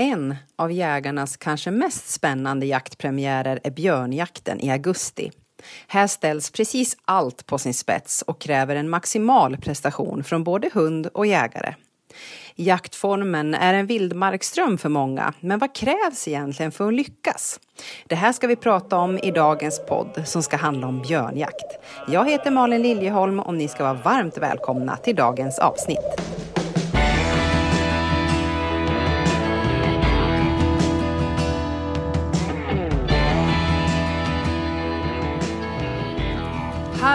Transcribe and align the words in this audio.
En 0.00 0.36
av 0.56 0.72
jägarnas 0.72 1.36
kanske 1.36 1.70
mest 1.70 2.08
spännande 2.08 2.66
jaktpremiärer 2.66 3.60
är 3.64 3.70
björnjakten 3.70 4.60
i 4.60 4.70
augusti. 4.70 5.30
Här 5.86 6.06
ställs 6.06 6.50
precis 6.50 6.96
allt 7.04 7.46
på 7.46 7.58
sin 7.58 7.74
spets 7.74 8.22
och 8.22 8.40
kräver 8.40 8.76
en 8.76 8.90
maximal 8.90 9.56
prestation 9.56 10.24
från 10.24 10.44
både 10.44 10.70
hund 10.72 11.06
och 11.06 11.26
jägare. 11.26 11.74
Jaktformen 12.54 13.54
är 13.54 13.74
en 13.74 13.86
vildmarksdröm 13.86 14.78
för 14.78 14.88
många, 14.88 15.32
men 15.40 15.58
vad 15.58 15.74
krävs 15.74 16.28
egentligen 16.28 16.72
för 16.72 16.88
att 16.88 16.94
lyckas? 16.94 17.60
Det 18.06 18.14
här 18.14 18.32
ska 18.32 18.46
vi 18.46 18.56
prata 18.56 18.96
om 18.96 19.18
i 19.18 19.30
dagens 19.30 19.86
podd 19.88 20.22
som 20.24 20.42
ska 20.42 20.56
handla 20.56 20.86
om 20.86 21.02
björnjakt. 21.02 21.78
Jag 22.08 22.30
heter 22.30 22.50
Malin 22.50 22.82
Liljeholm 22.82 23.40
och 23.40 23.54
ni 23.54 23.68
ska 23.68 23.84
vara 23.84 24.02
varmt 24.04 24.38
välkomna 24.38 24.96
till 24.96 25.16
dagens 25.16 25.58
avsnitt. 25.58 26.38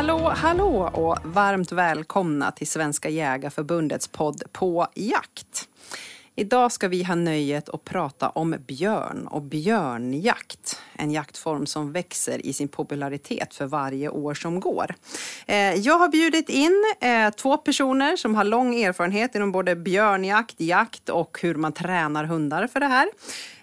Hallå, 0.04 0.34
hallå 0.36 0.90
och 0.94 1.18
varmt 1.24 1.72
välkomna 1.72 2.52
till 2.52 2.68
Svenska 2.68 3.10
Jägarförbundets 3.10 4.08
podd 4.08 4.44
På 4.52 4.88
jakt. 4.96 5.68
Idag 6.36 6.72
ska 6.72 6.88
vi 6.88 7.04
ha 7.04 7.16
nöjet 7.16 7.70
att 7.70 7.84
prata 7.84 8.30
om 8.30 8.56
björn 8.68 9.28
och 9.28 9.42
björnjakt. 9.42 10.82
En 10.94 11.12
jaktform 11.12 11.66
som 11.66 11.92
växer 11.92 12.46
i 12.46 12.54
sin 12.54 12.68
popularitet 12.68 13.54
för 13.54 13.66
varje 13.66 14.10
år 14.10 14.34
som 14.34 14.60
går. 14.60 14.96
Eh, 15.48 15.74
jag 15.74 15.98
har 15.98 16.10
bjudit 16.10 16.50
in 16.50 16.84
eh, 17.02 17.30
två 17.30 17.58
personer 17.58 18.16
som 18.16 18.36
har 18.36 18.44
lång 18.44 18.76
erfarenhet 18.76 19.36
inom 19.36 19.52
både 19.52 19.76
björnjakt, 19.76 20.56
jakt 20.58 21.10
och 21.10 21.40
hur 21.42 21.56
man 21.56 21.74
tränar 21.74 22.24
hundar 22.24 22.68
för 22.68 22.80
det 22.80 22.88
här. 22.88 23.08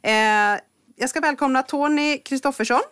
Eh, 0.03 0.61
jag 0.97 1.11
ska 1.11 1.21
välkomna 1.21 1.63
Tony 1.63 2.19
Kristoffersson 2.19 2.83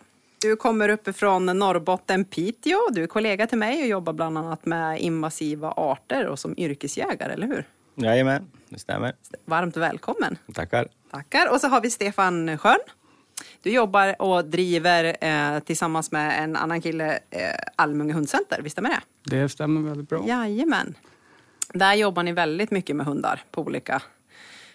du 0.41 0.55
kommer 0.55 0.89
uppifrån 0.89 1.45
Norrbotten, 1.45 2.25
Piteå. 2.25 2.77
Du 2.91 3.03
är 3.03 3.07
kollega 3.07 3.47
till 3.47 3.57
mig 3.57 3.81
och 3.81 3.87
jobbar 3.87 4.13
bland 4.13 4.37
annat 4.37 4.65
med 4.65 4.99
invasiva 4.99 5.71
arter 5.71 6.25
och 6.25 6.39
som 6.39 6.55
yrkesjägare, 6.57 7.33
eller 7.33 7.47
hur? 7.47 7.67
Jajamän, 7.95 8.47
det 8.69 8.79
stämmer. 8.79 9.15
Varmt 9.45 9.77
välkommen. 9.77 10.37
Tackar. 10.53 10.87
Tackar. 11.11 11.51
Och 11.51 11.61
så 11.61 11.67
har 11.67 11.81
vi 11.81 11.89
Stefan 11.89 12.57
Schön. 12.57 12.79
Du 13.63 13.71
jobbar 13.71 14.21
och 14.21 14.45
driver 14.45 15.17
eh, 15.21 15.59
tillsammans 15.59 16.11
med 16.11 16.43
en 16.43 16.55
annan 16.55 16.81
kille 16.81 17.19
eh, 17.29 17.41
Almunge 17.75 18.13
hundcenter, 18.13 18.59
visst 18.61 18.73
stämmer 18.73 18.89
det? 18.89 19.01
Det 19.37 19.49
stämmer 19.49 19.89
väldigt 19.89 20.09
bra. 20.09 20.27
Jajamän. 20.27 20.95
Där 21.73 21.93
jobbar 21.93 22.23
ni 22.23 22.31
väldigt 22.31 22.71
mycket 22.71 22.95
med 22.95 23.05
hundar 23.05 23.43
på 23.51 23.61
olika 23.61 24.01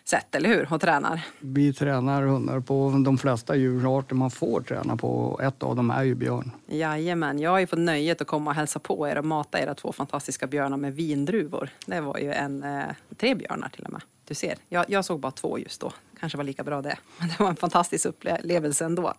sätt, 0.05 0.35
eller 0.35 0.49
hur? 0.49 0.73
Och 0.73 0.81
tränar? 0.81 1.23
Vi 1.41 1.73
tränar 1.73 2.23
hundar 2.23 2.61
på 2.61 3.03
de 3.05 3.19
flesta 3.19 3.57
djurarter 3.57 4.15
man 4.15 4.31
får 4.31 4.61
träna 4.61 4.97
på. 4.97 5.41
Ett 5.43 5.63
av 5.63 5.77
dem 5.77 5.91
är 5.91 6.03
ju 6.03 6.15
björn. 6.15 6.51
Jajamän, 6.67 7.39
jag 7.39 7.51
har 7.51 7.59
ju 7.59 7.67
fått 7.67 7.79
nöjet 7.79 8.21
att 8.21 8.27
komma 8.27 8.51
och 8.51 8.55
hälsa 8.55 8.79
på 8.79 9.09
er 9.09 9.19
och 9.19 9.25
mata 9.25 9.61
era 9.61 9.75
två 9.75 9.93
fantastiska 9.93 10.47
björnar 10.47 10.77
med 10.77 10.95
vindruvor. 10.95 11.69
Det 11.87 12.01
var 12.01 12.19
ju 12.19 12.33
en, 12.33 12.63
eh, 12.63 12.85
tre 13.17 13.35
björnar 13.35 13.69
till 13.69 13.85
och 13.85 13.93
med. 13.93 14.03
Du 14.29 14.35
ser, 14.35 14.55
jag, 14.69 14.85
jag 14.89 15.05
såg 15.05 15.21
bara 15.21 15.33
två 15.33 15.59
just 15.59 15.81
då. 15.81 15.93
Kanske 16.21 16.37
var 16.39 16.45
lika 16.45 16.65
bra 16.65 16.83
det. 16.83 16.97
Men 17.19 17.29
det 17.29 17.41
var 17.41 17.49
en 17.49 17.57
fantastisk 17.57 18.07
upplevelse 18.07 18.85
ändå. 18.85 19.15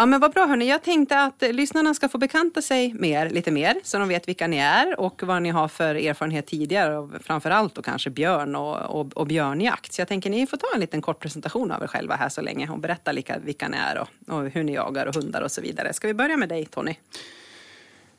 Ja 0.00 0.06
men 0.06 0.20
vad 0.20 0.32
bra 0.32 0.46
hörni, 0.46 0.68
jag 0.68 0.82
tänkte 0.82 1.22
att 1.22 1.42
lyssnarna 1.42 1.94
ska 1.94 2.08
få 2.08 2.18
bekanta 2.18 2.62
sig 2.62 2.94
med 2.94 3.10
er 3.10 3.30
lite 3.30 3.50
mer 3.50 3.74
så 3.82 3.98
de 3.98 4.08
vet 4.08 4.28
vilka 4.28 4.46
ni 4.46 4.56
är 4.56 5.00
och 5.00 5.22
vad 5.22 5.42
ni 5.42 5.48
har 5.48 5.68
för 5.68 5.94
erfarenhet 5.94 6.46
tidigare 6.46 6.98
och 6.98 7.10
framförallt 7.22 7.74
då 7.74 7.82
kanske 7.82 8.10
björn 8.10 8.56
och, 8.56 9.00
och, 9.00 9.16
och 9.16 9.26
björnjakt. 9.26 9.92
Så 9.92 10.00
jag 10.00 10.08
tänker 10.08 10.30
ni 10.30 10.46
får 10.46 10.56
ta 10.56 10.66
en 10.74 10.80
liten 10.80 11.02
kort 11.02 11.18
presentation 11.18 11.70
av 11.70 11.82
er 11.82 11.86
själva 11.86 12.14
här 12.14 12.28
så 12.28 12.40
länge 12.40 12.70
och 12.70 12.78
berätta 12.78 13.12
lika, 13.12 13.38
vilka 13.38 13.68
ni 13.68 13.76
är 13.76 13.98
och, 13.98 14.34
och 14.34 14.50
hur 14.50 14.62
ni 14.62 14.74
jagar 14.74 15.06
och 15.06 15.14
hundar 15.14 15.42
och 15.42 15.50
så 15.52 15.60
vidare. 15.60 15.92
Ska 15.92 16.06
vi 16.08 16.14
börja 16.14 16.36
med 16.36 16.48
dig 16.48 16.66
Tony? 16.66 16.94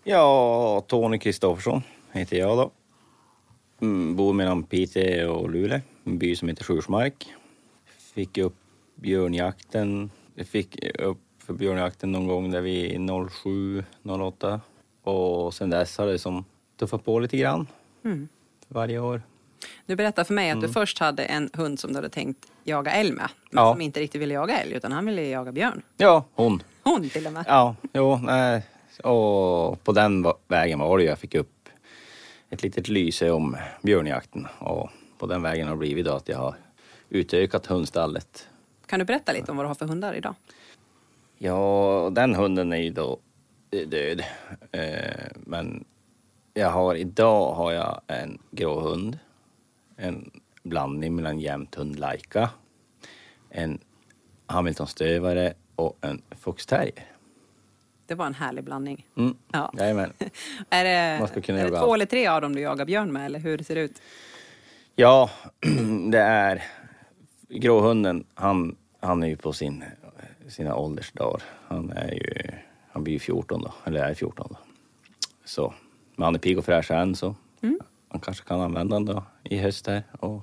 Ja, 0.03 0.85
Tony 0.87 1.19
Kristoffersson 1.19 1.81
heter 2.11 2.37
jag 2.37 2.57
då. 2.57 2.71
Mm, 3.81 4.15
bor 4.15 4.33
mellan 4.33 4.63
Piteå 4.63 5.31
och 5.31 5.49
Luleå, 5.49 5.79
en 6.03 6.17
by 6.17 6.35
som 6.35 6.47
heter 6.47 6.63
Sjursmark. 6.63 7.33
Fick 8.13 8.37
upp 8.37 8.55
björnjakten, 8.95 10.11
fick 10.45 10.99
upp 10.99 11.19
för 11.45 11.53
björnjakten 11.53 12.11
någon 12.11 12.27
gång 12.27 12.51
där 12.51 12.61
vi 12.61 13.07
07, 13.43 13.83
08 14.03 14.61
och 15.03 15.53
sen 15.53 15.69
dess 15.69 15.97
har 15.97 16.07
det 16.07 16.19
som 16.19 16.45
tuffat 16.79 17.05
på 17.05 17.19
lite 17.19 17.37
grann 17.37 17.67
mm. 18.03 18.27
varje 18.67 18.99
år. 18.99 19.21
Du 19.85 19.95
berättade 19.95 20.25
för 20.25 20.33
mig 20.33 20.49
att 20.49 20.57
mm. 20.57 20.67
du 20.67 20.73
först 20.73 20.99
hade 20.99 21.23
en 21.23 21.49
hund 21.53 21.79
som 21.79 21.89
du 21.89 21.95
hade 21.95 22.09
tänkt 22.09 22.47
jaga 22.63 22.91
älg 22.91 23.11
med, 23.11 23.29
men 23.51 23.63
ja. 23.63 23.73
som 23.73 23.81
inte 23.81 23.99
riktigt 23.99 24.21
ville 24.21 24.33
jaga 24.33 24.59
älg 24.59 24.73
utan 24.73 24.91
han 24.91 25.05
ville 25.05 25.27
jaga 25.27 25.51
björn. 25.51 25.81
Ja, 25.97 26.23
hon. 26.33 26.63
Hon 26.83 27.09
till 27.09 27.27
och 27.27 27.33
med? 27.33 27.45
Ja, 27.47 27.75
jo, 27.93 28.19
nej. 28.23 28.63
och 29.03 29.83
på 29.83 29.91
den 29.91 30.25
vägen 30.47 30.79
var 30.79 30.97
det 30.97 31.03
jag 31.03 31.19
fick 31.19 31.35
upp 31.35 31.69
ett 32.49 32.63
litet 32.63 32.87
lyse 32.87 33.31
om 33.31 33.57
björnjakten 33.81 34.47
och 34.59 34.89
på 35.17 35.25
den 35.25 35.41
vägen 35.41 35.67
har 35.67 35.75
det 35.75 35.79
blivit 35.79 36.05
då 36.05 36.13
att 36.13 36.29
jag 36.29 36.37
har 36.37 36.55
utökat 37.09 37.65
hundstallet. 37.65 38.47
Kan 38.85 38.99
du 38.99 39.05
berätta 39.05 39.31
lite 39.31 39.51
om 39.51 39.57
vad 39.57 39.65
du 39.65 39.67
har 39.67 39.75
för 39.75 39.85
hundar 39.85 40.13
idag? 40.13 40.35
Ja, 41.43 42.09
den 42.11 42.35
hunden 42.35 42.73
är 42.73 42.77
ju 42.77 42.89
då 42.89 43.19
död. 43.87 44.23
Eh, 44.71 45.27
men 45.35 45.85
jag 46.53 46.69
har, 46.69 46.95
idag 46.95 47.53
har 47.53 47.71
jag 47.71 48.01
en 48.07 48.37
grå 48.51 48.79
hund. 48.79 49.19
En 49.97 50.31
blandning 50.63 51.15
mellan 51.15 51.39
jämthund 51.39 51.99
Laika, 51.99 52.49
en 53.49 53.79
Hamiltonstövare 54.45 55.53
och 55.75 55.97
en 56.01 56.21
foxterrier. 56.39 57.05
Det 58.05 58.15
var 58.15 58.25
en 58.25 58.33
härlig 58.33 58.63
blandning. 58.63 59.07
Mm. 59.17 59.35
Ja. 59.51 59.73
Jajamän. 59.77 60.13
är 60.69 60.83
det, 60.83 60.89
är 60.89 61.71
det 61.71 61.79
två 61.79 61.93
eller 61.93 62.05
tre 62.05 62.27
av 62.27 62.41
dem 62.41 62.55
du 62.55 62.61
jagar 62.61 62.85
björn 62.85 63.13
med 63.13 63.25
eller 63.25 63.39
hur 63.39 63.57
ser 63.57 63.75
det 63.75 63.81
ut? 63.81 64.01
Ja, 64.95 65.29
det 66.11 66.21
är 66.21 66.63
gråhunden. 67.49 68.23
Han, 68.33 68.75
han 68.99 69.23
är 69.23 69.27
ju 69.27 69.37
på 69.37 69.53
sin 69.53 69.83
sina 70.51 70.75
åldersdagar. 70.75 71.43
Han 71.67 71.91
är 71.91 72.11
ju, 72.11 72.51
han 72.91 73.03
blir 73.03 73.19
14 73.19 73.61
då, 73.61 73.73
eller 73.83 74.03
är 74.03 74.13
14 74.13 74.47
då. 74.49 74.57
Så, 75.45 75.73
men 76.15 76.25
han 76.25 76.35
är 76.35 76.39
pigg 76.39 76.57
och 76.57 76.65
fräsch 76.65 76.91
än 76.91 77.15
så 77.15 77.35
mm. 77.61 77.79
man 78.09 78.19
kanske 78.19 78.45
kan 78.45 78.61
använda 78.61 78.95
den 78.95 79.05
då 79.05 79.23
i 79.43 79.57
höst 79.57 79.87
här. 79.87 80.03
Och 80.19 80.41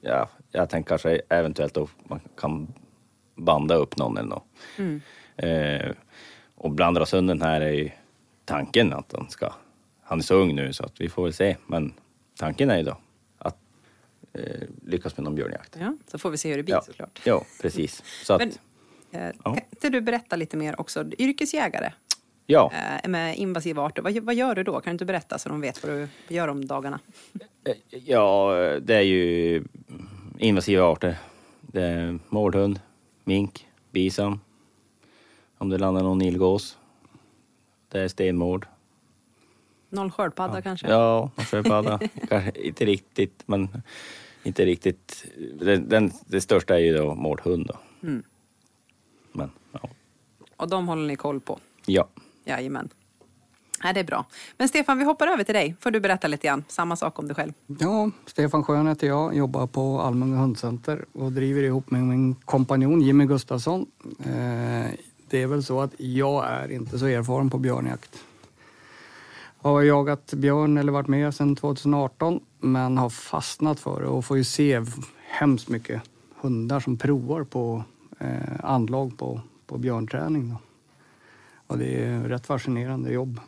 ja, 0.00 0.28
jag 0.52 0.70
tänker 0.70 0.88
kanske 0.88 1.20
eventuellt 1.28 1.74
då 1.74 1.88
man 2.04 2.20
kan 2.36 2.74
banda 3.34 3.74
upp 3.74 3.96
någon 3.96 4.18
eller 4.18 4.28
något. 4.28 4.46
Mm. 4.78 5.00
Eh, 5.36 5.92
och 6.54 6.70
blandrashunden 6.70 7.42
här 7.42 7.60
är 7.60 7.72
ju 7.72 7.90
tanken 8.44 8.92
att 8.92 9.12
han 9.16 9.30
ska, 9.30 9.52
han 10.02 10.18
är 10.18 10.22
så 10.22 10.34
ung 10.34 10.54
nu 10.54 10.72
så 10.72 10.84
att 10.84 11.00
vi 11.00 11.08
får 11.08 11.22
väl 11.22 11.32
se. 11.32 11.56
Men 11.66 11.94
tanken 12.38 12.70
är 12.70 12.76
ju 12.76 12.82
då 12.82 12.96
att 13.38 13.58
eh, 14.32 14.62
lyckas 14.86 15.16
med 15.16 15.24
någon 15.24 15.34
björnjakt. 15.34 15.76
Ja, 15.80 15.96
så 16.06 16.18
får 16.18 16.30
vi 16.30 16.36
se 16.36 16.50
hur 16.50 16.56
det 16.56 16.62
blir 16.62 16.74
ja. 16.74 16.82
såklart. 16.82 17.20
Ja, 17.24 17.44
precis. 17.62 18.02
Så 18.24 18.34
att, 18.34 18.40
men, 18.40 18.52
ja. 19.18 19.54
Kan 19.54 19.60
inte 19.70 19.88
du 19.88 20.00
berätta 20.00 20.36
lite 20.36 20.56
mer 20.56 20.80
också? 20.80 21.04
Yrkesjägare 21.18 21.92
ja. 22.46 22.72
Eh, 23.02 23.08
med 23.08 23.36
invasiva 23.36 23.82
arter. 23.82 24.02
Vad, 24.02 24.16
vad 24.16 24.34
gör 24.34 24.54
du 24.54 24.62
då? 24.62 24.72
Kan 24.72 24.90
du 24.90 24.90
inte 24.92 25.04
berätta 25.04 25.38
så 25.38 25.48
de 25.48 25.60
vet 25.60 25.84
vad 25.84 25.92
du 25.92 26.08
gör 26.28 26.48
om 26.48 26.66
dagarna? 26.66 27.00
Eh, 27.64 27.74
ja, 28.04 28.52
det 28.82 28.94
är 28.94 29.02
ju 29.02 29.64
invasiva 30.38 30.84
arter. 30.84 31.16
Det 31.60 31.82
är 31.82 32.18
mårdhund, 32.28 32.80
mink, 33.24 33.66
bisam. 33.90 34.40
Om 35.58 35.68
det 35.68 35.78
landar 35.78 36.02
någon 36.02 36.22
ilgås. 36.22 36.78
Det 37.88 38.00
är 38.00 38.08
stenmord. 38.08 38.66
Någon 39.88 40.10
sköldpadda 40.10 40.58
ja. 40.58 40.62
kanske? 40.62 40.90
Ja, 40.90 41.30
någon 41.36 41.46
sköldpadda. 41.46 42.00
kanske 42.28 42.50
inte 42.60 42.84
riktigt, 42.84 43.42
men 43.46 43.82
inte 44.42 44.64
riktigt. 44.64 45.26
Den, 45.60 45.88
den, 45.88 46.10
det 46.26 46.40
största 46.40 46.74
är 46.74 46.78
ju 46.78 46.96
då 46.96 47.14
mårdhund. 47.14 47.66
Då. 47.66 48.06
Mm. 48.08 48.22
Men, 49.36 49.50
ja. 49.72 49.88
Och 50.56 50.68
de 50.68 50.88
håller 50.88 51.06
ni 51.06 51.16
koll 51.16 51.40
på? 51.40 51.58
Ja. 51.86 52.08
Jajamän. 52.44 52.88
Nej, 53.84 53.94
det 53.94 54.00
är 54.00 54.04
bra. 54.04 54.26
Men 54.56 54.68
Stefan, 54.68 54.98
vi 54.98 55.04
hoppar 55.04 55.26
över 55.26 55.44
till 55.44 55.54
dig. 55.54 55.76
Får 55.80 55.90
du 55.90 56.00
berätta 56.00 56.28
lite 56.28 56.46
grann. 56.46 56.64
Samma 56.68 56.96
sak 56.96 57.18
om 57.18 57.28
dig 57.28 57.34
själv. 57.34 57.52
Ja, 57.66 58.10
Stefan 58.26 58.64
Schön 58.64 58.86
heter 58.86 59.06
jag. 59.06 59.36
Jobbar 59.36 59.66
på 59.66 60.00
Almunga 60.00 60.36
hundcenter 60.36 61.04
och 61.12 61.32
driver 61.32 61.62
ihop 61.62 61.90
med 61.90 62.02
min 62.02 62.34
kompanjon 62.34 63.00
Jimmy 63.00 63.24
Gustafsson. 63.26 63.86
Eh, 64.18 64.90
det 65.28 65.42
är 65.42 65.46
väl 65.46 65.64
så 65.64 65.80
att 65.80 65.90
jag 65.96 66.46
är 66.46 66.72
inte 66.72 66.98
så 66.98 67.06
erfaren 67.06 67.50
på 67.50 67.58
björnjakt. 67.58 68.18
Har 69.58 69.82
jagat 69.82 70.32
björn 70.34 70.78
eller 70.78 70.92
varit 70.92 71.08
med 71.08 71.34
sedan 71.34 71.56
2018 71.56 72.40
men 72.60 72.98
har 72.98 73.10
fastnat 73.10 73.80
för 73.80 74.00
det 74.00 74.06
och 74.06 74.24
får 74.24 74.36
ju 74.36 74.44
se 74.44 74.82
hemskt 75.28 75.68
mycket 75.68 76.02
hundar 76.40 76.80
som 76.80 76.96
provar 76.96 77.44
på 77.44 77.84
eh, 78.18 78.64
anlag 78.64 79.18
på, 79.18 79.40
på 79.66 79.78
björnträning. 79.78 80.50
Då. 80.50 80.56
Och 81.66 81.78
det 81.78 82.04
är 82.04 82.20
rätt 82.20 82.46
fascinerande 82.46 83.12
jobb 83.12 83.40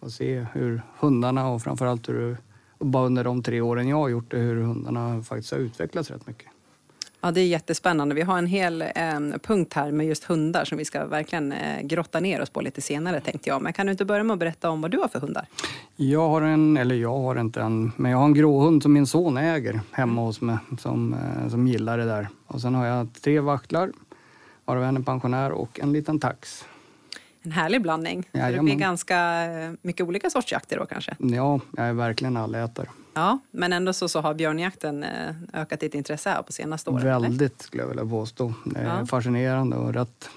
att 0.00 0.12
se 0.12 0.46
hur 0.52 0.82
hundarna 0.98 1.48
och 1.48 1.62
framförallt 1.62 2.08
hur 2.08 2.36
bara 2.78 3.06
under 3.06 3.24
de 3.24 3.42
tre 3.42 3.60
åren 3.60 3.88
jag 3.88 3.96
har 3.96 4.08
gjort 4.08 4.30
det, 4.30 4.38
hur 4.38 4.62
hundarna 4.62 5.22
faktiskt 5.22 5.52
har 5.52 5.58
utvecklats 5.58 6.10
rätt 6.10 6.26
mycket. 6.26 6.48
Ja, 7.24 7.30
det 7.30 7.40
är 7.40 7.46
jättespännande. 7.46 8.14
Vi 8.14 8.22
har 8.22 8.38
en 8.38 8.46
hel 8.46 8.82
eh, 8.82 9.20
punkt 9.42 9.74
här 9.74 9.92
med 9.92 10.06
just 10.06 10.24
hundar 10.24 10.64
som 10.64 10.78
vi 10.78 10.84
ska 10.84 11.06
verkligen 11.06 11.52
eh, 11.52 11.82
grotta 11.82 12.20
ner 12.20 12.40
oss 12.42 12.50
på 12.50 12.60
lite 12.60 12.80
senare 12.80 13.20
tänkte 13.20 13.48
jag. 13.48 13.62
Men 13.62 13.72
kan 13.72 13.86
du 13.86 13.92
inte 13.92 14.04
börja 14.04 14.22
med 14.22 14.34
att 14.34 14.40
berätta 14.40 14.70
om 14.70 14.80
vad 14.80 14.90
du 14.90 14.98
har 14.98 15.08
för 15.08 15.20
hundar? 15.20 15.46
Jag 15.96 16.28
har 16.28 16.42
en, 16.42 16.76
eller 16.76 16.94
jag 16.94 17.18
har 17.18 17.40
inte 17.40 17.60
en, 17.62 17.92
men 17.96 18.10
jag 18.10 18.18
har 18.18 18.24
en 18.24 18.34
gråhund 18.34 18.82
som 18.82 18.92
min 18.92 19.06
son 19.06 19.36
äger 19.36 19.80
hemma 19.92 20.20
hos 20.20 20.40
mig 20.40 20.56
som, 20.78 21.14
eh, 21.14 21.48
som 21.48 21.66
gillar 21.66 21.98
det 21.98 22.04
där. 22.04 22.28
Och 22.46 22.60
sen 22.60 22.74
har 22.74 22.86
jag 22.86 23.08
tre 23.22 23.40
vaktlar, 23.40 23.92
varav 24.64 24.84
en 24.84 24.96
är 24.96 25.00
pensionär 25.00 25.50
och 25.50 25.80
en 25.80 25.92
liten 25.92 26.20
tax. 26.20 26.64
En 27.42 27.52
härlig 27.52 27.82
blandning. 27.82 28.22
Så 28.32 28.38
det 28.38 28.60
blir 28.62 28.74
ganska 28.74 29.44
eh, 29.44 29.72
mycket 29.82 30.06
olika 30.06 30.30
sorts 30.30 30.52
jakter 30.52 30.78
då 30.78 30.86
kanske? 30.86 31.16
Ja, 31.18 31.60
jag 31.76 31.86
är 31.86 31.92
verkligen 31.92 32.36
allätare. 32.36 32.88
Ja, 33.14 33.38
men 33.50 33.72
ändå 33.72 33.92
så, 33.92 34.08
så 34.08 34.20
har 34.20 34.34
björnjakten 34.34 35.02
eh, 35.04 35.34
ökat 35.52 35.80
ditt 35.80 35.94
intresse 35.94 36.30
här 36.30 36.42
på 36.42 36.52
senaste 36.52 36.90
åren? 36.90 37.06
eller? 37.06 37.20
Väldigt 37.20 37.62
skulle 37.62 37.82
jag 37.82 37.88
vilja 37.88 38.06
påstå. 38.06 38.54
Det 38.64 38.78
är 38.80 38.98
Ja. 38.98 39.06
fascinerande 39.06 39.76
och 39.76 39.94
rätt 39.94 40.28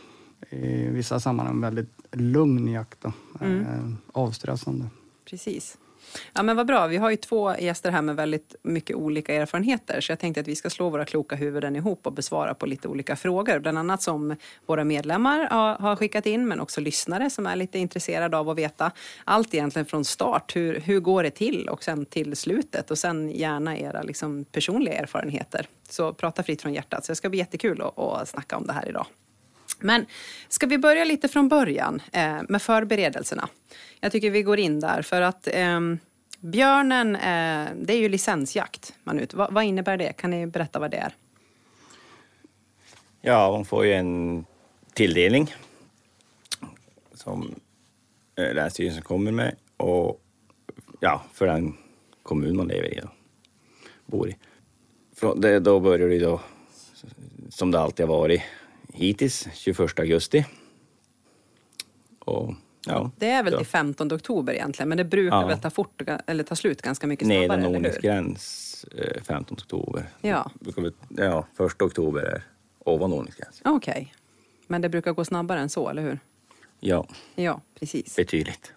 i 0.50 0.88
vissa 0.88 1.20
sammanhang 1.20 1.62
väldigt 1.62 1.90
lugn 2.12 2.68
jakt. 2.68 3.02
Då. 3.02 3.12
Mm. 3.42 3.62
Eh, 3.62 3.94
avstressande. 4.14 4.86
Precis. 5.30 5.78
Ja, 6.34 6.44
men 6.44 6.56
vad 6.56 6.68
bra. 6.68 6.88
Vi 6.88 6.98
har 6.98 7.10
ju 7.10 7.18
två 7.18 7.56
gäster 7.60 7.92
här 7.92 8.02
med 8.02 8.16
väldigt 8.16 8.56
mycket 8.64 8.96
olika 8.96 9.34
erfarenheter. 9.34 10.02
Så 10.02 10.12
jag 10.12 10.20
tänkte 10.20 10.42
att 10.42 10.48
vi 10.48 10.56
ska 10.56 10.70
slå 10.70 10.90
våra 10.90 11.06
kloka 11.06 11.36
huvuden 11.36 11.76
ihop 11.76 12.08
och 12.08 12.14
besvara 12.14 12.54
på 12.54 12.66
lite 12.66 12.88
olika 12.88 13.16
frågor. 13.16 13.60
Bland 13.60 13.78
annat 13.78 14.02
som 14.02 14.36
våra 14.66 14.84
medlemmar 14.84 15.48
har, 15.80 15.96
skickat 15.96 16.26
in, 16.26 16.48
men 16.48 16.60
också 16.60 16.82
lyssnare 16.82 17.30
som 17.30 17.48
är 17.48 17.56
lite 17.56 17.80
intresserade 17.80 18.38
av 18.38 18.50
att 18.50 18.58
veta 18.58 18.92
allt 19.24 19.54
egentligen 19.54 19.86
från 19.86 20.06
start. 20.06 20.56
Hur, 20.56 20.80
hur 20.80 21.00
går 21.00 21.24
det 21.24 21.32
till 21.32 21.70
och 21.70 21.84
sen 21.84 22.06
till 22.06 22.36
slutet 22.36 22.92
och 22.92 22.98
sen 22.98 23.30
gärna 23.30 23.78
era 23.78 24.02
liksom, 24.02 24.46
personliga 24.46 24.94
erfarenheter. 24.94 25.68
Så 25.90 26.14
prata 26.14 26.44
fritt 26.44 26.62
från 26.62 26.74
hjärtat. 26.74 27.06
Så 27.06 27.12
det 27.12 27.16
ska 27.16 27.30
bli 27.30 27.40
jättekul 27.40 27.82
att, 27.82 28.00
att 28.00 28.30
snacka 28.30 28.58
om 28.58 28.68
det 28.68 28.74
här 28.74 28.90
idag. 28.90 29.06
Men 29.80 30.06
ska 30.48 30.68
vi 30.68 30.78
börja 30.78 31.04
lite 31.04 31.28
från 31.28 31.50
början 31.50 32.02
eh, 32.12 32.42
med 32.50 32.62
förberedelserna? 32.62 33.50
Jag 34.00 34.12
tycker 34.12 34.32
vi 34.32 34.44
går 34.44 34.60
in 34.60 34.80
där 34.80 35.02
för 35.02 35.22
att 35.22 35.48
eh, 35.48 35.80
björnen, 36.40 37.16
eh, 37.16 37.68
det 37.76 37.94
är 37.94 37.98
ju 37.98 38.10
licensjakt. 38.10 38.94
Man 39.04 39.20
ut. 39.20 39.34
Va, 39.34 39.48
vad 39.52 39.64
innebär 39.64 39.98
det? 39.98 40.14
Kan 40.14 40.32
ni 40.32 40.48
berätta 40.48 40.80
vad 40.80 40.92
det 40.92 40.98
är? 40.98 41.16
Ja, 43.22 43.52
man 43.52 43.66
får 43.66 43.86
ju 43.86 43.94
en 43.94 44.46
tilldelning 44.94 45.56
som 47.14 47.56
eh, 48.36 48.54
Länsstyrelsen 48.54 49.02
kommer 49.02 49.32
med 49.32 49.56
och 49.78 50.22
ja, 51.00 51.24
för 51.34 51.48
den 51.48 51.78
kommun 52.24 52.58
man 52.58 52.68
lever 52.68 52.98
i 52.98 53.02
och 53.02 53.10
bor 54.06 54.30
i. 54.30 54.38
Från 55.16 55.42
det, 55.42 55.60
då 55.60 55.80
börjar 55.80 56.10
det 56.10 56.20
då, 56.20 56.42
som 57.50 57.72
det 57.72 57.80
alltid 57.80 58.06
har 58.06 58.18
varit 58.18 58.42
hittills, 58.96 59.48
21 59.54 60.00
augusti. 60.00 60.46
Och 62.20 62.54
ja, 62.88 63.12
Det 63.18 63.30
är 63.30 63.44
väl 63.44 63.58
till 63.58 63.66
15 63.66 64.14
oktober 64.14 64.54
egentligen, 64.54 64.90
men 64.90 64.98
det 64.98 65.04
brukar 65.06 65.42
Ja. 65.42 65.48
väl 65.48 65.60
ta, 65.60 65.70
fort, 65.70 66.02
eller 66.28 66.44
ta 66.44 66.56
slut 66.56 66.82
ganska 66.82 67.08
mycket 67.08 67.26
snabbare, 67.28 67.42
Nedre 67.48 67.56
eller 67.56 67.68
hur? 67.70 67.76
ordningsgräns 67.76 68.86
eh, 68.98 69.24
15 69.24 69.58
oktober. 69.62 70.10
Ja. 70.22 70.52
Ja, 71.10 71.48
första 71.58 71.86
oktober 71.86 72.22
är 72.22 72.44
ovan 72.80 73.14
ordningsgräns. 73.14 73.62
Okej. 73.66 74.14
Men 74.68 74.82
det 74.82 74.90
brukar 74.90 75.12
gå 75.14 75.26
snabbare 75.26 75.60
än 75.60 75.70
så, 75.70 75.90
eller 75.90 76.02
hur? 76.02 76.20
Ja, 76.80 77.08
Ja, 77.36 77.62
precis. 77.80 78.16
betydligt. 78.16 78.74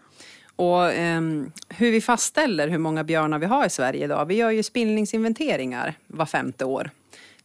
Och 0.57 0.93
ehm, 0.93 1.53
hur 1.69 1.91
vi 1.93 2.01
fastställer 2.01 2.69
hur 2.69 2.79
många 2.79 3.05
björnar 3.05 3.39
vi 3.39 3.47
har 3.47 3.67
i 3.67 3.71
Sverige 3.71 4.05
idag. 4.05 4.27
Vi 4.27 4.35
gör 4.35 4.51
ju 4.51 4.63
spillningsinventeringar 4.63 5.95
var 6.07 6.27
femte 6.27 6.65
år 6.65 6.91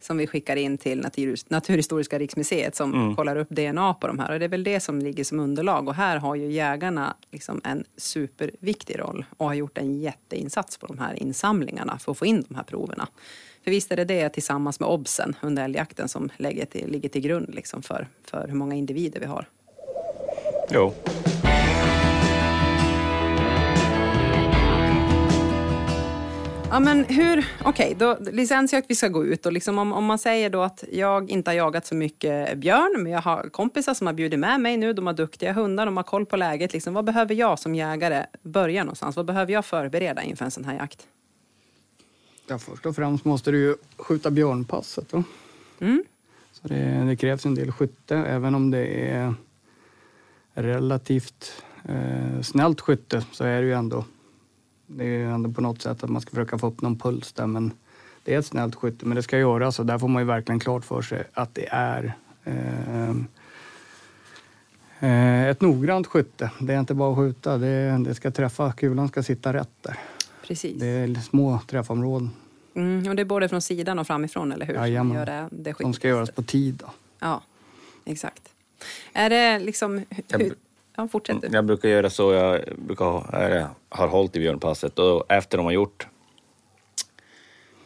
som 0.03 0.17
vi 0.17 0.27
skickar 0.27 0.55
in 0.55 0.77
till 0.77 1.01
Natur, 1.01 1.37
Naturhistoriska 1.47 2.19
riksmuseet 2.19 2.75
som 2.75 3.15
kollar 3.15 3.35
upp 3.35 3.49
DNA 3.49 3.93
på 3.93 4.07
de 4.07 4.19
här. 4.19 4.33
Och 4.33 4.39
det 4.39 4.45
är 4.45 4.49
väl 4.49 4.63
det 4.63 4.79
som 4.79 4.99
ligger 4.99 5.23
som 5.23 5.39
underlag. 5.39 5.87
Och 5.87 5.95
här 5.95 6.17
har 6.17 6.35
ju 6.35 6.51
jägarna 6.51 7.15
liksom 7.31 7.61
en 7.63 7.83
superviktig 7.97 8.99
roll 8.99 9.25
och 9.37 9.45
har 9.45 9.53
gjort 9.53 9.77
en 9.77 9.99
jätteinsats 9.99 10.77
på 10.77 10.87
de 10.87 10.99
här 10.99 11.23
insamlingarna 11.23 11.99
för 11.99 12.11
att 12.11 12.17
få 12.17 12.25
in 12.25 12.45
de 12.47 12.55
här 12.55 12.63
proverna. 12.63 13.07
För 13.63 13.71
visst 13.71 13.91
är 13.91 13.95
det 13.95 14.05
det 14.05 14.29
tillsammans 14.29 14.79
med 14.79 14.89
obsen 14.89 15.35
under 15.41 15.63
älgjakten 15.63 16.09
som 16.09 16.29
lägger 16.37 16.65
till, 16.65 16.91
ligger 16.91 17.09
till 17.09 17.21
grund 17.21 17.55
liksom 17.55 17.81
för, 17.81 18.07
för 18.25 18.47
hur 18.47 18.55
många 18.55 18.75
individer 18.75 19.19
vi 19.19 19.25
har. 19.25 19.49
Jo. 20.71 20.93
Ja 26.73 26.79
men 26.79 27.05
hur, 27.05 27.47
okej, 27.63 27.95
då 27.99 28.17
licensjakt 28.19 28.89
vi 28.89 28.95
ska 28.95 29.07
gå 29.07 29.25
ut 29.25 29.45
och 29.45 29.53
liksom 29.53 29.77
om, 29.77 29.93
om 29.93 30.05
man 30.05 30.19
säger 30.19 30.49
då 30.49 30.61
att 30.61 30.83
jag 30.91 31.29
inte 31.29 31.51
har 31.51 31.55
jagat 31.55 31.85
så 31.85 31.95
mycket 31.95 32.57
björn 32.57 33.03
men 33.03 33.11
jag 33.11 33.21
har 33.21 33.49
kompisar 33.49 33.93
som 33.93 34.07
har 34.07 34.13
bjudit 34.13 34.39
med 34.39 34.61
mig 34.61 34.77
nu, 34.77 34.93
de 34.93 35.07
har 35.07 35.13
duktiga 35.13 35.53
hundar, 35.53 35.85
de 35.85 35.97
har 35.97 36.03
koll 36.03 36.25
på 36.25 36.37
läget. 36.37 36.73
Liksom, 36.73 36.93
vad 36.93 37.05
behöver 37.05 37.35
jag 37.35 37.59
som 37.59 37.75
jägare 37.75 38.25
börja 38.41 38.83
någonstans? 38.83 39.15
Vad 39.15 39.25
behöver 39.25 39.53
jag 39.53 39.65
förbereda 39.65 40.23
inför 40.23 40.45
en 40.45 40.51
sån 40.51 40.65
här 40.65 40.75
jakt? 40.75 41.07
Ja, 42.47 42.59
först 42.59 42.85
och 42.85 42.95
främst 42.95 43.25
måste 43.25 43.51
du 43.51 43.59
ju 43.59 43.75
skjuta 43.97 44.31
björnpasset. 44.31 45.09
Då. 45.09 45.23
Mm. 45.79 46.03
Så 46.51 46.67
det, 46.67 47.05
det 47.07 47.15
krävs 47.15 47.45
en 47.45 47.55
del 47.55 47.71
skytte, 47.71 48.17
även 48.17 48.55
om 48.55 48.71
det 48.71 49.11
är 49.11 49.33
relativt 50.53 51.63
eh, 51.89 52.41
snällt 52.41 52.81
skytte 52.81 53.25
så 53.31 53.43
är 53.43 53.61
det 53.61 53.67
ju 53.67 53.73
ändå 53.73 54.05
det 54.97 55.03
är 55.03 55.07
ju 55.07 55.31
ändå 55.31 55.51
på 55.51 55.61
något 55.61 55.81
sätt 55.81 56.03
att 56.03 56.09
man 56.09 56.21
ska 56.21 56.29
försöka 56.29 56.57
få 56.57 56.67
upp 56.67 56.81
någon 56.81 56.99
puls 56.99 57.33
där. 57.33 57.47
Men 57.47 57.71
det 58.23 58.33
är 58.33 58.39
ett 58.39 58.45
snällt 58.45 58.75
skytte, 58.75 59.05
men 59.05 59.15
det 59.15 59.23
ska 59.23 59.37
göras 59.37 59.79
och 59.79 59.85
där 59.85 59.99
får 59.99 60.07
man 60.07 60.21
ju 60.21 60.27
verkligen 60.27 60.59
klart 60.59 60.85
för 60.85 61.01
sig 61.01 61.23
att 61.33 61.55
det 61.55 61.67
är 61.71 62.13
eh, 62.43 63.09
eh, 64.99 65.49
ett 65.49 65.61
noggrant 65.61 66.07
skytte. 66.07 66.51
Det 66.59 66.73
är 66.73 66.79
inte 66.79 66.93
bara 66.93 67.11
att 67.11 67.17
skjuta, 67.17 67.57
det, 67.57 68.03
det 68.05 68.15
ska 68.15 68.31
träffa, 68.31 68.71
kulan 68.71 69.07
ska 69.07 69.23
sitta 69.23 69.53
rätt 69.53 69.73
där. 69.81 69.99
Precis. 70.47 70.79
Det 70.79 70.87
är 70.87 71.15
små 71.15 71.59
träffområden 71.67 72.29
Mm, 72.75 73.09
och 73.09 73.15
det 73.15 73.21
är 73.21 73.25
både 73.25 73.49
från 73.49 73.61
sidan 73.61 73.99
och 73.99 74.07
framifrån, 74.07 74.51
eller 74.51 74.65
hur? 74.65 74.73
Jajamän. 74.73 75.09
Som 75.09 75.17
gör 75.17 75.25
det, 75.25 75.47
det 75.51 75.77
som 75.77 75.93
ska 75.93 76.07
göras 76.07 76.31
på 76.31 76.43
tid. 76.43 76.75
Då. 76.75 76.93
Ja, 77.19 77.41
exakt. 78.05 78.49
Är 79.13 79.29
det 79.29 79.59
liksom... 79.59 80.05
Hur, 80.29 80.55
ja, 80.95 81.07
fortsätt 81.07 81.41
du. 81.41 81.47
Jag 81.47 81.65
brukar 81.65 81.89
göra 81.89 82.09
så, 82.09 82.33
jag 82.33 82.61
brukar 82.77 83.05
ha, 83.05 83.29
eller, 83.33 83.67
har 83.89 84.07
hållit 84.07 84.35
i 84.35 84.39
björnpasset 84.39 84.99
och 84.99 85.31
efter 85.31 85.57
de 85.57 85.65
har 85.65 85.73
gjort 85.73 86.07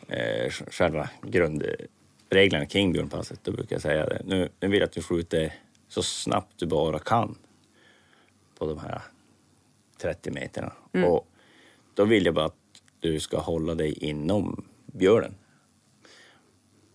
eh, 0.08 0.52
själva 0.52 1.10
grundreglerna 1.22 2.66
kring 2.66 2.92
björnpasset, 2.94 3.40
då 3.44 3.52
brukar 3.52 3.76
jag 3.76 3.82
säga 3.82 4.06
det. 4.06 4.22
Nu, 4.26 4.50
nu 4.60 4.68
vill 4.68 4.80
jag 4.80 4.88
att 4.88 4.94
du 4.94 5.02
skjuter 5.02 5.54
så 5.88 6.04
snabbt 6.04 6.54
du 6.56 6.66
bara 6.66 7.00
kan 7.00 7.38
på 8.58 8.66
de 8.66 8.80
här 8.80 9.02
30 10.02 10.32
meterna. 10.32 10.74
Och 11.06 11.28
då 11.94 12.06
vill 12.06 12.26
jag 12.26 12.36
bara 12.36 12.46
att 12.46 12.56
du 13.00 13.20
ska 13.20 13.40
hålla 13.40 13.76
dig 13.76 13.94
inom 13.94 14.66
björnen. 14.86 15.36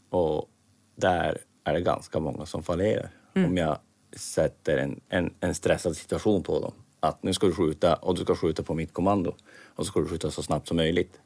Och 0.09 0.49
där 0.95 1.39
är 1.65 1.73
det 1.73 1.81
ganska 1.81 2.21
många 2.21 2.47
som 2.47 2.63
fallerar. 2.63 3.11
Om 3.47 3.57
jag 3.57 3.79
sätter 4.17 4.79
en, 4.79 5.01
en, 5.09 5.35
en 5.41 5.55
stressad 5.55 5.97
situation 5.97 6.43
på 6.43 6.61
dem. 6.61 6.73
Att 7.01 7.23
nu 7.23 7.35
ska 7.35 7.47
du 7.47 7.55
skjuta 7.55 7.95
och 7.95 8.15
du 8.15 8.23
ska 8.25 8.35
skjuta 8.35 8.63
på 8.63 8.75
mitt 8.75 8.93
kommando. 8.93 9.31
Och 9.75 9.87
så 9.87 9.91
ska 9.91 10.01
du 10.01 10.07
skjuta 10.09 10.31
så 10.31 10.43
snabbt 10.43 10.69
som 10.69 10.77
möjligt. 10.77 11.21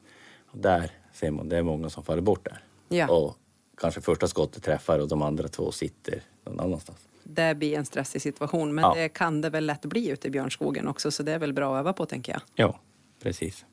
Och 0.51 0.57
där 0.57 0.91
ser 1.13 1.31
man, 1.31 1.49
det 1.49 1.57
är 1.57 1.63
många 1.63 1.89
som 1.89 2.03
faller 2.03 2.21
bort 2.21 2.45
där. 2.45 2.59
Ja. 2.89 3.07
Och 3.07 3.37
kanske 3.77 4.01
första 4.01 4.27
skottet 4.27 4.63
träffar 4.63 4.99
och 4.99 5.07
de 5.07 5.21
andra 5.21 5.47
två 5.47 5.71
sitter 5.71 6.21
någon 6.45 6.59
annanstans. 6.59 6.97
Det 7.23 7.55
blir 7.55 7.77
en 7.77 7.85
stressig 7.85 8.21
situation, 8.21 8.75
men 8.75 8.83
Ja. 8.83 8.93
det 8.95 9.09
kan 9.09 9.41
det 9.41 9.49
väl 9.49 9.65
lätt 9.65 9.85
bli 9.85 10.09
ute 10.09 10.27
i 10.27 10.31
björnskogen 10.31 10.87
också, 10.87 11.11
så 11.11 11.23
det 11.23 11.31
är 11.31 11.39
väl 11.39 11.53
bra 11.53 11.75
att 11.75 11.79
öva 11.79 11.93
på, 11.93 12.05
tänker 12.05 12.31
jag. 12.31 12.41
Ja, 12.55 12.79
precis. 13.23 13.65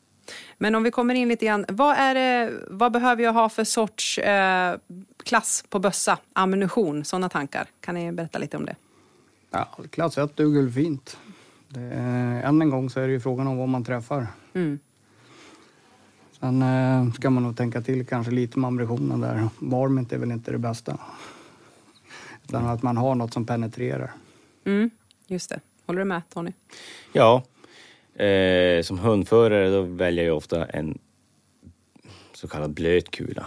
Men 0.59 0.75
om 0.75 0.83
vi 0.83 0.91
kommer 0.91 1.15
in 1.15 1.29
lite 1.29 1.47
grann, 1.47 1.65
vad, 1.69 1.97
är 1.97 2.15
det, 2.15 2.53
vad 2.69 2.93
behöver 2.93 3.23
jag 3.23 3.33
ha 3.33 3.49
för 3.49 3.65
sorts 3.65 4.19
eh, 4.19 4.77
klass 5.25 5.65
på 5.69 5.79
bössa, 5.79 6.19
ammunition, 6.33 7.05
sådana 7.05 7.29
tankar? 7.29 7.67
Kan 7.81 7.95
ni 7.95 8.13
berätta 8.13 8.39
lite 8.39 8.57
om 8.57 8.67
det? 8.67 8.77
Ja, 9.55 9.69
klass 9.91 10.19
1 10.19 10.37
duger 10.37 10.71
fint. 10.71 11.19
Det, 11.69 11.81
är- 11.81 12.43
än 12.43 12.63
en 12.63 12.71
gång 12.71 12.91
så 12.91 13.01
är 13.01 13.07
det 13.07 13.13
ju 13.13 13.21
frågan 13.21 13.47
om 13.47 13.57
vad 13.57 13.69
man 13.69 13.85
träffar. 13.85 14.27
Mm. 14.55 14.79
Sen 16.41 16.63
eh, 16.63 17.13
ska 17.13 17.31
man 17.31 17.43
nog 17.43 17.57
tänka 17.57 17.83
till 17.83 18.07
kanske 18.07 18.33
lite 18.33 18.59
med 18.59 18.69
ammunitionen 18.69 19.21
där. 19.21 19.49
Varmt 19.59 20.13
är 20.13 20.19
väl 20.19 20.31
inte 20.33 20.51
det 20.53 20.59
bästa. 20.59 20.99
Utan 22.45 22.67
att 22.67 22.83
man 22.83 22.97
har 22.97 23.15
något 23.15 23.33
som 23.33 23.47
penetrerar. 23.47 24.13
Mm, 24.65 24.91
just 25.27 25.51
det. 25.51 25.61
Håller 25.87 25.99
du 25.99 26.05
med, 26.05 26.23
Tony? 26.29 26.53
Ja, 27.13 27.43
eh, 28.25 28.83
som 28.83 28.99
hundförare 28.99 29.71
då 29.71 29.83
väljer 29.83 30.25
jag 30.25 30.37
ofta 30.37 30.65
en 30.67 30.99
så 32.33 32.49
kallad 32.49 32.71
blöt 32.75 33.11
kula. 33.11 33.47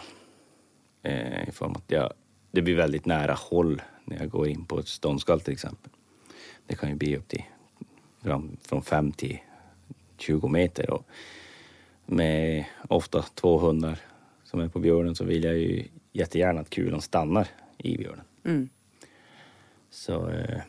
Eh, 1.03 1.49
I 1.49 1.51
form 1.51 1.71
att 1.71 1.83
jag, 1.87 2.13
det 2.51 2.61
blir 2.61 2.75
väldigt 2.75 3.05
nära 3.05 3.33
håll 3.33 3.81
när 4.05 4.17
jag 4.19 4.29
går 4.29 4.47
in 4.47 4.65
på 4.65 4.79
ett 4.79 4.87
ståndskall 4.87 5.41
till 5.41 5.53
exempel. 5.53 5.91
Det 6.67 6.75
kan 6.75 6.89
ju 6.89 6.95
bli 6.95 7.17
upp 7.17 7.27
till 7.27 7.43
fram, 8.23 8.57
från 8.61 8.81
5 8.81 9.11
till 9.11 9.39
20 10.17 10.47
meter. 10.47 10.89
Och 10.89 11.05
med 12.05 12.65
ofta 12.87 13.21
två 13.21 13.57
hundar 13.59 13.99
som 14.43 14.59
är 14.59 14.67
på 14.67 14.79
björnen 14.79 15.15
så 15.15 15.23
vill 15.23 15.43
jag 15.43 15.57
ju 15.57 15.83
jättegärna 16.13 16.61
att 16.61 16.69
kulan 16.69 17.01
stannar 17.01 17.47
i 17.77 17.97
björnen. 17.97 18.25
Mm. 18.43 18.69
Så, 19.89 20.29
eh, 20.29 20.59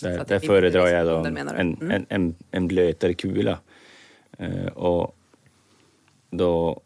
Så 0.00 0.08
där, 0.08 0.18
att 0.18 0.28
där 0.28 0.38
föredrar 0.38 0.82
blir 0.82 0.92
jag 0.92 1.06
då 1.06 1.22
liksom 1.30 1.36
en, 1.36 1.74
Mm. 1.74 1.90
en, 1.90 2.06
en, 2.08 2.34
en 2.50 2.68
blötare 2.68 3.14
kula. 3.14 3.58
Eh, 4.38 4.66
och 4.66 5.16
då, 6.30 6.80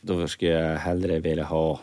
då 0.00 0.28
skulle 0.28 0.50
jag 0.52 0.78
hellre 0.78 1.20
vilja 1.20 1.44
ha 1.44 1.80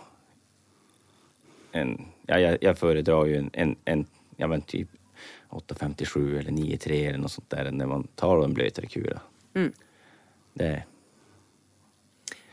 en, 1.71 2.05
ja, 2.25 2.39
jag, 2.39 2.57
jag 2.61 2.77
föredrar 2.77 3.25
ju 3.25 3.35
en, 3.37 3.49
en, 3.53 3.75
en 3.85 4.05
ja 4.37 4.47
men 4.47 4.61
typ 4.61 4.87
857 5.49 6.39
eller 6.39 6.51
93 6.51 7.05
eller 7.05 7.17
något 7.17 7.31
sånt 7.31 7.49
där 7.49 7.71
när 7.71 7.85
man 7.85 8.07
tar 8.15 8.43
en 8.43 8.53
blötare 8.53 8.85
kula. 8.85 9.21
Mm. 9.53 9.71
Det, 10.53 10.83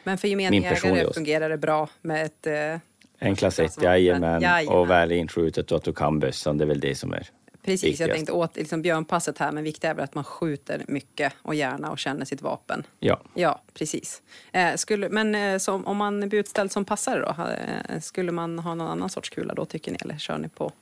Men 0.05 0.19
för 0.19 0.29
gemene 0.29 0.57
jägare 0.57 1.13
fungerar 1.13 1.49
det 1.49 1.59
bra 1.59 1.89
med 2.03 2.25
ett... 2.27 2.47
Eh, 2.47 2.79
en 3.19 3.37
klass 3.37 3.59
1, 3.59 3.65
Klassvapen. 3.65 3.91
jajamän. 3.91 4.43
Jajamän. 4.43 4.79
Och 4.79 4.91
väl 4.91 5.13
inskjutet 5.13 5.73
och 5.73 5.79
att 5.79 5.85
du 5.85 5.93
kan 5.93 6.19
bössan, 6.19 6.59
det 6.59 6.65
är 6.65 6.69
väl 6.69 6.81
det 6.81 6.95
som 6.95 7.13
är 7.13 7.29
precis, 7.65 7.83
jag 7.83 7.91
viktigast. 7.91 8.13
tänkte 8.15 8.33
åt 8.33 8.57
liksom 8.57 8.83
björnpasset 8.83 9.39
här, 9.39 9.53
men 9.53 9.65
viktigt 9.65 9.85
är 9.85 9.95
väl 9.95 10.05
att 10.05 10.15
man 10.15 10.25
skjuter 10.25 10.85
mycket 10.89 11.33
och 11.43 11.55
gärna 11.55 11.91
och 11.91 11.99
känner 11.99 12.25
sitt 12.25 12.43
vapen. 12.43 12.87
Ja. 13.01 13.21
Ja, 13.35 13.63
precis. 13.75 14.23
Eh, 14.53 14.75
skulle, 14.75 15.09
men 15.09 15.35
eh, 15.35 15.59
som, 15.59 15.87
om 15.87 15.97
man 15.97 16.29
blir 16.29 16.41
utställd 16.41 16.73
som 16.73 16.85
passare 16.85 17.21
då, 17.21 17.29
eh, 17.29 18.01
skulle 18.01 18.33
man 18.33 18.59
ha 18.59 18.75
någon 18.75 18.89
annan 18.89 19.09
sorts 19.09 19.31
kula 19.31 19.55
då 19.55 19.65
tycker 19.65 19.93
ni, 19.93 19.99
eller 20.01 20.19
kör 20.19 20.39
ni 20.39 20.49
på? 20.49 20.73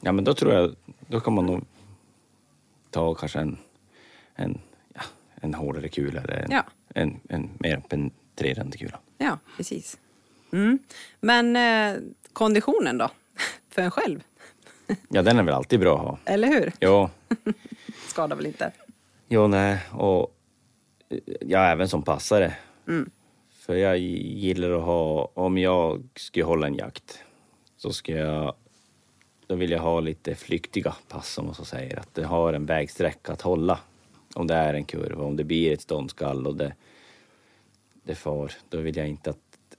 Ja, 0.00 0.12
men 0.12 0.24
då 0.24 0.34
tror 0.34 0.52
jag, 0.52 0.76
då 1.08 1.20
kan 1.20 1.32
man 1.34 1.46
nog 1.46 1.64
ta 2.90 3.14
kanske 3.14 3.38
en, 3.40 3.58
en, 4.34 4.60
ja, 4.94 5.00
en 5.34 5.54
hårdare 5.54 5.88
kula 5.88 6.20
eller 6.20 6.34
en, 6.36 6.50
Ja. 6.50 6.64
en, 6.94 7.20
en 7.28 7.50
mer 7.58 7.82
penetrerande 7.88 8.78
kula. 8.78 8.98
Ja, 9.18 9.38
precis. 9.56 9.98
Mm. 10.52 10.78
Men 11.20 11.56
eh, 11.56 12.02
konditionen 12.32 12.98
då? 12.98 13.10
För 13.68 13.82
en 13.82 13.90
själv? 13.90 14.20
Ja, 15.08 15.22
den 15.22 15.38
är 15.38 15.42
väl 15.42 15.54
alltid 15.54 15.80
bra 15.80 15.94
att 15.98 16.02
ha. 16.04 16.18
Eller 16.24 16.48
hur? 16.48 16.72
Ja, 16.78 17.10
Skadar 18.08 18.36
väl 18.36 18.46
inte? 18.46 18.72
jo, 19.28 19.46
nej, 19.46 19.78
och 19.92 20.36
ja, 21.40 21.64
även 21.64 21.88
som 21.88 22.02
passare. 22.02 22.54
Mm. 22.88 23.10
För 23.50 23.74
jag 23.74 23.98
gillar 23.98 24.70
att 24.70 24.82
ha, 24.84 25.30
om 25.34 25.58
jag 25.58 26.08
skulle 26.16 26.44
hålla 26.44 26.66
en 26.66 26.74
jakt, 26.74 27.18
så 27.76 27.92
ska 27.92 28.12
jag, 28.12 28.54
då 29.50 29.56
vill 29.56 29.70
jag 29.70 29.80
ha 29.80 30.00
lite 30.00 30.34
flyktiga 30.34 30.94
pass 31.08 31.32
som 31.32 31.46
man 31.46 31.54
så 31.54 31.64
säger. 31.64 31.98
Att 31.98 32.14
det 32.14 32.24
har 32.24 32.52
en 32.52 32.66
vägsträcka 32.66 33.32
att 33.32 33.42
hålla. 33.42 33.78
Om 34.34 34.46
det 34.46 34.54
är 34.54 34.74
en 34.74 34.84
kurva, 34.84 35.24
om 35.24 35.36
det 35.36 35.44
blir 35.44 35.72
ett 35.72 35.80
ståndskall 35.80 36.46
och 36.46 36.56
det, 36.56 36.74
det 38.02 38.14
far, 38.14 38.52
då 38.68 38.78
vill 38.78 38.96
jag 38.96 39.08
inte 39.08 39.30
att 39.30 39.76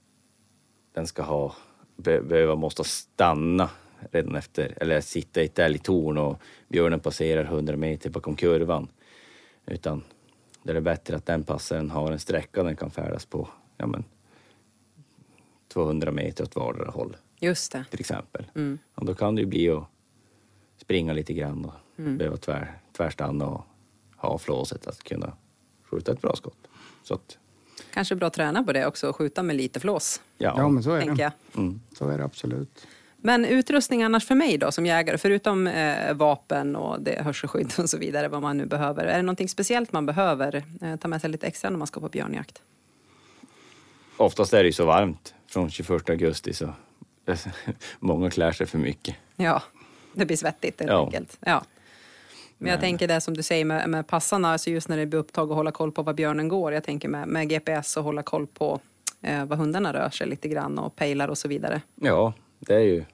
den 0.92 1.06
ska 1.06 1.22
ha, 1.22 1.54
be, 1.96 2.22
behöva 2.22 2.54
måste 2.54 2.84
stanna 2.84 3.70
redan 4.10 4.36
efter, 4.36 4.74
eller 4.80 5.00
sitta 5.00 5.42
i 5.42 5.44
ett 5.44 5.58
älgtorn 5.58 6.18
och 6.18 6.42
björnen 6.68 7.00
passerar 7.00 7.44
100 7.44 7.76
meter 7.76 8.10
bakom 8.10 8.36
kurvan. 8.36 8.88
Utan 9.66 10.02
det 10.62 10.72
är 10.72 10.80
bättre 10.80 11.16
att 11.16 11.26
den 11.26 11.44
passaren 11.44 11.90
har 11.90 12.12
en 12.12 12.18
sträcka 12.18 12.62
den 12.62 12.76
kan 12.76 12.90
färdas 12.90 13.26
på, 13.26 13.48
ja 13.76 13.86
men 13.86 14.04
200 15.68 16.10
meter 16.10 16.44
åt 16.44 16.56
vardera 16.56 16.90
håll 16.90 17.16
Just 17.42 17.72
det. 17.72 17.84
till 17.90 18.00
exempel. 18.00 18.46
Mm. 18.54 18.78
Och 18.94 19.06
då 19.06 19.14
kan 19.14 19.34
det 19.34 19.40
ju 19.40 19.46
bli 19.46 19.70
att 19.70 19.84
springa 20.76 21.12
lite 21.12 21.32
grann 21.32 21.64
och 21.64 21.72
behöva 21.96 22.36
tvär, 22.36 22.78
tvärstanna 22.96 23.46
och 23.46 23.64
ha 24.16 24.38
flåset 24.38 24.86
att 24.86 25.02
kunna 25.02 25.32
skjuta 25.90 26.12
ett 26.12 26.20
bra 26.22 26.36
skott. 26.36 26.68
Så 27.02 27.14
att, 27.14 27.38
Kanske 27.92 28.14
bra 28.14 28.26
att 28.26 28.34
träna 28.34 28.62
på 28.64 28.72
det 28.72 28.86
också 28.86 29.08
och 29.08 29.16
skjuta 29.16 29.42
med 29.42 29.56
lite 29.56 29.80
flås, 29.80 30.20
ja. 30.38 30.54
Ja, 30.56 30.68
men 30.68 30.82
så 30.82 30.92
är 30.92 31.06
det. 31.10 31.22
jag. 31.22 31.32
Mm. 31.56 31.80
Så 31.98 32.08
är 32.08 32.18
det 32.18 32.24
absolut. 32.24 32.86
Men 33.16 33.44
utrustning 33.44 34.02
annars 34.02 34.26
för 34.26 34.34
mig 34.34 34.58
då 34.58 34.72
som 34.72 34.86
jägare, 34.86 35.18
förutom 35.18 35.66
eh, 35.66 36.14
vapen 36.14 36.76
och 36.76 37.02
det, 37.02 37.22
hörselskydd 37.22 37.72
och 37.78 37.90
så 37.90 37.98
vidare, 37.98 38.28
vad 38.28 38.42
man 38.42 38.56
nu 38.58 38.66
behöver. 38.66 39.04
Är 39.04 39.16
det 39.16 39.22
någonting 39.22 39.48
speciellt 39.48 39.92
man 39.92 40.06
behöver 40.06 40.64
eh, 40.80 40.96
ta 40.96 41.08
med 41.08 41.20
sig 41.20 41.30
lite 41.30 41.46
extra 41.46 41.70
när 41.70 41.78
man 41.78 41.86
ska 41.86 42.00
på 42.00 42.08
björnjakt? 42.08 42.62
Oftast 44.16 44.52
är 44.52 44.62
det 44.62 44.66
ju 44.66 44.72
så 44.72 44.86
varmt 44.86 45.34
från 45.46 45.70
21 45.70 46.10
augusti 46.10 46.52
så 46.52 46.74
många 47.98 48.30
klär 48.30 48.52
sig 48.52 48.66
för 48.66 48.78
mycket. 48.78 49.16
Ja, 49.36 49.62
det 50.12 50.26
blir 50.26 50.36
svettigt 50.36 50.80
helt 50.80 50.90
Ja. 50.92 51.04
enkelt. 51.04 51.38
Ja. 51.40 51.64
Men 52.58 52.70
jag 52.70 52.80
tänker 52.80 53.08
det 53.08 53.20
som 53.20 53.36
du 53.36 53.42
säger 53.42 53.64
med, 53.64 53.88
med 53.90 54.06
passarna, 54.06 54.52
alltså 54.52 54.70
just 54.70 54.88
när 54.88 54.96
det 54.96 55.06
blir 55.06 55.18
upptag 55.20 55.50
och 55.50 55.56
hålla 55.56 55.70
koll 55.72 55.92
på 55.92 56.02
var 56.02 56.12
björnen 56.12 56.48
går. 56.48 56.72
Jag 56.72 56.84
tänker 56.84 57.08
med, 57.08 57.28
med 57.28 57.48
GPS 57.48 57.96
och 57.96 58.04
hålla 58.04 58.22
koll 58.22 58.46
på 58.46 58.80
eh, 59.22 59.44
var 59.44 59.56
hundarna 59.56 59.92
rör 59.92 60.10
sig 60.10 60.26
lite 60.26 60.48
grann 60.48 60.78
och 60.78 60.96
pejlar 60.96 61.28
och 61.28 61.38
så 61.38 61.48
vidare. 61.48 61.80
Ja, 61.94 62.32
det 62.58 62.74
är 62.74 62.80
ju 62.80 63.04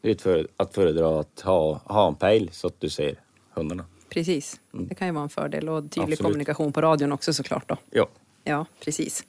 det 0.00 0.10
är 0.10 0.14
för, 0.14 0.48
att 0.56 0.74
föredra 0.74 1.20
att 1.20 1.40
ha, 1.40 1.80
ha 1.84 2.08
en 2.08 2.14
pejl 2.14 2.50
så 2.52 2.66
att 2.66 2.80
du 2.80 2.90
ser 2.90 3.20
hundarna. 3.50 3.84
Precis, 4.08 4.60
det 4.72 4.94
kan 4.94 5.06
ju 5.08 5.12
vara 5.14 5.22
en 5.22 5.28
fördel 5.28 5.68
och 5.68 5.82
tydlig 5.82 5.96
Mm. 5.98 6.02
Absolut. 6.12 6.22
kommunikation 6.22 6.72
på 6.72 6.80
radion 6.80 7.12
också 7.12 7.32
såklart 7.32 7.68
då. 7.68 7.76
Ja. 7.90 8.06
Ja, 8.44 8.66
precis. 8.84 9.24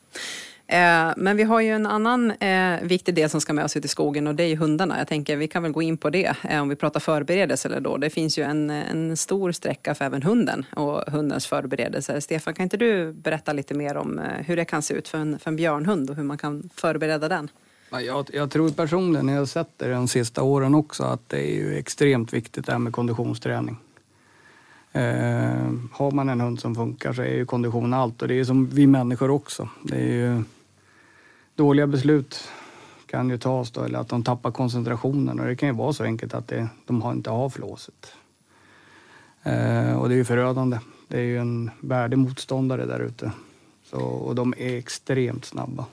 Eh, 0.70 1.14
men 1.18 1.38
vi 1.38 1.44
har 1.44 1.62
ju 1.62 1.70
en 1.70 1.86
annan 1.86 2.32
eh, 2.32 2.82
viktig 2.82 3.16
del 3.16 3.30
som 3.30 3.42
ska 3.42 3.54
med 3.54 3.66
oss 3.66 3.78
ut 3.78 3.86
i 3.86 3.88
skogen 3.88 4.28
och 4.28 4.36
det 4.36 4.44
är 4.44 4.48
ju 4.48 4.56
hundarna. 4.56 4.98
Jag 4.98 5.08
tänker 5.08 5.38
vi 5.38 5.48
kan 5.48 5.64
väl 5.64 5.72
gå 5.72 5.82
in 5.82 5.98
på 5.98 6.10
det 6.10 6.36
eh, 6.50 6.62
om 6.62 6.70
vi 6.70 6.76
pratar 6.76 7.00
förberedelser 7.00 7.80
då. 7.80 7.98
Det 7.98 8.10
finns 8.10 8.40
ju 8.40 8.44
en, 8.44 8.70
en 8.70 9.18
stor 9.18 9.52
sträcka 9.52 9.96
för 9.96 10.06
även 10.06 10.24
hunden 10.24 10.66
och 10.76 11.12
hundens 11.12 11.48
förberedelser. 11.48 12.20
Stefan, 12.20 12.54
kan 12.54 12.64
inte 12.64 12.78
du 12.78 13.14
berätta 13.14 13.54
lite 13.54 13.74
mer 13.74 13.98
om 13.98 14.20
eh, 14.20 14.26
hur 14.46 14.56
det 14.56 14.66
kan 14.66 14.82
se 14.82 14.94
ut 14.94 15.08
för 15.08 15.18
en, 15.18 15.40
för 15.40 15.52
en 15.52 15.56
björnhund 15.56 16.10
och 16.10 16.16
hur 16.16 16.24
man 16.24 16.38
kan 16.38 16.70
förbereda 16.76 17.30
den? 17.30 17.50
Jag, 17.90 18.30
jag 18.34 18.52
tror 18.52 18.70
personligen, 18.70 19.26
när 19.26 19.36
jag 19.36 19.48
sett 19.48 19.70
det 19.78 19.92
de 19.92 20.08
sista 20.08 20.44
åren 20.44 20.76
också, 20.76 21.04
att 21.04 21.30
det 21.30 21.52
är 21.52 21.56
ju 21.56 21.78
extremt 21.78 22.34
viktigt 22.34 22.66
det 22.66 22.72
här 22.72 22.80
med 22.80 22.94
konditionsträning. 22.94 23.78
Eh, 24.92 25.72
har 25.92 26.12
man 26.12 26.30
en 26.30 26.42
hund 26.42 26.60
som 26.60 26.76
funkar 26.76 27.14
så 27.14 27.22
är 27.22 27.34
ju 27.34 27.46
kondition 27.46 27.94
allt 27.94 28.22
och 28.22 28.28
det 28.28 28.40
är 28.40 28.44
som 28.44 28.66
vi 28.66 28.88
människor 28.88 29.32
också. 29.32 29.70
Det 29.84 29.96
är 29.96 30.14
ju 30.14 30.44
dåliga 31.58 31.88
beslut 31.88 32.50
kan 33.06 33.30
ju 33.30 33.38
tas 33.38 33.72
då, 33.72 33.84
eller 33.84 34.00
att 34.00 34.10
de 34.10 34.24
tappar 34.24 34.52
koncentrationen 34.52 35.40
och 35.40 35.46
det 35.46 35.56
kan 35.56 35.70
ju 35.70 35.76
vara 35.76 35.94
så 35.94 36.04
enkelt 36.04 36.34
att 36.34 36.48
det, 36.48 36.68
de 36.86 37.02
har 37.02 37.12
inte 37.12 37.30
har 37.30 37.50
flåset. 37.50 38.14
Eh, 39.44 39.94
och 40.00 40.10
det 40.10 40.16
är 40.16 40.18
ju 40.18 40.26
förödande. 40.26 40.80
Det 41.08 41.18
är 41.18 41.24
ju 41.24 41.38
en 41.38 41.72
värdig 41.80 42.18
motståndare 42.18 42.86
där 42.86 43.00
ute. 43.00 43.32
Och 43.92 44.36
de 44.36 44.54
är 44.58 44.78
extremt 44.78 45.46
snabba. 45.46 45.86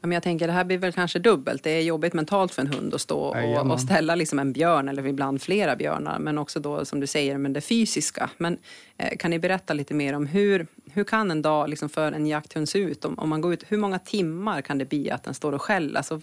Ja, 0.00 0.06
men 0.06 0.12
jag 0.12 0.22
tänker 0.22 0.46
det 0.46 0.52
här 0.52 0.64
blir 0.64 0.78
väl 0.78 0.92
kanske 0.92 1.18
dubbelt. 1.18 1.62
Det 1.62 1.70
är 1.70 1.82
jobbigt 1.82 2.12
mentalt 2.12 2.52
för 2.52 2.62
en 2.62 2.72
hund 2.74 2.94
att 2.94 3.00
stå 3.00 3.18
och, 3.18 3.36
Jajamän. 3.36 3.70
och 3.70 3.80
ställa 3.80 4.14
liksom 4.14 4.38
en 4.38 4.52
björn 4.52 4.88
eller 4.88 5.06
ibland 5.06 5.42
flera 5.42 5.76
björnar. 5.76 6.18
Men 6.18 6.38
också 6.38 6.60
då 6.60 6.84
som 6.84 7.00
du 7.00 7.06
säger 7.06 7.38
med 7.38 7.50
det 7.50 7.60
fysiska. 7.60 8.30
Men 8.38 8.58
eh, 8.96 9.16
kan 9.18 9.30
ni 9.30 9.38
berätta 9.38 9.74
lite 9.74 9.94
mer 9.94 10.12
om 10.12 10.26
hur, 10.26 10.66
hur 10.94 11.04
kan 11.04 11.30
en 11.30 11.42
dag 11.42 11.68
liksom 11.68 11.88
för 11.88 12.12
en 12.12 12.26
jakthund 12.26 12.68
se 12.68 12.78
ut? 12.78 13.04
Om, 13.04 13.18
om 13.18 13.28
man 13.28 13.40
går 13.40 13.52
ut, 13.52 13.64
hur 13.68 13.78
många 13.78 13.98
timmar 13.98 14.60
kan 14.60 14.78
det 14.78 14.84
bli 14.84 15.10
att 15.10 15.22
den 15.22 15.34
står 15.34 15.52
och 15.52 15.62
skäller? 15.62 15.96
Alltså, 15.96 16.20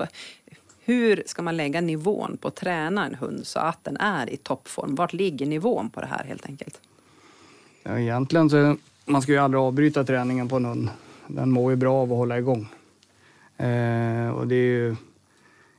hur 0.80 1.24
ska 1.26 1.42
man 1.42 1.58
lägga 1.58 1.82
nivån 1.82 2.38
på 2.38 2.48
att 2.48 2.56
träna 2.56 3.06
en 3.06 3.16
hund 3.16 3.48
så 3.48 3.60
att 3.60 3.84
den 3.84 3.98
är 3.98 4.30
i 4.30 4.38
toppform? 4.38 4.96
Vart 4.96 5.14
ligger 5.14 5.46
nivån 5.46 5.90
på 5.90 6.02
det 6.02 6.08
här 6.08 6.24
helt 6.24 6.46
enkelt? 6.46 6.82
Ja, 7.84 8.00
egentligen 8.00 8.50
så 8.50 8.78
man 9.06 9.22
ska 9.22 9.32
ju 9.32 9.38
aldrig 9.38 9.62
avbryta 9.62 10.04
träningen 10.04 10.48
på 10.48 10.56
en 10.56 10.66
hund. 10.66 10.90
Den 11.28 11.52
mår 11.52 11.72
ju 11.72 11.76
bra 11.76 11.96
av 11.96 12.12
att 12.12 12.18
hålla 12.18 12.38
igång. 12.38 12.68
Eh, 13.58 14.30
och 14.30 14.48
det 14.48 14.56
är 14.56 14.70
ju, 14.70 14.96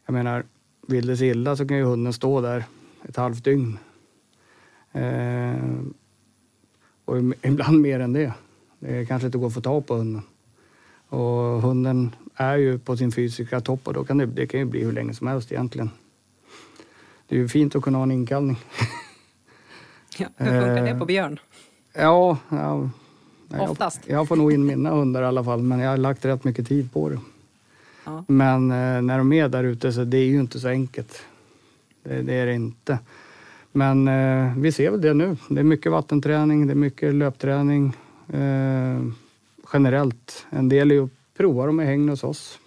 jag 0.06 0.12
menar, 0.12 0.44
vill 0.86 1.06
det 1.06 1.16
sig 1.16 1.28
illa 1.28 1.56
så 1.56 1.68
kan 1.68 1.76
ju 1.76 1.84
hunden 1.84 2.12
stå 2.12 2.40
där 2.40 2.64
ett 3.08 3.16
halvt 3.16 3.44
dygn. 3.44 3.78
Eh, 4.92 5.54
och 7.04 7.16
ibland 7.42 7.80
mer 7.80 8.00
än 8.00 8.12
det. 8.12 8.32
Det 8.80 9.06
kanske 9.06 9.26
inte 9.26 9.38
går 9.38 9.46
att 9.46 9.54
få 9.54 9.60
tag 9.60 9.86
på 9.86 9.94
hunden. 9.94 10.22
Och 11.08 11.62
hunden 11.62 12.14
är 12.34 12.56
ju 12.56 12.78
på 12.78 12.96
sin 12.96 13.12
fysiska 13.12 13.60
topp 13.60 13.80
och 13.88 13.94
då 13.94 14.04
kan 14.04 14.18
det, 14.18 14.26
det 14.26 14.46
kan 14.46 14.60
ju 14.60 14.66
bli 14.66 14.84
hur 14.84 14.92
länge 14.92 15.14
som 15.14 15.26
helst 15.26 15.52
egentligen. 15.52 15.90
Det 17.28 17.34
är 17.34 17.38
ju 17.38 17.48
fint 17.48 17.76
att 17.76 17.82
kunna 17.82 17.98
ha 17.98 18.02
en 18.02 18.10
inkallning. 18.10 18.56
Ja, 20.18 20.26
hur 20.36 20.46
funkar 20.46 20.84
det 20.84 20.90
Eh, 20.90 20.98
på 20.98 21.04
björn? 21.04 21.38
Ja, 21.94 22.38
ja 22.48 22.90
nej, 23.48 23.60
Oftast. 23.60 24.00
Jag, 24.06 24.18
jag 24.18 24.28
får 24.28 24.36
nog 24.36 24.52
in 24.52 24.66
mina 24.66 24.90
hundar 24.90 25.22
i 25.22 25.26
alla 25.26 25.44
fall, 25.44 25.62
men 25.62 25.78
jag 25.78 25.90
har 25.90 25.96
lagt 25.96 26.24
rätt 26.24 26.44
mycket 26.44 26.68
tid 26.68 26.92
på 26.92 27.08
det. 27.08 27.18
Ja. 28.04 28.24
Men 28.28 28.70
eh, 28.70 29.02
när 29.02 29.18
de 29.18 29.32
är 29.32 29.48
där 29.48 29.64
ute 29.64 29.92
så 29.92 30.04
det 30.04 30.16
är 30.16 30.24
ju 30.24 30.40
inte 30.40 30.60
så 30.60 30.68
enkelt. 30.68 31.22
Det, 32.02 32.22
det 32.22 32.34
är 32.34 32.46
det 32.46 32.54
inte. 32.54 32.98
Men 33.72 34.08
eh, 34.08 34.56
vi 34.56 34.72
ser 34.72 34.90
väl 34.90 35.00
det 35.00 35.14
nu. 35.14 35.36
Det 35.48 35.60
är 35.60 35.64
mycket 35.64 35.92
vattenträning, 35.92 36.66
det 36.66 36.72
är 36.72 36.74
mycket 36.74 37.14
löpträning. 37.14 37.96
Eh, 38.32 39.02
generellt. 39.72 40.46
En 40.50 40.68
del 40.68 40.90
är 40.90 40.94
ju 40.94 41.04
att 41.04 41.10
prova 41.36 41.66
dem 41.66 41.80
i 41.80 41.84
hägn 41.84 42.08
hos 42.08 42.24
oss. 42.24 42.58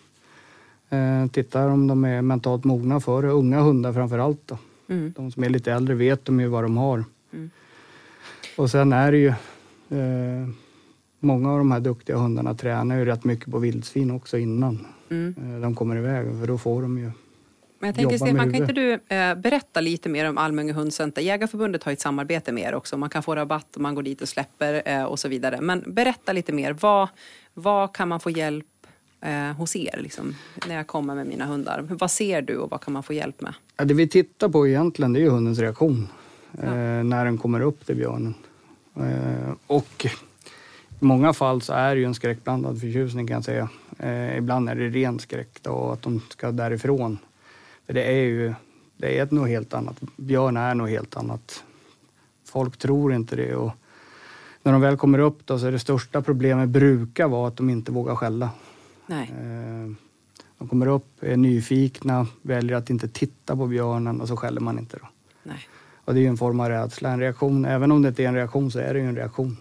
Eh, 0.90 1.28
tittar 1.28 1.68
om 1.68 1.88
de 1.88 2.06
är 2.06 2.22
mentalt 2.22 2.64
mogna 2.64 3.00
för 3.00 3.22
det. 3.22 3.30
Unga 3.30 3.62
hundar 3.62 3.94
framför 3.94 4.20
allt. 4.20 4.42
Då. 4.46 4.58
Mm. 4.90 5.14
De 5.16 5.32
som 5.32 5.44
är 5.44 5.50
lite 5.50 5.72
äldre 5.74 5.96
vet 5.96 6.26
de 6.26 6.40
ju 6.40 6.48
vad 6.48 6.64
de 6.64 6.78
har. 6.78 7.04
Mm. 7.34 7.50
Och 8.58 8.72
sen 8.72 8.94
är 8.94 9.12
det 9.12 9.18
ju 9.18 9.28
eh, 10.00 10.48
många 11.20 11.52
av 11.52 11.58
de 11.58 11.72
här 11.72 11.80
duktiga 11.80 12.18
hundarna 12.18 12.54
tränar 12.54 12.98
ju 12.98 13.06
rätt 13.06 13.24
mycket 13.24 13.52
på 13.52 13.60
vildsvin 13.60 14.12
också 14.12 14.38
innan. 14.38 14.88
Eh, 15.10 15.60
De 15.62 15.76
kommer 15.76 15.96
iväg, 15.96 16.40
för 16.40 16.48
då 16.48 16.58
får 16.58 16.82
de 16.82 16.98
ju... 16.98 17.12
Men 17.84 17.88
jag 17.88 17.96
tänker 17.96 18.18
Stefan, 18.18 18.52
kan 18.52 18.56
inte 18.56 18.74
du 18.74 18.94
eh, 18.94 19.36
berätta 19.36 19.82
lite 19.82 20.10
mer 20.10 20.30
om 20.30 20.38
Almunge 20.38 20.74
hundcenter? 20.74 21.22
Jägarförbundet 21.22 21.84
har 21.84 21.92
ett 21.92 22.00
samarbete 22.00 22.52
med 22.52 22.64
er 22.64 22.76
också. 22.76 22.98
Man 22.98 23.10
kan 23.10 23.24
få 23.24 23.36
rabatt 23.36 23.76
om 23.76 23.84
man 23.84 23.96
går 23.96 24.04
dit 24.04 24.22
och 24.22 24.30
släpper 24.30 24.82
eh, 24.86 25.04
och 25.04 25.20
så 25.20 25.28
vidare. 25.28 25.62
Men 25.62 25.84
berätta 25.88 26.34
lite 26.34 26.54
mer. 26.54 26.76
Vad, 26.80 27.08
vad 27.54 27.96
kan 27.96 28.08
man 28.08 28.20
få 28.20 28.30
hjälp 28.30 28.66
eh, 29.22 29.32
hos 29.34 29.76
er 29.76 30.00
liksom, 30.02 30.36
när 30.68 30.76
jag 30.76 30.88
kommer 30.88 31.16
med 31.16 31.28
mina 31.28 31.46
hundar? 31.46 31.86
Vad 31.90 32.12
ser 32.12 32.42
du 32.42 32.58
och 32.58 32.70
vad 32.70 32.82
kan 32.82 32.94
man 32.94 33.04
få 33.04 33.14
hjälp 33.14 33.42
med? 33.42 33.54
Ja, 33.78 33.86
det 33.86 33.94
vi 33.94 34.08
tittar 34.08 34.50
på 34.50 34.68
egentligen 34.68 35.14
det 35.14 35.20
är 35.20 35.22
ju 35.22 35.30
hundens 35.30 35.60
reaktion 35.60 36.08
eh, 36.62 37.04
när 37.04 37.26
den 37.26 37.38
kommer 37.38 37.62
upp 37.62 37.86
till 37.86 37.96
björnen. 37.96 38.34
Eh, 38.96 39.54
och 39.68 40.06
i 41.00 41.06
många 41.06 41.34
fall 41.34 41.62
så 41.62 41.74
är 41.74 41.96
det 41.96 42.02
ju 42.02 42.06
en 42.06 42.16
skräckblandad 42.16 42.80
förtjusning 42.80 43.28
kan 43.28 43.36
jag 43.36 43.44
säga. 43.44 43.70
Eh, 44.00 44.38
ibland 44.38 44.70
är 44.70 44.76
det 44.76 44.90
ren 44.90 45.20
skräck 45.20 45.60
då, 45.62 45.92
att 45.92 46.02
de 46.02 46.22
ska 46.30 46.52
därifrån. 46.52 47.18
För 47.86 47.94
det 47.94 48.04
är 48.04 48.24
ju 48.24 48.54
det 48.98 49.20
är 49.20 49.28
något 49.32 49.50
helt 49.50 49.74
annat. 49.74 50.02
Björn 50.18 50.58
är 50.58 50.76
något 50.76 50.90
helt 50.90 51.18
annat. 51.18 51.64
Folk 52.46 52.78
tror 52.78 53.14
inte 53.14 53.36
det. 53.36 53.56
Och 53.56 53.72
när 54.64 54.72
de 54.72 54.82
väl 54.82 54.98
kommer 54.98 55.20
upp 55.20 55.46
då 55.46 55.60
så 55.60 55.68
är 55.68 55.72
det 55.72 55.80
största 55.80 56.22
problemet 56.22 56.70
brukar 56.70 57.28
vara 57.28 57.48
att 57.48 57.58
de 57.58 57.70
inte 57.70 57.92
vågar 57.92 58.16
skälla. 58.16 58.50
Nej. 59.08 59.34
Eh, 59.40 59.92
De 60.58 60.68
kommer 60.68 60.88
upp, 60.88 61.24
är 61.24 61.38
nyfikna, 61.38 62.28
väljer 62.42 62.78
att 62.78 62.90
inte 62.90 63.08
titta 63.08 63.56
på 63.56 63.68
björnen 63.68 64.22
och 64.22 64.28
så 64.28 64.38
skäller 64.38 64.62
man 64.62 64.80
inte. 64.80 64.98
Då. 65.02 65.08
Nej. 65.44 65.68
Och 66.06 66.14
det 66.14 66.20
är 66.20 66.22
ju 66.22 66.28
en 66.28 66.38
form 66.38 66.60
av 66.60 66.70
rädsla, 66.70 67.10
en 67.10 67.20
reaktion. 67.20 67.66
Även 67.66 67.92
om 67.92 68.02
det 68.02 68.08
inte 68.08 68.24
är 68.24 68.28
en 68.28 68.36
reaktion 68.36 68.72
så 68.72 68.80
är 68.80 68.94
det 68.94 69.00
ju 69.00 69.06
en 69.06 69.16
reaktion. 69.16 69.58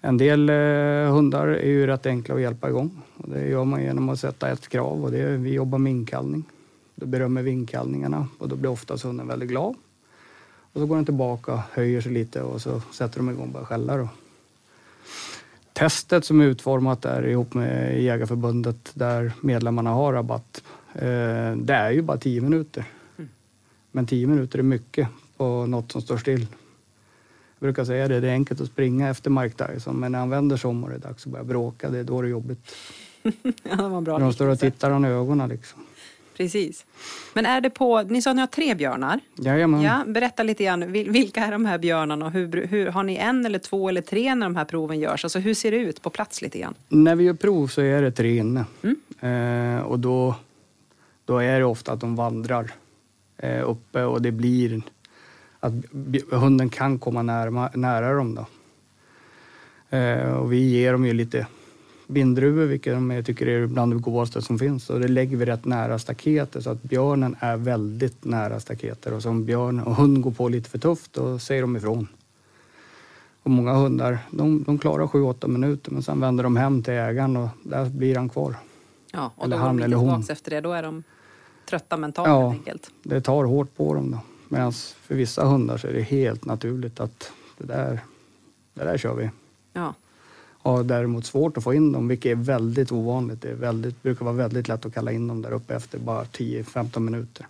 En 0.00 0.16
del 0.16 0.48
eh, 0.48 1.14
hundar 1.14 1.46
är 1.46 1.68
ju 1.68 1.86
rätt 1.86 2.06
enkla 2.06 2.34
att 2.34 2.40
hjälpa 2.40 2.68
igång. 2.68 3.02
Och 3.16 3.28
det 3.28 3.48
gör 3.48 3.64
man 3.64 3.82
genom 3.82 4.08
att 4.08 4.20
sätta 4.20 4.50
ett 4.50 4.68
krav 4.68 5.04
och 5.04 5.10
det 5.10 5.18
är, 5.18 5.36
vi 5.36 5.52
jobbar 5.52 5.78
med 5.78 5.90
inkallning. 5.92 6.44
Då 6.96 7.06
berömmer 7.06 7.42
vi 7.42 7.50
inkallningarna 7.50 8.28
och 8.38 8.48
då 8.48 8.56
blir 8.56 8.70
oftast 8.70 9.04
hunden 9.04 9.28
väldigt 9.28 9.48
glad. 9.48 9.74
Och 10.72 10.80
så 10.80 10.86
går 10.86 10.96
den 10.96 11.04
tillbaka, 11.04 11.62
höjer 11.72 12.00
sig 12.00 12.12
lite 12.12 12.42
och 12.42 12.62
så 12.62 12.82
sätter 12.92 13.16
de 13.16 13.30
igång 13.30 13.46
och 13.46 13.52
börjar 13.52 13.66
skälla. 13.66 13.96
Då. 13.96 14.08
Testet 15.72 16.24
som 16.24 16.40
är 16.40 16.44
utformat 16.44 17.02
där 17.02 17.26
ihop 17.26 17.54
med 17.54 18.02
Jägarförbundet 18.02 18.90
där 18.94 19.32
medlemmarna 19.40 19.90
har 19.90 20.12
rabatt, 20.12 20.62
eh, 20.94 21.56
det 21.56 21.74
är 21.74 21.90
ju 21.90 22.02
bara 22.02 22.18
10 22.18 22.40
minuter. 22.40 22.84
Men 23.92 24.06
10 24.06 24.26
minuter 24.26 24.58
är 24.58 24.62
mycket 24.62 25.08
på 25.36 25.66
något 25.66 25.92
som 25.92 26.02
står 26.02 26.18
still. 26.18 26.46
Jag 27.58 27.66
brukar 27.66 27.84
säga 27.84 28.08
det, 28.08 28.20
det 28.20 28.28
är 28.28 28.32
enkelt 28.32 28.60
att 28.60 28.68
springa 28.68 29.08
efter 29.08 29.30
Mike 29.30 29.66
Tyson 29.66 29.96
men 29.96 30.12
när 30.12 30.18
han 30.18 30.30
vänder 30.30 30.56
sig 30.56 30.68
om 30.68 30.84
och 30.84 30.90
det 30.90 30.96
är 30.96 31.00
dags 31.00 31.26
att 31.26 31.32
börja 31.32 31.44
bråka, 31.44 31.90
det 31.90 31.98
är 31.98 32.04
då 32.04 32.22
det 32.22 32.28
är 32.28 32.30
jobbigt. 32.30 32.74
Ja, 33.62 33.76
det 33.76 33.88
var 33.88 34.00
bra 34.00 34.18
När 34.18 34.24
de 34.24 34.32
står 34.32 34.48
och 34.48 34.58
tittar 34.58 34.90
han 34.90 35.04
i 35.04 35.08
ögonen 35.08 35.48
liksom. 35.48 35.80
Precis. 36.36 36.86
Men 37.34 37.46
är 37.46 37.60
det 37.60 37.70
på, 37.70 38.02
ni 38.02 38.22
sa 38.22 38.30
att 38.30 38.36
ni 38.36 38.42
har 38.42 38.46
tre 38.46 38.74
björnar. 38.74 39.20
Jajamän. 39.36 39.82
Ja, 39.82 40.04
berätta 40.06 40.42
lite 40.42 40.64
grann, 40.64 40.84
vil- 40.84 41.10
vilka 41.10 41.40
är 41.40 41.52
de 41.52 41.66
här 41.66 41.78
björnarna 41.78 42.26
och 42.26 42.32
hur, 42.32 42.66
hur, 42.66 42.86
har 42.86 43.02
ni 43.02 43.16
en 43.16 43.46
eller 43.46 43.58
två 43.58 43.88
eller 43.88 44.00
tre 44.00 44.34
när 44.34 44.46
de 44.46 44.56
här 44.56 44.64
proven 44.64 45.00
görs? 45.00 45.24
Alltså 45.24 45.38
hur 45.38 45.54
ser 45.54 45.70
det 45.70 45.76
ut 45.76 46.02
på 46.02 46.10
plats 46.10 46.42
lite 46.42 46.58
grann? 46.58 46.74
När 46.88 47.16
vi 47.16 47.24
gör 47.24 47.34
prov 47.34 47.66
så 47.68 47.80
är 47.80 48.02
det 48.02 48.12
tre 48.12 48.36
inne. 48.36 48.64
Mm. 48.82 49.76
Eh, 49.76 49.82
och 49.82 49.98
då, 49.98 50.34
då 51.24 51.38
är 51.38 51.58
det 51.58 51.64
ofta 51.64 51.92
att 51.92 52.00
de 52.00 52.16
vandrar 52.16 52.70
eh, 53.36 53.70
uppe 53.70 54.04
och 54.04 54.22
det 54.22 54.30
blir 54.32 54.82
att 55.60 55.72
hunden 56.30 56.68
kan 56.68 56.98
komma 56.98 57.22
nära, 57.22 57.70
nära 57.74 58.14
dem. 58.14 58.34
Då. 58.34 58.46
Eh, 59.96 60.30
och 60.32 60.52
vi 60.52 60.68
ger 60.68 60.92
dem 60.92 61.06
ju 61.06 61.12
lite 61.12 61.46
bindruvor, 62.06 62.64
vilket 62.66 62.94
de 62.94 63.10
är- 63.10 63.22
tycker 63.22 63.46
är 63.46 63.66
bland 63.66 63.92
det 63.92 63.96
godaste 63.98 64.42
som 64.42 64.58
finns. 64.58 64.90
Och 64.90 65.00
det 65.00 65.08
lägger 65.08 65.36
vi 65.36 65.44
rätt 65.44 65.64
nära 65.64 65.98
staketet 65.98 66.64
så 66.64 66.70
att 66.70 66.82
björnen 66.82 67.36
är 67.40 67.56
väldigt 67.56 68.24
nära 68.24 68.60
staketet. 68.60 69.12
Och 69.12 69.22
som 69.22 69.44
björn 69.44 69.80
och 69.80 69.94
hund 69.96 70.22
går 70.22 70.30
på 70.30 70.48
lite 70.48 70.70
för 70.70 70.78
tufft, 70.78 71.12
då 71.12 71.38
säger 71.38 71.62
de 71.62 71.76
ifrån. 71.76 72.08
Och 73.42 73.50
många 73.50 73.72
hundar, 73.74 74.18
de, 74.30 74.62
de 74.62 74.78
klarar 74.78 75.06
7-8 75.06 75.48
minuter 75.48 75.90
men 75.90 76.02
sen 76.02 76.20
vänder 76.20 76.44
de 76.44 76.56
hem 76.56 76.82
till 76.82 76.92
ägaren 76.92 77.36
och 77.36 77.48
där 77.62 77.84
blir 77.90 78.16
han 78.16 78.28
kvar. 78.28 78.54
Ja, 79.12 79.32
och 79.36 79.44
Eller 79.44 79.56
då 79.56 79.62
han 79.62 79.82
eller 79.82 79.96
hon. 79.96 80.24
efter 80.30 80.50
det, 80.50 80.60
då 80.60 80.72
är 80.72 80.82
de 80.82 81.02
trötta 81.70 81.96
mentalt 81.96 82.28
Ja. 82.28 82.48
helt 82.48 82.58
enkelt. 82.60 82.90
Det 83.02 83.20
tar 83.20 83.44
hårt 83.44 83.76
på 83.76 83.94
dem 83.94 84.10
då. 84.10 84.18
Medan 84.48 84.72
för 84.72 85.14
vissa 85.14 85.44
hundar 85.44 85.76
så 85.78 85.86
är 85.86 85.92
det 85.92 86.02
helt 86.02 86.44
naturligt 86.44 87.00
att 87.00 87.32
det 87.58 87.64
där, 87.66 88.00
det 88.74 88.84
där 88.84 88.98
kör 88.98 89.14
vi. 89.14 89.30
Ja. 89.72 89.94
Har 90.66 90.84
däremot 90.84 91.26
svårt 91.26 91.56
att 91.56 91.64
få 91.64 91.74
in 91.74 91.92
dem, 91.92 92.08
vilket 92.08 92.32
är 92.32 92.34
väldigt 92.34 92.92
ovanligt. 92.92 93.42
Det 93.42 93.54
väldigt, 93.54 94.02
brukar 94.02 94.24
vara 94.24 94.34
väldigt 94.34 94.68
lätt 94.68 94.86
att 94.86 94.94
kalla 94.94 95.12
in 95.12 95.28
dem 95.28 95.42
där 95.42 95.52
uppe 95.52 95.74
efter 95.74 95.98
bara 95.98 96.24
10-15 96.24 96.98
minuter. 96.98 97.46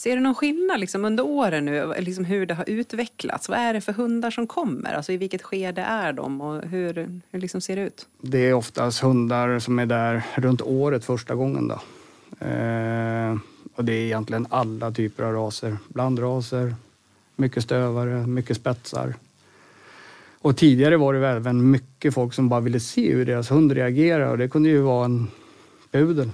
Ser 0.00 0.16
du 0.16 0.22
någon 0.22 0.34
skillnad 0.34 0.80
liksom, 0.80 1.04
under 1.04 1.26
åren 1.26 1.64
nu, 1.64 1.94
liksom 1.98 2.24
hur 2.24 2.46
det 2.46 2.54
har 2.54 2.70
utvecklats? 2.70 3.48
Vad 3.48 3.58
är 3.58 3.74
det 3.74 3.80
för 3.80 3.92
hundar 3.92 4.30
som 4.30 4.46
kommer? 4.46 4.92
Alltså 4.92 5.12
i 5.12 5.16
vilket 5.16 5.42
skede 5.42 5.82
är 5.82 6.12
de 6.12 6.40
och 6.40 6.62
hur, 6.62 7.20
hur 7.30 7.40
liksom 7.40 7.60
ser 7.60 7.76
det 7.76 7.82
ut? 7.82 8.06
Det 8.20 8.38
är 8.38 8.52
oftast 8.52 9.00
hundar 9.00 9.58
som 9.58 9.78
är 9.78 9.86
där 9.86 10.22
runt 10.34 10.62
året 10.62 11.04
första 11.04 11.34
gången. 11.34 11.68
Då. 11.68 11.74
Eh, 12.46 13.36
och 13.74 13.84
det 13.84 13.92
är 13.92 14.04
egentligen 14.04 14.46
alla 14.50 14.90
typer 14.90 15.24
av 15.24 15.32
raser. 15.32 15.76
Blandraser, 15.88 16.74
mycket 17.36 17.62
stövare, 17.62 18.26
mycket 18.26 18.56
spetsar. 18.56 19.14
Och 20.42 20.56
tidigare 20.56 20.96
var 20.96 21.14
det 21.14 21.28
även 21.28 21.70
mycket 21.70 22.14
folk 22.14 22.34
som 22.34 22.48
bara 22.48 22.60
ville 22.60 22.80
se 22.80 23.12
hur 23.12 23.26
deras 23.26 23.50
hund 23.50 23.72
reagerar 23.72 24.30
och 24.30 24.38
det 24.38 24.48
kunde 24.48 24.68
ju 24.68 24.80
vara 24.80 25.04
en 25.04 25.28
pudel. 25.90 26.30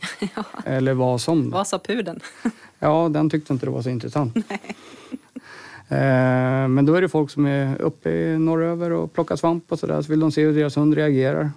Eller 0.64 0.94
vad 0.94 1.20
som. 1.20 1.50
Vad 1.50 1.66
sa 1.66 1.78
pudeln? 1.78 2.20
Ja, 2.80 3.08
den 3.08 3.30
tyckte 3.30 3.52
inte 3.52 3.66
det 3.66 3.72
var 3.72 3.82
så 3.82 3.90
intressant. 3.90 4.36
Eh, 5.90 6.68
Men 6.68 6.86
då 6.86 6.94
är 6.94 7.02
det 7.02 7.08
folk 7.08 7.30
som 7.30 7.46
är 7.46 7.82
uppe 7.82 8.10
i 8.10 8.38
norröver 8.38 8.90
och 8.90 9.12
plockar 9.12 9.36
svamp 9.36 9.72
och 9.72 9.78
sådär, 9.78 10.02
så 10.02 10.08
vill 10.10 10.20
de 10.20 10.32
se 10.32 10.44
hur 10.44 10.54
deras 10.54 10.76
hund 10.76 10.94
reagerar. 10.94 11.50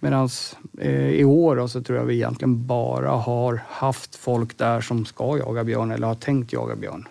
Medan 0.00 0.28
eh, 0.78 1.08
i 1.10 1.24
år 1.24 1.56
då, 1.56 1.68
så 1.68 1.82
tror 1.82 1.98
jag 1.98 2.04
vi 2.04 2.14
egentligen 2.14 2.66
bara 2.66 3.10
har 3.10 3.60
haft 3.68 4.16
folk 4.16 4.58
där 4.58 4.80
som 4.80 5.04
ska 5.04 5.38
jaga 5.38 5.64
björn 5.64 5.90
eller 5.90 6.06
har 6.06 6.14
tänkt 6.14 6.52
jaga 6.52 6.76
björn. 6.76 7.08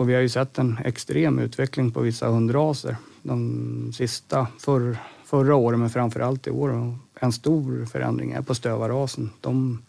Och 0.00 0.08
vi 0.08 0.14
har 0.14 0.20
ju 0.20 0.28
sett 0.28 0.58
en 0.58 0.78
extrem 0.84 1.38
utveckling 1.38 1.90
på 1.90 2.00
vissa 2.00 2.28
hundraser 2.28 2.96
de 3.22 3.92
sista, 3.92 4.46
för, 4.58 4.96
förra 5.24 5.54
året 5.54 5.78
men 5.78 5.90
framförallt 5.90 6.46
i 6.46 6.50
år. 6.50 6.98
En 7.20 7.32
stor 7.32 7.86
förändring 7.86 8.32
är 8.32 8.42
på 8.42 8.54
stövarrasen. 8.54 9.30
De, 9.40 9.82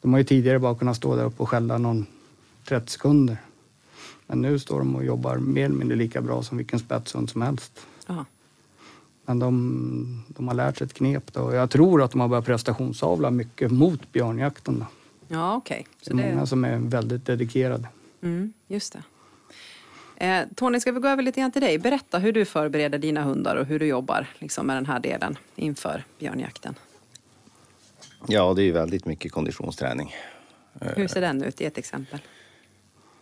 de 0.00 0.12
har 0.12 0.18
ju 0.18 0.24
tidigare 0.24 0.58
bara 0.58 0.74
kunnat 0.74 0.96
stå 0.96 1.16
där 1.16 1.24
uppe 1.24 1.42
och 1.42 1.48
skälla 1.48 1.78
någon 1.78 2.06
30 2.68 2.92
sekunder. 2.92 3.36
Men 4.26 4.40
nu 4.42 4.58
står 4.58 4.78
de 4.78 4.96
och 4.96 5.04
jobbar 5.04 5.36
mer 5.36 5.64
eller 5.64 5.76
mindre 5.76 5.96
lika 5.96 6.20
bra 6.22 6.42
som 6.42 6.58
vilken 6.58 6.78
spetshund 6.78 7.30
som 7.30 7.42
helst. 7.42 7.80
Ja. 8.06 8.24
Men 9.26 9.38
de, 9.38 10.24
de 10.28 10.48
har 10.48 10.54
lärt 10.54 10.76
sig 10.78 10.84
ett 10.84 10.94
knep 10.94 11.32
då. 11.32 11.54
Jag 11.54 11.70
tror 11.70 12.02
att 12.02 12.10
de 12.10 12.20
har 12.20 12.28
börjat 12.28 12.44
prestationsavla 12.44 13.30
mycket 13.30 13.70
mot 13.70 14.12
björnjakten. 14.12 14.78
Då. 14.78 14.86
Ja, 15.34 15.56
okej. 15.56 15.86
Det 16.00 16.04
Så 16.04 16.10
är 16.10 16.14
många 16.14 16.40
det, 16.40 16.46
som 16.46 16.64
är 16.64 16.78
väldigt 16.78 17.26
dedikerade. 17.26 17.88
mm, 18.22 18.52
just 18.66 18.92
det. 18.92 19.02
Eh, 20.20 20.46
Tony, 20.56 20.80
ska 20.80 20.92
vi 20.92 21.00
gå 21.00 21.08
över 21.08 21.22
lite 21.22 21.40
grann 21.40 21.52
till 21.52 21.62
dig? 21.62 21.78
Berätta 21.78 22.18
hur 22.18 22.32
du 22.32 22.44
förbereder 22.44 22.98
dina 22.98 23.22
hundar 23.22 23.56
och 23.56 23.66
hur 23.66 23.78
du 23.78 23.86
jobbar 23.86 24.26
liksom, 24.38 24.66
med 24.66 24.76
den 24.76 24.86
här 24.86 25.00
delen 25.00 25.38
inför 25.56 26.04
björnjakten. 26.18 26.74
Ja, 28.26 28.54
det 28.54 28.62
är 28.62 28.64
ju 28.64 28.72
väldigt 28.72 29.06
mycket 29.06 29.32
konditionsträning. 29.32 30.14
Hur 30.80 31.08
ser 31.08 31.20
den 31.20 31.42
ut? 31.42 31.60
Ge 31.60 31.66
ett 31.66 31.78
exempel. 31.78 32.20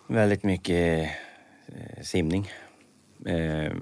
Väldigt 0.06 0.42
mycket 0.42 1.10
eh, 1.66 2.02
simning. 2.02 2.50
Eh, 3.26 3.72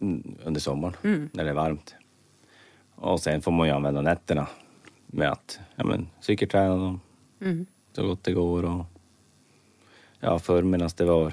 mm, 0.00 0.36
under 0.44 0.60
sommaren 0.60 1.30
när 1.32 1.44
det 1.44 1.50
är 1.50 1.54
varmt. 1.54 1.94
Och 2.94 3.20
sen 3.20 3.42
får 3.42 3.52
man 3.52 3.66
ju 3.66 3.72
använda 3.72 4.00
nätterna 4.00 4.46
med 5.06 5.30
att 5.32 5.60
ja, 5.76 5.84
men, 5.84 6.08
cykelträna 6.20 6.76
dem 6.76 7.00
Mm. 7.40 7.66
så 7.92 8.06
gott 8.06 8.24
det 8.24 8.32
går. 8.32 8.64
Och, 8.64 8.84
ja, 10.20 10.38
förr 10.38 10.62
medan 10.62 10.90
det 10.96 11.04
var 11.04 11.32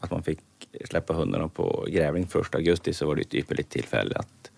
att 0.00 0.10
man 0.10 0.22
fick 0.22 0.40
släppa 0.84 1.14
hundarna 1.14 1.48
på 1.48 1.86
grävling 1.88 2.26
första 2.26 2.58
augusti 2.58 2.92
så 2.92 3.06
var 3.06 3.14
det 3.14 3.22
ett 3.22 3.34
ypperligt 3.34 3.70
tillfälle 3.70 4.14
att 4.14 4.50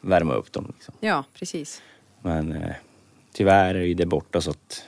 värma 0.00 0.34
upp 0.34 0.52
dem. 0.52 0.72
Liksom. 0.74 0.94
Ja, 1.00 1.24
precis. 1.34 1.82
Men 2.20 2.52
eh, 2.52 2.74
tyvärr 3.32 3.74
är 3.74 3.94
det 3.94 4.06
borta 4.06 4.40
så 4.40 4.50
att 4.50 4.84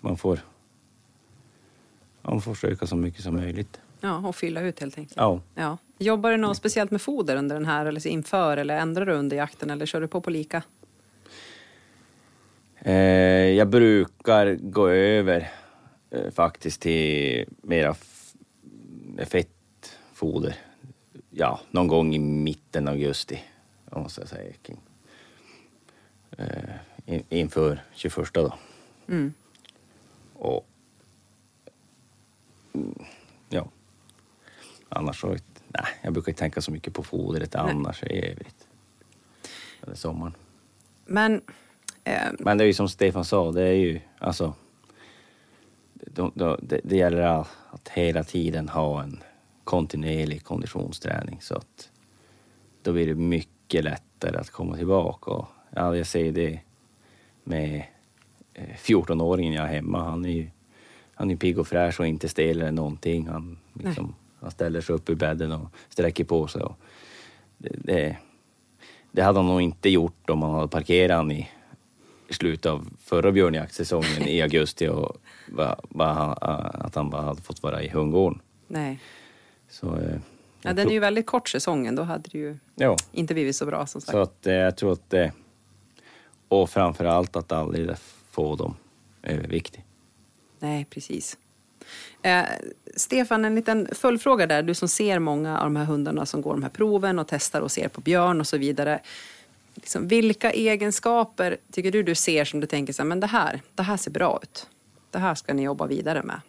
man 0.00 0.16
får, 0.16 0.40
man 2.22 2.40
får 2.40 2.54
försöka 2.54 2.86
så 2.86 2.96
mycket 2.96 3.22
som 3.22 3.36
möjligt. 3.36 3.80
Ja, 4.00 4.28
och 4.28 4.36
fylla 4.36 4.60
ut 4.60 4.80
helt 4.80 4.98
enkelt. 4.98 5.16
Ja. 5.16 5.40
Ja. 5.54 5.78
Jobbar 5.98 6.30
du 6.30 6.36
något 6.36 6.56
speciellt 6.56 6.90
med 6.90 7.02
foder 7.02 7.36
under 7.36 7.56
den 7.56 7.66
här 7.66 7.86
eller 7.86 8.06
inför 8.06 8.56
eller 8.56 8.76
ändrar 8.76 9.06
du 9.06 9.12
under 9.12 9.36
jakten 9.36 9.70
eller 9.70 9.86
kör 9.86 10.00
du 10.00 10.08
på 10.08 10.20
på 10.20 10.30
lika? 10.30 10.62
Eh, 12.78 12.94
jag 13.54 13.68
brukar 13.68 14.54
gå 14.54 14.88
över 14.88 15.50
faktiskt 16.30 16.80
till 16.80 17.48
mera 17.62 17.94
fettfoder. 19.24 20.56
Ja, 21.30 21.60
någon 21.70 21.88
gång 21.88 22.14
i 22.14 22.18
mitten 22.18 22.88
av 22.88 22.94
augusti, 22.94 23.40
om 23.90 24.00
man 24.00 24.10
ska 24.10 24.26
säga. 24.26 24.52
kring 24.62 24.80
eh, 26.38 26.74
in, 27.06 27.24
inför 27.28 27.82
21 27.94 28.32
då. 28.32 28.54
Mm. 29.08 29.34
Och 30.34 30.66
mm, 32.74 33.04
ja, 33.48 33.68
annars 34.88 35.20
så, 35.20 35.28
nej, 35.68 35.84
jag 36.02 36.12
brukar 36.12 36.30
inte 36.30 36.38
tänka 36.38 36.60
så 36.60 36.70
mycket 36.70 36.94
på 36.94 37.02
fodret 37.02 37.54
annars 37.54 38.02
i 38.02 38.30
övrigt. 38.30 38.68
Eller 39.82 39.94
sommaren. 39.94 40.34
Men 41.06 41.42
eh, 42.04 42.32
Men 42.38 42.58
det 42.58 42.64
är 42.64 42.66
ju 42.66 42.74
som 42.74 42.88
Stefan 42.88 43.24
sa, 43.24 43.52
det 43.52 43.62
är 43.62 43.72
ju 43.72 44.00
alltså 44.18 44.54
de, 46.06 46.32
de, 46.34 46.58
det, 46.62 46.80
det 46.84 46.96
gäller 46.96 47.20
att, 47.20 47.88
hela 47.88 48.24
tiden 48.24 48.68
ha 48.68 49.02
en 49.02 49.22
kontinuerlig 49.64 50.44
konditionsträning 50.44 51.38
så 51.40 51.54
att 51.54 51.90
då 52.82 52.92
blir 52.92 53.06
det 53.06 53.14
mycket 53.14 53.84
lättare 53.84 54.36
att 54.36 54.50
komma 54.50 54.76
tillbaka. 54.76 55.30
Och, 55.30 55.46
ja, 55.70 55.96
jag 55.96 56.06
ser 56.06 56.32
det 56.32 56.60
med 57.44 57.84
eh, 58.54 58.76
14-åringen 58.76 59.54
jag 59.54 59.62
har 59.62 59.68
hemma. 59.68 60.04
Han 60.04 60.24
är 60.24 60.32
ju 60.32 60.50
han 61.14 61.30
är 61.30 61.36
pigg 61.36 61.58
och 61.58 61.68
fräsch 61.68 62.00
och 62.00 62.06
inte 62.06 62.28
stel 62.28 62.60
eller 62.60 62.72
någonting. 62.72 63.28
Han, 63.28 63.58
liksom, 63.72 64.14
han 64.40 64.50
ställer 64.50 64.80
sig 64.80 64.94
upp 64.94 65.10
i 65.10 65.14
bädden 65.14 65.52
och 65.52 65.68
sträcker 65.88 66.24
på 66.24 66.46
sig. 66.46 66.62
Och 66.62 66.76
det, 67.58 67.76
det, 67.84 68.16
det 69.12 69.22
hade 69.22 69.38
han 69.38 69.46
nog 69.46 69.62
inte 69.62 69.88
gjort 69.88 70.30
om 70.30 70.38
man 70.38 70.54
hade 70.54 70.68
parkerat 70.68 71.16
han 71.16 71.30
i 71.30 71.48
i 72.28 72.34
slutet 72.34 72.66
av 72.66 72.88
förra 73.04 73.32
björnjaktsäsongen 73.32 74.22
i 74.28 74.42
augusti 74.42 74.88
och 74.88 75.16
va, 75.48 75.80
va, 75.88 76.32
att 76.74 76.94
han 76.94 77.10
bara 77.10 77.22
hade 77.22 77.42
fått 77.42 77.62
vara 77.62 77.82
i 77.82 77.88
hundgården. 77.88 78.40
nej. 78.68 79.00
Så, 79.70 79.96
eh, 79.96 80.18
Ja, 80.62 80.72
den 80.72 80.88
är 80.88 80.92
ju 80.92 80.98
väldigt 80.98 81.26
kort 81.26 81.48
säsongen. 81.48 81.94
Då 81.94 82.02
hade 82.02 82.28
det 82.32 82.38
ju 82.38 82.58
ja, 82.74 82.96
inte 83.12 83.34
blivit 83.34 83.56
så 83.56 83.66
bra 83.66 83.86
som 83.86 84.00
sagt. 84.00 84.10
så 84.12 84.18
att 84.18 84.46
eh, 84.46 84.54
jag 84.54 84.76
tror 84.76 84.92
att 84.92 85.10
det... 85.10 85.32
Och 86.48 86.70
framför 86.70 87.04
allt 87.04 87.36
att 87.36 87.52
aldrig 87.52 87.90
få 88.30 88.56
dem 88.56 88.76
överviktig. 89.22 89.84
Nej, 90.58 90.86
precis. 90.90 91.38
Eh, 92.22 92.44
Stefan, 92.96 93.44
en 93.44 93.54
liten 93.54 93.88
följdfråga 93.92 94.46
där. 94.46 94.62
Du 94.62 94.74
som 94.74 94.88
ser 94.88 95.18
många 95.18 95.58
av 95.58 95.64
de 95.64 95.76
här 95.76 95.84
hundarna 95.84 96.26
som 96.26 96.42
går 96.42 96.52
de 96.52 96.62
här 96.62 96.70
proven 96.70 97.18
och 97.18 97.28
testar 97.28 97.60
och 97.60 97.70
ser 97.70 97.88
på 97.88 98.00
björn 98.00 98.40
och 98.40 98.46
så 98.46 98.58
vidare. 98.58 99.00
Liksom, 99.80 100.08
vilka 100.08 100.50
egenskaper 100.50 101.56
tycker 101.72 101.92
du 101.92 102.02
du 102.02 102.14
ser 102.14 102.44
som 102.44 102.60
du 102.60 102.66
tänker 102.66 102.92
så 102.92 103.02
här, 103.02 103.08
men 103.08 103.20
det 103.20 103.26
här, 103.26 103.60
det 103.74 103.82
här 103.82 103.96
ser 103.96 104.10
bra 104.10 104.40
ut. 104.42 104.66
Det 105.10 105.18
här 105.18 105.34
ska 105.34 105.54
ni 105.54 105.62
jobba 105.62 105.86
vidare 105.86 106.22
med. 106.22 106.40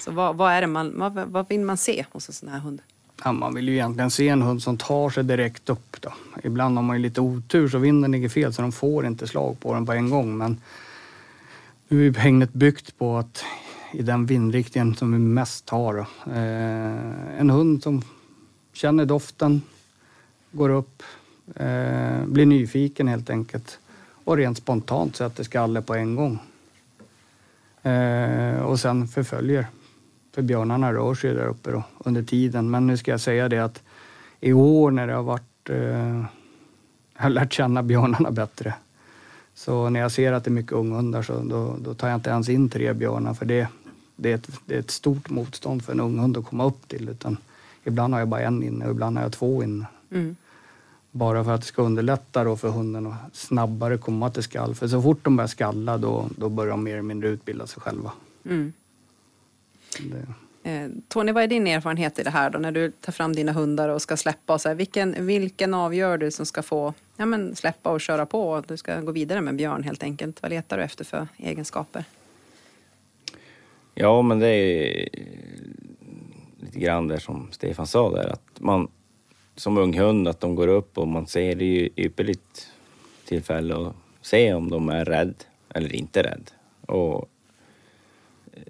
Så 0.00 0.10
vad, 0.10 0.36
vad 0.36 0.52
är 0.52 0.60
det 0.60 0.66
man, 0.66 0.98
vad, 0.98 1.12
vad 1.14 1.48
vill 1.48 1.60
man 1.60 1.76
se 1.76 2.04
hos 2.12 2.28
en 2.28 2.34
sån 2.34 2.48
här 2.48 2.58
hund? 2.58 2.82
Ja, 3.24 3.32
man 3.32 3.54
vill 3.54 3.68
ju 3.68 3.74
egentligen 3.74 4.10
se 4.10 4.28
en 4.28 4.42
hund 4.42 4.62
som 4.62 4.78
tar 4.78 5.10
sig 5.10 5.24
direkt 5.24 5.70
upp. 5.70 5.96
Då. 6.00 6.12
Ibland 6.44 6.76
har 6.76 6.82
man 6.82 6.96
ju 6.96 7.02
lite 7.02 7.20
otur 7.20 7.68
så 7.68 7.78
vinden 7.78 8.12
ligger 8.12 8.28
fel 8.28 8.52
så 8.52 8.62
de 8.62 8.72
får 8.72 9.06
inte 9.06 9.26
slag 9.26 9.60
på 9.60 9.74
den 9.74 9.86
på 9.86 9.92
en 9.92 10.10
gång. 10.10 10.38
Men 10.38 10.60
nu 11.88 12.06
är 12.06 12.14
hängnet 12.14 12.52
byggt 12.52 12.98
på 12.98 13.18
att 13.18 13.44
i 13.92 14.02
den 14.02 14.26
vindriktningen 14.26 14.94
som 14.94 15.12
vi 15.12 15.18
mest 15.18 15.70
har. 15.70 15.98
Eh, 16.26 17.40
en 17.40 17.50
hund 17.50 17.82
som 17.82 18.02
känner 18.72 19.04
doften, 19.04 19.62
går 20.52 20.68
upp, 20.68 21.02
eh, 21.56 22.24
blir 22.26 22.46
nyfiken 22.46 23.08
helt 23.08 23.30
enkelt 23.30 23.78
och 24.24 24.36
rent 24.36 24.58
spontant 24.58 25.16
sätter 25.16 25.44
skalle 25.44 25.82
på 25.82 25.94
en 25.94 26.16
gång. 26.16 26.38
Eh, 27.82 28.60
och 28.60 28.80
sen 28.80 29.08
förföljer. 29.08 29.66
För 30.34 30.42
björnarna 30.42 30.92
rör 30.92 31.14
sig 31.14 31.34
där 31.34 31.46
uppe 31.46 31.70
då, 31.70 31.82
under 31.98 32.22
tiden. 32.22 32.70
Men 32.70 32.86
nu 32.86 32.96
ska 32.96 33.10
jag 33.10 33.20
säga 33.20 33.48
det 33.48 33.58
att 33.58 33.82
i 34.40 34.52
år 34.52 34.90
när 34.90 35.06
det 35.06 35.12
har 35.12 35.22
varit... 35.22 35.70
Eh, 35.70 36.24
jag 37.16 37.22
har 37.22 37.30
lärt 37.30 37.52
känna 37.52 37.82
björnarna 37.82 38.30
bättre. 38.30 38.74
Så 39.54 39.88
när 39.88 40.00
jag 40.00 40.12
ser 40.12 40.32
att 40.32 40.44
det 40.44 40.48
är 40.48 40.52
mycket 40.52 40.72
unghundar 40.72 41.22
så 41.22 41.42
då, 41.42 41.76
då 41.80 41.94
tar 41.94 42.08
jag 42.08 42.14
inte 42.14 42.30
ens 42.30 42.48
in 42.48 42.68
tre 42.68 42.92
björnar 42.92 43.34
för 43.34 43.46
det, 43.46 43.68
det, 44.16 44.30
är 44.30 44.34
ett, 44.34 44.48
det 44.66 44.74
är 44.74 44.78
ett 44.78 44.90
stort 44.90 45.30
motstånd 45.30 45.84
för 45.84 45.92
en 45.92 46.00
unghund 46.00 46.36
att 46.36 46.46
komma 46.46 46.64
upp 46.64 46.88
till. 46.88 47.08
Utan 47.08 47.36
ibland 47.84 48.14
har 48.14 48.20
jag 48.20 48.28
bara 48.28 48.40
en 48.40 48.62
inne 48.62 48.84
och 48.84 48.90
ibland 48.90 49.16
har 49.16 49.24
jag 49.24 49.32
två 49.32 49.62
inne. 49.62 49.86
Mm. 50.10 50.36
Bara 51.10 51.44
för 51.44 51.52
att 51.52 51.60
det 51.60 51.66
ska 51.66 51.82
underlätta 51.82 52.44
då 52.44 52.56
för 52.56 52.68
hunden 52.68 53.06
att 53.06 53.36
snabbare 53.36 53.98
komma 53.98 54.30
till 54.30 54.42
skall. 54.42 54.74
För 54.74 54.88
så 54.88 55.02
fort 55.02 55.24
de 55.24 55.36
börjar 55.36 55.48
skalla 55.48 55.98
då, 55.98 56.28
då 56.36 56.48
börjar 56.48 56.70
de 56.70 56.84
mer 56.84 56.92
eller 56.92 57.02
mindre 57.02 57.28
utbilda 57.28 57.66
sig 57.66 57.82
själva. 57.82 58.12
Mm. 58.44 58.72
Det, 59.98 60.26
Eh, 60.62 60.88
Tony, 61.08 61.32
vad 61.32 61.42
är 61.42 61.46
din 61.46 61.66
erfarenhet 61.66 62.18
i 62.18 62.22
det 62.22 62.30
här 62.30 62.50
då 62.50 62.58
när 62.58 62.72
du 62.72 62.90
tar 62.90 63.12
fram 63.12 63.32
dina 63.32 63.52
hundar 63.52 63.88
och 63.88 64.02
ska 64.02 64.16
släppa? 64.16 64.54
Och 64.54 64.60
så 64.60 64.68
här, 64.68 64.76
vilken, 64.76 65.26
vilken 65.26 65.74
avgör 65.74 66.18
du 66.18 66.30
som 66.30 66.46
ska 66.46 66.62
få 66.62 66.94
ja, 67.16 67.26
men 67.26 67.56
släppa 67.56 67.90
och 67.90 68.00
köra 68.00 68.26
på? 68.26 68.50
och 68.50 68.64
Du 68.68 68.76
ska 68.76 69.00
gå 69.00 69.12
vidare 69.12 69.40
med 69.40 69.56
björn 69.56 69.82
helt 69.82 70.02
enkelt. 70.02 70.42
Vad 70.42 70.50
letar 70.50 70.78
du 70.78 70.82
efter 70.84 71.04
för 71.04 71.28
egenskaper? 71.36 72.04
Ja, 73.94 74.22
men 74.22 74.38
det 74.38 74.48
är 74.48 75.08
lite 76.60 76.78
grann 76.78 77.08
där 77.08 77.18
som 77.18 77.48
Stefan 77.52 77.86
sa 77.86 78.10
där 78.10 78.28
att 78.28 78.60
man 78.60 78.88
som 79.60 79.78
ung 79.78 79.98
hund 79.98 80.28
att 80.28 80.40
de 80.40 80.54
går 80.54 80.68
upp 80.68 80.98
och 80.98 81.08
man 81.08 81.26
ser 81.26 81.54
det 81.54 81.64
är 81.64 81.80
ju 81.80 81.88
ypperligt 81.96 82.72
tillfälle 83.24 83.76
att 83.76 83.94
se 84.20 84.54
om 84.54 84.70
de 84.70 84.88
är 84.88 85.04
rädd 85.04 85.34
eller 85.74 85.94
inte 85.94 86.22
rädd. 86.22 86.50
Och 86.86 87.28
eh, 88.52 88.62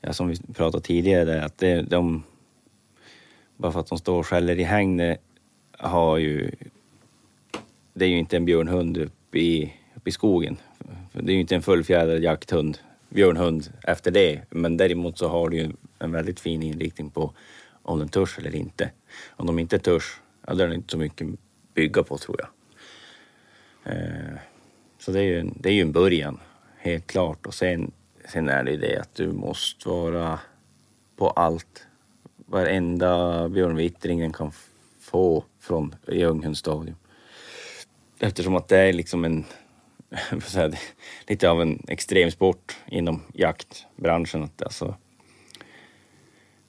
ja, 0.00 0.12
som 0.12 0.28
vi 0.28 0.36
pratade 0.54 0.84
tidigare 0.84 1.24
där 1.24 1.42
att 1.42 1.58
det, 1.58 1.82
de 1.82 2.22
bara 3.56 3.72
för 3.72 3.80
att 3.80 3.86
de 3.86 3.98
står 3.98 4.18
och 4.18 4.26
skäller 4.26 4.58
i 4.58 4.62
hägnet 4.62 5.20
har 5.72 6.18
ju 6.18 6.50
det 7.92 8.04
är 8.04 8.08
ju 8.08 8.18
inte 8.18 8.36
en 8.36 8.44
björnhund 8.44 8.96
uppe 8.96 9.38
i, 9.38 9.74
upp 9.94 10.08
i 10.08 10.10
skogen. 10.10 10.56
Det 11.12 11.32
är 11.32 11.34
ju 11.34 11.40
inte 11.40 11.54
en 11.54 11.62
fullfjädrad 11.62 12.22
jakthund, 12.22 12.78
björnhund 13.08 13.72
efter 13.82 14.10
det. 14.10 14.40
Men 14.50 14.76
däremot 14.76 15.18
så 15.18 15.28
har 15.28 15.48
du 15.48 15.56
ju 15.56 15.72
en 15.98 16.12
väldigt 16.12 16.40
fin 16.40 16.62
inriktning 16.62 17.10
på 17.10 17.32
om 17.84 17.98
den 17.98 18.08
törs 18.08 18.38
eller 18.38 18.54
inte. 18.54 18.90
Om 19.36 19.46
de 19.46 19.58
inte 19.58 19.78
törs, 19.78 20.20
ja, 20.46 20.54
då 20.54 20.64
är 20.64 20.68
det 20.68 20.74
inte 20.74 20.90
så 20.90 20.98
mycket 20.98 21.28
att 21.28 21.38
bygga 21.74 22.02
på 22.02 22.18
tror 22.18 22.40
jag. 22.40 22.48
Eh, 23.92 24.38
så 24.98 25.12
det 25.12 25.20
är, 25.20 25.24
ju 25.24 25.40
en, 25.40 25.54
det 25.60 25.68
är 25.68 25.72
ju 25.72 25.82
en 25.82 25.92
början, 25.92 26.40
helt 26.78 27.06
klart. 27.06 27.46
Och 27.46 27.54
sen, 27.54 27.92
sen 28.28 28.48
är 28.48 28.64
det 28.64 28.70
ju 28.70 28.76
det 28.76 29.00
att 29.00 29.14
du 29.14 29.32
måste 29.32 29.88
vara 29.88 30.40
på 31.16 31.30
allt. 31.30 31.86
Varenda 32.46 33.48
björnvittring 33.48 34.20
den 34.20 34.32
kan 34.32 34.52
få 35.00 35.44
från 35.60 35.94
i 36.06 36.24
unghundsstadium. 36.24 36.96
Eftersom 38.18 38.56
att 38.56 38.68
det 38.68 38.78
är 38.78 38.92
liksom 38.92 39.24
en, 39.24 39.44
säga, 40.42 40.72
lite 41.26 41.50
av 41.50 41.62
en 41.62 41.82
extremsport 41.88 42.76
inom 42.86 43.22
jaktbranschen. 43.34 44.42
Att 44.42 44.62
alltså, 44.62 44.96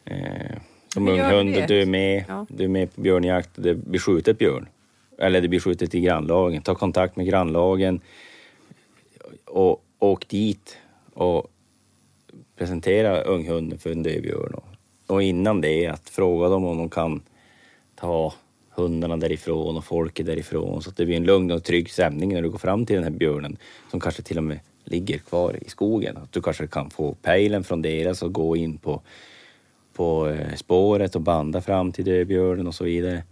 eh, 0.05 0.57
som 0.95 1.07
ung 1.07 1.19
hund, 1.19 1.55
du 1.67 1.81
är 1.81 1.85
med, 1.85 2.25
Ja. 2.27 2.45
du 2.49 2.63
är 2.63 2.67
med 2.67 2.95
på 2.95 3.01
björnjakt 3.01 3.57
och 3.57 3.63
det 3.63 3.73
blir 3.75 3.99
skjutet 3.99 4.37
björn. 4.37 4.67
Eller 5.17 5.41
det 5.41 5.47
blir 5.47 5.59
skjutet 5.59 5.95
i 5.95 5.99
grannlagen. 5.99 6.61
Ta 6.61 6.75
kontakt 6.75 7.15
med 7.15 7.25
grannlagen 7.25 7.99
och 9.45 9.83
åk 9.99 10.27
dit 10.27 10.77
och 11.13 11.47
presentera 12.57 13.21
unghunden 13.21 13.79
för 13.79 13.91
en 13.91 14.03
dövbjörn. 14.03 14.59
Och 15.07 15.23
innan 15.23 15.61
det 15.61 15.87
att 15.87 16.09
fråga 16.09 16.49
dem 16.49 16.65
om 16.65 16.77
de 16.77 16.89
kan 16.89 17.21
ta 17.95 18.33
hundarna 18.69 19.17
därifrån 19.17 19.77
och 19.77 19.85
folket 19.85 20.25
därifrån 20.25 20.81
så 20.81 20.89
att 20.89 20.97
det 20.97 21.05
blir 21.05 21.15
en 21.17 21.23
lugn 21.23 21.51
och 21.51 21.63
trygg 21.63 21.89
stämning 21.89 22.33
när 22.33 22.41
du 22.41 22.49
går 22.49 22.57
fram 22.57 22.85
till 22.85 22.95
den 22.95 23.03
här 23.03 23.11
björnen 23.11 23.57
som 23.91 23.99
kanske 23.99 24.21
till 24.21 24.37
och 24.37 24.43
med 24.43 24.59
ligger 24.83 25.17
kvar 25.17 25.57
i 25.65 25.69
skogen. 25.69 26.17
Att 26.17 26.31
du 26.31 26.41
kanske 26.41 26.67
kan 26.67 26.89
få 26.89 27.13
pejlen 27.21 27.63
från 27.63 27.81
deras 27.81 28.21
och 28.23 28.33
gå 28.33 28.55
in 28.55 28.77
på, 28.77 29.01
på 29.95 30.27
eh, 30.27 30.55
spåret 30.55 31.15
och 31.15 31.21
banda 31.21 31.61
fram 31.61 31.91
till 31.91 32.05
dövbjörnen 32.05 32.67
och 32.67 32.75
så 32.75 32.83
vidare. 32.83 33.23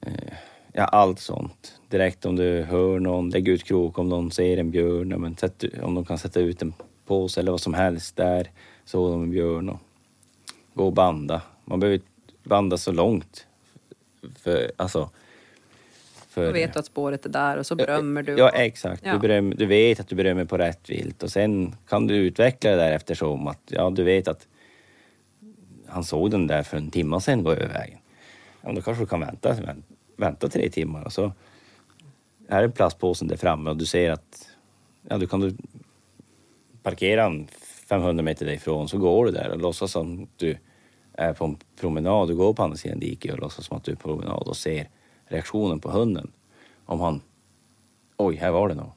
Eh, 0.00 0.34
Ja, 0.76 0.84
allt 0.84 1.20
sånt. 1.20 1.80
Direkt 1.88 2.26
om 2.26 2.36
du 2.36 2.62
hör 2.62 2.98
någon, 2.98 3.30
lägg 3.30 3.48
ut 3.48 3.64
krok 3.64 3.98
om 3.98 4.08
någon 4.08 4.30
ser 4.30 4.56
en 4.56 4.70
björn, 4.70 5.10
ja, 5.10 5.18
men 5.18 5.36
sätt, 5.36 5.64
om 5.82 5.94
de 5.94 6.04
kan 6.04 6.18
sätta 6.18 6.40
ut 6.40 6.62
en 6.62 6.74
påse 7.06 7.40
eller 7.40 7.50
vad 7.50 7.60
som 7.60 7.74
helst 7.74 8.16
där, 8.16 8.50
så 8.84 9.10
de 9.10 9.22
en 9.22 9.30
björn 9.30 9.68
och 9.68 9.78
gå 10.74 10.86
och 10.86 10.92
banda. 10.92 11.42
Man 11.64 11.80
behöver 11.80 12.00
banda 12.44 12.76
så 12.76 12.92
långt. 12.92 13.46
För, 14.38 14.72
alltså, 14.76 15.10
för, 16.28 16.46
Då 16.46 16.52
vet 16.52 16.72
du 16.72 16.78
att 16.78 16.86
spåret 16.86 17.26
är 17.26 17.30
där 17.30 17.56
och 17.56 17.66
så 17.66 17.74
berömmer 17.74 18.22
du. 18.22 18.32
Ja, 18.32 18.48
exakt. 18.48 19.02
Ja. 19.04 19.12
Du, 19.12 19.18
beröm, 19.18 19.54
du 19.56 19.66
vet 19.66 20.00
att 20.00 20.08
du 20.08 20.14
berömmer 20.14 20.44
på 20.44 20.58
rätt 20.58 20.90
vilt 20.90 21.22
och 21.22 21.30
sen 21.30 21.76
kan 21.88 22.06
du 22.06 22.14
utveckla 22.14 22.70
det 22.70 22.76
där 22.76 22.92
eftersom 22.92 23.46
att 23.46 23.62
ja, 23.66 23.90
du 23.90 24.04
vet 24.04 24.28
att 24.28 24.46
han 25.86 26.04
såg 26.04 26.30
den 26.30 26.46
där 26.46 26.62
för 26.62 26.76
en 26.76 26.90
timme 26.90 27.20
sedan 27.20 27.42
gå 27.42 27.52
över 27.52 27.68
vägen. 27.68 27.98
Ja, 28.60 28.68
men 28.68 28.74
då 28.74 28.82
kanske 28.82 29.02
du 29.02 29.06
kan 29.06 29.20
vänta, 29.20 29.52
vänta, 29.52 29.82
vänta 30.16 30.48
tre 30.48 30.70
timmar 30.70 31.04
och 31.04 31.12
så 31.12 31.32
här 32.48 32.62
är 32.62 32.68
plastpåsen 32.68 33.28
där 33.28 33.36
framme 33.36 33.70
och 33.70 33.76
du 33.76 33.86
ser 33.86 34.10
att 34.10 34.48
ja, 35.08 35.18
du 35.18 35.26
kan 35.26 35.40
du 35.40 35.56
parkera 36.82 37.22
den 37.22 37.48
500 37.88 38.22
meter 38.22 38.46
därifrån 38.46 38.88
så 38.88 38.98
går 38.98 39.24
du 39.24 39.30
där 39.30 39.50
och 39.50 39.60
låtsas 39.60 39.92
som 39.92 40.22
att 40.22 40.38
du 40.38 40.56
är 41.12 41.32
på 41.32 41.44
en 41.44 41.56
promenad. 41.80 42.28
Du 42.28 42.36
går 42.36 42.54
på 42.54 42.62
andra 42.62 42.76
sidan 42.76 43.00
diket 43.00 43.32
och 43.32 43.38
låtsas 43.38 43.66
som 43.66 43.76
att 43.76 43.84
du 43.84 43.92
är 43.92 43.96
på 43.96 44.08
promenad 44.08 44.48
och 44.48 44.56
ser 44.56 44.88
reaktionen 45.26 45.80
på 45.80 45.90
hunden. 45.90 46.32
Om 46.86 47.00
han 47.00 47.20
oj, 48.16 48.36
här 48.36 48.50
var 48.50 48.68
det 48.68 48.74
nog. 48.74 48.90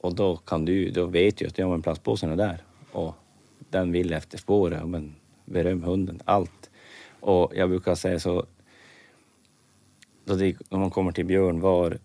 Och 0.00 0.14
då 0.14 0.36
kan 0.36 0.64
du, 0.64 0.90
då 0.90 1.06
vet 1.06 1.36
du 1.36 1.46
att 1.46 1.58
ja, 1.58 1.68
men 1.68 1.82
plastpåsen 1.82 2.32
är 2.32 2.36
där 2.36 2.62
och 2.92 3.14
den 3.70 3.92
vill 3.92 4.12
efter 4.12 4.38
spåret. 4.38 4.88
Men 4.88 5.14
beröm 5.52 5.82
hunden, 5.82 6.20
allt. 6.24 6.70
Och 7.20 7.52
jag 7.54 7.68
brukar 7.68 7.94
säga 7.94 8.18
så, 8.18 8.46
då 10.24 10.34
det, 10.34 10.56
när 10.70 10.78
man 10.78 10.90
kommer 10.90 11.12
till 11.12 11.24
Björn 11.24 11.60
var 11.60 11.98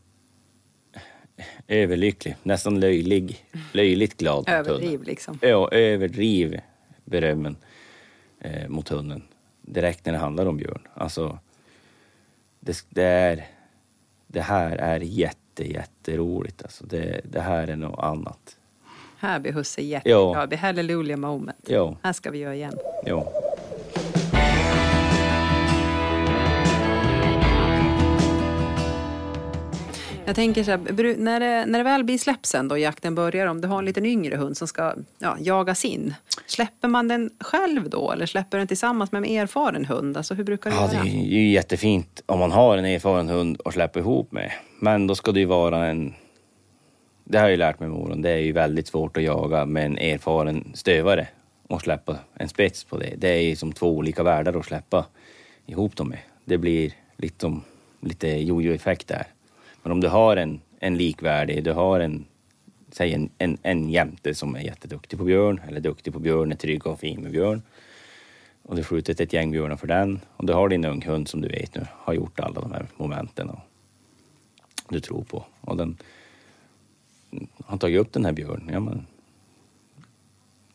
överlycklig, 1.68 2.36
nästan 2.44 2.80
löjlig, 2.80 3.46
löjligt 3.74 4.18
glad 4.18 4.50
Överdriv 4.50 4.90
hunden. 4.90 5.06
liksom. 5.06 5.40
Ja, 5.42 5.70
överdriv 5.72 6.60
berömmen 7.06 7.58
eh, 8.40 8.70
mot 8.70 8.90
hunden 8.90 9.24
direkt 9.62 10.06
när 10.06 10.14
det 10.14 10.20
handlar 10.20 10.46
om 10.46 10.58
Björn. 10.58 10.88
Alltså, 10.94 11.40
det, 12.60 12.86
det 12.90 13.04
är, 13.04 13.48
det 14.28 14.42
här 14.42 14.78
är 14.78 15.00
jätte, 15.00 15.72
jätteroligt. 15.72 16.64
Alltså, 16.64 16.86
det, 16.86 17.22
det 17.24 17.42
här 17.42 17.68
är 17.68 17.76
något 17.76 18.00
annat. 18.00 18.57
Här 19.20 19.40
blir 19.40 19.52
husse 19.54 19.82
jätteglad. 19.82 20.36
Ja. 20.36 20.42
Det 20.42 20.48
blir 20.48 20.58
hallelujah 20.58 21.18
moment. 21.20 21.58
Ja, 21.68 21.98
Här 22.04 22.14
ska 22.14 22.32
vi 22.32 22.38
göra 22.38 22.56
igen. 22.56 22.74
ja. 23.06 23.34
Jag 30.26 30.36
tänker 30.36 30.64
så 30.64 30.72
här, 30.72 31.18
när 31.18 31.40
det, 31.40 31.66
när 31.66 31.80
det 31.80 31.84
väl 31.84 32.04
blir 32.04 32.18
släpp 32.18 32.46
sen 32.46 32.68
då 32.68 32.78
jakten 32.78 33.16
börjar, 33.16 33.48
om 33.48 33.62
du 33.62 33.68
har 33.68 33.80
en 33.80 33.86
liten 33.86 34.06
yngre 34.06 34.36
hund 34.36 34.58
som 34.58 34.68
ska 34.68 34.94
ja, 35.20 35.38
jagas 35.40 35.86
in, 35.86 36.14
släpper 36.46 36.88
man 36.88 37.08
den 37.08 37.30
själv 37.40 37.90
då 37.90 38.12
eller 38.12 38.26
släpper 38.26 38.58
den 38.58 38.68
tillsammans 38.68 39.12
med 39.12 39.20
en 39.24 39.38
erfaren 39.44 39.86
hund? 39.86 40.18
Alltså 40.18 40.34
hur 40.34 40.44
brukar 40.44 40.70
du 40.72 40.76
Ja, 40.76 40.88
det 40.88 40.94
göra? 40.96 41.06
är 41.06 41.10
ju 41.26 41.50
jättefint 41.52 42.22
om 42.26 42.40
man 42.40 42.52
har 42.52 42.78
en 42.78 42.86
erfaren 42.86 43.30
hund 43.30 43.62
att 43.66 43.74
släppa 43.74 44.00
ihop 44.00 44.32
med. 44.32 44.52
Men 44.80 45.08
då 45.08 45.16
ska 45.16 45.32
det 45.32 45.40
ju 45.40 45.46
vara 45.46 45.86
en... 45.86 46.14
Det 47.30 47.38
har 47.38 47.46
jag 47.46 47.52
ju 47.52 47.58
lärt 47.58 47.80
mig 47.80 47.90
med 47.90 47.98
åren. 47.98 48.22
Det 48.22 48.30
är 48.30 48.38
ju 48.38 48.52
väldigt 48.52 48.88
svårt 48.88 49.18
att 49.18 49.24
jaga 49.24 49.66
med 49.66 49.86
en 49.86 49.98
erfaren 49.98 50.72
stövare 50.74 51.28
och 51.68 51.82
släppa 51.82 52.18
en 52.34 52.50
spets 52.50 52.84
på 52.84 52.98
det. 52.98 53.14
Det 53.18 53.30
är 53.30 53.42
ju 53.42 53.56
som 53.56 53.74
två 53.74 53.98
olika 53.98 54.24
världar 54.24 54.60
att 54.60 54.66
släppa 54.66 55.06
ihop 55.66 55.96
dem 55.96 56.10
med. 56.10 56.20
Det 56.46 56.58
blir 56.58 56.94
liksom 57.18 57.64
lite 58.02 58.28
jojo-effekt 58.28 59.08
där. 59.08 59.28
Men 59.84 59.92
om 59.92 60.02
du 60.02 60.08
har 60.08 60.38
en, 60.38 60.62
en 60.80 60.98
likvärdig, 60.98 61.64
du 61.64 61.72
har 61.72 62.00
en, 62.00 62.26
säg 62.92 63.14
en, 63.14 63.30
en, 63.38 63.58
en 63.62 63.90
jämte 63.90 64.36
som 64.36 64.56
är 64.56 64.62
jätteduktig 64.62 65.20
på 65.20 65.26
björn 65.26 65.62
eller 65.68 65.80
duktig 65.80 66.14
på 66.14 66.20
björn, 66.20 66.52
är 66.52 66.56
trygg 66.56 66.88
och 66.88 67.00
fin 67.00 67.22
med 67.22 67.32
björn 67.32 67.62
och 68.64 68.76
du 68.76 68.84
skjutit 68.84 69.20
ett 69.20 69.34
gäng 69.34 69.52
björnar 69.52 69.76
för 69.76 69.88
den 69.88 70.20
och 70.38 70.46
du 70.46 70.54
har 70.54 70.70
din 70.70 70.86
unghund 70.86 71.28
som 71.28 71.42
du 71.42 71.48
vet 71.48 71.76
nu 71.76 71.88
har 71.92 72.14
gjort 72.14 72.40
alla 72.40 72.62
de 72.62 72.72
här 72.72 72.86
momenten 72.98 73.50
och 73.50 73.60
du 74.90 75.00
tror 75.00 75.24
på 75.24 75.46
och 75.62 75.78
den 75.78 75.98
har 77.66 77.78
tagit 77.78 78.02
upp 78.02 78.14
den 78.14 78.26
här 78.26 78.32
björnen, 78.32 78.70
ja 78.74 78.80
men 78.80 79.08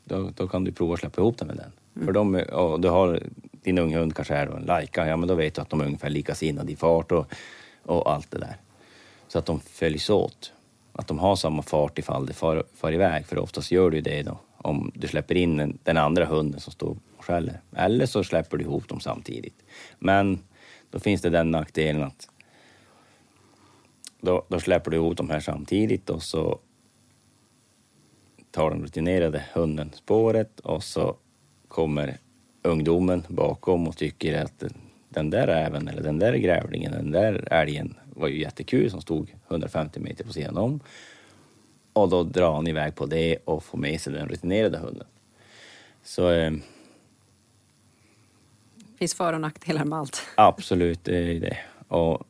då, 0.05 0.31
då 0.37 0.49
kan 0.49 0.65
du 0.65 0.73
prova 0.73 0.95
att 0.95 1.01
släppa 1.01 1.21
ihop 1.21 1.39
den 1.39 1.49
med 1.49 1.57
den. 1.57 1.73
För 2.05 2.13
de, 2.13 2.33
du 2.81 2.89
har 2.89 3.23
din 3.63 3.79
unghund 3.79 4.15
kanske 4.15 4.35
är 4.35 4.47
en 4.47 4.63
lajka, 4.63 5.07
ja 5.07 5.17
men 5.17 5.29
då 5.29 5.35
vet 5.35 5.55
du 5.55 5.61
att 5.61 5.71
de 5.71 5.81
är 5.81 5.85
ungefär 5.85 6.11
likasinnade 6.11 6.73
i 6.73 6.77
fart 6.77 7.13
och, 7.13 7.33
och 7.83 8.13
allt 8.13 8.31
det 8.31 8.39
där. 8.39 8.57
Så 9.29 9.39
att 9.39 9.47
de 9.47 9.61
följs 9.61 10.11
åt. 10.11 10.53
Att 10.93 11.07
de 11.07 11.19
har 11.19 11.37
samma 11.37 11.63
fart 11.63 11.99
ifall 11.99 12.27
det 12.27 12.33
far, 12.33 12.65
far 12.75 12.93
iväg, 12.93 13.27
för 13.27 13.39
oftast 13.39 13.71
gör 13.71 13.91
du 13.91 14.01
det 14.01 14.23
då 14.23 14.39
om 14.63 14.93
du 14.95 15.09
släpper 15.09 15.35
in 15.35 15.57
den, 15.57 15.79
den 15.83 15.97
andra 15.97 16.25
hunden 16.25 16.61
som 16.61 16.73
står 16.73 16.97
och 17.17 17.25
skäller. 17.25 17.61
Eller 17.77 18.07
så 18.07 18.25
släpper 18.25 18.57
du 18.57 18.65
ihop 18.65 18.89
dem 18.89 19.01
samtidigt. 19.01 19.63
Men 19.99 20.39
då 20.91 20.99
finns 20.99 21.23
det 21.23 21.31
den 21.31 21.51
nackdelen 21.51 22.03
att 22.03 22.29
då, 24.23 24.47
då 24.49 24.61
släpper 24.61 24.91
du 24.91 24.97
ihop 24.97 25.17
de 25.17 25.31
här 25.31 25.41
samtidigt 25.41 26.11
och 26.11 26.23
så 26.23 26.61
tar 28.51 28.71
den 28.71 28.83
rutinerade 28.83 29.45
hunden 29.55 29.91
spåret 29.95 30.61
och 30.61 30.83
så 30.83 31.17
kommer 31.69 32.19
ungdomen 32.63 33.23
bakom 33.29 33.89
och 33.89 33.97
tycker 33.97 34.43
att 34.43 34.65
den 35.09 35.31
där 35.31 35.49
även 35.49 35.89
eller 35.89 36.03
den 36.03 36.19
där 36.19 36.35
grävlingen, 36.35 36.93
den 36.93 37.11
där 37.11 37.53
älgen 37.53 37.95
var 38.05 38.29
ju 38.29 38.41
jättekul 38.41 38.91
som 38.91 39.01
stod 39.01 39.35
150 39.49 40.01
meter 40.01 40.25
på 40.25 40.33
sidan 40.33 40.57
om. 40.57 40.81
Och 41.93 42.09
då 42.09 42.23
drar 42.23 42.55
han 42.55 42.67
iväg 42.67 42.95
på 42.95 43.07
det 43.07 43.37
och 43.45 43.65
får 43.65 43.79
med 43.79 44.01
sig 44.01 44.13
den 44.13 44.29
rutinerade 44.29 44.79
hunden. 44.79 45.07
Så 46.03 46.31
eh, 46.31 46.53
finns 48.99 49.15
för 49.15 49.33
och 49.33 49.41
nackdelar 49.41 49.85
med 49.85 49.99
allt. 49.99 50.23
absolut, 50.37 51.05
det 51.05 51.17
är 51.17 51.41
det. 51.41 51.59
Och, 51.89 52.27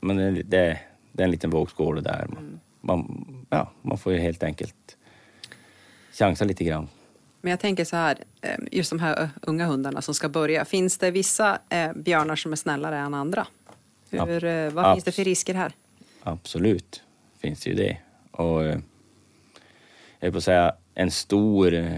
men 0.00 0.16
det, 0.16 0.42
det, 0.42 0.80
det 1.18 1.22
är 1.22 1.24
en 1.24 1.30
liten 1.30 1.50
vågskål 1.50 2.02
där. 2.02 2.26
Man, 2.28 2.60
man, 2.80 3.46
ja, 3.50 3.70
man 3.82 3.98
får 3.98 4.12
ju 4.12 4.18
helt 4.18 4.42
enkelt 4.42 4.96
chansa 6.12 6.44
lite 6.44 6.64
grann. 6.64 6.88
Men 7.40 7.50
jag 7.50 7.60
tänker 7.60 7.84
så 7.84 7.96
här, 7.96 8.24
eh, 8.40 8.58
just 8.72 8.90
de 8.90 8.98
här 8.98 9.30
unga 9.42 9.66
hundarna 9.66 10.02
som 10.02 10.14
ska 10.14 10.28
börja. 10.28 10.64
Finns 10.64 10.98
det 10.98 11.10
vissa 11.10 11.58
eh, 11.68 11.92
björnar 11.92 12.36
som 12.36 12.52
är 12.52 12.56
snällare 12.56 12.98
än 12.98 13.14
andra? 13.14 13.46
Hur, 14.10 14.44
eh, 14.44 14.70
vad 14.70 14.94
finns 14.94 15.04
det 15.04 15.12
för 15.12 15.24
risker 15.24 15.54
här? 15.54 15.72
Absolut 16.22 17.02
finns 17.38 17.60
det 17.60 17.70
ju 17.70 17.76
det. 17.76 17.98
Och 18.30 18.62
jag 20.20 20.32
på 20.32 20.40
säga 20.40 20.74
en 20.94 21.10
stor, 21.10 21.94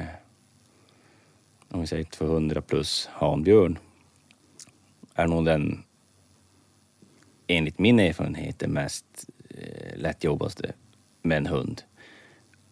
om 1.68 1.80
vi 1.80 1.86
säger 1.86 2.04
200 2.04 2.62
plus 2.62 3.08
hanbjörn, 3.12 3.78
är 5.14 5.26
nog 5.26 5.44
den, 5.44 5.82
enligt 7.50 7.78
min 7.78 8.00
erfarenhet, 8.00 8.58
det 8.58 8.68
mest 8.68 9.30
eh, 9.48 9.96
lättjobbaste 9.98 10.72
med 11.22 11.36
en 11.36 11.46
hund. 11.46 11.82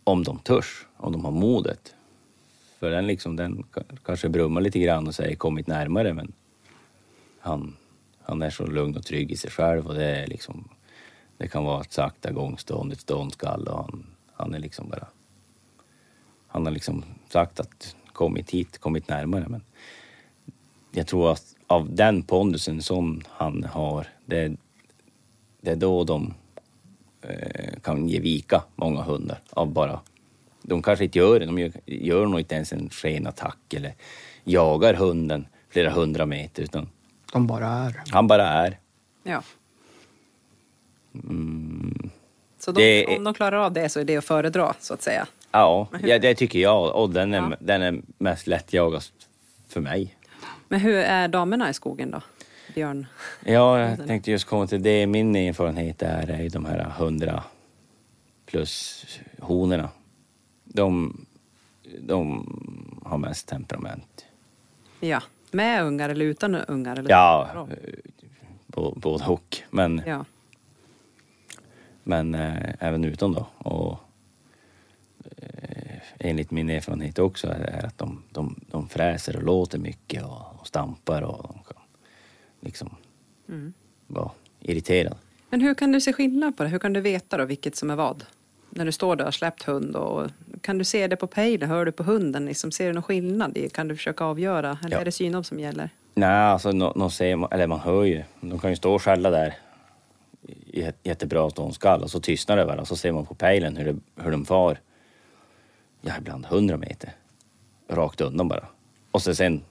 Om 0.04 0.24
de 0.24 0.38
törs, 0.38 0.86
om 0.96 1.12
de 1.12 1.24
har 1.24 1.32
modet. 1.32 1.94
För 2.78 2.90
den 2.90 3.06
liksom, 3.06 3.36
den 3.36 3.64
kanske 4.04 4.28
brummar 4.28 4.60
lite 4.60 4.78
grann 4.78 5.06
och 5.06 5.14
säger 5.14 5.36
kommit 5.36 5.66
närmare 5.66 6.14
men 6.14 6.32
han, 7.40 7.76
han 8.22 8.42
är 8.42 8.50
så 8.50 8.66
lugn 8.66 8.96
och 8.96 9.06
trygg 9.06 9.32
i 9.32 9.36
sig 9.36 9.50
själv 9.50 9.86
och 9.86 9.94
det 9.94 10.04
är 10.04 10.26
liksom 10.26 10.68
det 11.36 11.48
kan 11.48 11.64
vara 11.64 11.80
ett 11.80 11.92
sakta 11.92 12.32
gångstånd, 12.32 12.92
ett 12.92 13.00
ståndskall 13.00 13.68
och 13.68 13.76
han, 13.76 14.06
han 14.32 14.54
är 14.54 14.58
liksom 14.58 14.88
bara... 14.88 15.06
Han 16.48 16.66
har 16.66 16.72
liksom 16.72 17.04
sagt 17.28 17.60
att 17.60 17.96
kommit 18.12 18.50
hit, 18.50 18.78
kommit 18.78 19.08
närmare 19.08 19.44
men 19.48 19.62
jag 20.92 21.06
tror 21.06 21.32
att 21.32 21.54
av 21.66 21.94
den 21.94 22.22
pondusen 22.22 22.82
som 22.82 23.22
han 23.28 23.64
har, 23.64 24.06
det, 24.26 24.56
det 25.60 25.70
är 25.70 25.76
då 25.76 26.04
de 26.04 26.34
eh, 27.22 27.80
kan 27.82 28.08
ge 28.08 28.20
vika, 28.20 28.62
många 28.76 29.02
hundar, 29.02 29.38
av 29.50 29.72
bara... 29.72 30.00
De 30.62 30.82
kanske 30.82 31.04
inte 31.04 31.18
gör 31.18 31.40
det, 31.40 31.46
de 31.46 31.58
gör, 31.58 31.72
gör 31.86 32.26
nog 32.26 32.40
inte 32.40 32.54
ens 32.54 32.72
en 32.72 32.90
skenattack 32.90 33.74
eller 33.74 33.94
jagar 34.44 34.94
hunden 34.94 35.46
flera 35.70 35.90
hundra 35.90 36.26
meter 36.26 36.62
utan 36.62 36.88
De 37.32 37.46
bara 37.46 37.66
är. 37.68 38.02
han 38.10 38.26
bara 38.26 38.48
är. 38.48 38.78
Ja. 39.22 39.42
Mm, 41.14 42.10
Så 42.58 42.72
de, 42.72 42.82
Det 43.06 43.16
om 43.16 43.24
de 43.24 43.34
klarar 43.34 43.56
av 43.56 43.72
det 43.72 43.88
så 43.88 44.00
är 44.00 44.04
det 44.04 44.16
att 44.16 44.24
föredra, 44.24 44.74
så 44.80 44.94
att 44.94 45.02
säga. 45.02 45.26
Ja, 45.50 45.88
ja, 46.02 46.18
det 46.18 46.34
tycker 46.34 46.58
jag. 46.58 46.94
Och 46.94 47.10
den 47.10 47.34
är, 47.34 47.38
Ja. 47.50 47.56
den 47.60 47.82
är 47.82 48.00
mest 48.18 48.46
lättjagad 48.46 49.02
för 49.68 49.80
mig. 49.80 50.14
Men 50.68 50.80
hur 50.80 50.94
är 50.96 51.28
damerna 51.28 51.70
i 51.70 51.74
skogen 51.74 52.10
då? 52.10 52.20
Björn? 52.74 53.06
Ja, 53.44 53.80
jag 53.80 54.06
tänkte 54.06 54.30
just 54.30 54.44
komma 54.44 54.66
till 54.66 54.82
det. 54.82 55.06
Min 55.06 55.36
erfarenhet 55.36 56.02
är, 56.02 56.50
de 56.50 56.64
här 56.64 56.84
hundra 56.98 57.44
plus 58.46 59.06
honorna. 59.38 59.88
De, 60.64 61.16
de 62.00 62.46
har 63.04 63.18
mest 63.18 63.48
temperament. 63.48 64.24
Ja. 65.00 65.22
Med 65.50 65.84
ungar 65.84 66.08
eller 66.08 66.24
utan 66.24 66.54
ungar? 66.54 66.96
Eller 66.96 67.10
Ja, 67.10 67.68
både 68.66 69.24
och. 69.24 69.56
Men, 69.70 70.02
ja. 70.06 70.24
men 72.02 72.34
eh, 72.34 72.74
även 72.78 73.04
utan 73.04 73.32
då. 73.32 73.46
Och, 73.58 73.98
eh, 75.36 75.98
enligt 76.18 76.50
min 76.50 76.70
erfarenhet 76.70 77.18
också 77.18 77.48
är, 77.48 77.60
är 77.60 77.86
att 77.86 77.98
de, 77.98 78.22
de, 78.30 78.60
de 78.70 78.88
fräser 78.88 79.36
och 79.36 79.42
låter 79.42 79.78
mycket 79.78 80.24
och, 80.24 80.60
och 80.60 80.66
stampar 80.66 81.22
och 81.22 81.42
de 81.42 81.52
kan 81.52 81.82
liksom 82.60 82.94
Mm. 83.48 83.72
vara 84.06 84.30
irriterade. 84.60 85.16
Men 85.50 85.60
hur 85.60 85.74
kan 85.74 85.92
du 85.92 86.00
se 86.00 86.12
skillnad 86.12 86.56
på 86.56 86.62
det? 86.62 86.68
Hur 86.68 86.78
kan 86.78 86.92
du 86.92 87.00
veta 87.00 87.36
då 87.36 87.44
vilket 87.44 87.76
som 87.76 87.90
är 87.90 87.96
vad? 87.96 88.24
När 88.70 88.84
du 88.84 88.92
står 88.92 89.16
där 89.16 89.24
och 89.24 89.26
har 89.26 89.32
släppt 89.32 89.62
hund 89.62 89.96
och 89.96 90.30
kan 90.60 90.78
du 90.78 90.84
se 90.84 91.06
det 91.06 91.16
på 91.16 91.26
pejlen? 91.26 91.68
Hör 91.70 91.84
du 91.84 91.92
på 91.92 92.02
hunden? 92.02 92.46
Liksom, 92.46 92.72
ser 92.72 92.86
du 92.86 92.92
någon 92.92 93.02
skillnad? 93.02 93.56
i? 93.56 93.68
Kan 93.68 93.88
du 93.88 93.96
försöka 93.96 94.24
avgöra? 94.24 94.78
Eller 94.84 94.96
Ja. 94.96 95.00
är 95.00 95.04
det 95.04 95.12
synom 95.12 95.44
som 95.44 95.60
gäller? 95.60 95.90
Nej, 96.14 96.28
alltså 96.30 96.72
nå 96.72 96.92
nå 96.96 97.10
ser 97.10 97.36
man, 97.36 97.52
eller 97.52 97.66
man 97.66 97.80
hör 97.80 98.04
ju. 98.04 98.22
De 98.40 98.58
kan 98.58 98.70
ju 98.70 98.76
stå 98.76 98.94
och 98.94 99.02
skälla 99.02 99.30
där 99.30 99.54
jättebra 101.02 101.50
ståndskall 101.50 102.02
och 102.02 102.10
så 102.10 102.20
tystnar 102.20 102.56
det 102.56 102.64
bara 102.64 102.80
och 102.80 102.88
så 102.88 102.96
ser 102.96 103.12
man 103.12 103.26
på 103.26 103.34
pejlen 103.34 103.76
hur, 103.76 103.84
det, 103.92 103.96
hur 104.22 104.30
de 104.30 104.44
far. 104.44 104.80
Ja, 106.00 106.12
ibland 106.18 106.46
hundra 106.46 106.76
meter. 106.76 107.12
Rakt 107.88 108.20
undan 108.20 108.48
bara. 108.48 108.66
Och 109.10 109.22
så 109.22 109.34
sen 109.34 109.62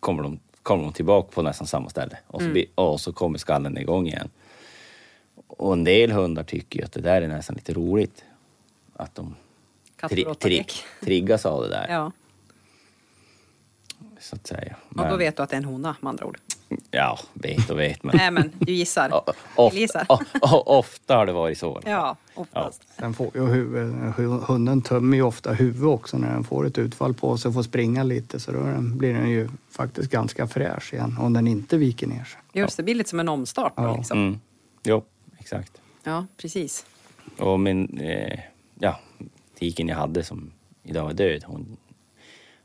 kommer 0.00 0.22
de, 0.22 0.38
kommer 0.62 0.84
de 0.84 0.92
tillbaka 0.92 1.28
på 1.32 1.42
nästan 1.42 1.66
samma 1.66 1.88
ställe 1.90 2.18
och 2.26 2.42
så, 2.42 2.48
blir, 2.48 2.64
och 2.74 3.00
så 3.00 3.12
kommer 3.12 3.38
skallen 3.38 3.78
igång 3.78 4.06
igen. 4.06 4.28
och 5.46 5.72
en 5.72 5.84
del 5.84 6.10
hundar 6.10 6.42
tycker 6.42 6.78
ju 6.78 6.84
att 6.84 6.92
det 6.92 7.00
där 7.00 7.22
är 7.22 7.28
nästan 7.28 7.56
lite 7.56 7.72
roligt. 7.72 8.24
Att 8.96 9.14
de 9.14 9.34
tri, 10.08 10.24
tri, 10.38 10.64
triggas 11.00 11.46
av 11.46 11.62
det 11.62 11.68
där, 11.68 11.86
Ja, 11.88 12.12
så 14.20 14.36
att 14.36 14.46
säga. 14.46 14.76
och 14.88 14.96
då 14.96 15.02
Men- 15.02 15.18
vet 15.18 15.36
du 15.36 15.42
att 15.42 15.50
det 15.50 15.56
är 15.56 15.58
en 15.58 15.64
hona 15.64 15.96
med 16.00 16.10
andra 16.10 16.26
ord. 16.26 16.38
Ja, 16.90 17.18
vet 17.34 17.70
och 17.70 17.78
vet, 17.80 18.02
men... 18.02 18.16
Nej 18.18 18.30
men, 18.30 18.52
du 18.58 18.72
gissar. 18.72 19.14
O- 19.14 19.32
Jag 19.56 19.74
gissar. 19.74 20.06
ofta, 20.08 20.38
o- 20.42 20.56
o- 20.56 20.62
ofta 20.66 21.16
har 21.16 21.26
det 21.26 21.32
varit 21.32 21.58
så. 21.58 21.80
Ja, 21.84 22.16
oftast. 22.34 22.82
Sen 22.98 23.14
får 23.14 23.30
ju 23.34 23.46
huvud, 23.46 23.94
hunden 24.42 24.82
tömmer 24.82 25.16
ju 25.16 25.22
ofta 25.22 25.52
huvudet 25.52 25.88
också 25.88 26.18
när 26.18 26.32
den 26.32 26.44
får 26.44 26.66
ett 26.66 26.78
utfall 26.78 27.14
på 27.14 27.38
sig 27.38 27.48
och 27.48 27.54
får 27.54 27.62
springa 27.62 28.02
lite 28.02 28.40
så 28.40 28.52
då 28.52 28.60
blir 28.80 29.14
den 29.14 29.30
ju 29.30 29.48
faktiskt 29.70 30.10
ganska 30.10 30.46
fräsch 30.46 30.94
igen 30.94 31.16
om 31.20 31.32
den 31.32 31.46
inte 31.46 31.76
viker 31.76 32.06
ner 32.06 32.24
sig. 32.24 32.40
Just 32.52 32.76
det, 32.76 32.82
blir 32.82 32.94
lite 32.94 33.10
som 33.10 33.20
en 33.20 33.28
omstart 33.28 33.76
då, 33.76 33.82
Ja. 33.82 33.96
liksom. 33.96 34.18
Mm. 34.18 34.40
Jo, 34.84 35.04
exakt. 35.38 35.72
Ja, 36.04 36.26
precis. 36.36 36.86
Och 37.38 37.60
min, 37.60 37.98
eh, 37.98 38.40
ja, 38.78 39.00
tiken 39.58 39.88
jag 39.88 39.96
hade 39.96 40.24
som 40.24 40.50
idag 40.82 41.10
är 41.10 41.14
död, 41.14 41.44
hon, 41.46 41.76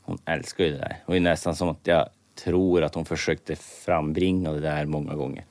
hon 0.02 0.18
älskar 0.26 0.64
ju 0.64 0.72
det 0.72 0.78
där. 0.78 0.98
Det 1.08 1.16
är 1.16 1.20
nästan 1.20 1.56
som 1.56 1.70
att 1.70 1.80
jag 1.84 2.10
tror 2.36 2.84
att 2.84 2.96
hon 2.96 3.06
försökte 3.06 3.56
frambringa 3.56 4.52
det 4.52 4.60
där 4.60 4.86
många 4.86 5.16
gånger. 5.16 5.46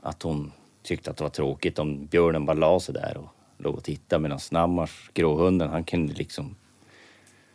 Att 0.00 0.22
hon 0.22 0.52
tyckte 0.82 1.10
att 1.10 1.16
det 1.16 1.24
var 1.24 1.30
tråkigt 1.30 1.78
om 1.78 2.06
björnen 2.06 2.46
bara 2.46 2.56
la 2.56 2.80
sig 2.80 2.94
där 2.94 3.16
och 3.16 3.28
låg 3.58 3.74
och 3.74 3.84
tittade 3.84 4.22
medan 4.22 4.40
Snammars, 4.40 5.10
gråhunden, 5.14 5.70
han 5.70 5.84
kunde 5.84 6.14
liksom 6.14 6.56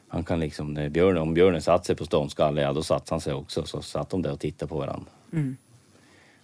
han 0.08 0.24
kan 0.24 0.40
liksom, 0.40 0.74
när 0.74 0.90
björnen, 0.90 1.22
om 1.22 1.34
björnen 1.34 1.62
satt 1.62 1.86
sig 1.86 1.96
på 1.96 2.06
ståndskalle, 2.06 2.62
ja 2.62 2.74
då 2.74 2.84
satte 2.84 3.14
han 3.14 3.22
sig 3.22 3.34
också. 3.34 3.66
Så 3.66 3.82
satt 3.82 4.10
de 4.10 4.22
där 4.22 4.32
och 4.32 4.40
tittade 4.40 4.70
på 4.70 4.78
varandra. 4.78 5.12
Mm. 5.32 5.58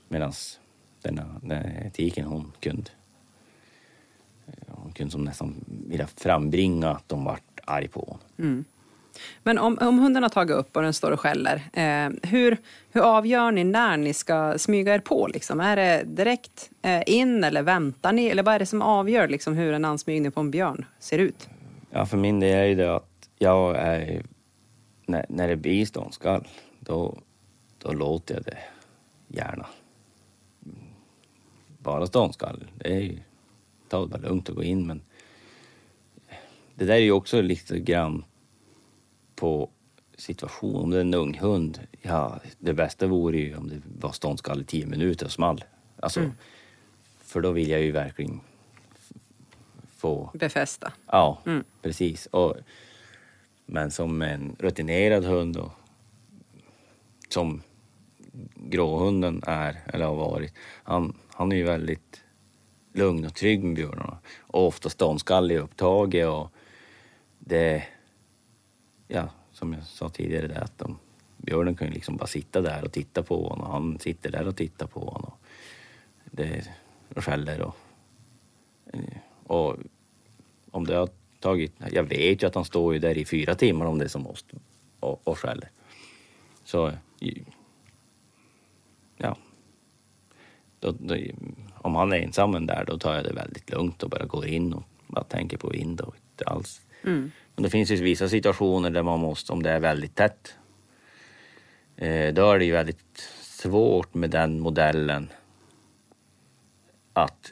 Medan 0.07 0.33
denna, 1.01 1.39
den 1.41 1.91
tiken 1.91 2.25
hon 2.25 2.51
kunde 2.59 2.91
hon 4.67 4.91
kunde 4.91 5.11
som 5.11 5.23
nästan 5.23 5.55
vilja 5.87 6.07
frambringa 6.07 6.89
att 6.89 7.09
de 7.09 7.23
vart 7.23 7.59
arg 7.65 7.87
på 7.87 7.99
honom. 7.99 8.19
Mm. 8.37 8.65
Men 9.43 9.57
om, 9.57 9.77
om 9.81 9.99
hunden 9.99 10.23
har 10.23 10.29
tagit 10.29 10.55
upp 10.55 10.75
och 10.75 10.81
den 10.81 10.93
står 10.93 11.11
och 11.11 11.19
skäller, 11.19 11.55
eh, 11.73 12.29
hur, 12.29 12.57
hur 12.91 13.01
avgör 13.01 13.51
ni 13.51 13.63
när 13.63 13.97
ni 13.97 14.13
ska 14.13 14.57
smyga 14.57 14.95
er 14.95 14.99
på? 14.99 15.27
Liksom? 15.27 15.59
Är 15.59 15.75
det 15.75 16.03
direkt 16.05 16.69
eh, 16.81 17.01
in 17.05 17.43
eller 17.43 17.63
väntar 17.63 18.13
ni? 18.13 18.27
Eller 18.27 18.43
vad 18.43 18.55
är 18.55 18.59
det 18.59 18.65
som 18.65 18.81
avgör 18.81 19.27
liksom, 19.27 19.53
hur 19.53 19.73
en 19.73 19.85
ansmygning 19.85 20.31
på 20.31 20.39
en 20.39 20.51
björn 20.51 20.85
ser 20.99 21.17
ut? 21.17 21.49
Ja, 21.91 22.05
för 22.05 22.17
min 22.17 22.39
del 22.39 22.55
är 22.55 22.65
ju 22.65 22.75
det 22.75 22.95
att 22.95 23.29
jag 23.37 23.77
är... 23.77 24.23
När, 25.05 25.25
när 25.29 25.47
det 25.47 25.55
blir 25.55 25.85
ståndskall, 25.85 26.47
då, 26.79 27.17
då 27.77 27.91
låter 27.91 28.35
jag 28.35 28.43
det 28.43 28.57
gärna. 29.27 29.65
Bara 31.77 32.07
ståndskall, 32.07 32.67
det 32.75 32.93
är 32.93 32.99
ju... 32.99 33.19
Ta 33.89 34.01
det 34.01 34.07
bara 34.07 34.21
lugnt 34.21 34.49
och 34.49 34.55
gå 34.55 34.63
in, 34.63 34.87
men... 34.87 35.01
Det 36.75 36.85
där 36.85 36.93
är 36.93 36.99
ju 36.99 37.11
också 37.11 37.41
lite 37.41 37.79
grann 37.79 38.23
på 39.39 39.69
situation. 40.17 40.75
Om 40.75 40.89
det 40.89 40.97
är 40.97 41.01
en 41.01 41.13
ung 41.13 41.37
hund, 41.39 41.79
ja, 42.01 42.39
det 42.59 42.73
bästa 42.73 43.07
vore 43.07 43.37
ju 43.37 43.55
om 43.57 43.69
det 43.69 43.81
var 43.99 44.11
ståndskall 44.11 44.61
i 44.61 44.63
tio 44.63 44.85
minuter 44.85 45.25
och 45.25 45.31
small. 45.31 45.63
Alltså, 45.99 46.31
För 47.17 47.41
då 47.41 47.51
vill 47.51 47.69
jag 47.69 47.81
ju 47.81 47.91
verkligen 47.91 48.39
få 49.97 50.31
Befästa. 50.33 50.93
Ja, 51.07 51.41
Mm. 51.45 51.63
precis. 51.81 52.25
Och, 52.25 52.55
men 53.65 53.91
som 53.91 54.21
en 54.21 54.55
rutinerad 54.59 55.25
hund 55.25 55.57
och 55.57 55.71
som 57.29 57.61
gråhunden 58.55 59.41
är, 59.47 59.77
eller 59.93 60.05
har 60.05 60.15
varit, 60.15 60.53
han, 60.83 61.13
han 61.33 61.51
är 61.51 61.55
ju 61.55 61.63
väldigt 61.63 62.21
lugn 62.93 63.25
och 63.25 63.35
trygg 63.35 63.63
med 63.63 63.75
björnarna. 63.75 64.17
Och 64.39 64.67
ofta 64.67 64.89
ståndskallig 64.89 65.57
och 65.57 65.63
upptaget 65.63 66.27
och 66.27 66.51
det, 67.39 67.83
ja, 69.11 69.29
som 69.51 69.73
jag 69.73 69.83
sa 69.83 70.09
tidigare, 70.09 70.47
det 70.47 70.61
att 70.61 70.77
de, 70.77 70.99
björnen 71.37 71.75
kan 71.75 71.87
ju 71.87 71.93
liksom 71.93 72.17
bara 72.17 72.27
sitta 72.27 72.61
där 72.61 72.83
och 72.83 72.91
titta 72.91 73.23
på 73.23 73.49
honom 73.49 73.65
och 73.65 73.73
han 73.73 73.99
sitter 73.99 74.31
där 74.31 74.47
och 74.47 74.55
tittar 74.55 74.87
på 74.87 74.99
honom. 74.99 75.31
Och 75.31 75.39
det 76.31 76.69
och 77.15 77.23
skäller 77.23 77.61
och, 77.61 77.75
och 79.43 79.77
om 80.71 80.85
det 80.85 80.95
har 80.95 81.09
tagit... 81.39 81.73
Jag 81.91 82.03
vet 82.03 82.43
ju 82.43 82.47
att 82.47 82.55
han 82.55 82.65
står 82.65 82.93
ju 82.93 82.99
där 82.99 83.17
i 83.17 83.25
fyra 83.25 83.55
timmar 83.55 83.85
om 83.85 83.97
det 83.97 84.05
är 84.05 84.09
som 84.09 84.21
måste 84.21 84.55
och, 84.99 85.27
och 85.27 85.39
skäller. 85.39 85.69
Så... 86.63 86.91
Ja. 89.17 89.37
Då, 90.79 90.91
då, 90.91 91.15
om 91.73 91.95
han 91.95 92.13
är 92.13 92.17
ensam 92.17 92.65
där 92.65 92.85
då 92.87 92.97
tar 92.97 93.15
jag 93.15 93.23
det 93.23 93.33
väldigt 93.33 93.69
lugnt 93.69 94.03
och 94.03 94.09
bara 94.09 94.25
går 94.25 94.45
in 94.45 94.73
och 94.73 94.83
bara 95.07 95.23
tänker 95.23 95.57
på 95.57 95.69
vind 95.69 96.01
och 96.01 96.15
inte 96.15 96.45
alls. 96.45 96.81
Mm. 97.03 97.31
Men 97.59 97.63
det 97.63 97.69
finns 97.69 97.91
ju 97.91 97.95
vissa 97.95 98.29
situationer 98.29 98.89
där 98.89 99.03
man 99.03 99.19
måste, 99.19 99.53
om 99.53 99.63
det 99.63 99.69
är 99.69 99.79
väldigt 99.79 100.15
tätt, 100.15 100.55
eh, 101.97 102.33
då 102.33 102.51
är 102.51 102.59
det 102.59 102.65
ju 102.65 102.71
väldigt 102.71 103.29
svårt 103.41 104.13
med 104.13 104.29
den 104.29 104.59
modellen 104.59 105.29
att 107.13 107.51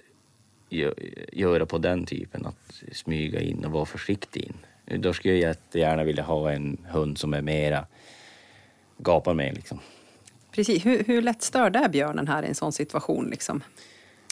gö- 0.69 1.25
göra 1.31 1.65
på 1.65 1.77
den 1.77 2.05
typen, 2.05 2.45
att 2.45 2.83
smyga 2.91 3.39
in 3.39 3.65
och 3.65 3.71
vara 3.71 3.85
försiktig 3.85 4.43
in. 4.43 5.01
Då 5.01 5.13
skulle 5.13 5.33
jag 5.33 5.49
jättegärna 5.49 6.03
vilja 6.03 6.23
ha 6.23 6.51
en 6.51 6.77
hund 6.89 7.17
som 7.17 7.33
är 7.33 7.41
mera 7.41 7.85
gapar 8.97 9.33
med 9.33 9.55
liksom. 9.55 9.79
Precis. 10.51 10.85
Hur, 10.85 11.03
hur 11.03 11.21
lätt 11.21 11.41
störd 11.41 11.75
är 11.75 11.89
björnen 11.89 12.27
här 12.27 12.43
i 12.43 12.47
en 12.47 12.55
sån 12.55 12.73
situation? 12.73 13.29
Liksom? 13.29 13.63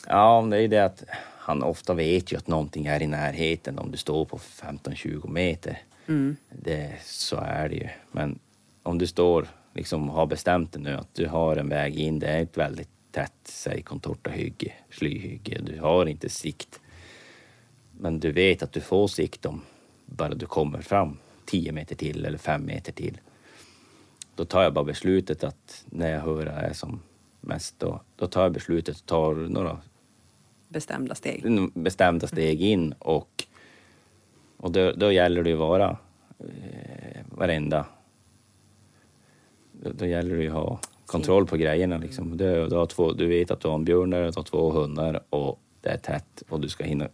Ja, 0.07 0.47
det 0.51 0.57
är 0.57 0.67
det 0.67 0.85
att 0.85 1.03
han 1.45 1.63
ofta 1.63 1.93
vet 1.93 2.31
ju 2.31 2.37
att 2.37 2.47
någonting 2.47 2.85
är 2.85 3.01
i 3.01 3.07
närheten 3.07 3.79
om 3.79 3.91
du 3.91 3.97
står 3.97 4.25
på 4.25 4.37
15-20 4.37 5.29
meter. 5.29 5.81
Mm. 6.07 6.35
Det, 6.49 6.95
så 7.03 7.35
är 7.35 7.69
det 7.69 7.75
ju. 7.75 7.87
Men 8.11 8.39
om 8.83 8.97
du 8.97 9.07
står 9.07 9.47
liksom 9.73 10.09
har 10.09 10.25
bestämt 10.25 10.73
dig 10.73 10.81
nu 10.81 10.93
att 10.93 11.13
du 11.13 11.27
har 11.27 11.55
en 11.55 11.69
väg 11.69 11.99
in, 11.99 12.19
det 12.19 12.27
är 12.27 12.41
ett 12.41 12.57
väldigt 12.57 12.89
tätt, 13.11 13.33
säg 13.43 13.81
contortahygge, 13.81 14.73
slyhygge, 14.89 15.61
du 15.61 15.79
har 15.79 16.05
inte 16.05 16.29
sikt. 16.29 16.79
Men 17.91 18.19
du 18.19 18.31
vet 18.31 18.63
att 18.63 18.73
du 18.73 18.81
får 18.81 19.07
sikt 19.07 19.45
om 19.45 19.61
bara 20.05 20.33
du 20.33 20.45
kommer 20.45 20.81
fram 20.81 21.17
10 21.45 21.71
meter 21.71 21.95
till 21.95 22.25
eller 22.25 22.37
5 22.37 22.65
meter 22.65 22.91
till. 22.91 23.19
Då 24.35 24.45
tar 24.45 24.63
jag 24.63 24.73
bara 24.73 24.85
beslutet 24.85 25.43
att 25.43 25.85
när 25.89 26.11
jag 26.11 26.21
hör 26.21 26.45
det 26.45 26.51
här 26.51 26.73
som 26.73 27.01
mest 27.41 27.79
då, 27.79 28.01
då 28.15 28.27
tar 28.27 28.43
jag 28.43 28.51
beslutet 28.51 28.95
och 28.95 29.05
tar 29.05 29.35
några 29.35 29.81
Bestämda 30.75 31.15
steg. 31.15 31.71
bestämda 31.73 32.27
steg 32.27 32.61
in 32.61 32.93
och, 32.99 33.43
och 34.57 34.71
då, 34.71 34.91
då 34.91 35.11
gäller 35.11 35.43
det 35.43 35.49
ju 35.49 35.55
vara 35.55 35.97
eh, 36.39 37.21
varenda... 37.29 37.85
Då, 39.71 39.91
då 39.91 40.05
gäller 40.05 40.35
det 40.35 40.43
ju 40.43 40.49
ha 40.49 40.79
kontroll 41.05 41.45
på 41.45 41.57
grejerna 41.57 41.97
liksom. 41.97 42.37
Du, 42.37 42.67
du, 42.67 42.75
har 42.75 42.85
två, 42.85 43.13
du 43.13 43.27
vet 43.27 43.51
att 43.51 43.59
du 43.59 43.67
har 43.67 43.75
en 43.75 43.85
björn 43.85 44.09
där, 44.09 44.21
du 44.21 44.31
har 44.35 44.43
två 44.43 44.71
hundar 44.71 45.23
och 45.29 45.59
det 45.81 45.89
är 45.89 45.97
tätt 45.97 46.43
och 46.49 46.59
du 46.61 46.69
ska 46.69 46.83
hinna 46.83 47.07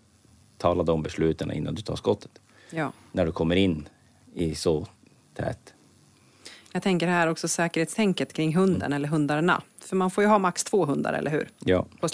tala 0.58 0.84
de 0.84 1.04
besluten 1.04 1.52
innan 1.52 1.76
du 1.76 1.82
tar 1.82 1.96
skottet. 1.96 2.42
Ja. 2.70 2.92
När 3.12 3.26
du 3.26 3.32
kommer 3.32 3.56
in 3.56 3.90
i 4.34 4.56
så 4.56 4.88
tätt. 5.34 5.74
Jag 6.72 6.84
tänker 6.84 7.08
här 7.08 7.28
också 7.28 7.48
säkerhetstänket 7.48 8.34
kring 8.34 8.56
hunden 8.56 8.94
eller 8.94 9.08
hundarna. 9.08 9.62
För 9.80 9.96
man 9.96 10.12
får 10.12 10.24
ju 10.24 10.30
ha 10.30 10.40
max 10.40 10.64
två 10.64 10.86
hundar, 10.86 11.14
eller 11.14 11.32
hur? 11.32 11.50
Ja. 11.60 11.86
På. 12.00 12.08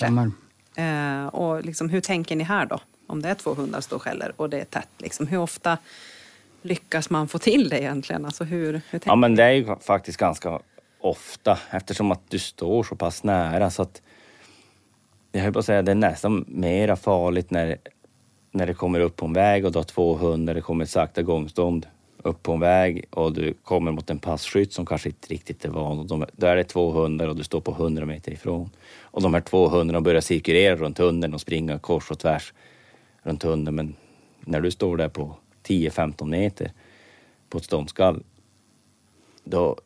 Eh, 0.77 1.27
och 1.27 1.65
liksom, 1.65 1.89
hur 1.89 2.01
tänker 2.01 2.35
ni 2.35 2.43
här 2.43 2.65
då? 2.65 2.79
Om 3.07 3.21
det 3.21 3.29
är 3.29 3.35
två 3.35 3.53
hundar 3.53 3.81
som 3.81 3.99
skäller 3.99 4.33
och 4.35 4.49
det 4.49 4.59
är 4.59 4.65
tätt. 4.65 4.89
Liksom, 4.97 5.27
hur 5.27 5.37
ofta 5.37 5.77
lyckas 6.61 7.09
man 7.09 7.27
få 7.27 7.39
till 7.39 7.69
det 7.69 7.81
egentligen? 7.81 8.25
Alltså, 8.25 8.43
hur, 8.43 8.81
hur 8.89 9.01
Ja, 9.05 9.15
men 9.15 9.35
det 9.35 9.43
är 9.43 9.51
ju 9.51 9.75
faktiskt 9.81 10.17
ganska 10.17 10.59
ofta 11.01 11.57
eftersom 11.69 12.11
att 12.11 12.21
du 12.29 12.39
står 12.39 12.83
så 12.83 12.95
pass 12.95 13.23
nära 13.23 13.69
så 13.69 13.81
att 13.81 14.01
jag 15.31 15.41
höll 15.41 15.53
på 15.53 15.59
att 15.59 15.65
säga 15.65 15.81
det 15.81 15.91
är 15.91 15.95
nästan 15.95 16.45
mera 16.47 16.95
farligt 16.95 17.51
när, 17.51 17.77
när 18.51 18.67
det 18.67 18.73
kommer 18.73 18.99
upp 18.99 19.15
på 19.15 19.25
en 19.25 19.33
väg 19.33 19.65
och 19.65 19.71
du 19.71 19.79
har 19.79 19.83
två 19.83 20.15
hundar, 20.15 20.53
det 20.53 20.61
kommer 20.61 20.83
ett 20.83 20.89
sakta 20.89 21.21
gångstånd 21.21 21.87
upp 22.27 22.43
på 22.43 22.53
en 22.53 22.59
väg 22.59 23.05
och 23.09 23.33
du 23.33 23.53
kommer 23.53 23.91
mot 23.91 24.09
en 24.09 24.19
passkytt 24.19 24.73
som 24.73 24.85
kanske 24.85 25.09
inte 25.09 25.27
riktigt 25.27 25.65
är 25.65 25.69
van. 25.69 25.99
Och 25.99 26.05
de, 26.05 26.25
där 26.31 26.51
är 26.51 26.55
det 26.55 26.63
två 26.63 26.91
hundar 26.91 27.27
och 27.27 27.35
du 27.35 27.43
står 27.43 27.61
på 27.61 27.71
100 27.71 28.05
meter 28.05 28.31
ifrån. 28.31 28.69
Och 29.01 29.21
de 29.21 29.33
här 29.33 29.41
två 29.41 29.67
hundarna 29.67 30.01
börjar 30.01 30.21
cirkulera 30.21 30.75
runt 30.75 30.97
hunden 30.97 31.33
och 31.33 31.41
springa 31.41 31.79
kors 31.79 32.11
och 32.11 32.19
tvärs 32.19 32.53
runt 33.23 33.43
hunden. 33.43 33.75
Men 33.75 33.95
när 34.39 34.61
du 34.61 34.71
står 34.71 34.97
där 34.97 35.09
på 35.09 35.35
10-15 35.63 36.25
meter 36.25 36.71
på 37.49 37.57
ett 37.57 37.65
ståndskall 37.65 38.23
då, 39.43 39.77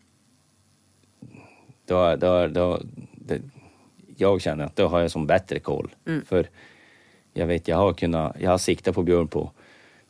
då, 1.86 2.16
då, 2.16 2.48
då 2.48 2.80
det, 3.16 3.42
jag 4.18 4.42
känner 4.42 4.66
att 4.66 4.76
då 4.76 4.88
har 4.88 5.00
jag 5.00 5.12
som 5.12 5.28
bättre 5.28 5.60
koll. 5.60 5.96
För 6.26 6.48
jag 7.34 7.48
vet, 7.48 7.68
jag 7.68 7.78
har 7.78 7.94
kunnat, 7.94 8.36
jag 8.39 8.52
har 8.52 8.58
siktat 8.58 8.96
på 8.96 9.04
björn 9.04 9.28
på 9.28 9.52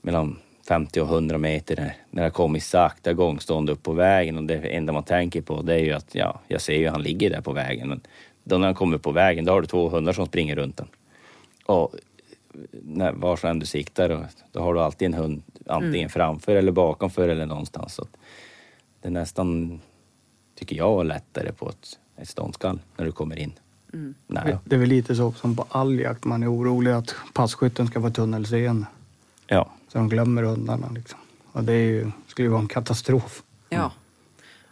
mellan 0.01 0.39
50 0.67 1.01
och 1.01 1.07
100 1.07 1.37
meter 1.37 1.75
när, 1.75 1.95
när 2.09 2.23
jag 2.23 2.33
kommit 2.33 2.63
sakta 2.63 3.13
gångstånd 3.13 3.69
upp 3.69 3.83
på 3.83 3.93
vägen 3.93 4.37
och 4.37 4.43
det 4.43 4.57
enda 4.57 4.93
man 4.93 5.03
tänker 5.03 5.41
på 5.41 5.61
det 5.61 5.73
är 5.73 5.79
ju 5.79 5.93
att 5.93 6.15
ja, 6.15 6.39
jag 6.47 6.61
ser 6.61 6.77
ju 6.77 6.89
han 6.89 7.01
ligger 7.01 7.29
där 7.29 7.41
på 7.41 7.53
vägen 7.53 7.89
men 7.89 8.01
då 8.43 8.57
när 8.57 8.67
han 8.67 8.75
kommer 8.75 8.97
på 8.97 9.11
vägen 9.11 9.45
då 9.45 9.51
har 9.51 9.61
du 9.61 9.67
två 9.67 9.89
hundar 9.89 10.13
som 10.13 10.25
springer 10.25 10.55
runt 10.55 10.77
den. 10.77 10.87
Och 11.65 11.95
när, 12.71 13.11
var 13.11 13.45
än 13.45 13.59
du 13.59 13.65
siktar, 13.65 14.09
och, 14.09 14.25
då 14.51 14.59
har 14.59 14.73
du 14.73 14.79
alltid 14.79 15.05
en 15.05 15.13
hund 15.13 15.43
antingen 15.65 16.09
framför 16.09 16.55
eller 16.55 16.71
bakomför 16.71 17.29
eller 17.29 17.45
någonstans. 17.45 17.93
Så 17.93 18.07
det 19.01 19.07
är 19.07 19.11
nästan, 19.11 19.79
tycker 20.55 20.75
jag, 20.75 21.05
lättare 21.05 21.51
på 21.51 21.69
ett, 21.69 21.99
ett 22.17 22.29
ståndskall 22.29 22.79
när 22.97 23.05
du 23.05 23.11
kommer 23.11 23.39
in. 23.39 23.53
Nej. 24.27 24.57
Det 24.65 24.75
är 24.75 24.79
väl 24.79 24.89
lite 24.89 25.15
så 25.15 25.31
som 25.31 25.55
på 25.55 25.65
all 25.69 25.99
jakt. 25.99 26.25
Man 26.25 26.43
är 26.43 26.53
orolig 26.53 26.91
att 26.91 27.15
passkytten 27.33 27.87
ska 27.87 28.01
få 28.01 28.09
tunnelseende. 28.09 28.85
Ja, 29.47 29.71
Så 29.91 29.97
de 29.97 30.09
glömmer 30.09 30.43
hundarna 30.43 30.89
liksom. 30.95 31.19
Och 31.51 31.63
det 31.63 31.73
är 31.73 31.85
ju, 31.85 32.11
skulle 32.27 32.45
ju 32.45 32.51
vara 32.51 32.61
en 32.61 32.67
katastrof. 32.67 33.43
Ja. 33.69 33.91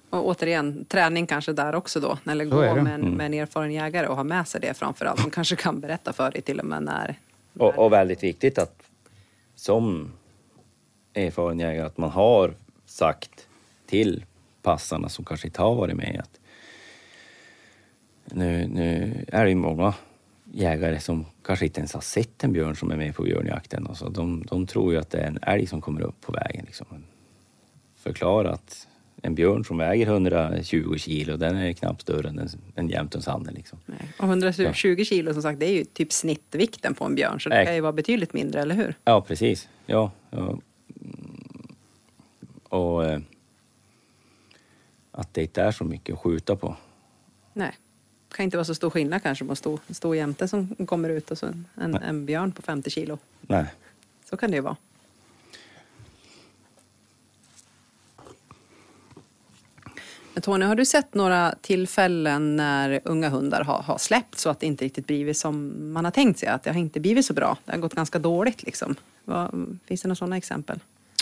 Och 0.10 0.26
återigen, 0.26 0.86
träning 0.86 1.28
kanske 1.28 1.54
där 1.54 1.76
också 1.76 2.00
då. 2.00 2.18
Eller 2.26 2.46
gå 2.46 2.76
med 2.76 2.94
en, 2.94 3.12
med 3.12 3.26
en 3.26 3.34
erfaren 3.34 3.72
jägare 3.72 4.08
och 4.08 4.16
ha 4.16 4.24
med 4.24 4.48
sig 4.48 4.62
det 4.62 4.74
framför 4.74 5.06
allt. 5.06 5.22
Som 5.22 5.32
kanske 5.32 5.56
kan 5.56 5.80
berätta 5.80 6.14
för 6.14 6.32
dig 6.32 6.42
till 6.42 6.60
och 6.60 6.66
med 6.66 6.84
när... 6.84 7.20
och, 7.58 7.78
och 7.78 7.94
väldigt 7.94 8.24
viktigt 8.24 8.58
att 8.58 8.84
som 9.56 10.12
erfaren 11.14 11.60
jägare 11.60 11.86
att 11.86 11.98
man 11.98 12.10
har 12.10 12.54
sagt 12.86 13.48
till 13.86 14.26
passarna 14.62 15.10
som 15.10 15.26
kanske 15.26 15.48
inte 15.48 15.62
har 15.62 15.76
varit 15.76 15.96
med 15.96 16.20
att 16.24 16.40
nu, 18.26 18.68
nu 18.68 19.26
är 19.28 19.44
det 19.44 19.50
ju 19.50 19.56
många 19.56 19.94
jägare 20.52 21.00
som 21.00 21.26
kanske 21.44 21.66
inte 21.66 21.80
ens 21.80 21.94
har 21.94 22.02
sett 22.02 22.44
en 22.44 22.54
björn 22.54 22.76
som 22.76 22.92
är 22.92 22.98
med 22.98 23.16
på 23.16 23.24
björnjakten. 23.24 23.86
Och 23.86 23.98
så 23.98 24.10
de, 24.10 24.44
de 24.50 24.68
tror 24.68 24.94
ju 24.94 25.00
att 25.00 25.10
det 25.10 25.18
är 25.18 25.28
en 25.28 25.40
älg 25.42 25.68
som 25.68 25.82
kommer 25.82 26.02
upp 26.02 26.22
på 26.22 26.32
vägen. 26.32 26.66
Liksom. 26.66 26.88
Förklara 27.96 28.52
att 28.52 28.88
en 29.22 29.36
björn 29.36 29.66
som 29.66 29.78
väger 29.78 30.08
120 30.08 30.98
kilo, 30.98 31.38
den 31.38 31.56
är 31.56 31.74
knappt 31.74 32.02
större 32.02 32.30
än 32.30 32.40
en, 32.40 32.50
en 32.76 32.90
jämthundshanne. 32.90 33.52
Liksom. 33.52 33.80
Nej. 33.86 34.14
Och 34.20 34.26
120 34.26 35.04
kilo 35.04 35.34
som 35.34 35.42
sagt, 35.42 35.60
det 35.60 35.66
är 35.66 35.74
ju 35.74 35.84
typ 35.84 36.14
snittvikten 36.14 36.94
på 36.94 37.06
en 37.06 37.16
björn. 37.16 37.40
Så 37.40 37.50
det 37.50 37.56
Nej. 37.56 37.66
kan 37.66 37.76
ju 37.76 37.82
vara 37.82 37.94
betydligt 37.94 38.34
mindre, 38.34 38.62
eller 38.62 38.76
hur? 38.76 38.96
Ja, 39.04 39.22
precis. 39.22 39.70
Ja, 39.86 40.12
ja. 40.30 40.60
Och 42.70 43.06
eh, 43.06 43.20
att 45.12 45.34
det 45.34 45.42
inte 45.42 45.62
är 45.62 45.72
så 45.72 45.84
mycket 45.84 46.14
att 46.14 46.20
skjuta 46.20 46.56
på. 46.56 46.76
Nej. 47.54 47.72
Kan 48.32 48.44
inte 48.44 48.58
vara 48.58 48.66
så 48.66 48.76
stor 48.76 48.90
skillnad 48.90 49.24
kanske 49.24 49.46
på 49.46 49.52
en 49.52 49.56
stor, 49.56 49.80
stor 49.90 50.16
jämte 50.16 50.48
som 50.48 50.76
kommer 50.86 51.10
ut 51.10 51.32
och 51.32 51.38
så 51.38 51.46
en, 51.46 51.66
en, 51.76 51.96
en 51.96 52.26
björn 52.26 52.52
på 52.52 52.62
50 52.62 52.90
kilo. 52.90 53.18
Nej. 53.42 53.66
Så 54.30 54.38
kan 54.38 54.52
det 54.52 54.56
ju 54.56 54.62
vara. 54.62 54.76
Men 60.40 60.42
Tony, 60.42 60.66
har 60.66 60.76
du 60.76 60.86
sett 60.86 61.14
några 61.14 61.56
tillfällen 61.62 62.56
när 62.56 63.02
unga 63.04 63.30
hundar 63.30 63.64
har, 63.64 63.82
har 63.82 63.98
släppt 63.98 64.40
så 64.40 64.50
att 64.50 64.60
det 64.60 64.66
inte 64.66 64.86
riktigt 64.86 65.08
blivit 65.08 65.38
som 65.38 65.74
man 65.94 66.06
har 66.06 66.12
tänkt 66.12 66.40
sig? 66.40 66.50
Att 66.50 66.64
det 66.64 66.72
har 66.72 66.80
inte 66.80 67.00
blivit 67.00 67.26
så 67.26 67.34
bra? 67.34 67.58
Det 67.66 67.72
har 67.72 67.80
gått 67.80 67.94
ganska 67.94 68.20
dåligt 68.20 68.64
liksom. 68.64 68.96
Vad, 69.26 69.78
finns 69.86 70.02
det 70.02 70.08
några 70.08 70.16
sådana 70.16 70.38
exempel? 70.38 70.80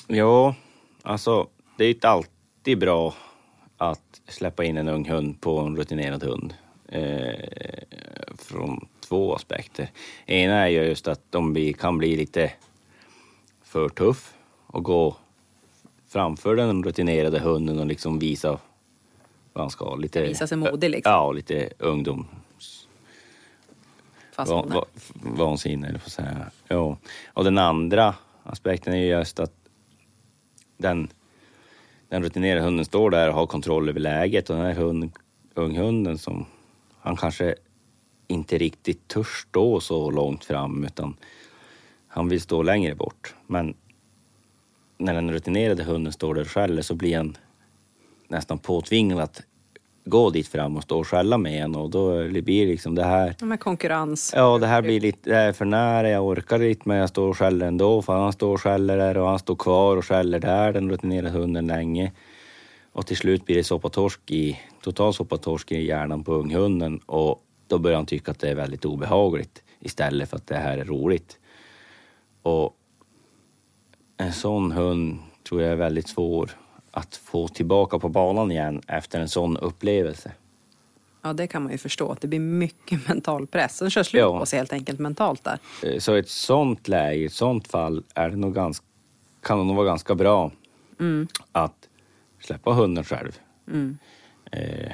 Ja, 0.07 0.55
alltså 1.01 1.47
det 1.77 1.85
är 1.85 1.89
inte 1.89 2.09
alltid 2.09 2.79
bra 2.79 3.13
att 3.77 4.21
släppa 4.27 4.63
in 4.63 4.77
en 4.77 4.87
ung 4.87 5.09
hund 5.09 5.41
på 5.41 5.59
en 5.59 5.77
rutinerad 5.77 6.23
hund. 6.23 6.53
Eh, 6.87 7.33
från 8.37 8.87
två 8.99 9.35
aspekter. 9.35 9.91
Ena 10.25 10.55
är 10.55 10.67
ju 10.67 10.83
just 10.83 11.07
att 11.07 11.21
de 11.29 11.53
blir, 11.53 11.73
kan 11.73 11.97
bli 11.97 12.15
lite 12.15 12.51
för 13.63 13.89
tuff 13.89 14.33
och 14.67 14.83
gå 14.83 15.15
framför 16.09 16.55
den 16.55 16.83
rutinerade 16.83 17.39
hunden 17.39 17.79
och 17.79 17.85
liksom 17.85 18.19
visa 18.19 18.59
vad 19.53 19.63
han 19.63 19.69
ska. 19.69 19.95
Lite, 19.95 20.21
Visa 20.21 20.47
sig 20.47 20.57
modig, 20.57 20.89
liksom. 20.89 21.11
Ja, 21.11 21.31
lite 21.31 21.69
ungdom. 21.79 22.27
Va, 24.37 24.65
va, 24.67 24.85
vansinne, 25.13 25.87
eller 25.87 25.99
får 25.99 26.09
säga. 26.09 26.51
Ja. 26.67 26.97
Och 27.27 27.43
den 27.43 27.57
andra 27.57 28.15
aspekten 28.43 28.93
är 28.93 28.97
ju 28.97 29.07
just 29.07 29.39
att 29.39 29.53
den, 30.77 31.07
den 32.09 32.23
rutinerade 32.23 32.61
hunden 32.61 32.85
står 32.85 33.09
där 33.09 33.29
och 33.29 33.35
har 33.35 33.45
kontroll 33.45 33.89
över 33.89 33.99
läget 33.99 34.49
och 34.49 34.55
den 34.55 34.65
här 34.65 34.73
hund, 34.73 35.11
unghunden 35.53 36.17
som 36.17 36.45
han 37.07 37.17
kanske 37.17 37.55
inte 38.27 38.57
riktigt 38.57 39.07
törs 39.07 39.45
stå 39.49 39.79
så 39.79 40.11
långt 40.11 40.45
fram 40.45 40.83
utan 40.83 41.15
han 42.07 42.29
vill 42.29 42.41
stå 42.41 42.61
längre 42.61 42.95
bort. 42.95 43.35
Men 43.47 43.73
när 44.97 45.13
den 45.13 45.31
rutinerade 45.31 45.83
hunden 45.83 46.13
står 46.13 46.35
där 46.35 46.41
och 46.41 46.47
skäller 46.47 46.81
så 46.81 46.95
blir 46.95 47.17
han 47.17 47.37
nästan 48.27 48.59
påtvingad 48.59 49.19
att 49.19 49.41
gå 50.05 50.29
dit 50.29 50.47
fram 50.47 50.77
och 50.77 50.83
stå 50.83 50.99
och 50.99 51.07
skälla 51.07 51.37
med 51.37 51.63
en 51.63 51.75
och 51.75 51.89
då 51.89 52.27
blir 52.27 52.65
det 52.65 52.71
liksom 52.71 52.95
det 52.95 53.03
här 53.03 53.35
Med 53.41 53.59
konkurrens. 53.59 54.33
Ja, 54.35 54.57
det 54.57 54.67
här 54.67 54.81
blir 54.81 54.99
lite 54.99 55.29
det 55.29 55.35
är 55.35 55.53
för 55.53 55.65
nära. 55.65 56.09
Jag 56.09 56.25
orkar 56.25 56.63
inte 56.63 56.81
men 56.85 56.97
jag 56.97 57.09
står 57.09 57.27
och 57.29 57.37
skäller 57.37 57.67
ändå. 57.67 58.01
För 58.01 58.13
han 58.13 58.33
står 58.33 58.53
och 58.53 58.61
skäller 58.61 58.97
där 58.97 59.17
och 59.17 59.27
han 59.27 59.39
står 59.39 59.55
kvar 59.55 59.97
och 59.97 60.05
skäller 60.05 60.39
där, 60.39 60.73
den 60.73 60.89
rutinerade 60.89 61.29
hunden 61.29 61.67
länge. 61.67 62.11
Och 62.97 63.05
till 63.05 63.17
slut 63.17 63.45
blir 63.45 63.55
det 63.55 63.63
soppatorsk 63.63 64.19
i, 64.31 64.59
total 64.81 65.13
soppatorsk 65.13 65.71
i 65.71 65.85
hjärnan 65.85 66.23
på 66.23 66.33
unghunden 66.33 66.99
och 67.05 67.43
då 67.67 67.77
börjar 67.77 67.95
han 67.97 68.05
tycka 68.05 68.31
att 68.31 68.39
det 68.39 68.49
är 68.49 68.55
väldigt 68.55 68.85
obehagligt 68.85 69.63
istället 69.79 70.29
för 70.29 70.37
att 70.37 70.47
det 70.47 70.55
här 70.55 70.77
är 70.77 70.85
roligt. 70.85 71.39
Och 72.41 72.75
en 74.17 74.33
sån 74.33 74.71
hund 74.71 75.17
tror 75.49 75.61
jag 75.61 75.71
är 75.71 75.75
väldigt 75.75 76.07
svår 76.07 76.51
att 76.91 77.15
få 77.15 77.47
tillbaka 77.47 77.99
på 77.99 78.09
banan 78.09 78.51
igen 78.51 78.81
efter 78.87 79.19
en 79.19 79.29
sån 79.29 79.57
upplevelse. 79.57 80.31
Ja, 81.21 81.33
det 81.33 81.47
kan 81.47 81.63
man 81.63 81.71
ju 81.71 81.77
förstå. 81.77 82.11
att 82.11 82.21
Det 82.21 82.27
blir 82.27 82.39
mycket 82.39 83.07
mental 83.07 83.47
press. 83.47 83.79
Den 83.79 83.89
kör 83.89 84.03
slut 84.03 84.19
Ja. 84.21 84.39
på 84.39 84.45
sig 84.45 84.59
helt 84.59 84.73
enkelt 84.73 84.99
mentalt 84.99 85.43
där. 85.43 85.59
Eh, 85.83 85.99
Så 85.99 86.15
i 86.15 86.19
ett 86.19 86.29
sånt 86.29 86.87
läge, 86.87 87.19
i 87.21 87.25
ett 87.25 87.33
sånt 87.33 87.67
fall, 87.67 88.03
är 88.15 88.29
det 88.29 88.35
nog 88.35 88.53
ganska, 88.55 88.85
kan 89.41 89.57
det 89.57 89.63
nog 89.63 89.75
vara 89.75 89.85
ganska 89.87 90.15
bra 90.15 90.51
att 91.51 91.86
släppa 92.39 92.71
hunden 92.71 93.03
själv. 93.03 93.39
Eh, 94.51 94.91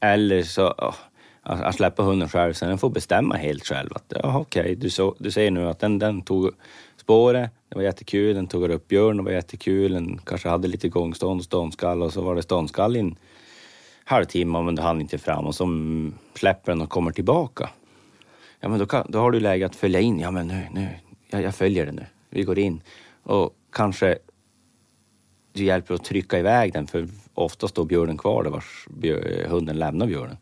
eller 0.00 0.42
så 0.42 0.74
ja, 0.78 0.94
att, 1.42 1.60
att 1.60 1.74
släppa 1.74 2.02
hunden 2.02 2.28
själv 2.28 2.52
så 2.52 2.64
den 2.64 2.78
får 2.78 2.90
bestämma 2.90 3.34
helt 3.34 3.66
själv. 3.66 3.90
Att 3.94 4.04
ja, 4.08 4.38
okej, 4.38 4.74
du, 4.74 4.90
så, 4.90 5.14
du 5.18 5.30
säger 5.30 5.50
nu 5.50 5.68
att 5.68 5.78
den, 5.78 5.98
den 5.98 6.22
tog 6.22 6.50
spåret, 6.96 7.50
det 7.68 7.76
var 7.76 7.82
jättekul, 7.82 8.34
den 8.34 8.46
tog 8.46 8.70
upp 8.70 8.88
björn, 8.88 9.16
det 9.16 9.22
var 9.22 9.30
jättekul, 9.30 9.92
den 9.92 10.18
kanske 10.18 10.48
hade 10.48 10.68
lite 10.68 10.88
gångstånd 10.88 11.40
och 11.40 11.44
ståndskall 11.44 12.02
och 12.02 12.12
så 12.12 12.22
var 12.22 12.34
det 12.34 12.42
ståndskall 12.42 12.96
i 12.96 13.00
en 13.00 13.16
halvtimme 14.04 14.62
men 14.62 14.74
du 14.74 14.82
hann 14.82 15.00
inte 15.00 15.18
fram 15.18 15.46
och 15.46 15.54
så 15.54 15.64
mm, 15.64 16.14
släpper 16.34 16.72
den 16.72 16.80
och 16.80 16.90
kommer 16.90 17.10
tillbaka. 17.10 17.70
Ja, 18.60 18.68
men 18.68 18.78
då, 18.78 18.86
kan, 18.86 19.06
då 19.08 19.18
har 19.18 19.30
du 19.30 19.40
läge 19.40 19.66
att 19.66 19.76
följa 19.76 20.00
in. 20.00 20.20
Ja, 20.20 20.30
men 20.30 20.48
nu, 20.48 20.66
nu, 20.72 20.88
jag, 21.30 21.42
jag 21.42 21.54
följer 21.54 21.86
den 21.86 21.94
nu. 21.94 22.06
Vi 22.30 22.42
går 22.42 22.58
in. 22.58 22.82
Och 23.22 23.56
kanske 23.72 24.18
du 25.52 25.64
hjälper 25.64 25.94
att 25.94 26.04
trycka 26.04 26.38
iväg 26.38 26.72
den, 26.72 26.86
för 26.86 27.08
ofta 27.34 27.68
står 27.68 27.84
björnen 27.84 28.18
kvar 28.18 28.42
där 28.42 28.50
vars 28.50 28.86
björ, 28.90 29.46
hunden 29.48 29.78
lämnar 29.78 30.06
björnen. 30.06 30.36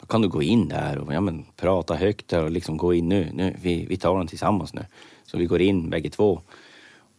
Då 0.00 0.06
kan 0.06 0.22
du 0.22 0.28
gå 0.28 0.42
in 0.42 0.68
där 0.68 0.98
och 0.98 1.14
ja, 1.14 1.20
men, 1.20 1.44
prata 1.56 1.94
högt 1.94 2.28
där 2.28 2.44
och 2.44 2.50
liksom 2.50 2.76
gå 2.76 2.94
in 2.94 3.08
nu. 3.08 3.30
nu 3.32 3.54
vi, 3.62 3.86
vi 3.86 3.96
tar 3.96 4.18
den 4.18 4.26
tillsammans 4.26 4.74
nu. 4.74 4.86
Så 5.24 5.38
vi 5.38 5.44
går 5.44 5.60
in 5.60 5.90
bägge 5.90 6.10
två. 6.10 6.40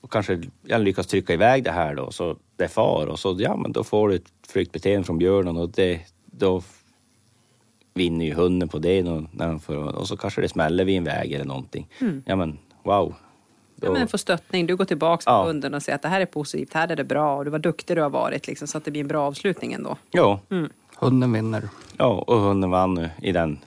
Och 0.01 0.11
kanske 0.11 0.41
jag 0.63 0.81
lyckas 0.81 1.07
trycka 1.07 1.33
iväg 1.33 1.63
det 1.63 1.71
här 1.71 1.95
då, 1.95 2.11
så 2.11 2.37
det 2.55 2.67
far 2.67 3.07
och 3.07 3.19
så 3.19 3.35
ja, 3.39 3.55
men 3.55 3.71
då 3.71 3.83
får 3.83 4.09
du 4.09 4.15
ett 4.15 4.31
flyktbeteende 4.47 5.05
från 5.05 5.17
björnen 5.17 5.57
och 5.57 5.69
det, 5.69 6.01
då 6.25 6.61
vinner 7.93 8.25
ju 8.25 8.33
hunden 8.33 8.69
på 8.69 8.79
det 8.79 9.03
när 9.03 9.57
får, 9.59 9.75
och 9.75 10.07
så 10.07 10.17
kanske 10.17 10.41
det 10.41 10.49
smäller 10.49 10.85
vid 10.85 10.97
en 10.97 11.03
väg 11.03 11.31
eller 11.31 11.45
någonting. 11.45 11.87
Ja 12.25 12.35
men 12.35 12.57
wow. 12.83 13.15
Ja, 13.87 13.91
men 13.91 14.07
få 14.07 14.17
stöttning. 14.17 14.67
Du 14.67 14.75
går 14.75 14.85
tillbaka 14.85 15.23
Ja. 15.25 15.41
på 15.41 15.47
hunden 15.47 15.73
och 15.73 15.83
säger 15.83 15.95
att 15.95 16.01
det 16.01 16.07
här 16.07 16.21
är 16.21 16.25
positivt, 16.25 16.73
här 16.73 16.87
är 16.91 16.95
det 16.95 17.03
bra 17.03 17.35
och 17.37 17.45
du 17.45 17.51
var 17.51 17.59
duktig 17.59 17.97
du 17.97 18.01
har 18.01 18.09
varit. 18.09 18.47
Liksom, 18.47 18.67
så 18.67 18.77
att 18.77 18.85
det 18.85 18.91
blir 18.91 19.01
en 19.01 19.07
bra 19.07 19.27
avslutning 19.27 19.73
ändå. 19.73 19.97
ja, 20.11 20.39
Hunden 20.97 21.33
vinner. 21.33 21.69
ja, 21.97 22.23
och 22.27 22.37
hunden 22.39 22.69
vann 22.69 22.93
nu 22.93 23.09
i 23.21 23.31
den 23.31 23.59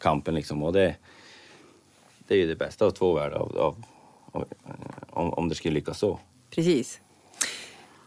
kampen 0.00 0.34
liksom 0.34 0.62
och 0.62 0.72
det, 0.72 0.96
det 2.28 2.34
är 2.34 2.38
ju 2.38 2.46
det 2.46 2.56
bästa 2.56 2.86
av 2.86 2.90
två 2.90 3.14
världar 3.14 3.36
av, 3.36 3.56
av, 3.58 3.74
av, 4.32 4.44
om, 5.10 5.32
om 5.32 5.48
det 5.48 5.54
skulle 5.54 5.74
lyckas 5.74 5.98
så. 5.98 6.18
Precis. 6.50 7.00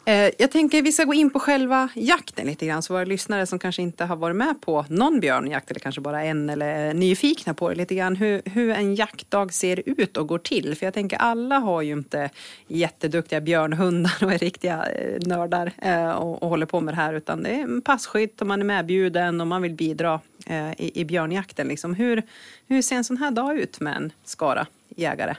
Eh, 0.10 0.32
jag 0.38 0.52
tänker 0.52 0.82
vi 0.82 0.92
ska 0.92 1.04
gå 1.04 1.14
in 1.14 1.30
på 1.30 1.40
själva 1.40 1.90
jakten 1.96 2.48
lite 2.48 2.66
grann. 2.66 2.84
Så 2.84 2.94
våra 2.94 3.04
lyssnare 3.04 3.46
som 3.46 3.60
kanske 3.60 3.82
inte 3.82 4.06
har 4.06 4.16
varit 4.16 4.36
med 4.36 4.62
på 4.62 4.86
någon 4.90 5.20
björnjakt 5.20 5.72
eller 5.72 5.80
kanske 5.80 6.02
bara 6.02 6.24
en 6.24 6.50
eller 6.50 6.66
är 6.66 6.94
nyfikna 6.94 7.54
på 7.54 7.70
det 7.70 7.76
lite 7.76 7.96
grann. 7.96 8.16
Hur, 8.16 8.42
hur 8.46 8.70
en 8.70 8.96
jaktdag 8.96 9.54
ser 9.54 9.84
ut 9.86 10.18
och 10.18 10.28
går 10.28 10.38
till. 10.40 10.76
För 10.76 10.86
jag 10.86 10.94
tänker 10.94 11.18
alla 11.18 11.60
har 11.60 11.82
ju 11.82 11.94
inte 11.94 12.30
jätteduktiga 12.68 13.42
björnhundar 13.42 14.14
och 14.22 14.34
är 14.34 14.38
riktiga 14.38 14.86
eh, 14.86 15.28
nördar 15.28 15.74
och, 16.18 16.44
och 16.44 16.50
håller 16.50 16.66
på 16.66 16.82
med 16.82 16.94
det 16.94 16.96
här. 16.96 17.14
Utan 17.14 17.44
det 17.44 17.50
är 17.50 17.62
en 17.62 17.82
passkytt 17.82 18.42
och 18.42 18.48
man 18.48 18.62
är 18.62 18.66
medbjuden 18.66 19.42
och 19.42 19.48
man 19.48 19.62
vill 19.62 19.74
bidra 19.74 20.20
i, 20.78 21.02
i 21.02 21.06
björnjakten. 21.06 21.68
Liksom. 21.68 21.94
Hur, 21.94 22.24
hur 22.68 22.82
ser 22.82 22.96
en 22.96 23.04
sån 23.04 23.18
här 23.18 23.32
dag 23.32 23.58
ut 23.58 23.80
med 23.80 23.96
en 23.96 24.12
skara 24.24 24.68
jägare? 24.90 25.36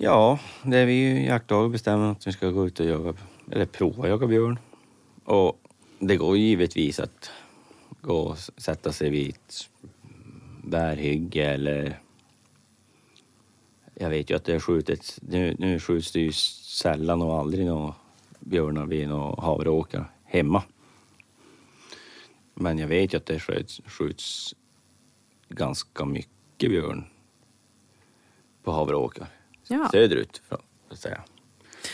Ja, 0.00 0.38
det 0.62 0.78
är 0.78 0.86
vi 0.86 0.92
ju 0.92 1.26
jaktlag 1.26 1.70
bestämmer 1.70 2.12
att 2.12 2.26
vi 2.26 2.32
ska 2.32 2.50
gå 2.50 2.66
ut 2.66 2.80
och 2.80 2.86
jaga, 2.86 3.14
eller 3.50 3.66
prova 3.66 4.08
jaga 4.08 4.26
björn. 4.26 4.58
Och 5.24 5.60
det 5.98 6.16
går 6.16 6.36
ju 6.36 6.42
givetvis 6.42 7.00
att 7.00 7.30
gå 8.00 8.18
och 8.18 8.38
sätta 8.38 8.92
sig 8.92 9.10
vid 9.10 9.28
ett 9.28 9.68
bärhygge 10.64 11.50
eller 11.50 12.00
jag 13.94 14.10
vet 14.10 14.30
ju 14.30 14.36
att 14.36 14.44
det 14.44 14.52
har 14.52 14.60
skjutits, 14.60 15.18
nu, 15.22 15.56
nu 15.58 15.80
skjuts 15.80 16.12
det 16.12 16.20
ju 16.20 16.32
sällan 16.32 17.22
och 17.22 17.38
aldrig 17.38 17.66
några 17.66 17.94
björnar 18.40 18.86
vid 18.86 19.08
några 19.08 19.42
havreåkrar 19.42 20.10
hemma. 20.24 20.62
Men 22.54 22.78
jag 22.78 22.88
vet 22.88 23.12
ju 23.12 23.16
att 23.16 23.26
det 23.26 23.40
skjuts, 23.40 23.80
skjuts 23.86 24.54
ganska 25.48 26.04
mycket 26.04 26.70
björn 26.70 27.04
på 28.62 28.72
havreåkrar 28.72 29.37
Ja. 29.68 29.88
söderut. 29.92 30.42
För 30.48 30.60
att 30.90 30.98
säga. 30.98 31.20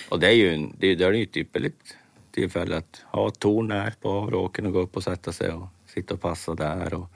Och 0.08 0.20
det 0.20 0.26
är 0.26 0.32
ju, 0.32 0.70
det, 0.78 1.02
är 1.02 1.12
ju 1.12 1.22
ett 1.22 1.36
ypperligt 1.36 1.96
tillfälle 2.30 2.76
att 2.76 3.02
ha 3.06 3.28
ett 3.28 3.38
torn 3.38 3.68
där 3.68 3.94
på 4.00 4.20
havreåkern 4.20 4.66
och 4.66 4.72
gå 4.72 4.80
upp 4.80 4.96
och 4.96 5.02
sätta 5.02 5.32
sig 5.32 5.52
och 5.52 5.66
sitta 5.86 6.14
och 6.14 6.20
passa 6.20 6.54
där. 6.54 6.94
Och, 6.94 7.06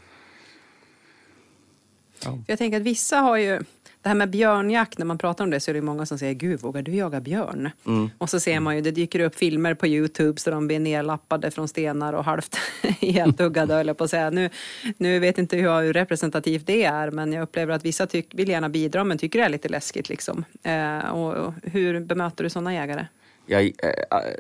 ja. 2.25 2.39
Jag 2.47 2.59
tänker 2.59 2.77
att 2.77 2.83
vissa 2.83 3.17
har 3.17 3.37
ju, 3.37 3.61
det 4.03 4.09
här 4.09 4.17
med 4.17 4.31
björnjakt, 4.31 4.99
när 4.99 5.07
man 5.07 5.19
pratar 5.19 5.45
om 5.45 5.51
det 5.51 5.61
så 5.61 5.71
är 5.71 5.75
det 5.75 5.83
många 5.83 6.07
som 6.07 6.19
säger 6.19 6.35
Gud, 6.35 6.61
vågar 6.61 6.83
du 6.83 6.95
jaga 6.95 7.21
björn? 7.21 7.71
Mm. 7.87 8.11
Och 8.19 8.31
så 8.31 8.41
ser 8.41 8.61
man 8.61 8.77
ju, 8.77 8.81
det 8.81 8.91
dyker 8.91 9.21
upp 9.21 9.35
filmer 9.35 9.75
på 9.75 9.87
Youtube 9.87 10.41
så 10.41 10.51
de 10.51 10.67
blir 10.67 10.81
nerlappade 10.81 11.51
från 11.51 11.69
stenar 11.69 12.13
och 12.13 12.25
halvt 12.25 12.57
ihjältuggade 13.01 13.75
höll 13.75 13.87
jag 13.87 13.97
på 13.97 14.05
att 14.05 14.11
säga. 14.11 14.31
Nu, 14.31 14.51
nu 14.97 15.19
vet 15.19 15.39
inte 15.39 15.57
jag 15.57 15.83
hur 15.83 15.93
representativt 15.93 16.67
det 16.67 16.85
är, 16.85 17.11
men 17.11 17.33
jag 17.33 17.43
upplever 17.43 17.75
att 17.75 17.85
vissa 17.85 18.07
tyck, 18.07 18.35
vill 18.35 18.49
gärna 18.49 18.69
bidra 18.69 19.05
men 19.05 19.19
tycker 19.19 19.39
det 19.39 19.45
är 19.45 19.49
lite 19.49 19.69
läskigt 19.69 20.09
liksom. 20.09 20.45
Eh, 20.63 20.99
och, 20.99 21.35
och 21.35 21.55
hur 21.63 22.01
bemöter 22.01 22.45
du 22.45 22.51
sådana 22.51 22.75
jägare? 22.75 23.07
Jag, 23.47 23.63
äh, 23.63 23.89
äh, 23.89 24.35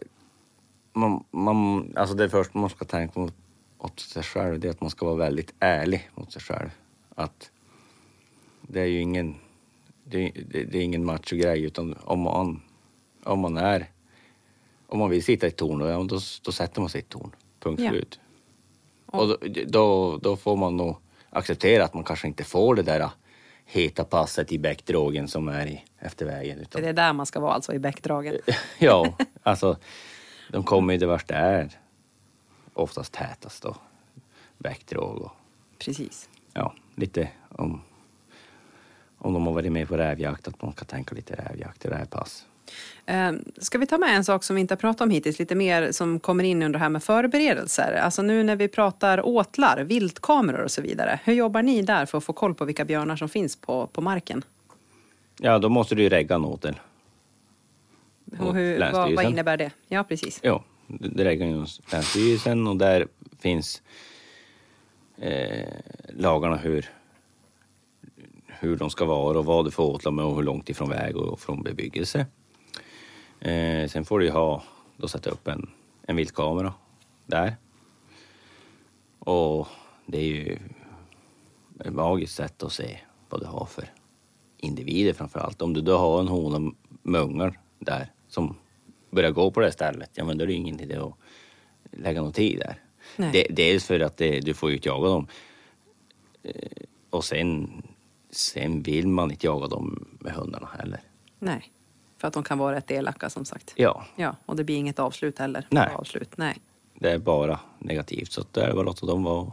man, 0.93 1.25
man, 1.31 1.93
alltså 1.97 2.15
det 2.15 2.31
första 2.31 2.59
man 2.59 2.71
ska 2.71 2.85
tänka 2.85 3.21
mot, 3.21 3.35
åt 3.79 4.01
sig 4.01 4.23
själv 4.23 4.61
det 4.61 4.69
är 4.69 4.71
att 4.71 4.81
man 4.81 4.91
ska 4.91 5.07
vara 5.07 5.17
väldigt 5.17 5.55
ärlig 5.59 6.11
mot 6.15 6.33
sig 6.33 6.43
själv. 6.43 6.69
Att 7.15 7.51
det 8.63 8.81
är 8.81 8.87
ju 8.87 9.01
ingen, 9.01 9.35
det, 10.11 10.31
det, 10.49 10.65
det 10.65 10.79
är 10.79 10.83
ingen 10.83 11.05
machogrej 11.05 11.63
utan 11.63 11.97
om 12.05 12.21
man, 12.21 12.63
om 13.25 13.41
man 13.41 13.57
är, 13.57 13.91
om 14.87 14.99
man 14.99 15.11
vill 15.11 15.25
sitta 15.25 15.47
i 15.47 15.49
ett 15.49 15.57
torn, 15.57 16.09
då, 16.09 16.19
då, 16.43 16.53
sätter 16.53 16.81
man 16.81 16.91
sig 16.91 16.99
i 17.01 17.03
ett 17.03 17.09
torn. 17.09 17.35
Punkt 17.61 17.83
Ja. 17.83 17.91
slut. 17.91 18.21
Och 19.07 19.29
då, 19.29 19.37
då, 19.67 20.17
då 20.17 20.37
får 20.37 20.57
man 20.57 20.77
nog 20.77 20.97
acceptera 21.31 21.85
att 21.85 21.95
man 21.95 22.05
kanske 22.05 22.27
inte 22.29 22.45
får 22.45 22.75
det 22.75 22.83
där 22.83 23.11
heta 23.65 24.05
passet 24.05 24.53
i 24.53 24.59
bäckdrågen 24.59 25.29
som 25.29 25.49
är 25.49 25.67
i, 25.67 25.85
efter 25.99 26.27
vägen. 26.27 26.59
Utan, 26.59 26.83
Det 26.83 26.89
är 26.89 26.93
där 26.93 27.13
man 27.13 27.27
ska 27.27 27.41
vara 27.41 27.53
alltså, 27.53 27.75
i 27.75 27.79
bäckdragen. 27.79 28.39
ja, 28.79 29.15
alltså 29.43 29.77
de 30.51 30.65
kommer 30.65 30.93
ju 30.93 30.99
det 30.99 31.07
värsta 31.07 31.35
är 31.35 31.71
oftast 32.75 33.13
tätast 33.13 33.63
då. 33.63 33.77
Bäckdråg 34.59 35.23
och 35.23 35.33
Precis. 35.79 36.29
ja, 36.53 36.75
lite 36.95 37.29
om, 37.49 37.81
om 39.19 39.33
de 39.35 39.47
har 39.47 39.53
varit 39.55 39.73
med 39.73 39.89
på 39.89 39.97
rävjakt, 39.97 40.49
att 40.49 40.62
man 40.62 40.73
kan 40.73 40.87
tänka 40.87 41.14
lite 41.14 41.35
rävjakt 41.35 41.85
i 41.85 41.89
rävpass. 41.89 42.45
Eh, 43.07 43.33
Ska 43.59 43.79
vi 43.79 43.87
ta 43.87 43.99
med 43.99 44.16
en 44.16 44.25
sak 44.25 44.45
som 44.45 44.57
vi 44.57 44.61
inte 44.61 44.75
har 44.75 44.77
pratat 44.77 45.01
om 45.01 45.11
hittills, 45.11 45.39
lite 45.39 45.55
mer 45.55 45.93
som 45.93 46.21
kommer 46.21 46.45
in 46.45 46.62
under 46.62 46.79
det 46.79 46.83
här 46.83 46.89
med 46.89 47.03
förberedelser? 47.03 47.93
Alltså 47.93 48.23
nu 48.23 48.43
när 48.43 48.57
vi 48.57 48.69
pratar 48.69 49.27
åtlar, 49.27 49.85
viltkameror 49.85 50.64
och 50.64 50.71
så 50.71 50.83
vidare. 50.83 51.21
Hur 51.25 51.35
jobbar 51.35 51.62
ni 51.62 51.83
där 51.83 52.07
för 52.07 52.19
att 52.19 52.25
få 52.25 52.33
koll 52.33 52.55
på 52.55 52.64
vilka 52.64 52.85
björnar 52.85 53.16
som 53.16 53.29
finns 53.29 53.57
på, 53.57 53.87
på 53.87 54.01
marken? 54.01 54.45
Ja, 55.41 55.59
då 55.59 55.69
måste 55.69 55.95
du 55.95 56.03
ju 56.03 56.09
regga 56.09 56.35
en 56.35 56.45
åtel. 56.45 56.81
Och 58.39 58.55
hur, 58.55 58.93
vad, 58.93 59.14
vad 59.14 59.25
innebär 59.25 59.57
det? 59.57 59.71
Ja, 59.89 60.05
precis. 60.05 60.39
Ja, 60.43 60.64
det 60.87 61.25
reggar 61.25 61.47
ju 61.47 61.66
Länsstyrelsen 61.93 62.66
och 62.66 62.77
där 62.77 63.07
finns 63.41 63.83
eh, 65.19 65.69
lagarna 66.09 66.57
hur, 66.57 66.91
hur 68.61 68.77
de 68.77 68.91
ska 68.91 69.05
vara 69.05 69.39
och 69.39 69.45
vad 69.45 69.65
du 69.65 69.71
får 69.71 69.95
åtla 69.95 70.11
med 70.11 70.25
och 70.25 70.37
hur 70.37 70.43
långt 70.43 70.69
ifrån 70.69 70.89
väg 70.89 71.17
och 71.17 71.41
från 71.41 71.63
bebyggelse. 71.63 72.27
Eh, 73.41 73.89
sen 73.89 74.05
får 74.05 74.19
du 74.19 74.31
ha, 74.31 74.63
då 74.97 75.09
sätta 75.09 75.31
upp 75.31 75.49
en, 75.49 75.71
en 76.03 76.17
viltkamera 76.17 76.73
där. 77.27 77.57
Och 79.19 79.69
det 80.07 80.19
är 80.19 80.23
ju 80.23 80.59
ett 81.85 81.93
magiskt 81.93 82.35
sätt 82.35 82.63
att 82.63 82.73
se 82.73 82.99
vad 83.29 83.41
du 83.41 83.47
har 83.47 83.67
för 83.67 83.93
individer 84.57 85.13
framför 85.13 85.41
allt. 85.41 85.63
Om 85.63 85.75
du 85.75 85.81
då 85.81 85.97
har 85.97 86.21
en 86.21 86.29
hona 86.29 86.73
med 87.03 87.21
ungar 87.21 87.61
där 87.79 88.13
som 88.29 88.57
börjar 89.11 89.31
gå 89.31 89.51
på 89.51 89.61
det 89.61 89.73
stället, 89.73 90.11
ja 90.15 90.25
men 90.25 90.39
då 90.39 90.43
är 90.45 90.47
det 90.47 90.53
ingen 90.53 90.81
idé 90.81 90.97
att 90.97 91.15
lägga 91.91 92.23
någon 92.23 92.33
tid 92.33 92.59
där. 92.59 92.83
Nej. 93.17 93.47
Dels 93.51 93.85
för 93.85 94.01
att 94.01 94.17
det, 94.17 94.41
du 94.41 94.55
får 94.55 94.71
utjaga 94.71 95.09
dem 95.09 95.27
Eh, 96.43 96.85
och 97.11 97.25
sen, 97.25 97.83
sen 98.31 98.83
vill 98.83 99.09
man 99.09 99.31
inte 99.31 99.47
jaga 99.47 99.66
dem 99.66 100.09
med 100.20 100.33
hundarna 100.33 100.68
heller. 100.79 101.01
Nej, 101.39 101.72
för 102.18 102.29
att 102.29 102.35
de 102.35 102.43
kan 102.43 102.59
vara 102.59 102.76
rätt 102.76 102.91
elaka 102.91 103.31
som 103.31 103.45
sagt. 103.45 103.72
Ja, 103.76 104.05
Ja, 104.16 104.37
och 104.47 104.57
det 104.57 104.64
blir 104.64 104.76
inget 104.76 104.99
avslut 104.99 105.39
heller. 105.39 105.66
Nej. 105.70 105.89
Avslut. 105.95 106.37
Nej. 106.37 106.57
det 106.95 107.11
är 107.12 107.18
bara 107.18 107.61
negativt 107.79 108.33
så 108.33 108.45
det 108.53 108.61
är 108.62 108.74
bara 108.74 108.91
att 108.91 109.01
dem 109.01 109.22
vara. 109.24 109.53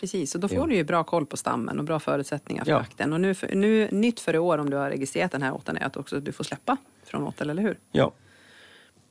Precis, 0.00 0.34
och 0.34 0.40
då 0.40 0.48
får 0.48 0.56
Ja. 0.58 0.66
du 0.66 0.74
ju 0.74 0.84
bra 0.84 1.04
koll 1.04 1.26
på 1.26 1.36
stammen 1.36 1.78
och 1.78 1.84
bra 1.84 1.98
förutsättningar 2.00 2.64
för 2.64 2.70
Ja. 2.70 2.78
jakten. 2.78 3.12
Och 3.12 3.20
nu, 3.20 3.34
nu, 3.52 3.88
nytt 3.92 4.20
för 4.20 4.34
i 4.34 4.38
år 4.38 4.58
om 4.58 4.70
du 4.70 4.76
har 4.76 4.90
registrerat 4.90 5.32
den 5.32 5.42
här 5.42 5.54
åteln 5.54 5.78
är 5.78 5.86
att 5.86 5.96
också 5.96 6.20
du 6.20 6.32
får 6.32 6.44
släppa 6.44 6.76
från 7.04 7.22
åtel, 7.22 7.50
eller 7.50 7.62
hur? 7.62 7.78
Ja, 7.92 8.12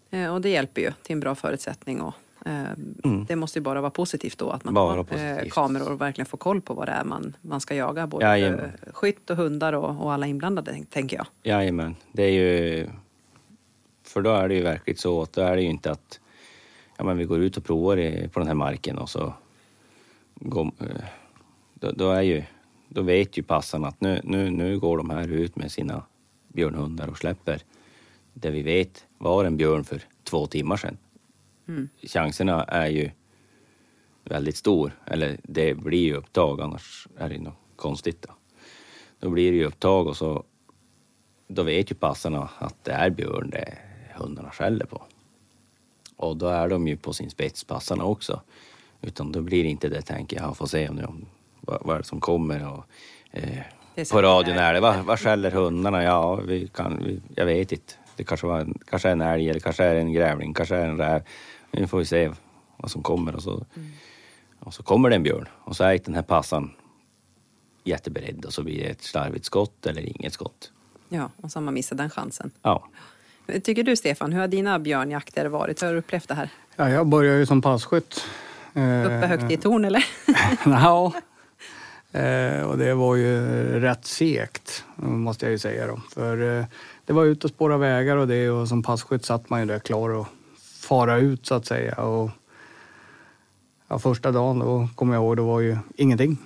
Eh, 0.09 0.34
och 0.34 0.41
det 0.41 0.49
hjälper 0.49 0.82
ju 0.82 0.91
till 1.03 1.13
en 1.13 1.20
bra 1.20 1.36
förutsättning. 1.36 2.01
Och, 2.01 2.13
eh, 2.45 2.63
Det 3.27 3.35
måste 3.35 3.59
ju 3.59 3.63
bara 3.63 3.81
vara 3.81 3.91
positivt 3.91 4.38
då 4.38 4.49
att 4.49 4.63
man 4.63 4.71
Mm. 4.71 4.73
Bara 4.73 4.91
har 4.91 4.97
eh, 4.97 5.03
positivt. 5.35 5.53
kameror 5.53 5.91
och 5.91 6.01
verkligen 6.01 6.25
får 6.25 6.38
koll 6.38 6.61
på 6.61 6.73
vad 6.73 6.88
det 6.88 6.91
är 6.91 7.03
man, 7.03 7.35
man 7.41 7.61
ska 7.61 7.75
jaga. 7.75 8.07
Både 8.07 8.25
Jajamän. 8.25 8.71
skytt 8.93 9.29
och 9.29 9.35
hundar 9.38 9.73
och, 9.73 10.03
och 10.05 10.13
alla 10.13 10.27
inblandade, 10.27 10.71
tänk- 10.71 10.89
tänker 10.89 11.17
jag. 11.17 11.25
jajamän. 11.43 11.95
Det 12.11 12.23
är 12.23 12.31
ju... 12.31 12.88
För 14.03 14.21
då 14.21 14.29
är 14.31 14.47
det 14.49 14.55
ju 14.55 14.61
verkligen 14.63 14.97
så 14.97 15.21
att 15.21 15.33
då 15.33 15.41
är 15.41 15.55
det 15.55 15.61
ju 15.61 15.69
inte 15.69 15.91
att 15.91 16.19
ja, 16.97 17.03
men 17.03 17.17
vi 17.17 17.25
går 17.25 17.39
ut 17.39 17.57
och 17.57 17.63
provar 17.65 18.27
på 18.27 18.39
den 18.39 18.47
här 18.47 18.55
marken 18.55 18.97
och 18.97 19.09
så 19.09 19.33
går, 20.35 20.71
eh, 20.79 20.88
då, 21.73 21.91
då, 21.91 22.11
är 22.11 22.21
ju, 22.21 22.43
då 22.89 23.01
vet 23.01 23.38
ju 23.38 23.43
passarna 23.43 23.88
att 23.88 24.01
nu, 24.01 24.21
nu, 24.23 24.49
nu 24.49 24.79
går 24.79 24.97
de 24.97 25.09
här 25.09 25.27
ut 25.27 25.55
med 25.55 25.71
sina 25.71 26.03
björnhundar 26.47 27.07
och 27.07 27.17
släpper 27.17 27.61
det 28.33 28.49
vi 28.49 28.61
vet 28.63 29.05
var 29.17 29.45
en 29.45 29.57
björn 29.57 29.83
för 29.83 30.01
två 30.23 30.47
timmar 30.47 30.77
sedan. 30.77 30.97
Chanserna 32.03 32.63
är 32.63 32.88
ju 32.88 33.11
väldigt 34.24 34.57
stor, 34.57 34.91
eller 35.05 35.38
det 35.43 35.74
blir 35.74 36.03
ju 36.03 36.15
upptag 36.15 36.61
annars 36.61 37.07
är 37.18 37.30
det 37.30 37.39
något 37.39 37.59
konstigt. 37.76 38.22
Då, 38.22 38.34
då 39.20 39.30
blir 39.30 39.51
det 39.51 39.57
ju 39.57 39.65
upptag 39.65 40.07
och 40.07 40.18
så 40.18 40.43
då 41.47 41.63
vet 41.63 41.91
ju 41.91 41.95
passarna 41.95 42.49
att 42.57 42.84
det 42.84 42.91
är 42.91 43.09
björn 43.09 43.49
det 43.49 43.78
hundarna 44.15 44.51
skäller 44.51 44.86
på. 44.86 45.03
Och 46.15 46.38
då 46.38 46.47
är 46.47 46.70
de 46.70 46.88
ju 46.88 46.97
på 46.97 47.13
sin 47.13 47.30
spets, 47.30 47.63
passarna 47.63 48.03
också. 48.03 48.41
Utan 49.01 49.32
då 49.32 49.41
blir 49.41 49.63
det 49.63 49.70
inte 49.70 49.89
det, 49.89 50.01
tänker 50.01 50.38
jag, 50.38 50.57
får 50.57 50.68
se 50.68 50.91
nu 50.91 51.03
om 51.03 51.26
vad, 51.61 51.82
vad 51.86 51.95
är 51.95 51.99
det 51.99 52.05
som 52.05 52.20
kommer 52.20 52.74
och 52.74 52.86
eh, 53.32 53.63
på 54.11 54.22
radion 54.22 54.57
är 54.57 54.74
det, 54.74 54.80
vad, 54.80 55.05
vad 55.05 55.20
skäller 55.20 55.51
hundarna? 55.51 56.03
Ja, 56.03 56.36
vi 56.36 56.68
kan, 56.68 57.03
vi, 57.03 57.22
jag 57.36 57.45
vet 57.45 57.72
inte. 57.72 57.93
Det 58.15 58.24
kanske, 58.24 58.47
var 58.47 58.68
kanske 58.86 59.07
är 59.07 59.11
en 59.11 59.22
älg 59.22 59.49
eller 59.49 59.59
kanske 59.59 59.84
är 59.84 59.95
en 59.95 60.13
grävling, 60.13 60.53
kanske 60.53 60.76
är 60.76 60.88
en 60.88 60.97
räv. 60.97 61.22
Nu 61.72 61.88
får 61.88 61.97
vi 61.97 62.05
se 62.05 62.32
vad 62.78 62.91
som 62.91 63.03
kommer 63.03 63.36
och 63.36 63.43
så, 63.43 63.65
och 64.59 64.74
så 64.74 64.84
kommer 64.84 65.09
det 65.09 65.15
en 65.15 65.24
björn 65.24 65.47
och 65.59 65.76
så 65.76 65.84
är 65.84 65.93
inte 65.93 66.05
den 66.05 66.15
här 66.15 66.22
passan 66.22 66.72
jätteberedd 67.84 68.45
och 68.45 68.53
så 68.53 68.63
blir 68.63 68.78
det 68.78 68.89
ett 68.89 69.01
slarvigt 69.03 69.45
skott 69.45 69.86
eller 69.86 70.01
inget 70.01 70.34
skott. 70.34 70.72
Ja, 71.09 71.30
och 71.41 71.51
så 71.51 71.59
har 71.59 71.63
man 71.63 71.74
missat 71.74 71.97
den 71.97 72.09
chansen. 72.09 72.51
Ja, 72.61 72.88
Tycker 73.63 73.84
du 73.84 73.95
Stefan, 73.95 74.34
hur 74.34 74.39
har 74.39 74.47
dina 74.47 74.80
björnjakter 74.80 75.45
varit? 75.45 75.82
Hur 75.82 75.88
har 75.88 75.93
du 75.93 75.99
upplevt 75.99 76.28
det 76.28 76.34
här? 76.34 76.49
Ja, 76.76 76.89
jag 76.89 77.07
började 77.07 77.39
ju 77.39 77.45
som 77.45 77.61
passkytt. 77.61 78.26
Eh, 78.74 79.01
Uppe 79.05 79.28
högt 79.28 79.51
i 79.51 79.57
torn 79.57 79.86
eller? 79.86 80.05
Ja. 80.65 81.13
Eh, 82.11 82.61
och 82.61 82.78
det 82.78 82.93
var 82.93 83.15
ju 83.15 83.39
rätt 83.80 84.05
segt, 84.05 84.86
måste 84.95 85.45
jag 85.45 85.51
ju 85.51 85.57
säga 85.59 85.88
då. 85.88 85.99
För 86.13 86.59
eh, 86.59 86.65
det 87.05 87.13
var 87.13 87.26
ut 87.26 87.43
och 87.43 87.49
spåra 87.49 87.78
vägar 87.78 88.18
och 88.18 88.28
det 88.28 88.49
och 88.49 88.68
som 88.68 88.84
passkytt 88.84 89.26
satt 89.26 89.49
man 89.49 89.59
ju 89.59 89.65
där 89.65 89.80
klar 89.80 90.22
att 90.22 90.28
fara 90.88 91.17
ut 91.17 91.45
så 91.45 91.55
att 91.55 91.65
säga. 91.65 91.95
Och, 91.95 92.29
ja, 93.88 93.99
första 93.99 94.31
dagen 94.31 94.59
då 94.59 94.89
kommer 94.95 95.13
jag 95.13 95.23
ihåg, 95.23 95.38
det 95.38 95.41
var 95.41 95.59
ju 95.59 95.77
ingenting. 95.95 96.38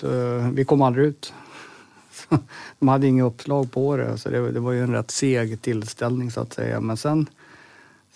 Så, 0.00 0.06
eh, 0.06 0.50
vi 0.50 0.64
kom 0.64 0.82
aldrig 0.82 1.06
ut. 1.06 1.32
De 2.78 2.88
hade 2.88 3.06
inget 3.06 3.24
uppslag 3.24 3.72
på 3.72 3.96
det, 3.96 4.18
så 4.18 4.28
det, 4.30 4.50
det 4.50 4.60
var 4.60 4.72
ju 4.72 4.82
en 4.82 4.92
rätt 4.92 5.10
seg 5.10 5.62
tillställning 5.62 6.30
så 6.30 6.40
att 6.40 6.52
säga. 6.52 6.80
Men 6.80 6.96
sen, 6.96 7.26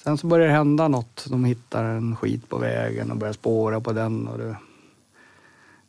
sen 0.04 0.18
så 0.18 0.26
började 0.26 0.52
det 0.52 0.56
hända 0.56 0.88
något. 0.88 1.26
De 1.30 1.44
hittar 1.44 1.84
en 1.84 2.16
skit 2.16 2.48
på 2.48 2.58
vägen 2.58 3.10
och 3.10 3.16
börjar 3.16 3.32
spåra 3.32 3.80
på 3.80 3.92
den. 3.92 4.28
Och 4.28 4.38
det, 4.38 4.56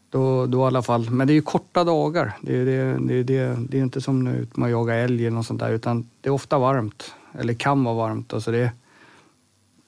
då, 0.10 0.46
då 0.46 0.60
i 0.60 0.64
alla 0.64 0.82
fall. 0.82 1.10
Men 1.10 1.28
det 1.28 1.34
är 1.34 1.36
ju 1.36 1.42
korta 1.42 1.84
dagar. 1.84 2.38
Det 2.42 2.58
är, 2.58 2.66
det, 2.66 2.98
det, 3.08 3.24
det, 3.24 3.58
det 3.70 3.78
är 3.78 3.82
inte 3.82 4.02
som 4.02 4.24
nu 4.24 4.48
man 4.54 4.72
jagar 4.72 4.96
älg 4.96 5.28
eller 5.28 5.36
något 5.36 5.46
sånt 5.46 5.60
där, 5.60 5.72
utan 5.72 6.10
det 6.22 6.30
är 6.30 6.34
ofta 6.34 6.60
varmt. 6.60 7.16
Eller 7.40 7.54
kan 7.54 7.84
vara 7.84 7.96
varmt. 7.96 8.34
Alltså 8.34 8.52
det, 8.52 8.72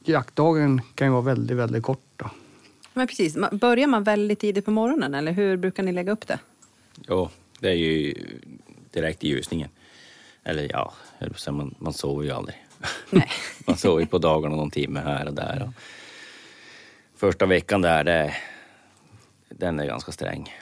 jaktdagen 0.08 0.82
kan 0.96 1.08
ju 1.08 1.12
vara 1.12 1.22
väldigt, 1.22 1.58
väldigt 1.58 1.84
kort. 1.84 2.06
Då. 2.16 2.30
Men 2.94 3.08
precis, 3.08 3.38
börjar 3.52 3.88
man 3.88 4.04
väldigt 4.04 4.40
tidigt 4.40 4.66
på 4.66 4.72
morgonen 4.72 5.14
eller 5.14 5.32
hur 5.32 5.58
brukar 5.58 5.84
ni 5.84 5.92
lägga 5.92 6.12
upp 6.12 6.28
det? 6.28 6.40
Ja, 7.08 7.30
det 7.60 7.70
är 7.70 7.74
ju 7.74 8.14
direkt 8.92 9.24
i 9.24 9.28
ljusningen. 9.28 9.70
Eller 10.44 10.72
ja, 10.72 10.94
man, 11.52 11.76
man 11.80 11.94
sover 11.94 12.24
ju 12.24 12.32
aldrig. 12.32 12.66
Nej. 13.10 13.30
man 13.68 13.78
sover 13.78 14.02
ju 14.02 14.08
på 14.08 14.18
dagarna 14.18 14.56
någon 14.56 14.72
timme 14.72 15.00
här 15.00 15.28
och 15.28 15.34
där. 15.34 15.64
Och 15.68 15.74
första 17.16 17.46
veckan 17.46 17.82
där, 17.82 18.04
det, 18.04 18.34
den 19.50 19.80
är 19.80 19.86
ganska 19.86 20.12
sträng. 20.12 20.54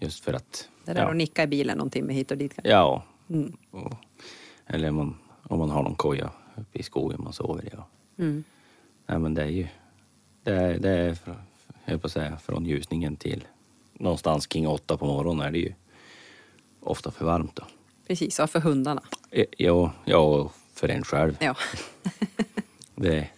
Just 0.00 0.24
för 0.24 0.32
att... 0.32 0.68
Det 0.84 0.92
där 0.92 1.02
ja, 1.02 1.10
att 1.10 1.16
nicka 1.16 1.42
i 1.42 1.46
bilen 1.46 1.78
någon 1.78 1.90
timme 1.90 2.12
hit 2.12 2.30
och 2.30 2.36
dit. 2.36 2.54
kanske. 2.54 2.70
Ja. 2.70 3.04
Mm. 3.30 3.56
Och, 3.70 3.92
eller 4.66 4.90
man, 4.90 5.16
om 5.42 5.58
man 5.58 5.70
har 5.70 5.82
någon 5.82 5.94
koja 5.94 6.30
uppe 6.56 6.78
i 6.78 6.82
skogen 6.82 7.24
man 7.24 7.32
sover 7.32 7.64
i. 7.64 7.70
Mm. 8.22 8.44
Nej 9.06 9.18
men 9.18 9.34
det 9.34 9.42
är 9.42 9.46
ju... 9.46 9.66
Det 10.42 10.52
är, 10.52 10.78
det 10.78 10.90
är 10.90 11.14
för, 11.14 11.36
jag 11.84 12.02
på 12.02 12.08
säga, 12.08 12.36
från 12.36 12.66
ljusningen 12.66 13.16
till 13.16 13.44
någonstans 13.92 14.46
kring 14.46 14.68
åtta 14.68 14.96
på 14.96 15.06
morgonen 15.06 15.46
är 15.46 15.50
det 15.50 15.58
ju 15.58 15.74
ofta 16.80 17.10
för 17.10 17.24
varmt 17.24 17.56
då. 17.56 17.62
Precis, 18.06 18.38
ja, 18.38 18.46
för 18.46 18.60
hundarna. 18.60 19.02
Ja, 19.56 19.92
ja 20.04 20.18
och 20.18 20.52
för 20.74 20.88
en 20.88 21.04
själv. 21.04 21.36
Ja. 21.40 21.56
Det, 22.96 23.28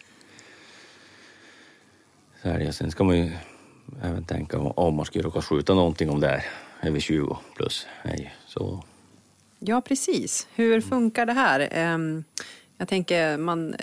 så 2.43 2.49
är 2.49 2.59
det. 2.59 2.73
Sen 2.73 2.91
ska 2.91 3.05
man 3.05 3.19
ju 3.19 3.33
även 4.03 4.25
tänka 4.25 4.59
om, 4.59 4.67
om 4.67 4.95
man 4.95 5.07
skulle 5.07 5.25
råka 5.25 5.43
skjuta 5.43 5.75
någonting 5.75 6.11
om 6.11 6.21
det 6.21 6.29
är 6.29 6.45
över 6.83 7.01
20 7.01 7.39
plus. 7.57 7.87
Nej, 8.05 8.35
så, 8.47 8.85
ja, 9.59 9.81
precis. 9.81 10.49
Hur 10.55 10.81
funkar 10.81 11.27
det 11.27 11.33
här? 11.33 11.61
Jag 12.79 12.89
tänker, 12.89 13.39
man, 13.39 13.75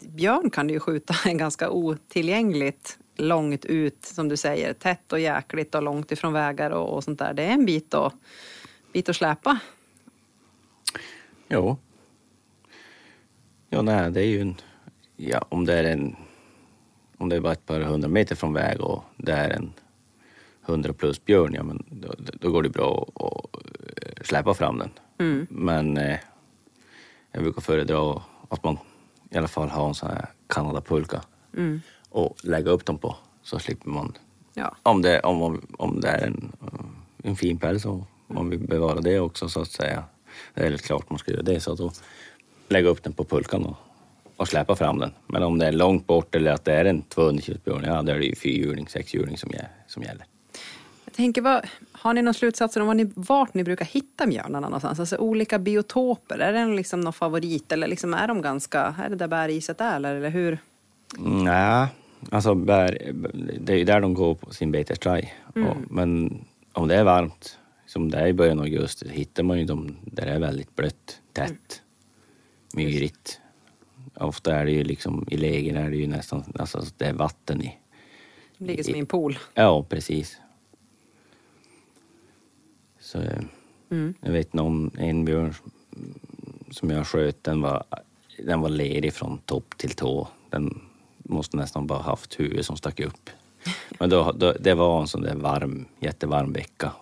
björn 0.00 0.50
kan 0.50 0.66
du 0.66 0.74
ju 0.74 0.80
skjuta 0.80 1.14
ganska 1.32 1.70
otillgängligt 1.70 2.98
långt 3.16 3.64
ut, 3.64 4.04
som 4.04 4.28
du 4.28 4.36
säger, 4.36 4.72
tätt 4.72 5.12
och 5.12 5.20
jäkligt 5.20 5.74
och 5.74 5.82
långt 5.82 6.12
ifrån 6.12 6.32
vägar 6.32 6.70
och, 6.70 6.94
och 6.94 7.04
sånt 7.04 7.18
där. 7.18 7.34
Det 7.34 7.42
är 7.42 7.52
en 7.52 7.66
bit 7.66 7.94
att, 7.94 8.14
bit 8.92 9.08
att 9.08 9.16
släpa. 9.16 9.58
jo. 11.48 11.76
Ja, 13.68 13.82
nej, 13.82 14.10
det 14.10 14.20
är 14.20 14.26
ju 14.26 14.40
en... 14.40 14.54
Ja, 15.16 15.46
om 15.48 15.64
det 15.66 15.74
är 15.74 15.84
en... 15.84 16.16
Om 17.18 17.28
det 17.28 17.36
är 17.36 17.40
bara 17.40 17.52
ett 17.52 17.66
par 17.66 17.80
hundra 17.80 18.08
meter 18.08 18.36
från 18.36 18.52
väg 18.52 18.80
och 18.80 19.04
det 19.16 19.32
är 19.32 19.50
en 19.50 19.72
100 20.66 20.92
plus 20.92 21.24
björn, 21.24 21.54
ja 21.54 21.62
men 21.62 21.84
då, 21.90 22.14
då 22.40 22.50
går 22.50 22.62
det 22.62 22.68
bra 22.68 23.08
att, 23.14 24.26
släppa 24.26 24.54
fram 24.54 24.78
den. 24.78 24.90
Men 25.50 25.96
eh, 25.96 26.18
jag 27.32 27.42
brukar 27.42 27.60
föredra 27.60 28.22
att 28.48 28.64
man 28.64 28.78
i 29.30 29.38
alla 29.38 29.48
fall 29.48 29.68
har 29.68 29.88
en 29.88 29.94
sån 29.94 30.08
här 30.10 30.26
kanadapulka 30.46 31.20
och 32.08 32.36
lägga 32.42 32.70
upp 32.70 32.84
dem 32.86 32.98
på 32.98 33.16
så 33.42 33.58
slipper 33.58 33.88
man 33.90 34.12
Ja. 34.54 34.76
om 34.82 35.02
det, 35.02 35.20
om, 35.20 35.62
om 35.78 36.00
det 36.00 36.08
är 36.08 36.26
en, 36.26 36.52
en 37.22 37.36
fin 37.36 37.58
päls 37.58 37.84
och 37.84 38.00
man 38.26 38.50
vill 38.50 38.58
bevara 38.58 39.00
det 39.00 39.20
också 39.20 39.48
så 39.48 39.60
att 39.60 39.70
säga. 39.70 40.04
Det 40.54 40.66
är 40.66 40.76
klart 40.76 41.10
man 41.10 41.18
ska 41.18 41.30
göra 41.32 41.42
det. 41.42 41.60
Så 41.60 41.74
då 41.74 41.92
lägga 42.68 42.88
upp 42.88 43.02
den 43.02 43.12
på 43.12 43.24
pulkan 43.24 43.64
och, 43.66 43.76
och 44.36 44.48
släppa 44.48 44.76
fram 44.76 44.98
den. 44.98 45.12
Men 45.26 45.42
om 45.42 45.58
det 45.58 45.66
är 45.66 45.72
långt 45.72 46.06
bort 46.06 46.34
eller 46.34 46.52
att 46.52 46.64
det 46.64 46.72
är 46.74 46.84
en 46.84 47.02
200 47.02 47.42
kilos 47.42 47.64
björn, 47.64 47.84
ja 47.86 48.02
då 48.02 48.12
är 48.12 48.18
det 48.18 48.24
ju 48.26 48.34
fyrhjuling, 48.34 48.88
sexhjuling 48.88 49.38
som, 49.38 49.50
som 49.86 50.02
gäller. 50.02 50.24
Jag 51.04 51.14
tänker, 51.14 51.42
vad, 51.42 51.66
har 52.02 52.14
ni 52.14 52.22
några 52.22 52.32
slutsatser 52.32 52.80
om 52.80 52.86
var 52.86 52.94
ni, 52.94 53.10
vart 53.14 53.54
ni 53.54 53.64
brukar 53.64 53.84
hitta 53.84 54.26
björnarna 54.26 54.60
någonstans? 54.60 55.00
Alltså 55.00 55.16
olika 55.16 55.58
biotoper, 55.58 56.38
är 56.38 56.52
det 56.52 56.74
liksom 56.74 57.00
någon 57.00 57.12
favorit 57.12 57.72
eller 57.72 57.86
liksom 57.86 58.14
är 58.14 58.28
de 58.28 58.42
ganska, 58.42 58.94
är 59.04 59.08
det 59.08 59.16
där 59.16 59.28
bergiset 59.28 59.80
är 59.80 59.96
eller, 59.96 60.14
eller 60.14 60.30
hur? 60.30 60.58
Mm, 61.18 61.44
Nej, 61.44 61.86
alltså 62.30 62.54
bär, 62.54 63.12
det 63.60 63.72
är 63.72 63.76
ju 63.76 63.84
där 63.84 64.00
de 64.00 64.14
går 64.14 64.34
på 64.34 64.54
sin 64.54 64.72
betestraj. 64.72 65.34
Och, 65.46 65.76
men 65.90 66.40
om 66.72 66.88
det 66.88 66.94
är 66.94 67.04
varmt, 67.04 67.58
som 67.86 68.10
det 68.10 68.18
är 68.18 68.26
i 68.26 68.32
början 68.32 68.58
av 68.58 68.64
augusti, 68.64 69.08
hittar 69.12 69.42
man 69.42 69.58
ju 69.58 69.64
dem 69.64 69.96
där 70.04 70.26
det 70.26 70.32
är 70.32 70.40
väldigt 70.40 70.76
blött, 70.76 71.20
tätt, 71.32 71.82
myrigt. 72.74 73.40
Ofta 74.14 74.54
är 74.54 74.64
det 74.64 74.72
ju 74.72 74.84
liksom, 74.84 75.26
i 75.30 75.36
lägen 75.36 75.76
är 75.76 75.90
det 75.90 75.96
ju 75.96 76.06
nästan, 76.06 76.44
alltså 76.58 76.82
det 76.98 77.04
är 77.04 77.12
vatten 77.12 77.62
i. 77.62 77.78
De 78.58 78.64
ligger 78.64 78.82
som 78.82 78.94
i 78.94 78.98
en 78.98 79.06
pool. 79.06 79.38
Ja, 79.54 79.82
precis. 79.88 80.38
Så 83.12 83.20
eh, 83.20 83.40
jag 84.20 84.32
vet 84.32 84.52
någon, 84.52 84.90
en 84.98 85.24
björn 85.24 85.54
som 86.70 86.90
jag 86.90 87.06
sköt, 87.06 87.44
den 87.44 87.60
var, 87.60 87.84
den 88.38 88.60
var 88.60 88.68
ledig 88.68 89.12
från 89.12 89.38
topp 89.38 89.76
till 89.76 89.90
tå. 89.90 90.28
Den 90.50 90.80
måste 91.18 91.56
nästan 91.56 91.86
bara 91.86 92.02
haft 92.02 92.40
huvudet 92.40 92.66
som 92.66 92.76
stack 92.76 93.00
upp. 93.00 93.30
Men 93.98 94.10
då, 94.10 94.32
då, 94.32 94.52
det 94.52 94.74
var 94.74 95.00
en 95.00 95.08
sån 95.08 95.22
där 95.22 95.34
varm, 95.34 95.84
jättevarm 96.00 96.52
vecka. 96.52 96.92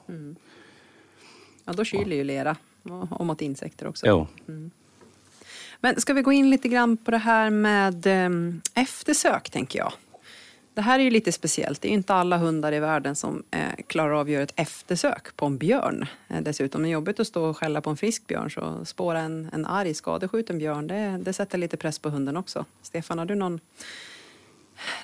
Ja, 1.65 1.73
då 1.73 1.85
kyler 1.85 2.17
ju 2.17 2.25
lera 2.25 2.57
och, 3.11 3.27
mot 3.27 3.43
insekter 3.43 3.87
också. 3.87 4.07
Jo, 4.07 4.27
Men 5.81 6.01
ska 6.01 6.15
vi 6.15 6.23
gå 6.23 6.33
in 6.33 6.51
lite 6.51 6.69
grann 6.69 6.97
på 6.97 7.11
det 7.11 7.19
här 7.19 7.51
med 7.51 8.07
em, 8.07 8.61
eftersök, 8.75 9.51
tänker 9.51 9.79
jag. 9.79 9.93
Det 10.75 10.81
här 10.81 10.99
är 10.99 11.03
ju 11.03 11.11
lite 11.11 11.33
speciellt. 11.33 11.83
Det 11.83 11.89
är 11.89 11.91
ju 11.91 11.97
inte 11.97 12.15
alla 12.15 12.37
hundar 12.37 12.73
i 12.73 12.81
världen 12.81 13.17
som 13.17 13.43
eh, 13.51 13.61
klarar 13.87 14.13
av 14.13 14.21
att 14.21 14.31
göra 14.31 14.43
ett 14.43 14.53
eftersök 14.57 15.37
på 15.37 15.47
en 15.47 15.59
björn. 15.59 16.07
Eh, 16.29 16.41
dessutom 16.41 16.85
är 16.85 16.89
jobbigt 16.89 17.21
att 17.21 17.27
stå 17.27 17.45
och 17.45 17.57
skälla 17.57 17.81
på 17.81 17.91
en 17.91 17.97
frisk 17.97 18.27
björn. 18.27 18.51
Så 18.51 18.85
spåra 18.85 19.21
en, 19.21 19.51
en 19.53 19.67
arg, 19.67 19.95
skadeskjuten 19.95 20.59
björn, 20.59 20.87
det, 20.87 21.21
det 21.23 21.33
sätter 21.33 21.59
lite 21.59 21.77
press 21.77 21.99
på 21.99 22.09
hunden 22.09 22.37
också. 22.37 22.65
Stefan, 22.83 23.19
har 23.19 23.27
du 23.27 23.35
någon, 23.35 23.61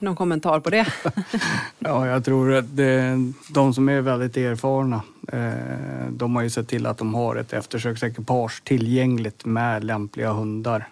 någon 0.00 0.16
kommentar 0.16 0.60
på 0.60 0.70
det? 0.70 0.86
Ja, 1.78 2.06
jag 2.06 2.24
tror 2.24 2.54
att 2.54 2.76
det, 2.76 3.16
de 3.50 3.74
som 3.74 3.88
är 3.88 4.00
väldigt 4.00 4.36
erfarna, 4.36 5.02
eh, 5.32 6.10
de 6.10 6.36
har 6.36 6.42
ju 6.42 6.50
sett 6.50 6.68
till 6.68 6.86
att 6.86 6.98
de 6.98 7.14
har 7.14 7.36
ett 7.36 7.52
eftersöksekipage 7.52 8.64
tillgängligt 8.64 9.44
med 9.44 9.84
lämpliga 9.84 10.32
hundar. 10.32 10.88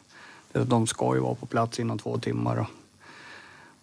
De 0.53 0.87
ska 0.87 1.14
ju 1.14 1.20
vara 1.20 1.35
på 1.35 1.47
plats 1.47 1.81
inom 1.81 1.99
två 1.99 2.18
timmar. 2.18 2.57
Då. 2.57 2.66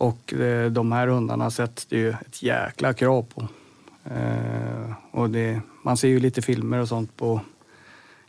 Och 0.02 0.34
eh, 0.34 0.72
de 0.72 0.92
här 0.92 1.08
hundarna 1.08 1.52
sätts 1.52 1.86
det 1.86 1.98
ju 1.98 2.10
ett 2.10 2.44
jäkla 2.44 2.94
krav 2.94 3.22
på. 3.24 3.48
Eh, 4.04 4.94
och 5.12 5.30
det, 5.30 5.62
man 5.84 5.98
ser 5.98 6.08
ju 6.08 6.20
lite 6.20 6.42
filmer 6.42 6.80
och 6.80 6.88
sånt 6.88 7.18
på 7.18 7.42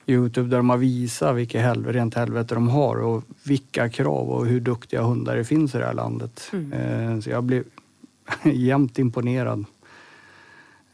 Youtube 0.06 0.48
där 0.48 0.56
de 0.56 0.70
har 0.70 0.76
visat 0.76 1.36
vilket 1.36 1.62
helvete, 1.62 1.98
rent 1.98 2.14
helvete 2.14 2.54
de 2.54 2.68
har 2.68 2.96
och 2.96 3.24
vilka 3.44 3.88
krav 3.88 4.30
och 4.30 4.46
hur 4.46 4.60
duktiga 4.60 5.02
hundar 5.02 5.36
det 5.36 5.44
finns 5.44 5.74
i 5.74 5.78
det 5.78 5.84
här 5.84 5.94
landet. 5.94 6.50
Eh, 6.72 7.20
så 7.20 7.30
jag 7.30 7.44
blev 7.44 7.64
jämt 8.44 8.98
imponerad 8.98 9.64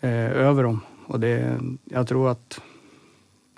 över 0.01 0.63
dem. 0.63 0.81
Och 1.07 1.21
det, 1.21 1.61
jag 1.85 2.09
tror 2.09 2.31
att 2.31 2.61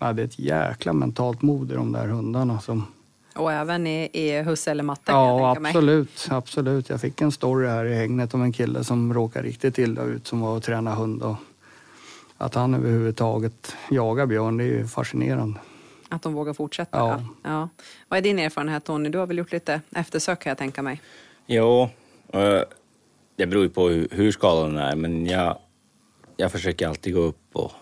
ja, 0.01 0.13
det 0.13 0.23
är 0.23 0.27
ett 0.27 0.39
jäkla 0.39 0.93
mentalt 0.93 1.43
mod 1.43 1.73
i 1.73 1.75
de 1.75 1.93
där 1.93 2.09
hundarna. 2.09 2.61
Som, 2.61 2.87
och 3.35 3.53
även 3.53 3.87
i, 3.87 4.11
i 4.13 4.43
husse 4.43 4.71
eller 4.71 4.83
matte, 4.83 5.13
ja, 5.13 5.57
absolut, 5.57 6.29
absolut. 6.31 6.89
Jag 6.89 7.01
fick 7.01 7.21
en 7.21 7.33
story 7.33 7.69
här 7.69 7.85
i 7.85 7.95
hängnet 7.95 8.35
om 8.35 8.43
en 8.43 8.53
kille 8.53 8.85
som 8.85 9.15
råkade 9.15 9.49
riktigt 9.49 9.79
illa 9.79 10.03
ut 10.03 10.27
som 10.27 10.41
var 10.41 10.57
och 10.57 10.63
tränade 10.63 10.97
hund. 10.97 11.23
Och 11.23 11.37
att 12.39 12.55
han 12.55 12.75
överhuvudtaget 12.75 13.77
jagar 13.91 14.27
björn, 14.27 14.57
det 14.57 14.65
är 14.65 14.69
ju 14.69 14.87
fascinerande. 14.87 15.61
Att 16.09 16.23
de 16.23 16.35
vågar 16.35 16.53
fortsätta. 16.53 16.99
Ja. 16.99 17.25
Ja. 17.43 17.69
Vad 18.09 18.19
är 18.19 18.23
din 18.23 18.39
erfarenhet, 18.39 18.85
Tony? 18.85 19.09
Du 19.09 19.19
har 19.19 19.27
väl 19.27 19.39
gjort 19.39 19.53
lite 19.53 19.81
eftersök, 19.91 20.41
kan 20.41 20.51
jag 20.51 20.59
tänka 20.59 20.83
mig. 20.83 21.01
Jo, 21.47 21.89
eh, 22.33 22.61
det 23.37 23.47
beror 23.47 23.63
ju 23.63 23.71
på 23.71 23.89
hur, 23.89 24.33
skadan 24.33 24.77
är, 24.77 24.97
men 24.97 25.27
jag, 25.27 25.59
jag 26.37 26.53
försöker 26.53 26.89
alltid 26.89 27.15
gå 27.15 27.21
upp 27.21 27.49
och 27.53 27.73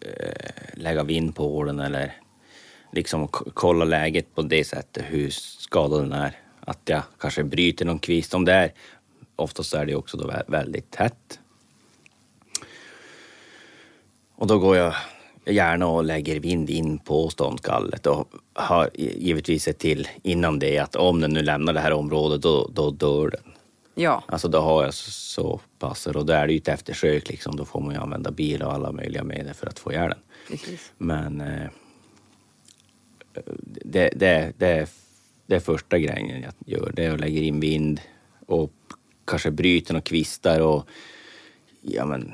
eh, 0.00 0.74
lägga 0.74 1.02
vind 1.02 1.36
på 1.36 1.64
den 1.64 1.80
eller 1.80 2.14
liksom 2.92 3.28
kolla 3.28 3.84
läget 3.84 4.34
på 4.34 4.42
det 4.42 4.64
sättet, 4.64 5.04
hur 5.08 5.30
skadad 5.30 6.00
den 6.02 6.12
är. 6.12 6.32
Att 6.60 6.80
jag 6.84 7.02
kanske 7.18 7.44
bryter 7.44 7.84
någon 7.84 7.98
kvist. 7.98 8.34
Om 8.34 8.44
det 8.44 8.52
är, 8.52 8.72
oftast 9.36 9.74
är 9.74 9.86
det 9.86 9.94
också 9.94 10.16
då 10.16 10.28
vä- 10.28 10.50
väldigt 10.50 10.90
tätt. 10.90 11.38
Och 14.34 14.46
då 14.46 14.58
går 14.58 14.76
jag 14.76 14.94
gärna 15.46 15.86
och 15.86 16.04
lägger 16.04 16.40
vind 16.40 16.70
in 16.70 16.98
på 16.98 17.28
ståndskallet 17.30 18.06
och 18.06 18.28
har 18.54 18.90
givetvis 18.94 19.62
sett 19.62 19.78
till 19.78 20.08
innan 20.22 20.58
det 20.58 20.78
att 20.78 20.96
om 20.96 21.20
den 21.20 21.32
nu 21.32 21.42
lämnar 21.42 21.72
det 21.72 21.80
här 21.80 21.92
området 21.92 22.42
då, 22.42 22.70
då 22.74 22.90
dör 22.90 23.30
den. 23.30 23.52
Ja, 23.94 24.22
Alltså 24.28 24.48
då 24.48 24.58
har 24.58 24.84
jag 24.84 24.94
så, 24.94 25.10
så 25.10 25.60
pass 25.78 26.06
och 26.06 26.26
då 26.26 26.32
är 26.32 26.46
det 26.46 26.52
ju 26.52 26.58
ett 26.58 26.68
eftersök 26.68 27.28
liksom. 27.28 27.56
Då 27.56 27.64
får 27.64 27.80
man 27.80 27.94
ju 27.94 28.00
använda 28.00 28.30
bil 28.30 28.62
och 28.62 28.72
alla 28.72 28.92
möjliga 28.92 29.24
medel 29.24 29.54
för 29.54 29.66
att 29.66 29.78
få 29.78 29.92
ihjäl 29.92 30.08
den. 30.08 30.18
precis. 30.48 30.92
Men 30.98 31.40
eh, 31.40 31.68
det, 33.84 34.10
det, 34.14 34.52
det, 34.56 34.88
det 35.46 35.56
är 35.56 35.60
första 35.60 35.98
grejen 35.98 36.42
jag 36.42 36.52
gör. 36.66 36.92
Det 36.96 37.04
är 37.04 37.14
att 37.14 37.20
lägga 37.20 37.40
in 37.40 37.60
vind 37.60 38.00
och 38.46 38.72
kanske 39.24 39.50
bryter 39.50 39.92
några 39.92 40.02
kvistar 40.02 40.60
och 40.60 40.88
ja 41.80 42.04
men 42.04 42.32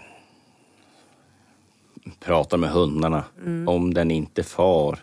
pratar 2.21 2.59
med 2.59 2.71
hundarna. 2.71 3.25
Om 3.67 3.95
den 3.95 4.11
inte 4.11 4.43
far 4.43 4.99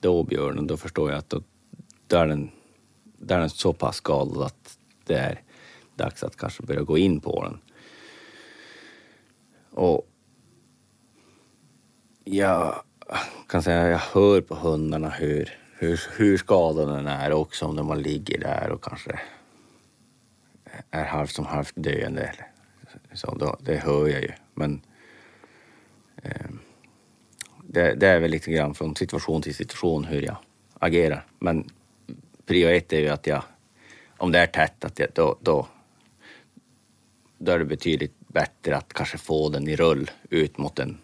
då 0.00 0.22
björnen, 0.22 0.66
då 0.66 0.76
förstår 0.76 1.10
jag 1.10 1.18
att 1.18 1.30
då, 1.30 1.42
då, 2.06 2.16
är 2.16 2.26
den, 2.26 2.50
då 3.18 3.34
är 3.34 3.40
den 3.40 3.50
så 3.50 3.72
pass 3.72 3.96
skadad 3.96 4.42
att 4.42 4.78
det 5.04 5.14
är, 5.14 5.42
dags 5.96 6.24
att 6.24 6.36
kanske 6.36 6.62
börja 6.62 6.82
gå 6.82 6.98
in 6.98 7.20
på 7.20 7.42
den. 7.42 7.60
Och 9.70 10.08
jag 12.24 12.82
kan 13.48 13.62
säga 13.62 13.88
jag 13.88 13.98
hör 13.98 14.40
på 14.40 14.54
hundarna 14.54 15.10
hur, 15.10 15.58
hur, 15.78 16.00
hur 16.16 16.36
skadad 16.36 16.88
den 16.88 17.06
är 17.06 17.32
också 17.32 17.66
om 17.66 17.86
man 17.86 18.02
ligger 18.02 18.38
där 18.38 18.70
och 18.70 18.84
kanske 18.84 19.20
är 20.90 21.04
halvt 21.04 21.30
som 21.30 21.46
halvt 21.46 21.72
döende. 21.74 22.34
Så 23.12 23.34
då, 23.34 23.56
det 23.60 23.76
hör 23.76 24.06
jag 24.06 24.22
ju. 24.22 24.32
Men 24.54 24.80
eh, 26.22 26.50
det, 27.62 27.94
det, 27.94 28.08
är 28.08 28.20
väl 28.20 28.30
lite 28.30 28.50
grann 28.50 28.74
från 28.74 28.96
situation 28.96 29.42
till 29.42 29.54
situation 29.54 30.04
hur 30.04 30.22
jag 30.22 30.36
agerar. 30.78 31.24
Men 31.38 31.70
prio 32.46 32.68
ett 32.68 32.92
är 32.92 33.00
ju 33.00 33.08
att 33.08 33.26
jag, 33.26 33.42
om 34.16 34.32
det 34.32 34.38
är 34.38 34.46
tätt, 34.46 34.84
att 34.84 34.98
jag, 34.98 35.08
då, 35.14 35.36
då, 35.40 35.66
då 37.38 37.52
är 37.52 37.58
det 37.58 37.64
betydligt 37.64 38.14
bättre 38.18 38.76
att 38.76 38.92
kanske 38.92 39.18
få 39.18 39.48
den 39.48 39.68
i 39.68 39.76
rull 39.76 40.10
ut 40.30 40.58
mot 40.58 40.78
en 40.78 40.98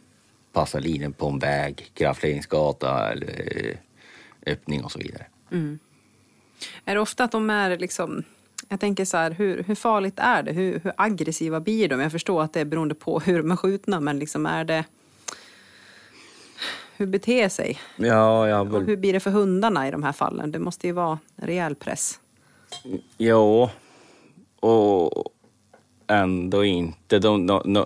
passarlinjen 0.52 1.12
på 1.12 1.28
en 1.28 1.38
väg, 1.38 1.90
kraftledningsgata 1.94 3.12
eller 3.12 3.66
eh, 3.66 4.52
öppning 4.52 4.84
och 4.84 4.92
så 4.92 4.98
vidare. 4.98 5.26
Mm. 5.52 5.78
Är 6.84 6.94
det 6.94 7.00
ofta 7.00 7.24
att 7.24 7.32
de 7.32 7.50
är 7.50 7.78
liksom 7.78 8.24
jag 8.68 8.80
tänker 8.80 9.04
så 9.04 9.16
här, 9.16 9.30
hur, 9.30 9.62
hur 9.62 9.74
farligt 9.74 10.14
är 10.16 10.42
det? 10.42 10.52
Hur, 10.52 10.80
hur 10.84 10.92
aggressiva 10.96 11.60
blir 11.60 11.88
de? 11.88 12.00
Jag 12.00 12.12
förstår 12.12 12.42
att 12.42 12.52
det 12.52 12.60
är 12.60 12.64
beroende 12.64 12.94
på 12.94 13.20
hur 13.20 13.38
de 13.38 13.50
är 13.50 13.56
skjutna, 13.56 14.00
men 14.00 14.18
liksom 14.18 14.46
är 14.46 14.64
det... 14.64 14.84
Hur 16.96 17.06
beter 17.06 17.48
sig? 17.48 17.78
Ja, 17.96 18.48
jag 18.48 18.64
väl... 18.64 18.74
Och 18.74 18.82
hur 18.82 18.96
blir 18.96 19.12
det 19.12 19.20
för 19.20 19.30
hundarna 19.30 19.88
i 19.88 19.90
de 19.90 20.02
här 20.02 20.12
fallen? 20.12 20.52
Det 20.52 20.58
måste 20.58 20.86
ju 20.86 20.92
vara 20.92 21.18
rejäl 21.36 21.74
press. 21.74 22.20
Ja, 23.16 23.70
och 24.60 25.24
ändå 26.06 26.64
inte. 26.64 27.18
De, 27.18 27.46
de, 27.46 27.84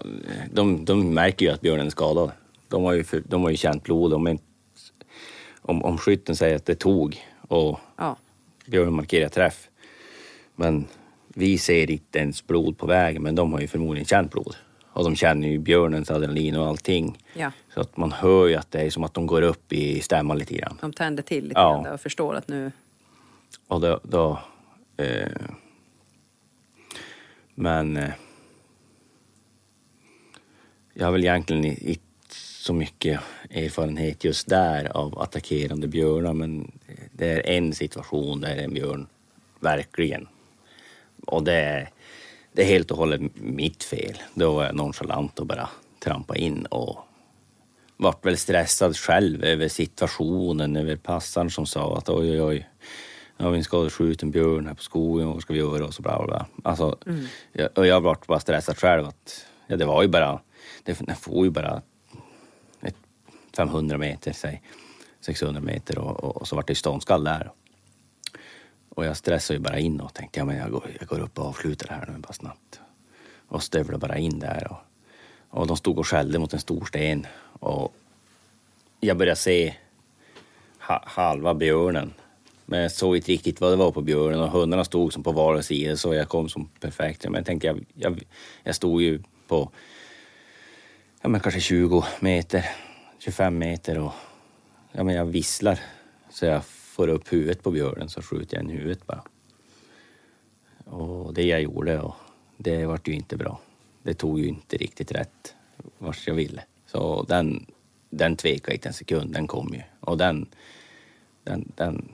de, 0.53 0.85
de, 0.85 1.15
märker 1.15 1.47
ju 1.47 1.53
att 1.53 1.61
björnen 1.61 1.87
är 1.87 1.91
skadad. 1.91 2.31
De 2.69 2.85
har 2.85 2.93
ju, 2.93 3.05
de 3.25 3.43
har 3.43 3.51
ju 3.51 3.57
känt 3.57 3.83
blod. 3.83 4.11
De 4.11 4.39
om, 5.63 5.85
om 5.85 5.99
skytten 5.99 6.37
säger 6.37 6.57
att 6.57 6.67
det 6.67 6.75
tog 6.75 7.27
och 7.49 7.81
ja. 7.97 8.17
björnen 8.67 8.95
markerar 8.95 9.29
träff. 9.29 9.69
Men 10.55 10.87
vi 11.29 11.59
ser 11.59 11.91
inte 11.91 12.19
ens 12.19 12.47
blod 12.47 12.79
på 12.79 12.87
vägen, 12.87 13.23
men 13.23 13.35
de 13.35 13.53
har 13.53 13.61
ju 13.61 13.67
förmodligen 13.67 14.07
känt 14.07 14.33
blod. 14.33 14.57
Och 14.93 15.05
de 15.05 15.17
känner 15.17 15.49
ju 15.49 15.59
björnens 15.59 16.11
adrenalin 16.11 16.57
och 16.57 16.67
allting. 16.67 17.19
Ja. 17.35 17.53
Så 17.75 17.81
att 17.81 17.97
man 17.97 18.13
hör 18.13 18.47
ju 18.47 18.55
att 18.55 18.71
det 18.71 18.81
är 18.81 18.91
som 18.91 19.05
att 19.05 19.15
de 19.15 19.27
går 19.27 19.43
upp 19.43 19.73
i 19.73 20.01
stämman 20.01 20.39
lite 20.39 20.55
grann. 20.55 20.79
De 20.81 20.93
tänder 20.93 21.23
till 21.23 21.45
lite 21.45 21.61
ja. 21.61 21.83
grann 21.83 21.93
och 21.93 22.01
förstår 22.01 22.35
att 22.35 22.49
nu... 22.49 22.73
Och 23.67 23.81
då... 23.81 24.01
då 24.03 24.39
eh, 24.97 25.29
men... 27.55 27.97
Eh, 27.97 28.11
jag 30.95 31.07
har 31.07 31.13
väl 31.13 31.25
egentligen 31.25 31.65
inte 31.65 32.06
så 32.67 32.73
mycket 32.73 33.21
erfarenhet 33.51 34.25
just 34.25 34.49
där 34.49 34.97
av 34.97 35.19
attackerande 35.19 35.89
björnar 35.89 36.33
men 36.33 36.73
det 37.13 37.27
är 37.27 37.47
en 37.57 37.73
situation 37.73 38.41
där 38.41 38.57
en 38.57 38.75
björn 38.75 39.07
verkligen 39.61 40.29
och 41.27 41.43
det 41.43 41.53
är, 41.53 41.91
det 42.53 42.63
är 42.63 42.67
helt 42.67 42.91
och 42.91 42.97
hållet 42.97 43.21
mitt 43.35 43.85
fel. 43.85 44.23
Då 44.35 44.55
var 44.55 44.65
jag 44.65 44.75
nonchalant 44.75 45.39
och 45.39 45.47
bara 45.47 45.69
trampa 46.05 46.37
in 46.37 46.67
och 46.67 46.99
vart 47.97 48.27
väl 48.27 48.37
stressad 48.37 48.97
själv 48.97 49.45
över 49.45 49.69
situationen, 49.69 50.77
över 50.77 50.97
passaren 50.97 51.51
som 51.51 51.67
sa 51.67 51.97
att 51.97 52.09
oj, 52.09 52.31
oj, 52.31 52.43
oj, 52.43 52.69
nu 53.37 53.45
har 53.45 53.53
vi 53.53 53.59
en 53.59 53.65
skadeskjuten 53.65 54.31
björn 54.31 54.67
här 54.67 54.75
på 54.75 54.83
skogen, 54.83 55.29
vad 55.29 55.43
ska 55.43 55.53
vi 55.53 55.59
göra? 55.59 55.87
Och 55.87 55.95
så 55.95 56.03
bla, 56.03 56.17
bla, 56.19 56.27
bla. 56.27 56.47
Alltså, 56.71 56.99
mm. 57.07 57.27
jag, 57.53 57.79
och 57.79 57.87
jag 57.87 58.01
vart 58.01 58.27
bara 58.27 58.41
stressad 58.41 58.79
själv. 58.79 59.07
Att, 59.07 59.47
ja, 59.67 59.77
det 59.77 59.85
var 59.85 60.03
ju 60.03 60.09
bara, 60.09 60.41
det, 60.83 61.15
får 61.19 61.45
ju 61.45 61.51
bara 61.51 61.83
500 63.57 63.99
meter, 63.99 64.33
säg 64.33 64.63
600 65.21 65.61
meter 65.61 65.99
och, 65.99 66.25
och, 66.25 66.37
och 66.37 66.49
så 66.49 66.57
vart 66.57 66.67
det 66.67 66.75
ståndskall 66.75 67.25
där. 67.25 67.51
Och 68.89 69.05
jag 69.07 69.17
stressade 69.17 69.57
ju 69.57 69.63
bara 69.63 69.79
in 69.79 70.01
och 70.01 70.15
tänkte, 70.15 70.39
ja 70.39 70.45
men 70.45 70.57
jag 70.57 70.71
går, 70.71 70.91
jag 70.99 71.09
går 71.09 71.21
upp 71.21 71.39
och 71.39 71.47
avslutar 71.47 71.87
det 71.87 71.95
här 71.95 72.07
nu 72.13 72.19
bara 72.19 72.33
snabbt. 72.33 72.81
Och 73.49 73.63
stövlade 73.63 73.99
bara 73.99 74.19
in 74.19 74.39
där 74.39 74.69
och, 74.71 74.79
och 75.61 75.67
de 75.67 75.77
stod 75.77 75.99
och 75.99 76.07
skällde 76.07 76.39
mot 76.39 76.53
en 76.53 76.61
stor 76.61 76.85
sten 76.85 77.27
och 77.61 77.95
jag 79.01 79.17
började 79.17 79.37
se 79.37 79.75
ha, 80.81 81.05
halva 81.07 81.55
björnen. 81.55 82.15
Men 82.67 82.81
jag 82.81 82.93
såg 82.93 83.17
inte 83.17 83.33
riktigt 83.33 83.61
vad 83.61 83.73
det 83.73 83.77
var 83.77 83.93
på 83.93 84.03
björnen 84.03 84.41
och 84.41 84.51
hundarna 84.51 84.85
stod 84.85 85.13
som 85.13 85.23
på 85.23 85.33
var 85.33 85.61
sida 85.61 85.97
så 85.97 86.15
jag 86.15 86.29
kom 86.29 86.49
som 86.49 86.69
perfekt. 86.81 87.25
Men 87.25 87.35
jag 87.35 87.47
tänkte, 87.47 87.67
jag, 87.67 87.85
jag, 87.95 88.23
jag 88.63 88.75
stod 88.75 89.03
ju 89.03 89.23
på 89.49 89.71
ja, 91.21 91.29
men 91.29 91.41
kanske 91.41 91.61
20 91.61 92.05
meter, 92.21 92.65
25 93.27 93.59
meter 93.59 93.99
och 93.99 94.13
ja, 94.93 95.05
men 95.05 95.15
jag 95.15 95.25
visslar 95.25 95.81
så 96.31 96.47
jag 96.47 96.65
får 96.65 97.09
upp 97.09 97.33
huvudet 97.33 97.63
på 97.63 97.71
björnen 97.71 98.09
så 98.09 98.23
skjuter 98.23 98.57
jag 98.57 98.65
in 98.65 98.71
huvudet 98.71 99.07
bara. 99.07 99.23
Och 100.85 101.35
det 101.35 101.43
jag 101.43 101.63
gjorde 101.63 102.01
och 102.01 102.15
det 102.57 102.87
vart 102.87 103.09
ju 103.09 103.13
inte 103.13 103.37
bra. 103.37 103.61
Det 104.03 104.15
tog 104.15 104.41
ju 104.41 104.47
inte 104.47 104.77
riktigt 104.77 105.13
rätt 105.13 105.55
vart 105.99 106.27
jag 106.27 106.35
ville. 106.35 106.63
Så 106.87 107.23
den, 107.23 107.67
den 108.11 108.37
tvekade 108.37 108.75
inte 108.75 108.89
en 108.89 108.95
sekund, 108.95 109.33
den 109.33 109.47
kom 109.47 109.75
ju. 109.75 109.83
Och 110.01 110.19
den, 110.19 110.47
den, 111.45 111.73
den 111.75 112.09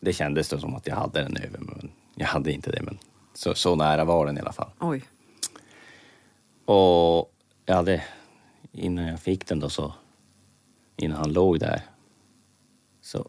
det 0.00 0.12
kändes 0.12 0.48
då 0.48 0.58
som 0.58 0.74
att 0.74 0.86
jag 0.86 0.96
hade 0.96 1.22
den 1.22 1.36
över 1.36 1.58
men 1.58 1.90
jag 2.14 2.26
hade 2.26 2.52
inte 2.52 2.70
det. 2.70 2.82
Men 2.82 2.98
så, 3.34 3.54
så 3.54 3.74
nära 3.74 4.04
var 4.04 4.26
den 4.26 4.38
i 4.38 4.40
alla 4.40 4.52
fall. 4.52 4.70
Oj. 4.80 5.02
Och 6.64 7.32
jag 7.66 7.74
hade, 7.74 8.04
innan 8.78 9.06
jag 9.06 9.20
fick 9.20 9.46
den 9.46 9.60
då 9.60 9.68
så, 9.68 9.94
innan 10.96 11.18
han 11.18 11.32
låg 11.32 11.60
där, 11.60 11.82
så 13.00 13.28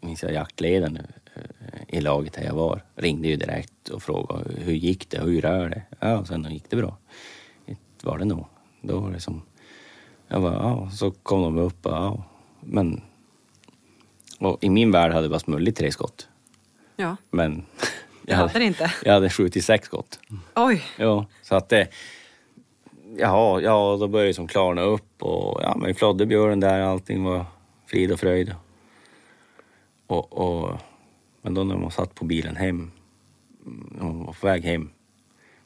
minns 0.00 0.22
jag 0.22 0.32
jaktledaren 0.32 0.96
eh, 0.96 1.42
i 1.88 2.00
laget 2.00 2.32
där 2.32 2.44
jag 2.44 2.54
var 2.54 2.84
ringde 2.94 3.28
ju 3.28 3.36
direkt 3.36 3.88
och 3.88 4.02
frågade 4.02 4.62
hur 4.62 4.74
gick 4.74 5.10
det, 5.10 5.20
hur 5.20 5.44
är 5.44 5.68
det? 5.68 5.82
Ja, 6.00 6.24
sen 6.24 6.52
gick 6.52 6.70
det 6.70 6.76
bra. 6.76 6.96
var 8.02 8.18
det 8.18 8.24
nog. 8.24 8.46
Då 8.80 9.00
var 9.00 9.10
det 9.10 9.20
som, 9.20 9.42
jag 10.28 10.42
bara, 10.42 10.54
ja, 10.54 10.90
så 10.90 11.10
kom 11.10 11.42
de 11.42 11.58
upp 11.58 11.86
och, 11.86 11.92
ja, 11.92 12.24
men 12.60 13.02
och 14.38 14.64
i 14.64 14.70
min 14.70 14.90
värld 14.90 15.12
hade 15.12 15.24
det 15.24 15.28
bara 15.28 15.38
smullit 15.38 15.76
tre 15.76 15.92
skott. 15.92 16.28
Ja. 16.96 17.16
Men 17.30 17.64
jag 18.26 18.36
hade, 18.36 18.52
hade 18.52 18.64
inte. 18.64 18.92
Jag 19.04 19.12
hade 19.12 19.30
skjutit 19.30 19.64
sex 19.64 19.86
skott. 19.86 20.20
Oj! 20.54 20.82
Ja, 20.96 21.26
så 21.42 21.54
att 21.54 21.68
det, 21.68 21.88
jaha, 23.16 23.60
ja, 23.60 23.96
då 24.00 24.08
började 24.08 24.28
det 24.28 24.34
som 24.34 24.44
liksom 24.44 24.48
klarna 24.48 24.82
upp 24.82 25.22
och 25.22 25.60
ja, 25.62 25.76
men 25.76 25.94
flodde 25.94 26.26
björnen 26.26 26.60
där, 26.60 26.80
allting 26.80 27.24
var 27.24 27.44
frid 27.86 28.12
och 28.12 28.20
fröjd. 28.20 28.54
Och, 30.06 30.32
och, 30.32 30.78
men 31.42 31.54
då 31.54 31.64
när 31.64 31.76
man 31.76 31.90
satt 31.90 32.14
på 32.14 32.24
bilen 32.24 32.56
hem, 32.56 32.90
när 33.64 34.04
man 34.04 34.24
var 34.24 34.32
på 34.32 34.46
väg 34.46 34.64
hem, 34.64 34.90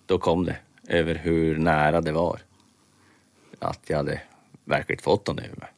då 0.07 0.19
kom 0.19 0.45
det 0.45 0.57
över 0.89 1.15
hur 1.15 1.59
nära 1.59 2.01
det 2.01 2.13
var. 2.13 2.41
Att 3.59 3.81
jag 3.87 3.97
hade 3.97 4.21
verkligen 4.65 5.03
fått 5.03 5.25
den 5.25 5.39
över 5.39 5.57
mig. 5.57 5.69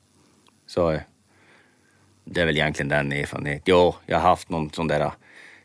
Så 0.67 0.91
eh, 0.91 1.01
det 2.25 2.41
är 2.41 2.47
väl 2.47 2.57
egentligen 2.57 2.89
den 2.89 3.13
erfarenheten. 3.13 3.63
Ja, 3.65 3.95
jag 4.07 4.19
har 4.19 4.29
haft 4.29 4.49
någon 4.49 4.71
sån 4.71 4.89
där, 4.89 5.13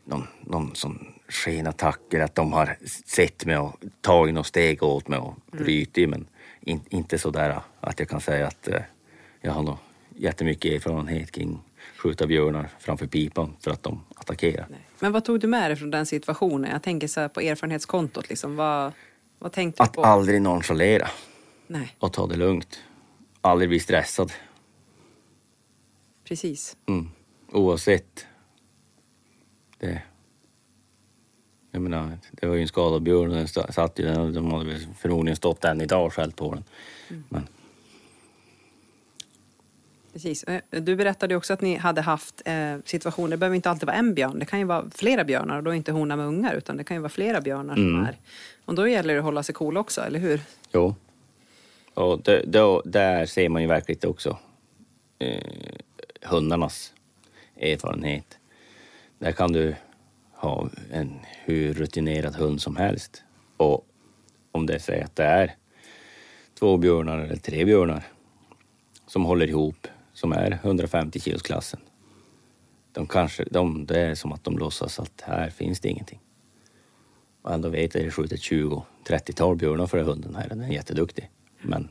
någon, 0.04 0.26
någon 0.40 0.74
sån 0.74 1.19
skenattacker, 1.30 2.20
att 2.20 2.34
de 2.34 2.52
har 2.52 2.76
sett 3.06 3.46
mig 3.46 3.58
och 3.58 3.76
tagit 4.00 4.34
något 4.34 4.46
steg 4.46 4.82
åt 4.82 5.08
mig 5.08 5.18
och 5.18 5.34
brutit, 5.50 5.98
mm. 5.98 6.10
men 6.10 6.26
in, 6.60 6.80
inte 6.88 7.18
så 7.18 7.30
där 7.30 7.60
att 7.80 7.98
jag 7.98 8.08
kan 8.08 8.20
säga 8.20 8.46
att 8.46 8.68
eh, 8.68 8.82
jag 9.40 9.52
har 9.52 9.62
något 9.62 9.80
jättemycket 10.16 10.72
erfarenhet 10.72 11.32
kring 11.32 11.60
skjuta 11.96 12.26
björnar 12.26 12.68
framför 12.78 13.06
pipan 13.06 13.56
för 13.60 13.70
att 13.70 13.82
de 13.82 14.04
attackerar. 14.14 14.68
Men 14.98 15.12
vad 15.12 15.24
tog 15.24 15.40
du 15.40 15.46
med 15.46 15.70
dig 15.70 15.76
från 15.76 15.90
den 15.90 16.06
situationen? 16.06 16.70
Jag 16.70 16.82
tänker 16.82 17.08
så 17.08 17.28
på 17.28 17.40
erfarenhetskontot. 17.40 18.28
Liksom. 18.28 18.56
Vad, 18.56 18.92
vad 19.38 19.52
tänkte 19.52 19.82
att 19.82 19.92
du 19.92 19.96
på? 19.96 20.00
Att 20.00 20.06
aldrig 20.06 20.42
nonchalera. 20.42 21.08
Nej. 21.66 21.96
Och 21.98 22.12
ta 22.12 22.26
det 22.26 22.36
lugnt. 22.36 22.80
Aldrig 23.40 23.68
bli 23.68 23.80
stressad. 23.80 24.32
Precis. 26.24 26.76
Mm. 26.88 27.10
Oavsett. 27.52 28.26
Det. 29.78 30.02
Jag 31.70 31.82
menar, 31.82 32.18
det 32.30 32.46
var 32.46 32.54
ju 32.54 32.62
en 32.62 32.68
skadad 32.68 33.02
björn 33.02 33.30
och 33.30 33.36
den 33.36 33.48
satt 33.48 33.98
ju 33.98 34.04
där. 34.04 34.32
De 34.32 34.52
hade 34.52 34.64
väl 34.64 34.86
förmodligen 34.98 35.36
stått 35.36 35.64
än 35.64 35.80
idag 35.80 36.06
och 36.06 36.14
skällt 36.14 36.36
på 36.36 36.54
den. 36.54 36.64
Mm. 37.08 37.24
Men 37.28 37.46
Precis. 40.12 40.44
Eh, 40.44 40.60
du 40.70 40.96
berättade 40.96 41.36
också 41.36 41.52
att 41.52 41.60
ni 41.60 41.76
hade 41.76 42.00
haft 42.00 42.42
eh, 42.44 42.76
situationer, 42.84 43.30
det 43.30 43.36
behöver 43.36 43.56
inte 43.56 43.70
alltid 43.70 43.86
vara 43.86 43.96
en 43.96 44.14
björn, 44.14 44.38
det 44.38 44.44
kan 44.44 44.58
ju 44.58 44.64
vara 44.64 44.84
flera 44.94 45.24
björnar 45.24 45.56
och 45.56 45.62
då 45.62 45.74
inte 45.74 45.92
hona 45.92 46.16
med 46.16 46.26
ungar 46.26 46.54
utan 46.54 46.76
det 46.76 46.84
kan 46.84 46.96
ju 46.96 47.00
vara 47.00 47.10
flera 47.10 47.40
björnar 47.40 47.76
mm. 47.76 47.90
som 47.90 48.04
är. 48.06 48.16
Och 48.64 48.74
då 48.74 48.88
gäller 48.88 49.14
det 49.14 49.20
att 49.20 49.24
hålla 49.24 49.42
sig 49.42 49.54
cool 49.54 49.76
också, 49.76 50.00
eller 50.00 50.18
hur? 50.18 50.40
Jo. 50.72 50.94
Och 51.94 52.22
det, 52.22 52.42
då, 52.46 52.82
där 52.84 53.26
ser 53.26 53.48
man 53.48 53.62
ju 53.62 53.68
verkligen 53.68 54.10
också 54.10 54.38
eh, 55.18 55.42
hundarnas 56.22 56.92
erfarenhet. 57.56 58.38
Där 59.18 59.32
kan 59.32 59.52
du 59.52 59.74
ha 60.40 60.68
en 60.92 61.20
hur 61.44 61.74
rutinerad 61.74 62.34
hund 62.34 62.62
som 62.62 62.76
helst. 62.76 63.22
Och 63.56 63.86
om 64.52 64.66
det 64.66 64.80
säger 64.80 65.04
att 65.04 65.16
det 65.16 65.24
är 65.24 65.54
två 66.58 66.76
björnar 66.76 67.18
eller 67.18 67.36
tre 67.36 67.64
björnar 67.64 68.06
som 69.06 69.24
håller 69.24 69.46
ihop, 69.46 69.86
som 70.12 70.32
är 70.32 70.58
150 70.62 71.20
kilos 71.20 71.42
klassen. 71.42 71.80
De 72.92 73.06
kanske, 73.06 73.44
de, 73.50 73.86
det 73.86 74.00
är 74.00 74.14
som 74.14 74.32
att 74.32 74.44
de 74.44 74.58
låtsas 74.58 75.00
att 75.00 75.20
här 75.20 75.50
finns 75.50 75.80
det 75.80 75.88
ingenting. 75.88 76.20
Och 77.42 77.52
ändå 77.52 77.68
vet 77.68 77.94
jag 77.94 78.00
att 78.00 78.06
det 78.06 78.10
skjutit 78.10 78.40
20-30-tal 78.40 79.56
björnar 79.56 79.86
för 79.86 79.98
den 79.98 80.06
hunden 80.06 80.34
här. 80.34 80.48
Den 80.48 80.60
är 80.60 80.68
jätteduktig. 80.68 81.30
Men 81.62 81.88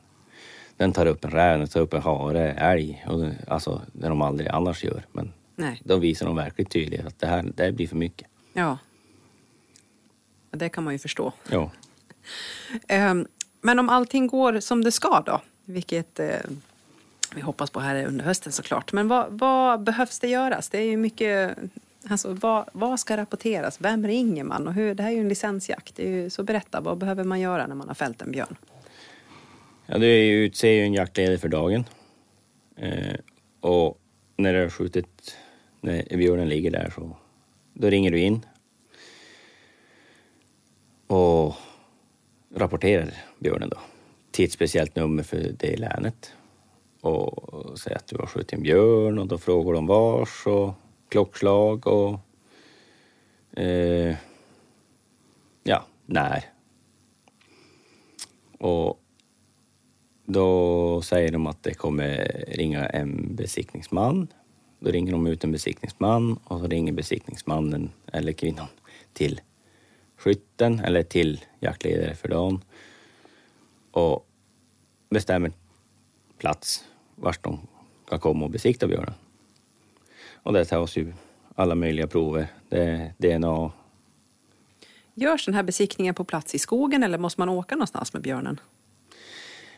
den 0.77 0.93
tar 0.93 1.05
upp 1.05 1.25
en 1.25 1.31
räv, 1.31 1.59
den 1.59 1.67
tar 1.67 1.81
upp 1.81 1.93
en 1.93 2.01
hare, 2.01 2.51
älg. 2.51 3.05
Och 3.07 3.25
alltså 3.47 3.81
det 3.93 4.07
de 4.07 4.21
aldrig 4.21 4.49
annars 4.49 4.83
gör. 4.83 5.05
Men 5.11 5.33
Nej. 5.55 5.81
då 5.83 5.97
visar 5.97 6.25
de 6.25 6.35
verkligen 6.35 6.69
tydligt 6.69 7.05
att 7.05 7.19
det 7.19 7.27
här 7.27 7.51
det 7.55 7.71
blir 7.71 7.87
för 7.87 7.95
mycket. 7.95 8.27
Ja. 8.53 8.77
Det 10.51 10.69
kan 10.69 10.83
man 10.83 10.93
ju 10.93 10.99
förstå. 10.99 11.33
Ja. 11.49 11.71
Ehm, 12.87 13.27
Men 13.61 13.79
om 13.79 13.89
allting 13.89 14.27
går 14.27 14.59
som 14.59 14.83
det 14.83 14.91
ska 14.91 15.21
då, 15.25 15.41
vilket 15.65 16.19
eh, 16.19 16.35
vi 17.35 17.41
hoppas 17.41 17.69
på 17.69 17.79
här 17.79 18.05
under 18.05 18.25
hösten 18.25 18.51
såklart. 18.51 18.93
Men 18.93 19.07
vad, 19.07 19.27
vad 19.29 19.83
behövs 19.83 20.19
det 20.19 20.27
göras? 20.27 20.69
Det 20.69 20.77
är 20.77 20.85
ju 20.85 20.97
mycket, 20.97 21.57
alltså 22.09 22.33
vad, 22.33 22.69
vad 22.73 22.99
ska 22.99 23.17
rapporteras? 23.17 23.81
Vem 23.81 24.07
ringer 24.07 24.43
man? 24.43 24.67
Och 24.67 24.73
hur, 24.73 24.95
det 24.95 25.03
här 25.03 25.09
är 25.09 25.15
ju 25.15 25.21
en 25.21 25.29
licensjakt. 25.29 25.95
Det 25.95 26.07
är 26.07 26.11
ju, 26.11 26.29
så 26.29 26.43
berätta, 26.43 26.81
vad 26.81 26.97
behöver 26.97 27.23
man 27.23 27.39
göra 27.39 27.67
när 27.67 27.75
man 27.75 27.87
har 27.87 27.95
fällt 27.95 28.21
en 28.21 28.31
björn? 28.31 28.55
Ja, 29.85 29.97
du 29.97 30.07
utser 30.29 30.69
ju 30.69 30.83
en 30.83 30.93
jaktledare 30.93 31.37
för 31.37 31.49
dagen. 31.49 31.85
Eh, 32.75 33.15
och 33.59 33.99
när 34.37 34.53
du 34.53 34.61
har 34.61 34.69
skjutit, 34.69 35.37
när 35.81 36.17
björnen 36.17 36.49
ligger 36.49 36.71
där 36.71 36.91
så 36.95 37.17
då 37.79 37.89
ringer 37.89 38.11
du 38.11 38.19
in 38.19 38.45
och 41.07 41.55
rapporterar 42.55 43.13
björnen 43.39 43.69
då 43.69 43.77
till 44.31 44.45
ett 44.45 44.51
speciellt 44.51 44.95
nummer 44.95 45.23
för 45.23 45.55
det 45.59 45.77
länet. 45.77 46.33
Och 47.01 47.79
säger 47.79 47.97
att 47.97 48.07
du 48.07 48.17
har 48.17 48.25
skjutit 48.25 48.53
en 48.53 48.63
björn 48.63 49.19
och 49.19 49.27
då 49.27 49.37
frågar 49.37 49.73
de 49.73 49.87
vars 49.87 50.47
och 50.47 50.73
klockslag 51.09 51.87
och 51.87 52.19
eh, 53.59 54.15
ja, 55.63 55.85
när. 56.05 56.43
Och 58.57 58.99
då 60.25 61.01
säger 61.01 61.31
de 61.31 61.47
att 61.47 61.63
det 61.63 61.73
kommer 61.73 62.45
ringa 62.47 62.85
en 62.85 63.35
besiktningsman. 63.35 64.27
Då 64.79 64.91
ringer 64.91 65.11
de 65.11 65.27
ut 65.27 65.43
en 65.43 65.51
besiktningsman 65.51 66.39
och 66.43 66.59
så 66.59 66.67
ringer 66.67 66.93
besiktningsmannen 66.93 67.91
eller 68.13 68.31
kvinnan 68.31 68.67
till 69.13 69.41
skytten 70.17 70.79
eller 70.79 71.03
till 71.03 71.45
jaktledare 71.59 72.15
för 72.15 72.27
dagen 72.27 72.63
och 73.91 74.27
bestämmer 75.09 75.51
plats 76.37 76.85
vart 77.15 77.43
de 77.43 77.59
kan 78.09 78.19
komma 78.19 78.45
och 78.45 78.51
besikta 78.51 78.87
björnen. 78.87 79.13
Och 80.33 80.53
det 80.53 80.65
tas 80.65 80.97
ju 80.97 81.13
alla 81.55 81.75
möjliga 81.75 82.07
prover. 82.07 82.47
Det 82.69 82.83
är 82.83 83.13
DNA. 83.17 83.71
Görs 85.13 85.45
den 85.45 85.55
här 85.55 85.63
besiktningen 85.63 86.15
på 86.15 86.23
plats 86.23 86.55
i 86.55 86.59
skogen 86.59 87.03
eller 87.03 87.17
måste 87.17 87.41
man 87.41 87.49
åka 87.49 87.75
någonstans 87.75 88.13
med 88.13 88.21
björnen? 88.21 88.59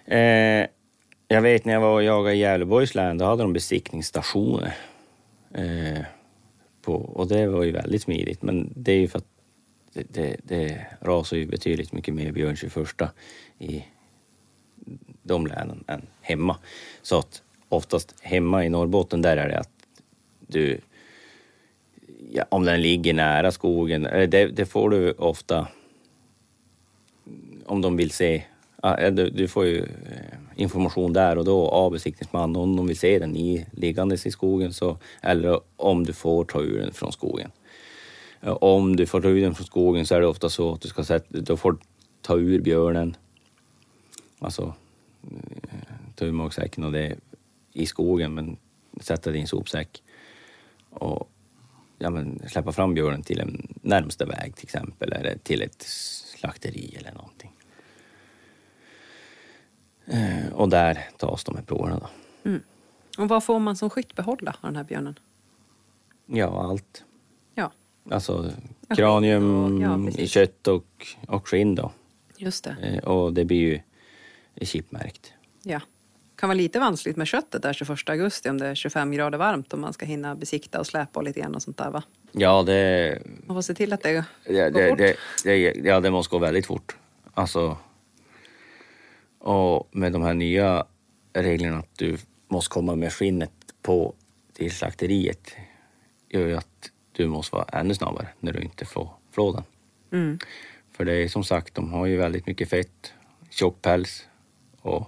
Eh, 0.06 0.68
jag 1.28 1.42
vet 1.42 1.66
när 1.66 1.74
jag 1.74 1.82
var 1.82 1.94
och 1.94 2.04
jagade 2.04 2.36
i 2.36 2.40
Gävleborgs 2.40 2.96
län, 2.96 3.18
då 3.18 3.26
hade 3.26 3.44
de 3.44 3.54
besiktningsstationer. 3.54 4.78
Eh, 5.54 6.06
på, 6.82 6.94
och 6.94 7.28
det 7.28 7.48
var 7.48 7.64
ju 7.64 7.72
väldigt 7.72 8.02
smidigt, 8.02 8.42
men 8.42 8.74
det 8.76 8.92
är 8.92 9.00
ju 9.00 9.08
för 9.08 9.18
att 9.18 9.28
det, 9.94 10.14
det, 10.14 10.36
det 10.44 10.86
rasar 11.02 11.38
ju 11.38 11.46
betydligt 11.46 11.94
mycket 11.94 12.14
mer 12.14 12.32
björn 12.32 12.56
21 12.56 12.78
i 13.60 13.86
de 15.24 15.48
länen 15.48 15.84
än 15.88 16.02
hemma. 16.22 16.58
Så 17.02 17.18
att 17.18 17.44
oftast 17.70 18.16
hemma 18.22 18.66
i 18.66 18.70
Norrbotten, 18.70 19.22
där 19.22 19.38
är 19.38 19.50
det 19.50 19.60
att 19.60 19.70
du... 20.48 20.80
Ja, 22.34 22.46
om 22.50 22.66
den 22.66 22.82
ligger 22.82 23.14
nära 23.14 23.52
skogen, 23.52 24.06
eh, 24.06 24.30
det, 24.30 24.48
det 24.48 24.66
får 24.66 24.90
du 24.90 25.12
ofta 25.12 25.68
om 27.66 27.82
de 27.82 27.98
vill 27.98 28.12
se. 28.12 28.44
Ah, 28.82 29.10
du, 29.10 29.30
du 29.30 29.48
får 29.48 29.66
ju 29.66 29.80
eh, 29.80 30.38
information 30.56 31.14
där 31.14 31.38
och 31.38 31.46
då 31.46 31.68
av 31.70 31.92
besiktningsman 31.92 32.56
om 32.56 32.76
de 32.76 32.88
vill 32.88 33.00
se 33.00 33.20
den 33.20 33.36
i, 33.36 33.66
liggandes 33.72 34.26
i 34.26 34.32
skogen 34.32 34.74
så, 34.74 34.98
eller 35.22 35.60
om 35.76 36.06
du 36.06 36.14
får 36.14 36.44
ta 36.44 36.62
ur 36.62 36.80
den 36.80 36.94
från 36.94 37.12
skogen. 37.12 37.52
Om 38.44 38.96
du 38.96 39.06
får 39.06 39.22
ta 39.22 39.28
ur 39.28 39.42
den 39.42 39.56
från 39.56 39.66
skogen 39.66 40.06
så 40.06 40.16
är 40.16 40.22
det 40.22 40.28
ofta 40.28 40.50
så 40.50 40.74
att 40.74 40.82
du 40.82 40.88
ska 40.88 41.04
sätta, 41.04 41.40
då 41.40 41.58
får 41.58 41.78
ta 42.22 42.38
ur 42.38 42.62
björnen. 42.62 43.16
Alltså 44.40 44.74
eh, 45.24 45.78
ta 46.16 46.26
ur 46.26 46.32
magsäcken 46.32 46.84
och 46.84 46.92
det 46.92 47.16
i 47.74 47.86
skogen 47.86 48.34
men 48.34 48.58
sätta 49.02 49.32
det 49.32 49.38
i 49.38 49.42
en 49.42 49.48
sopsäck. 49.48 50.04
Och 50.90 51.30
ja, 51.98 52.10
men, 52.10 52.42
släppa 52.50 52.72
fram 52.72 52.94
björnen 52.94 53.24
till 53.24 53.40
en 53.40 53.68
närmsta 53.82 54.26
väg 54.26 54.56
till 54.56 54.66
exempel 54.66 55.14
eller 55.14 55.38
till 55.38 55.62
ett 55.62 55.82
slakteri 56.38 56.96
eller 57.00 57.14
någonting. 57.14 57.52
Eh, 60.12 60.54
och 60.54 60.70
där 60.70 61.08
tas 61.18 61.44
de 61.44 61.56
här 61.56 61.64
proverna 61.64 62.00
då. 62.00 62.08
Och 63.18 63.30
vad 63.30 63.44
får 63.44 63.60
man 63.60 63.76
som 63.76 63.90
skytt 63.90 64.16
behålla 64.16 64.52
av 64.62 64.68
den 64.70 64.76
här 64.76 64.84
björnen? 64.84 65.20
Ja, 66.26 66.64
allt. 66.70 67.04
Ja, 67.56 67.72
Alltså 68.12 68.52
kranium, 68.96 69.82
ja, 70.18 70.26
kött 70.28 70.68
och, 70.68 70.86
och 71.28 71.48
skinn 71.48 71.76
då. 71.76 71.92
just 72.38 72.64
det. 72.64 72.76
Eh, 72.82 73.04
och 73.04 73.34
det 73.34 73.46
blir 73.46 73.58
ju 73.60 73.80
chipmärkt. 74.66 75.34
Ja. 75.64 75.80
kan 76.36 76.50
vara 76.50 76.58
lite 76.58 76.80
vanskligt 76.80 77.18
med 77.18 77.28
köttet 77.28 77.62
där 77.62 77.74
21 77.74 78.10
augusti 78.10 78.50
om 78.50 78.58
det 78.58 78.68
är 78.68 78.76
25 78.76 79.12
grader 79.12 79.38
varmt 79.38 79.74
och 79.74 79.80
man 79.80 79.94
ska 79.94 80.06
hinna 80.06 80.36
besikta 80.36 80.80
och 80.80 80.88
släpa 80.88 81.20
och 81.20 81.24
lite 81.24 81.40
grann 81.40 81.56
och 81.56 81.62
sånt 81.62 81.78
där 81.78 81.90
va? 81.92 82.04
Ja, 82.32 82.64
det, 82.64 83.20
Man 83.46 83.58
får 83.58 83.62
se 83.62 83.74
till 83.74 83.94
att 83.94 84.02
det 84.04 84.26
det, 84.46 84.70
går 84.70 84.80
det, 84.80 84.90
fort. 84.90 84.98
det, 84.98 85.16
det, 85.44 85.88
ja, 85.90 86.00
det 86.00 86.12
måste 86.12 86.32
gå 86.32 86.40
väldigt 86.40 86.66
fort. 86.66 86.96
Alltså, 87.34 87.78
och 89.42 89.90
med 89.92 90.12
de 90.12 90.22
här 90.22 90.34
nya 90.34 90.86
reglerna 91.34 91.78
att 91.78 91.98
du 91.98 92.18
måste 92.48 92.74
komma 92.74 92.96
med 92.96 93.14
skinnet 93.14 93.52
på 93.82 94.14
till 94.54 94.72
slakteriet 94.72 95.52
gör 96.30 96.48
ju 96.48 96.58
att 96.58 96.92
du 97.12 97.28
måste 97.28 97.56
vara 97.56 97.66
ännu 97.66 97.94
snabbare 97.94 98.28
när 98.40 98.54
du 98.54 98.60
inte 98.62 98.86
får 98.86 99.10
flådan. 99.32 99.64
Mm. 100.12 100.40
För 100.92 101.06
det 101.06 101.14
är 101.14 101.28
som 101.28 101.44
sagt, 101.44 101.76
de 101.76 101.94
har 101.94 102.06
ju 102.06 102.18
väldigt 102.18 102.48
mycket 102.48 102.70
fett, 102.70 103.14
tjock 103.50 103.82
päls 103.82 104.28
och 104.82 105.08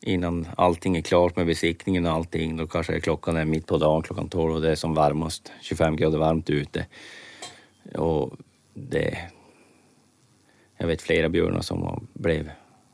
innan 0.00 0.48
allting 0.56 0.96
är 0.96 1.02
klart 1.02 1.36
med 1.36 1.46
besiktningen 1.46 2.06
och 2.06 2.12
allting, 2.12 2.56
då 2.56 2.66
kanske 2.66 3.00
klockan 3.00 3.36
är 3.36 3.44
mitt 3.44 3.66
på 3.66 3.78
dagen, 3.78 4.02
klockan 4.02 4.28
12 4.28 4.54
och 4.54 4.60
det 4.60 4.70
är 4.70 4.74
som 4.74 4.94
varmast, 4.94 5.52
25 5.60 5.96
grader 5.96 6.18
varmt 6.18 6.50
ute. 6.50 6.86
Och 7.94 8.32
det... 8.74 9.18
Jag 10.76 10.86
vet 10.86 11.02
flera 11.02 11.28
björnar 11.28 11.60
som 11.60 11.82
har 11.82 12.02
blev 12.12 12.50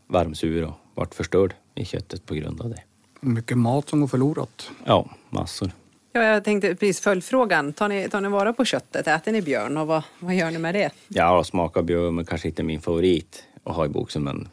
varmsur 0.07 0.65
och 0.65 0.75
vart 0.95 1.15
förstörd 1.15 1.55
i 1.75 1.85
köttet 1.85 2.27
på 2.27 2.35
grund 2.35 2.61
av 2.61 2.71
det. 2.71 2.83
Mycket 3.21 3.59
mat 3.59 3.89
som 3.89 4.01
går 4.01 4.09
förlorat. 4.09 4.71
Ja, 4.85 5.11
massor. 5.31 5.71
Ja, 6.13 6.23
jag 6.23 6.45
tänkte 6.45 6.69
precis 6.75 7.01
följdfrågan. 7.01 7.73
Tar 7.73 7.89
ni, 7.89 8.09
tar 8.09 8.21
ni 8.21 8.29
vara 8.29 8.53
på 8.53 8.65
köttet? 8.65 9.07
Äter 9.07 9.33
ni 9.33 9.43
björn 9.43 9.77
och 9.77 9.87
vad, 9.87 10.03
vad 10.19 10.35
gör 10.35 10.51
ni 10.51 10.59
med 10.59 10.75
det? 10.75 10.91
Ja, 11.09 11.45
smaka 11.45 11.83
björn, 11.83 12.15
men 12.15 12.25
kanske 12.25 12.49
inte 12.49 12.63
min 12.63 12.81
favorit 12.81 13.43
att 13.65 13.77
ha 13.77 13.85
i 13.87 13.89
boxen, 13.89 14.23
men 14.25 14.49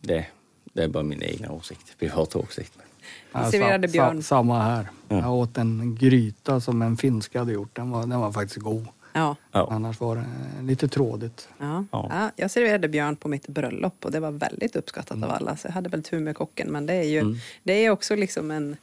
det, 0.00 0.26
det 0.72 0.82
är 0.84 0.88
bara 0.88 1.02
min 1.02 1.22
egna 1.22 1.52
åsikt, 1.52 1.98
privata 1.98 2.38
åsikt. 2.38 2.78
Ja, 3.32 3.50
Serverade 3.50 3.88
sa- 3.88 3.92
björn. 3.92 4.22
Sa, 4.22 4.36
samma 4.36 4.62
här. 4.62 4.88
Ja. 5.08 5.16
Jag 5.18 5.32
åt 5.34 5.58
en 5.58 5.94
gryta 6.00 6.60
som 6.60 6.82
en 6.82 6.96
finska 6.96 7.38
hade 7.38 7.52
gjort. 7.52 7.76
Den 7.76 7.90
var, 7.90 8.00
den 8.06 8.20
var 8.20 8.32
faktiskt 8.32 8.60
god. 8.60 8.86
Ja. 9.16 9.36
Ja. 9.52 9.68
Annars 9.70 10.00
var 10.00 10.16
det 10.16 10.24
lite 10.62 10.88
trådigt. 10.88 11.48
Ja. 11.58 11.84
Ja. 11.92 12.06
Ja. 12.10 12.30
jag 12.36 12.50
serverade 12.50 12.88
björn 12.88 13.16
på 13.16 13.28
mitt 13.28 13.48
bröllop 13.48 14.04
och 14.04 14.10
det 14.10 14.20
var 14.20 14.30
väldigt 14.30 14.76
uppskattat 14.76 15.22
av 15.22 15.30
alla. 15.30 15.56
Så 15.56 15.66
jag 15.68 15.72
hade 15.72 15.88
väl 15.88 16.02
tur 16.02 16.20
med 16.20 16.36
kocken. 16.36 16.72
Men 16.72 16.86
det 16.86 16.94
är 16.94 17.02
ju 17.02 17.36
det 17.62 17.72
är 17.72 17.90
också 17.90 18.16
liksom 18.16 18.50
en... 18.50 18.76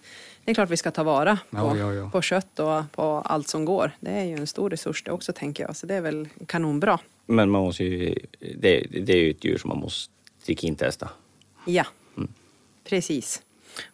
Det 0.43 0.51
är 0.51 0.55
klart 0.55 0.69
vi 0.69 0.77
ska 0.77 0.91
ta 0.91 1.03
vara 1.03 1.39
på, 1.49 1.57
Ja, 1.57 1.77
ja, 1.77 1.93
ja. 1.93 2.09
på 2.09 2.21
kött 2.21 2.59
och 2.59 2.91
på 2.91 3.03
allt 3.03 3.47
som 3.47 3.65
går. 3.65 3.91
Det 3.99 4.11
är 4.11 4.23
ju 4.23 4.35
en 4.35 4.47
stor 4.47 4.69
resurs 4.69 5.03
det 5.03 5.11
också 5.11 5.33
tänker 5.33 5.63
jag. 5.63 5.75
Så 5.75 5.85
det 5.87 5.95
är 5.95 6.01
väl 6.01 6.29
kanonbra. 6.45 6.99
Men 7.25 7.49
man 7.49 7.61
måste 7.61 7.83
ju, 7.83 8.19
det, 8.39 8.87
det 9.05 9.13
är 9.13 9.17
ju 9.17 9.31
ett 9.31 9.43
djur 9.43 9.57
som 9.57 9.67
man 9.67 9.79
måste 9.79 10.13
trikintesta. 10.45 11.09
Ja, 11.65 11.85
precis. 12.83 13.41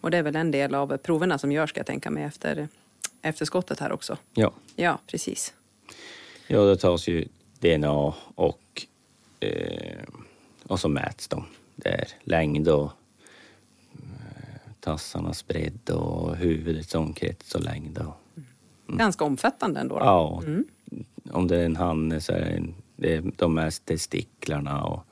Och 0.01 0.11
det 0.11 0.17
är 0.17 0.23
väl 0.23 0.35
en 0.35 0.51
del 0.51 0.75
av 0.75 0.97
proverna 0.97 1.38
som 1.38 1.51
görs 1.51 1.69
ska 1.69 1.79
jag 1.79 1.88
tänka 1.88 2.09
mig 2.09 2.23
efter, 2.23 2.67
efter 3.21 3.45
skottet 3.45 3.79
här 3.79 3.91
också. 3.91 4.17
Ja. 4.33 4.51
Ja, 4.75 4.99
precis. 5.07 5.53
Ja, 6.47 6.57
då 6.57 6.75
tas 6.75 7.07
ju 7.07 7.27
DNA 7.59 8.13
och, 8.35 8.85
eh, 9.39 10.03
och 10.63 10.79
så 10.79 10.89
mäts 10.89 11.27
de. 11.27 11.45
Det 11.75 11.89
är 11.89 12.07
längd 12.23 12.67
och 12.67 12.91
eh, 13.93 14.71
tassarnas 14.79 15.47
bredd 15.47 15.89
och 15.89 16.35
huvudets 16.35 16.95
omkrets 16.95 17.55
och 17.55 17.63
längd. 17.63 17.97
Och, 17.97 18.13
Ganska 18.97 19.25
omfattande 19.25 19.79
ändå. 19.79 19.99
Då. 19.99 20.05
Ja, 20.05 20.43
om 21.31 21.47
det 21.47 21.57
är 21.57 21.65
en 21.65 21.75
hanne 21.75 22.21
så 22.21 22.33
är 22.33 22.39
det, 22.39 22.45
en, 22.45 22.75
det 22.95 23.13
är 23.13 23.31
de 23.35 23.53
mest 23.53 23.85
testiklarna 23.85 24.83
och 24.83 25.03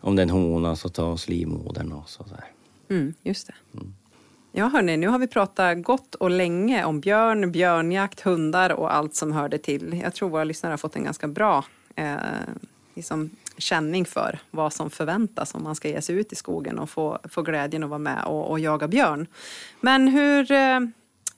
om 0.00 0.16
det 0.16 0.22
är 0.22 0.24
en 0.24 0.30
hona 0.30 0.76
så 0.76 0.88
tas 0.88 1.28
livmodern 1.28 1.92
och 1.92 2.08
så 2.08 2.22
där. 2.22 2.44
Mm, 2.96 3.14
just 3.22 3.46
det. 3.46 3.54
Ja, 4.52 4.68
hörni, 4.68 4.96
nu 4.96 5.08
har 5.08 5.18
vi 5.18 5.26
pratat 5.26 5.82
gott 5.82 6.14
och 6.14 6.30
länge 6.30 6.84
om 6.84 7.00
björn, 7.00 7.52
björnjakt, 7.52 8.20
hundar 8.20 8.70
och 8.70 8.94
allt 8.94 9.14
som 9.14 9.32
hörde 9.32 9.58
till. 9.58 10.00
Jag 10.02 10.14
tror 10.14 10.28
våra 10.28 10.44
lyssnare 10.44 10.72
har 10.72 10.78
fått 10.78 10.96
en 10.96 11.04
ganska 11.04 11.28
bra 11.28 11.64
eh, 11.94 12.16
liksom, 12.94 13.30
känning 13.56 14.04
för 14.04 14.38
vad 14.50 14.72
som 14.72 14.90
förväntas 14.90 15.54
om 15.54 15.62
man 15.62 15.74
ska 15.74 15.88
ge 15.88 16.02
sig 16.02 16.16
ut 16.16 16.32
i 16.32 16.36
skogen 16.36 16.78
och 16.78 16.90
få, 16.90 17.18
få 17.24 17.42
glädjen 17.42 17.82
att 17.82 17.90
vara 17.90 17.98
med 17.98 18.24
och, 18.24 18.50
och 18.50 18.60
jaga 18.60 18.88
björn. 18.88 19.26
Men 19.80 20.08
hur, 20.08 20.52
eh, 20.52 20.80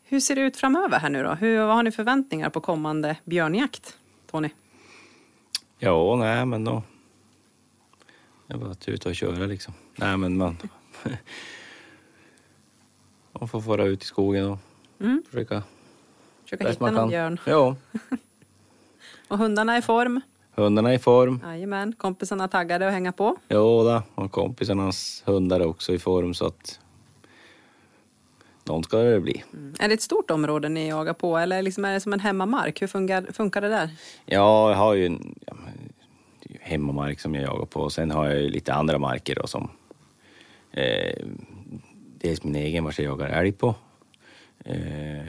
hur 0.04 0.20
ser 0.20 0.36
det 0.36 0.42
ut 0.42 0.56
framöver 0.56 0.98
här 0.98 1.10
nu 1.10 1.22
då? 1.22 1.30
Hur, 1.30 1.58
vad 1.58 1.76
har 1.76 1.82
ni 1.82 1.92
förväntningar 1.92 2.50
på 2.50 2.60
kommande 2.60 3.16
björnjakt, 3.24 3.96
Tony? 4.30 4.48
Ja, 5.78 6.16
nej 6.16 6.46
men 6.46 6.64
då... 6.64 6.82
Det 8.46 8.54
är 8.54 8.58
bara 8.58 8.70
att 8.70 8.88
ut 8.88 9.06
och 9.06 9.14
köra 9.14 9.46
liksom. 9.46 9.74
Nej 9.96 10.16
men 10.16 10.36
man... 10.36 10.56
man 13.42 13.48
får 13.48 13.60
vara 13.60 13.84
ut 13.84 14.02
i 14.02 14.06
skogen 14.06 14.50
och 14.50 14.58
Mm. 15.00 15.22
försöka 15.30 15.62
Försöka 16.44 16.68
hitta 16.68 16.90
någon 16.90 17.08
björn. 17.08 17.40
Ja, 17.46 17.76
Och 19.28 19.38
hundarna 19.38 19.74
är 19.74 19.78
i 19.78 19.82
form. 19.82 20.20
hundarna 20.54 20.90
är 20.90 20.94
i 20.94 20.98
form. 20.98 21.40
Jajamän, 21.44 21.92
kompisarna 21.92 22.48
taggade 22.48 22.86
att 22.86 22.92
hänga 22.92 23.12
på. 23.12 23.36
Jo 23.48 23.84
då, 23.84 24.02
och 24.14 24.32
kompisarnas 24.32 25.22
hundar 25.26 25.60
är 25.60 25.66
också 25.66 25.92
i 25.92 25.98
form 25.98 26.34
så 26.34 26.46
att 26.46 26.80
någon 28.64 28.84
ska 28.84 28.96
det 28.98 29.20
bli. 29.20 29.44
Mm. 29.52 29.74
Är 29.78 29.88
det 29.88 29.94
ett 29.94 30.02
stort 30.02 30.30
område 30.30 30.68
ni 30.68 30.88
jagar 30.88 31.14
på 31.14 31.36
eller 31.38 31.62
liksom 31.62 31.84
är 31.84 31.92
det 31.92 32.00
som 32.00 32.12
en 32.12 32.20
hemmamark? 32.20 32.82
Hur 32.82 32.86
funkar, 32.86 33.22
funkar 33.32 33.60
det 33.60 33.68
där? 33.68 33.90
Ja, 34.26 34.70
jag 34.70 34.76
har 34.76 34.94
ju 34.94 35.06
en 35.06 35.34
ja, 35.46 35.54
hemmamark 36.60 37.20
som 37.20 37.34
jag 37.34 37.44
jagar 37.44 37.66
på 37.66 37.80
och 37.80 37.92
sen 37.92 38.10
har 38.10 38.26
jag 38.28 38.40
ju 38.40 38.48
lite 38.48 38.74
andra 38.74 38.98
marker 38.98 39.34
då 39.34 39.46
som 39.46 39.70
eh, 40.72 41.26
dels 42.22 42.42
min 42.44 42.56
egen 42.56 42.84
vars 42.84 42.98
jag 42.98 43.06
jagar 43.06 43.28
älg 43.28 43.52
på. 43.52 43.74
Eh, 44.64 45.28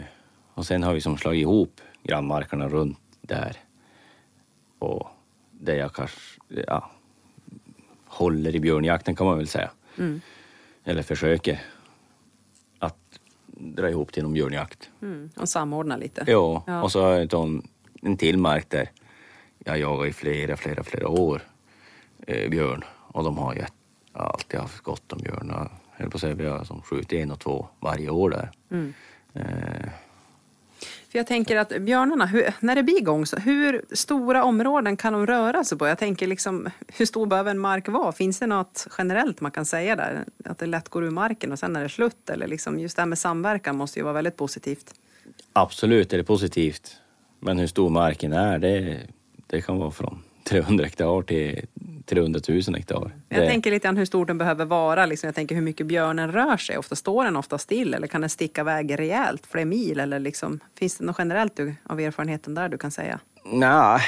och 0.54 0.66
sen 0.66 0.84
har 0.84 0.94
vi 0.94 1.02
som 1.02 1.18
slagit 1.18 1.41
ihop 1.41 1.82
grannmarkerna 2.04 2.68
runt 2.70 3.00
där. 3.22 3.58
Och 4.80 5.08
där 5.52 5.76
jag 5.76 5.94
kanske 5.94 6.18
ja, 6.68 6.91
håller 8.06 8.56
i 8.56 8.60
björnjakten 8.60 9.16
kan 9.16 9.28
man 9.28 9.38
väl 9.38 9.48
säga. 9.48 9.72
Eller 10.84 11.02
försöker 11.04 11.62
att 12.80 13.20
dra 13.48 13.89
ihop 13.89 14.12
till 14.12 14.24
någon 14.24 14.34
björnjakt. 14.34 14.89
Mm. 15.02 15.30
Och 15.36 15.50
samordna 15.50 15.98
lite. 15.98 16.24
Ja, 16.28 16.64
Ja. 16.68 16.84
och 16.84 16.91
så 16.91 17.02
har 17.02 17.12
jag 17.14 17.34
en, 17.34 17.68
en 18.02 18.18
till 18.18 18.38
mark 18.38 18.70
där 18.70 18.89
jag 19.60 19.80
jagar 19.80 20.06
i 20.06 20.14
flera, 20.14 20.58
flera, 20.58 20.84
flera 20.84 21.08
år 21.08 21.41
eh, 22.28 22.50
björn. 22.50 22.84
Och 22.88 23.24
de 23.24 23.38
har 23.38 23.56
ju 23.56 23.62
alltid 24.14 24.60
haft 24.60 24.82
gott 24.82 25.14
om 25.14 25.20
björn. 25.20 25.70
Höll 26.04 26.12
på 26.12 26.18
att 26.18 26.22
säga, 26.22 26.36
vi 26.36 26.45
har 26.45 26.64
som 26.64 26.82
skjutit 26.82 27.14
en 27.14 27.32
och 27.32 27.39
två 27.39 27.68
varje 27.80 28.10
år 28.10 28.30
där. 28.30 28.51
Mm. 28.72 28.93
Eh, 29.34 29.89
För 31.12 31.20
jag 31.20 31.28
tänker 31.28 31.58
att 31.58 31.70
björnarna, 31.82 32.26
hur, 32.26 32.54
när 32.60 32.76
det 32.76 32.84
blir 32.84 32.97
igång, 32.97 33.26
så 33.26 33.38
hur 33.38 33.82
stora 33.91 34.43
områden 34.43 34.97
kan 34.97 35.14
de 35.14 35.26
röra 35.28 35.64
sig 35.64 35.78
på? 35.78 35.88
Jag 35.88 35.97
tänker 35.97 36.28
liksom, 36.28 36.70
hur 36.88 37.06
stor 37.06 37.26
behöver 37.26 37.51
en 37.51 37.60
mark 37.60 37.88
vara? 37.88 38.12
Finns 38.12 38.39
det 38.39 38.47
något 38.47 38.88
generellt 38.97 39.41
man 39.41 39.51
kan 39.51 39.66
säga 39.66 39.95
där? 39.95 40.24
Att 40.45 40.58
det 40.58 40.66
lätt 40.66 40.89
går 40.89 41.04
ur 41.04 41.10
marken 41.12 41.51
och 41.51 41.60
sen 41.60 41.76
är 41.76 41.84
det 41.84 41.89
slut? 41.89 42.30
Eller 42.30 42.47
liksom, 42.47 42.80
just 42.80 42.95
det 42.95 43.01
här 43.01 43.08
med 43.08 43.18
samverkan 43.20 43.78
måste 43.78 43.99
ju 43.99 44.04
vara 44.04 44.14
väldigt 44.14 44.38
positivt. 44.38 44.93
absolut 45.54 46.14
är 46.14 46.18
det 46.18 46.24
positivt. 46.24 46.95
Men 47.39 47.60
hur 47.60 47.68
stor 47.68 47.89
marken 47.89 48.34
är, 48.34 48.60
det, 48.60 48.99
det 49.47 49.62
kan 49.62 49.78
vara 49.78 49.91
från 49.91 50.24
300 50.43 50.84
hektar 50.86 51.22
till 51.22 51.66
300 52.06 52.39
000 52.49 52.62
hektar. 52.76 53.12
Jag 53.30 53.41
det, 53.41 53.47
tänker 53.47 53.72
lite 53.72 53.88
grann 53.88 53.97
hur 53.97 54.06
stor 54.06 54.26
den 54.26 54.38
behöver 54.38 54.66
vara. 54.66 55.06
Liksom, 55.06 55.28
jag 55.28 55.36
tänker 55.36 55.56
hur 55.56 55.62
mycket 55.62 55.88
björnen 55.88 56.32
rör 56.32 56.58
sig. 56.58 56.78
Ofta 56.78 56.95
står 56.95 57.24
den 57.24 57.36
ofta 57.36 57.58
still 57.58 57.93
eller 57.93 58.08
kan 58.08 58.22
den 58.22 58.30
sticka 58.30 58.62
iväg 58.62 58.99
rejält, 58.99 59.45
flera 59.45 59.66
mil? 59.66 59.99
Eller 59.99 60.20
liksom, 60.20 60.60
finns 60.80 60.97
det 60.97 61.06
något 61.06 61.16
generellt 61.20 61.56
du, 61.56 61.76
av 61.84 61.99
erfarenheten 61.99 62.56
där 62.56 62.70
du 62.70 62.78
kan 62.78 62.91
säga? 62.91 63.20
Nej, 63.45 64.01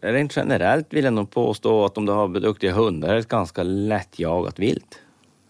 rent 0.00 0.36
generellt 0.36 0.92
vill 0.92 1.04
jag 1.04 1.12
nog 1.12 1.30
påstå 1.30 1.84
att 1.84 1.98
om 1.98 2.06
du 2.06 2.12
har 2.12 2.28
duktiga 2.28 2.72
hundar 2.72 3.08
är 3.08 3.12
det 3.12 3.20
ett 3.20 3.28
ganska 3.28 3.62
lättjagat 3.62 4.58
vilt. 4.58 5.00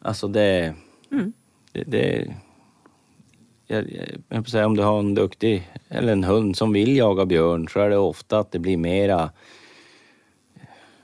Alltså 0.02 0.28
det... 0.28 0.74
det, 1.72 1.84
det 1.86 2.34
jag, 3.66 3.90
jag, 3.92 4.06
jag 4.28 4.48
säga, 4.48 4.66
om 4.66 4.76
du 4.76 4.82
har 4.82 4.98
en 4.98 5.14
duktig 5.14 5.70
eller 5.88 6.12
en 6.12 6.24
hund 6.24 6.56
som 6.56 6.72
vill 6.72 6.96
jaga 6.96 7.26
björn 7.26 7.68
så 7.68 7.80
är 7.80 7.90
det 7.90 7.96
ofta 7.96 8.38
att 8.38 8.52
det 8.52 8.58
blir 8.58 8.76
mera 8.76 9.30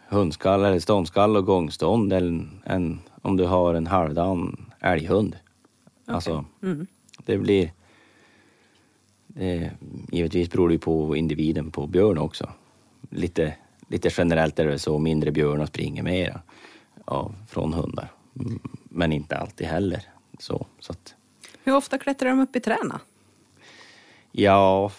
hundskall 0.08 0.64
eller 0.64 0.78
ståndskall 0.78 1.36
och 1.36 1.44
gångstånd 1.46 2.12
än, 2.12 2.60
än 2.66 3.00
om 3.22 3.36
du 3.36 3.44
har 3.44 3.74
en 3.74 3.86
halvdan 3.86 4.66
älghund. 4.80 5.36
Alltså, 6.06 6.44
det 7.24 7.38
blir... 7.38 7.72
Det, 9.26 9.70
givetvis 10.12 10.50
beror 10.50 10.68
det 10.68 10.78
på 10.78 11.16
individen 11.16 11.70
på 11.70 11.86
björn 11.86 12.18
också. 12.18 12.50
Lite, 13.10 13.56
lite 13.88 14.10
generellt 14.16 14.58
är 14.58 14.64
det 14.64 14.78
så, 14.78 14.98
mindre 14.98 15.30
björnar 15.32 15.66
springer 15.66 16.02
mera 16.02 16.40
av, 17.04 17.34
från 17.48 17.72
hundar. 17.72 18.12
Mm, 18.40 18.58
Men 18.84 19.12
inte 19.12 19.36
alltid 19.36 19.66
heller 19.66 20.02
så. 20.38 20.66
så 20.80 20.92
att, 20.92 21.14
Hur 21.64 21.76
ofta 21.76 21.98
klättrar 21.98 22.30
de 22.30 22.40
upp 22.40 22.56
i 22.56 22.60
träna? 22.60 23.00
ja, 24.32 24.90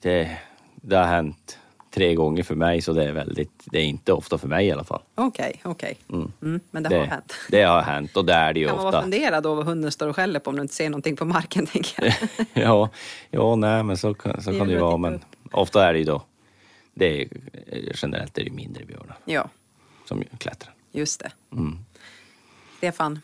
det, 0.00 0.38
det 0.74 0.96
har 0.96 1.04
hänt 1.04 1.58
tre 1.94 2.14
gånger 2.14 2.42
för 2.42 2.54
mig 2.54 2.82
så 2.82 2.92
det 2.92 3.04
är 3.04 3.12
väldigt, 3.12 3.50
det 3.64 3.78
är 3.78 3.84
inte 3.84 4.12
ofta 4.12 4.38
för 4.38 4.48
mig 4.48 4.66
i 4.66 4.70
alla 4.72 4.84
fall. 4.84 5.02
Okej, 5.14 5.60
okej. 5.64 5.96
Mm, 6.12 6.60
men 6.70 6.82
det, 6.82 6.96
har 6.96 7.04
hänt. 7.04 7.34
Det 7.50 7.62
har 7.62 7.82
hänt 7.82 8.16
och 8.16 8.24
det 8.24 8.32
är 8.32 8.52
det 8.52 8.60
ju 8.60 8.66
Kan 8.66 8.76
man 8.76 8.84
vara 8.84 8.88
ofta. 8.96 9.02
funderad 9.02 9.42
då 9.42 9.54
vad 9.54 9.66
hunden 9.66 9.92
står 9.92 10.08
och 10.08 10.16
skäller 10.16 10.40
på 10.40 10.50
om 10.50 10.56
du 10.56 10.62
inte 10.62 10.74
ser 10.74 10.90
någonting 10.90 11.16
på 11.16 11.24
marken? 11.24 11.66
Tänker 11.72 12.04
jag. 12.04 12.14
ja, 12.64 12.90
ja, 13.30 13.56
nej 13.56 13.82
men 13.82 13.96
så, 13.96 14.14
kan- 14.14 14.42
så 14.42 14.50
Det 14.50 14.58
kan 14.58 14.66
det 14.66 14.72
ju 14.72 14.80
vara. 14.80 14.96
Men 14.96 15.20
ofta 15.52 15.88
är 15.88 15.92
det 15.92 15.98
ju 15.98 16.04
då, 16.04 16.22
det 16.94 17.22
är, 17.22 17.28
generellt 17.94 18.38
är 18.38 18.44
det 18.44 18.50
mindre 18.50 18.84
björnar 18.84 19.18
ja, 19.24 19.48
som 20.08 20.24
klättrar. 20.38 20.74
just 20.92 21.20
det. 21.20 21.32
Mm. 21.52 21.78
Stefan, 22.76 23.20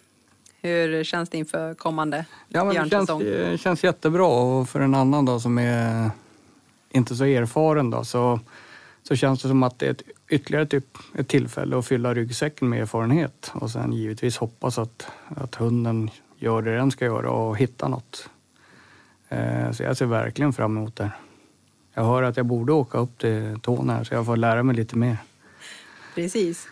hur 0.63 1.05
känns 1.05 1.29
det 1.31 1.39
inför 1.39 1.75
kommande 1.75 2.25
Ja, 2.49 2.65
men 2.65 2.69
det 2.69 2.75
känns, 2.75 2.91
björnsäsong? 2.91 3.23
det 3.25 3.59
känns 3.61 3.85
jättebra 3.85 4.27
och 4.27 4.69
för 4.69 4.81
en 4.81 4.95
annan 4.95 5.25
då 5.25 5.41
som 5.41 5.59
är 5.59 6.11
inte 6.91 7.17
så 7.17 7.25
erfaren 7.25 7.91
då 7.91 8.05
så, 8.05 8.41
så 9.03 9.17
känns 9.17 9.43
det 9.43 9.49
som 9.49 9.63
att 9.63 9.79
det 9.79 9.87
är 9.87 9.91
ett, 9.91 10.03
ytterligare 10.29 10.67
typ 10.67 10.99
ett 11.15 11.29
tillfälle 11.29 11.79
att 11.79 11.87
fylla 11.87 12.15
ryggsäcken 12.15 12.69
med 12.69 12.83
erfarenhet 12.83 13.53
och 13.55 13.71
sen 13.71 13.93
givetvis 13.93 14.37
hoppas 14.37 14.79
att, 14.79 15.07
att 15.29 15.55
hunden 15.55 16.11
gör 16.39 16.63
det 16.63 16.77
den 16.77 16.91
ska 16.91 17.05
göra 17.05 17.31
och 17.31 17.59
hittar 17.59 17.89
något. 17.89 18.29
Eh, 19.29 19.73
så 19.73 19.83
jag 19.83 19.97
ser 19.97 20.07
verkligen 20.07 20.53
fram 20.53 20.77
emot 20.77 20.97
det. 20.97 21.11
Jag 21.95 22.05
hör 22.05 22.23
att 22.23 22.37
jag 22.37 22.47
borde 22.47 22.73
åka 22.73 22.99
upp 22.99 23.19
till 23.19 23.61
Tån 23.63 23.91
här 23.91 24.05
så 24.05 24.15
jag 24.15 24.27
får 24.27 24.37
lära 24.37 24.63
mig 24.63 24.77
lite 24.77 24.97
mer. 24.97 25.17
Precis. 26.15 26.69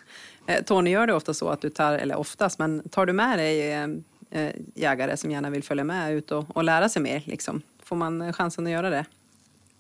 Eh, 0.47 0.63
Tony, 0.65 0.91
gör 0.91 1.07
det 1.07 1.15
ofta 1.15 1.35
så 1.35 1.49
att 1.49 1.61
du 1.61 1.71
tar, 1.71 1.93
eller 1.93 2.17
oftast, 2.17 2.59
men 2.59 2.89
tar 2.89 3.07
du 3.07 3.13
med 3.13 3.39
dig 3.39 3.73
eh, 3.73 3.89
eh 4.31 4.53
jägare 4.75 5.17
som 5.17 5.31
gärna 5.31 5.51
vill 5.51 5.63
följa 5.63 5.85
med 5.85 6.13
ut 6.13 6.31
och, 6.31 6.57
och 6.57 6.65
lära 6.65 6.89
sig 6.89 7.03
mer? 7.03 7.23
Liksom? 7.25 7.63
Får 7.83 7.97
man 7.97 8.33
chansen 8.33 8.67
att 8.67 8.73
göra 8.73 8.91
det? 8.91 9.05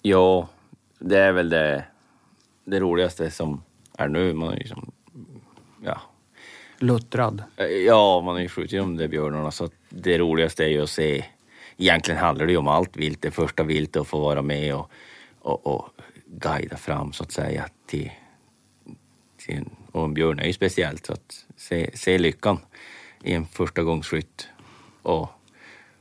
Ja, 0.08 0.48
det 0.98 1.18
är 1.18 1.32
väl 1.32 1.48
det, 1.48 1.84
det 2.64 2.80
roligaste 2.80 3.30
som 3.30 3.62
är 3.98 4.08
nu. 4.08 4.32
Man 4.32 4.52
är 4.52 4.60
ju 4.60 4.66
som, 4.68 4.92
ja, 5.84 6.00
Luttrad. 6.78 7.42
ja, 7.86 8.20
man 8.24 8.34
har 8.34 8.42
ju 8.42 8.48
skjutit 8.48 8.78
de 8.78 8.96
där 8.96 9.08
björnarna 9.08 9.50
så 9.50 9.70
det 9.88 10.18
roligaste 10.18 10.64
är 10.64 10.68
ju 10.68 10.82
att 10.82 10.90
se. 10.90 11.24
Egentligen 11.76 12.20
handlar 12.20 12.46
det 12.46 12.52
ju 12.52 12.58
om 12.58 12.68
allt 12.68 12.96
vilt, 12.96 13.22
det 13.22 13.30
första 13.30 13.62
viltet 13.62 14.00
att 14.00 14.08
få 14.08 14.20
vara 14.20 14.42
med 14.42 14.74
och, 14.74 14.90
och, 15.38 15.66
och 15.66 15.88
guida 16.26 16.76
fram 16.76 17.12
så 17.12 17.24
att 17.24 17.32
säga 17.32 17.68
till, 17.86 18.10
till 19.36 19.64
och 19.92 20.04
en 20.04 20.14
björn 20.14 20.38
är 20.38 20.46
ju 20.46 20.52
speciellt 20.52 21.06
så 21.06 21.12
att 21.12 21.46
se, 21.56 21.90
se 21.94 22.18
lyckan 22.18 22.58
i 23.22 23.32
en 23.32 23.46
första 23.46 23.82
gångsskytt 23.82 24.48
och 25.02 25.28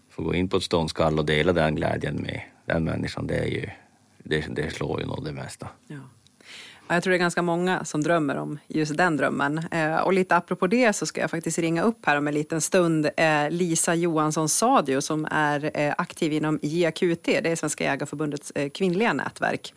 få 0.09 0.23
gå 0.23 0.35
in 0.35 0.49
på 0.49 0.57
ett 0.57 0.63
ståndskall 0.63 1.19
och 1.19 1.25
dela 1.25 1.53
den 1.53 1.75
glädjen 1.75 2.15
med 2.15 2.41
den 2.67 2.83
människan, 2.83 3.27
det 3.27 3.37
är 3.37 3.45
ju, 3.45 3.69
det, 4.30 4.45
det 4.49 4.73
slår 4.73 4.99
ju 4.99 5.05
nog 5.05 5.25
det 5.25 5.32
mesta. 5.32 5.67
Ja. 5.88 5.99
Jag 6.89 7.03
tror 7.03 7.11
det 7.11 7.17
är 7.17 7.19
ganska 7.19 7.41
många 7.41 7.86
som 7.86 8.03
drömmer 8.03 8.38
om 8.38 8.59
just 8.67 8.97
den 8.97 9.17
drömmen. 9.17 9.57
Eh, 9.71 9.95
och 9.95 10.13
lite 10.13 10.36
apropå 10.36 10.67
det 10.67 10.93
så 10.93 11.05
ska 11.05 11.21
jag 11.21 11.32
faktiskt 11.32 11.59
ringa 11.59 11.82
upp 11.82 12.05
här 12.05 12.17
om 12.17 12.28
en 12.28 12.34
liten 12.34 12.61
stund 12.61 13.09
eh, 13.17 13.49
Lisa 13.49 13.95
Johansson 13.95 14.49
Sadio 14.49 15.01
som 15.01 15.28
är 15.32 15.71
eh, 15.73 15.93
aktiv 15.97 16.34
inom 16.34 16.59
JAQT, 16.61 17.23
det 17.23 17.47
är 17.47 17.55
Svenska 17.55 17.84
Jägarförbundets 17.84 18.53
kvinnliga 18.73 19.13
nätverk 19.13 19.73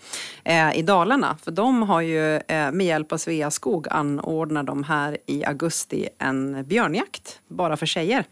i 0.75 0.83
Dalarna. 0.83 1.37
För 1.43 1.51
de 1.51 1.83
har 1.83 2.01
ju 2.01 2.41
med 2.49 2.87
hjälp 2.87 3.13
av 3.13 3.17
Sveaskog 3.17 3.87
anordnat 3.91 4.67
de 4.67 4.85
här 4.85 5.19
i 5.27 5.45
augusti 5.45 6.09
en 6.19 6.65
björnjakt 6.65 7.41
bara 7.49 7.77
för 7.77 7.87
tjejer. 7.87 8.25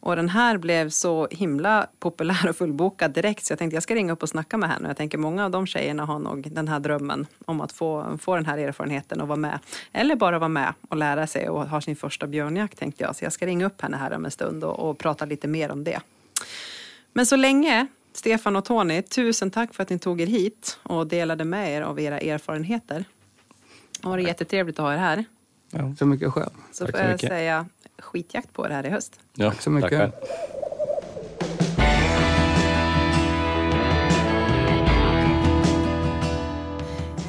Och 0.00 0.16
den 0.16 0.28
här 0.28 0.58
blev 0.58 0.90
så 0.90 1.28
himla 1.30 1.86
populär 1.98 2.48
och 2.48 2.56
fullbokad 2.56 3.12
direkt 3.12 3.44
så 3.44 3.52
jag 3.52 3.58
tänkte 3.58 3.76
jag 3.76 3.82
ska 3.82 3.94
ringa 3.94 4.12
upp 4.12 4.22
och 4.22 4.28
snacka 4.28 4.56
med 4.56 4.68
henne. 4.68 4.88
Jag 4.88 4.96
tänker 4.96 5.18
många 5.18 5.44
av 5.44 5.50
de 5.50 5.66
tjejerna 5.66 6.04
har 6.04 6.18
nog 6.18 6.52
den 6.52 6.68
här 6.68 6.80
drömmen 6.80 7.26
om 7.44 7.60
att 7.60 7.72
få, 7.72 8.18
få 8.20 8.36
den 8.36 8.46
här 8.46 8.58
erfarenheten 8.58 9.20
och 9.20 9.28
vara 9.28 9.36
med. 9.36 9.58
Eller 9.92 10.16
bara 10.16 10.38
vara 10.38 10.48
med 10.48 10.74
och 10.88 10.96
lära 10.96 11.26
sig 11.26 11.48
och 11.48 11.68
ha 11.68 11.80
sin 11.80 11.96
första 11.96 12.26
björnjakt 12.26 12.78
tänkte 12.78 13.04
jag. 13.04 13.16
Så 13.16 13.24
jag 13.24 13.32
ska 13.32 13.46
ringa 13.46 13.66
upp 13.66 13.80
henne 13.80 13.96
här 13.96 14.12
om 14.12 14.24
en 14.24 14.30
stund 14.30 14.64
och, 14.64 14.90
och 14.90 14.98
prata 14.98 15.24
lite 15.24 15.48
mer 15.48 15.70
om 15.70 15.84
det. 15.84 16.00
Men 17.12 17.26
så 17.26 17.36
länge 17.36 17.86
Stefan 18.12 18.56
och 18.56 18.64
Tony, 18.64 19.02
tusen 19.02 19.50
tack 19.50 19.74
för 19.74 19.82
att 19.82 19.90
ni 19.90 19.98
tog 19.98 20.20
er 20.20 20.26
hit 20.26 20.78
och 20.82 21.06
delade 21.06 21.44
med 21.44 21.70
er 21.76 21.82
av 21.82 22.00
era 22.00 22.20
erfarenheter. 22.20 23.04
Det 24.02 24.08
var 24.08 24.18
jättetrevligt 24.18 24.78
att 24.78 24.84
ha 24.84 24.94
er 24.94 24.98
här. 24.98 25.24
Ja. 25.70 25.94
Så 25.98 26.06
mycket 26.06 26.32
själv. 26.32 26.50
Så 26.72 26.84
tack 26.84 26.96
får 26.96 27.00
jag 27.00 27.12
mycket. 27.12 27.28
säga 27.28 27.66
skitjakt 28.00 28.52
på 28.52 28.66
er 28.66 28.70
här 28.70 28.86
i 28.86 28.90
höst. 28.90 29.20
Ja, 29.34 29.50
tack 29.50 29.60
så 29.60 29.70
mycket. 29.70 29.90
Tackar. 29.90 30.12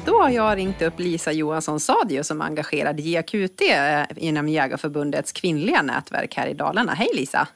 Då 0.06 0.20
har 0.20 0.30
jag 0.30 0.56
ringt 0.58 0.82
upp 0.82 1.00
Lisa 1.00 1.32
Johansson 1.32 1.80
Sadio 1.80 2.22
som 2.22 2.40
är 2.40 2.44
engagerad 2.44 3.00
i 3.00 3.02
JQT 3.02 3.60
eh, 3.60 4.02
inom 4.16 4.48
Jägarförbundets 4.48 5.32
kvinnliga 5.32 5.82
nätverk 5.82 6.36
här 6.36 6.46
i 6.46 6.54
Dalarna. 6.54 6.92
Hej 6.92 7.08
Lisa! 7.14 7.48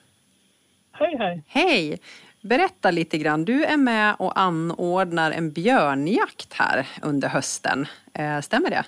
Hej 0.92 1.16
hej! 1.18 1.42
Hej! 1.46 1.98
Berätta 2.40 2.90
lite 2.90 3.18
grann. 3.18 3.44
Du 3.44 3.64
är 3.64 3.76
med 3.76 4.14
och 4.18 4.40
anordnar 4.40 5.30
en 5.30 5.52
björnjakt 5.52 6.52
här 6.52 6.86
under 7.02 7.28
hösten. 7.28 7.86
Eh, 8.12 8.40
stämmer 8.40 8.70
det? 8.70 8.84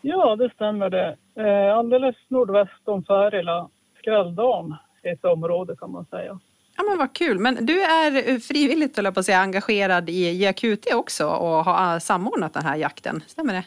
Ja, 0.00 0.36
det 0.36 0.50
stämmer 0.54 0.90
det. 0.90 1.16
Eh, 1.34 1.76
alldeles 1.76 2.16
nordväst 2.28 2.88
om 2.88 3.04
Färila, 3.04 3.68
Skrälldalen, 3.98 4.76
ett 5.02 5.24
område 5.24 5.76
kan 5.76 5.90
man 5.90 6.04
säga. 6.04 6.40
Ja, 6.76 6.82
men 6.88 6.98
vad 6.98 7.12
kul. 7.12 7.38
Men 7.38 7.66
du 7.66 7.82
är 7.82 8.38
frivilligt, 8.38 8.98
eller 8.98 9.10
på 9.10 9.20
att 9.20 9.26
säga, 9.26 9.38
engagerad 9.38 10.08
i 10.08 10.44
JQT 10.44 10.94
också 10.94 11.26
och 11.26 11.64
har 11.64 11.98
samordnat 11.98 12.54
den 12.54 12.64
här 12.64 12.76
jakten. 12.76 13.20
Stämmer 13.26 13.52
det? 13.52 13.64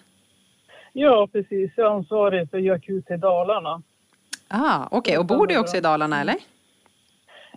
Ja, 0.94 1.28
precis. 1.32 1.72
Jag 1.76 1.86
är 1.88 1.96
ansvarig 1.96 2.50
för 2.50 2.58
JQT 2.58 3.22
Dalarna. 3.22 3.82
Ah, 4.48 4.88
Okej, 4.92 4.98
okay. 5.00 5.18
och 5.18 5.26
bor 5.26 5.48
du 5.48 5.60
också 5.60 5.78
i 5.78 5.82
Dalarna 5.82 6.22
eller? 6.22 6.36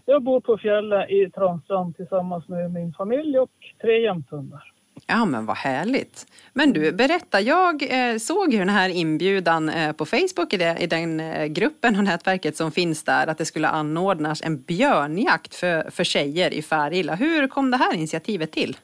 Jag 0.04 0.22
bor 0.22 0.40
på 0.40 0.58
fjället 0.58 1.10
i 1.10 1.30
Transtrand 1.30 1.96
tillsammans 1.96 2.48
med 2.48 2.72
min 2.72 2.92
familj 2.92 3.38
och 3.38 3.50
tre 3.80 4.02
jämthundar. 4.02 4.72
Ja 5.08 5.24
men 5.24 5.46
vad 5.46 5.56
härligt. 5.56 6.26
Men 6.52 6.72
du, 6.72 6.92
berätta. 6.92 7.40
Jag 7.40 7.82
eh, 7.82 8.16
såg 8.18 8.52
ju 8.52 8.58
den 8.58 8.68
här 8.68 8.88
inbjudan 8.88 9.68
eh, 9.68 9.92
på 9.92 10.04
Facebook 10.06 10.52
i, 10.52 10.56
det, 10.56 10.76
i 10.80 10.86
den 10.86 11.20
eh, 11.20 11.46
gruppen 11.46 11.96
och 11.96 12.04
nätverket 12.04 12.56
som 12.56 12.70
finns 12.72 13.04
där 13.04 13.26
att 13.26 13.38
det 13.38 13.44
skulle 13.44 13.68
anordnas 13.68 14.42
en 14.42 14.62
björnjakt 14.62 15.54
för, 15.54 15.90
för 15.90 16.04
tjejer 16.04 16.54
i 16.54 16.62
Färila. 16.62 17.14
Hur 17.14 17.48
kom 17.48 17.70
det 17.70 17.76
här 17.76 17.94
initiativet 17.94 18.52
till? 18.52 18.76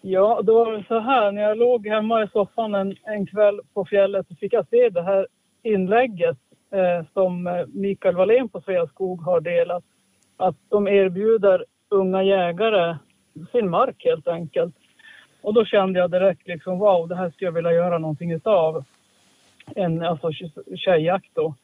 Ja, 0.00 0.42
det 0.42 0.52
var 0.52 0.84
så 0.88 0.98
här. 0.98 1.32
När 1.32 1.42
jag 1.42 1.58
låg 1.58 1.86
hemma 1.86 2.22
i 2.22 2.28
soffan 2.28 2.74
en, 2.74 2.96
en 3.02 3.26
kväll 3.26 3.60
på 3.74 3.84
fjället 3.84 4.28
så 4.28 4.34
fick 4.34 4.52
jag 4.52 4.68
se 4.68 4.90
det 4.90 5.02
här 5.02 5.26
inlägget 5.62 6.38
eh, 6.72 7.06
som 7.12 7.64
Mikael 7.68 8.16
Wallén 8.16 8.48
på 8.48 8.60
Sveaskog 8.60 9.22
har 9.22 9.40
delat. 9.40 9.84
Att 10.36 10.56
de 10.68 10.88
erbjuder 10.88 11.64
unga 11.90 12.22
jägare 12.22 12.96
sin 13.52 13.70
mark 13.70 14.04
helt 14.04 14.28
enkelt. 14.28 14.74
Och 15.42 15.54
då 15.54 15.64
kände 15.64 15.98
jag 15.98 16.10
direkt 16.10 16.48
liksom 16.48 16.78
wow, 16.78 17.08
det 17.08 17.16
här 17.16 17.30
skulle 17.30 17.48
jag 17.48 17.52
vilja 17.52 17.72
göra 17.72 17.98
någonting 17.98 18.32
utav. 18.32 18.84
En 19.76 20.02
alltså 20.02 20.30
tjejjakt 20.76 21.30
då. 21.34 21.54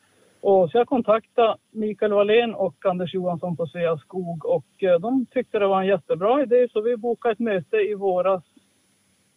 Och 0.40 0.70
så 0.70 0.78
jag 0.78 0.86
kontaktade 0.86 1.56
Mikael 1.70 2.12
Wallén 2.12 2.54
och 2.54 2.86
Anders 2.86 3.14
Johansson 3.14 3.56
på 3.56 3.66
Sveaskog 3.66 4.46
och 4.46 4.82
eh, 4.82 5.00
de 5.00 5.26
tyckte 5.26 5.58
det 5.58 5.66
var 5.66 5.80
en 5.80 5.86
jättebra 5.86 6.42
idé 6.42 6.68
så 6.72 6.80
vi 6.80 6.96
bokade 6.96 7.32
ett 7.32 7.38
möte 7.38 7.76
i 7.76 7.94
våras. 7.94 8.42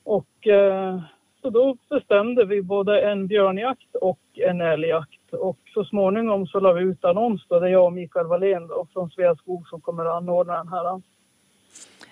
Och 0.03 0.47
eh, 0.47 0.99
så 1.41 1.49
då 1.49 1.77
bestämde 1.89 2.45
vi 2.45 2.61
både 2.61 3.01
en 3.01 3.27
björnjakt 3.27 3.95
och 3.95 4.19
en 4.33 4.61
älgjakt. 4.61 5.33
Och 5.33 5.59
så 5.73 5.83
småningom 5.83 6.47
så 6.47 6.59
la 6.59 6.73
vi 6.73 6.83
ut 6.83 7.05
annons 7.05 7.45
då, 7.47 7.59
det 7.59 7.67
är 7.67 7.71
jag 7.71 7.85
och 7.85 7.93
Mikael 7.93 8.27
Wallén 8.27 8.67
då, 8.67 8.87
från 8.93 9.09
Sveaskog 9.09 9.67
som 9.67 9.81
kommer 9.81 10.05
att 10.05 10.13
anordna 10.13 10.57
den 10.57 10.67
här. 10.67 11.01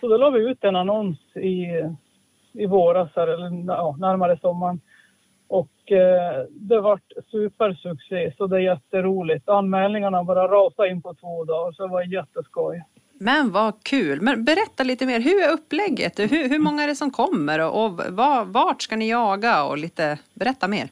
Så 0.03 0.07
då 0.07 0.17
la 0.17 0.29
vi 0.29 0.49
ut 0.49 0.63
en 0.63 0.75
annons 0.75 1.17
i, 1.35 1.67
i 2.53 2.65
våras, 2.65 3.09
här, 3.15 3.27
eller 3.27 3.65
ja, 3.67 3.95
närmare 3.99 4.37
sommaren. 4.41 4.81
Och 5.47 5.91
eh, 5.91 6.45
det 6.49 6.81
vart 6.81 7.11
supersuccé, 7.31 8.33
så 8.37 8.47
det 8.47 8.55
är 8.55 8.59
jätteroligt. 8.59 9.49
Anmälningarna 9.49 10.23
bara 10.23 10.47
rasade 10.47 10.89
in 10.89 11.01
på 11.01 11.13
två 11.13 11.43
dagar, 11.43 11.71
så 11.71 11.87
det 11.87 11.93
var 11.93 12.03
jätteskoj. 12.03 12.83
Men 13.13 13.51
vad 13.51 13.83
kul! 13.83 14.21
Men 14.21 14.45
berätta 14.45 14.83
lite 14.83 15.05
mer, 15.05 15.19
hur 15.19 15.43
är 15.43 15.53
upplägget? 15.53 16.19
Hur, 16.19 16.49
hur 16.49 16.59
många 16.59 16.83
är 16.83 16.87
det 16.87 16.95
som 16.95 17.11
kommer 17.11 17.59
och, 17.59 17.85
och 17.85 17.91
var, 17.91 18.45
vart 18.45 18.81
ska 18.81 18.95
ni 18.95 19.09
jaga? 19.09 19.63
Och 19.63 19.77
lite, 19.77 20.19
berätta 20.33 20.67
mer. 20.67 20.87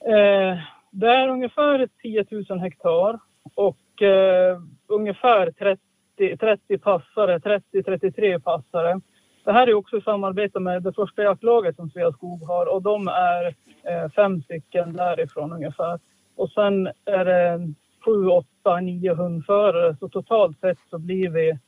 Eh, 0.00 0.58
det 0.90 1.08
är 1.08 1.28
ungefär 1.28 1.88
10 2.02 2.24
000 2.48 2.60
hektar 2.60 3.18
och 3.54 4.02
eh, 4.02 4.60
ungefär 4.86 5.50
30 5.50 5.82
30, 6.28 6.78
passare, 6.78 7.38
30-33 7.38 8.38
passare. 8.38 9.00
Det 9.44 9.52
här 9.52 9.66
är 9.66 9.74
också 9.74 9.96
i 9.96 10.00
samarbete 10.00 10.60
med 10.60 10.82
det 10.82 10.92
första 10.92 11.22
jaktlaget 11.22 11.76
som 11.76 11.90
Sveaskog 11.90 12.42
har 12.42 12.66
och 12.66 12.82
de 12.82 13.08
är 13.08 13.46
eh, 13.82 14.10
fem 14.10 14.42
stycken 14.42 14.92
därifrån 14.92 15.52
ungefär. 15.52 16.00
Och 16.36 16.50
sen 16.50 16.86
är 17.04 17.24
det 17.24 17.72
sju, 18.04 18.26
åtta, 18.26 18.80
nio 18.80 19.14
hundförare 19.14 19.96
så 20.00 20.08
totalt 20.08 20.60
sett 20.60 20.78
så 20.90 20.98
blir 20.98 21.30
vi 21.30 21.58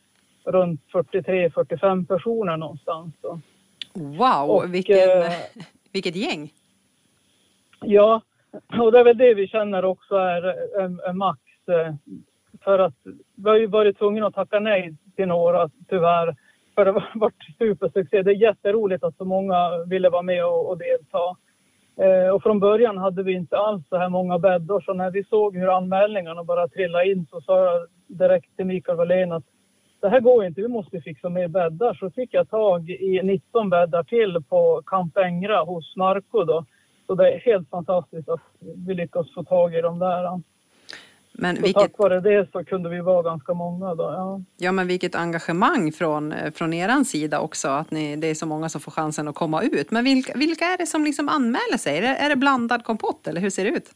runt 0.45 0.81
43-45 0.93 2.07
personer 2.07 2.57
någonstans. 2.57 3.15
Då. 3.21 3.41
Wow, 3.95 4.51
och, 4.51 4.75
vilken, 4.75 4.97
eh, 4.97 5.33
vilket 5.93 6.17
gäng! 6.17 6.53
Ja, 7.81 8.23
och 8.81 8.93
det 8.93 9.01
är 9.01 9.05
väl 9.05 9.19
det 9.19 9.35
vi 9.35 9.49
känner 9.49 9.85
också 9.85 10.15
är, 10.15 10.43
är, 10.43 11.09
är 11.09 11.13
max. 11.13 11.41
För 12.65 12.79
att 12.79 12.95
vi 13.37 13.51
har 13.51 13.57
ju 13.57 13.67
varit 13.67 13.99
tvungna 13.99 14.27
att 14.27 14.35
tacka 14.35 14.61
nej 14.61 14.95
till 15.17 15.29
några 15.29 15.71
tyvärr. 15.89 16.37
För 16.75 16.85
det 16.85 16.91
har 16.91 17.19
varit 17.19 17.57
supersuccé. 17.59 18.23
Det 18.23 18.31
är 18.31 18.35
jätteroligt 18.35 19.05
att 19.05 19.17
så 19.17 19.25
många 19.25 19.85
ville 19.87 20.11
vara 20.11 20.23
med 20.23 20.47
och, 20.47 20.69
och 20.71 20.79
delta. 20.79 21.37
Eh, 21.97 22.35
och 22.35 22.43
från 22.43 22.61
början 22.61 22.99
hade 22.99 23.23
vi 23.23 23.33
inte 23.33 23.59
alls 23.59 23.89
så 23.89 23.97
här 23.97 24.09
många 24.09 24.39
bäddar 24.39 24.81
så 24.81 24.95
när 24.95 25.11
vi 25.11 25.25
såg 25.25 25.57
hur 25.57 25.77
anmälningarna 25.77 26.45
bara 26.45 26.69
trillade 26.69 27.11
in 27.11 27.27
så 27.31 27.41
sa 27.41 27.65
jag 27.65 27.87
direkt 28.07 28.57
till 28.57 28.67
Mikael 28.67 28.99
Wallén 28.99 29.33
att 29.33 29.45
det 30.01 30.09
här 30.09 30.21
går 30.21 30.45
inte, 30.45 30.61
vi 30.61 30.69
måste 30.69 31.01
fixa 31.01 31.29
mer 31.29 31.49
bäddar. 31.49 31.95
Så 31.95 32.11
fick 32.11 32.35
jag 32.35 32.51
tag 32.51 32.91
i 32.91 33.21
19 33.23 33.71
bäddar 33.71 34.03
till 34.03 34.43
på 34.49 34.83
Camp 34.87 35.17
Engra 35.17 35.65
hos 35.65 35.97
Marco 35.97 36.45
då. 36.45 36.65
Så 37.07 37.15
det 37.15 37.33
är 37.33 37.39
helt 37.39 37.71
fantastiskt 37.71 38.29
att 38.29 38.41
vi 38.87 38.95
lyckas 38.95 39.35
få 39.35 39.45
tag 39.45 39.75
i 39.75 39.81
dem 39.81 39.99
där. 39.99 40.41
Men 41.35 41.57
så 41.57 41.63
vilket... 41.63 41.83
tack 41.83 41.99
vare 41.99 42.21
det 42.21 42.53
så 42.53 42.65
kunde 42.65 42.89
vi 42.89 43.01
vara 43.01 43.23
ganska 43.23 43.55
många. 43.55 43.95
Då, 43.95 44.03
ja. 44.03 44.41
ja, 44.57 44.73
men 44.73 44.87
vilket 44.87 45.15
engagemang 45.15 45.93
från, 45.93 46.35
från 46.55 46.73
er 46.73 47.05
sida 47.05 47.41
också, 47.41 47.69
att 47.69 47.91
ni, 47.91 48.17
det 48.17 48.27
är 48.27 48.35
så 48.35 48.47
många 48.47 48.69
som 48.69 48.81
får 48.81 48.93
chansen 48.93 49.29
att 49.29 49.35
komma 49.35 49.63
ut. 49.63 49.91
Men 49.91 50.05
vilka, 50.05 50.33
vilka 50.37 50.65
är 50.65 50.79
det 50.79 50.87
som 50.87 51.05
liksom 51.05 51.29
anmäler 51.29 51.79
sig? 51.79 51.99
Är 51.99 52.03
det, 52.03 52.09
är 52.09 52.29
det 52.29 52.37
blandad 52.37 52.85
kompott 52.85 53.27
eller 53.27 53.41
hur 53.41 53.51
ser 53.51 53.65
det 53.65 53.71
ut? 53.71 53.91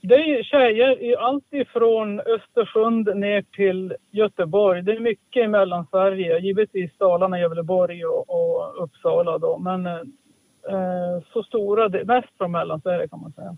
Det 0.00 0.14
är 0.14 0.42
tjejer 0.42 1.02
i 1.02 1.16
allt 1.16 1.52
ifrån 1.52 2.20
Östersund 2.20 3.16
ner 3.16 3.42
till 3.42 3.94
Göteborg. 4.10 4.82
Det 4.82 4.92
är 4.92 5.00
mycket 5.00 5.44
i 5.44 5.48
Mellansverige, 5.48 6.38
givetvis 6.38 6.90
Dalarna, 6.98 7.40
Gävleborg 7.40 8.04
och, 8.04 8.30
och 8.30 8.84
Uppsala 8.84 9.38
då. 9.38 9.58
Men 9.58 9.86
eh, 9.86 11.22
så 11.32 11.42
stora, 11.42 11.88
mest 11.88 12.28
från 12.38 12.52
Mellansverige 12.52 13.08
kan 13.08 13.20
man 13.20 13.32
säga. 13.32 13.56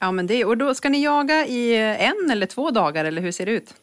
Ja, 0.00 0.12
men 0.12 0.26
det, 0.26 0.44
och 0.44 0.56
då 0.58 0.74
ska 0.74 0.88
ni 0.88 1.04
jaga 1.04 1.46
i 1.46 1.74
eh, 1.74 2.08
en 2.08 2.30
eller 2.32 2.46
två 2.46 2.70
dagar 2.70 3.04
eller 3.04 3.22
hur 3.22 3.32
ser 3.32 3.46
det 3.46 3.52
ut? 3.52 3.74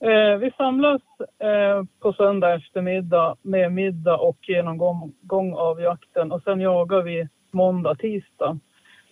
Eh, 0.00 0.36
vi 0.38 0.50
samlas 0.56 1.02
eh, 1.38 1.84
på 2.00 2.12
söndag 2.12 2.54
eftermiddag 2.54 3.36
med 3.42 3.72
middag 3.72 4.16
och 4.16 4.36
genomgång 4.48 5.54
av 5.54 5.80
jakten 5.80 6.32
och 6.32 6.42
sen 6.42 6.60
jagar 6.60 7.02
vi 7.02 7.28
måndag, 7.50 7.94
tisdag. 7.94 8.58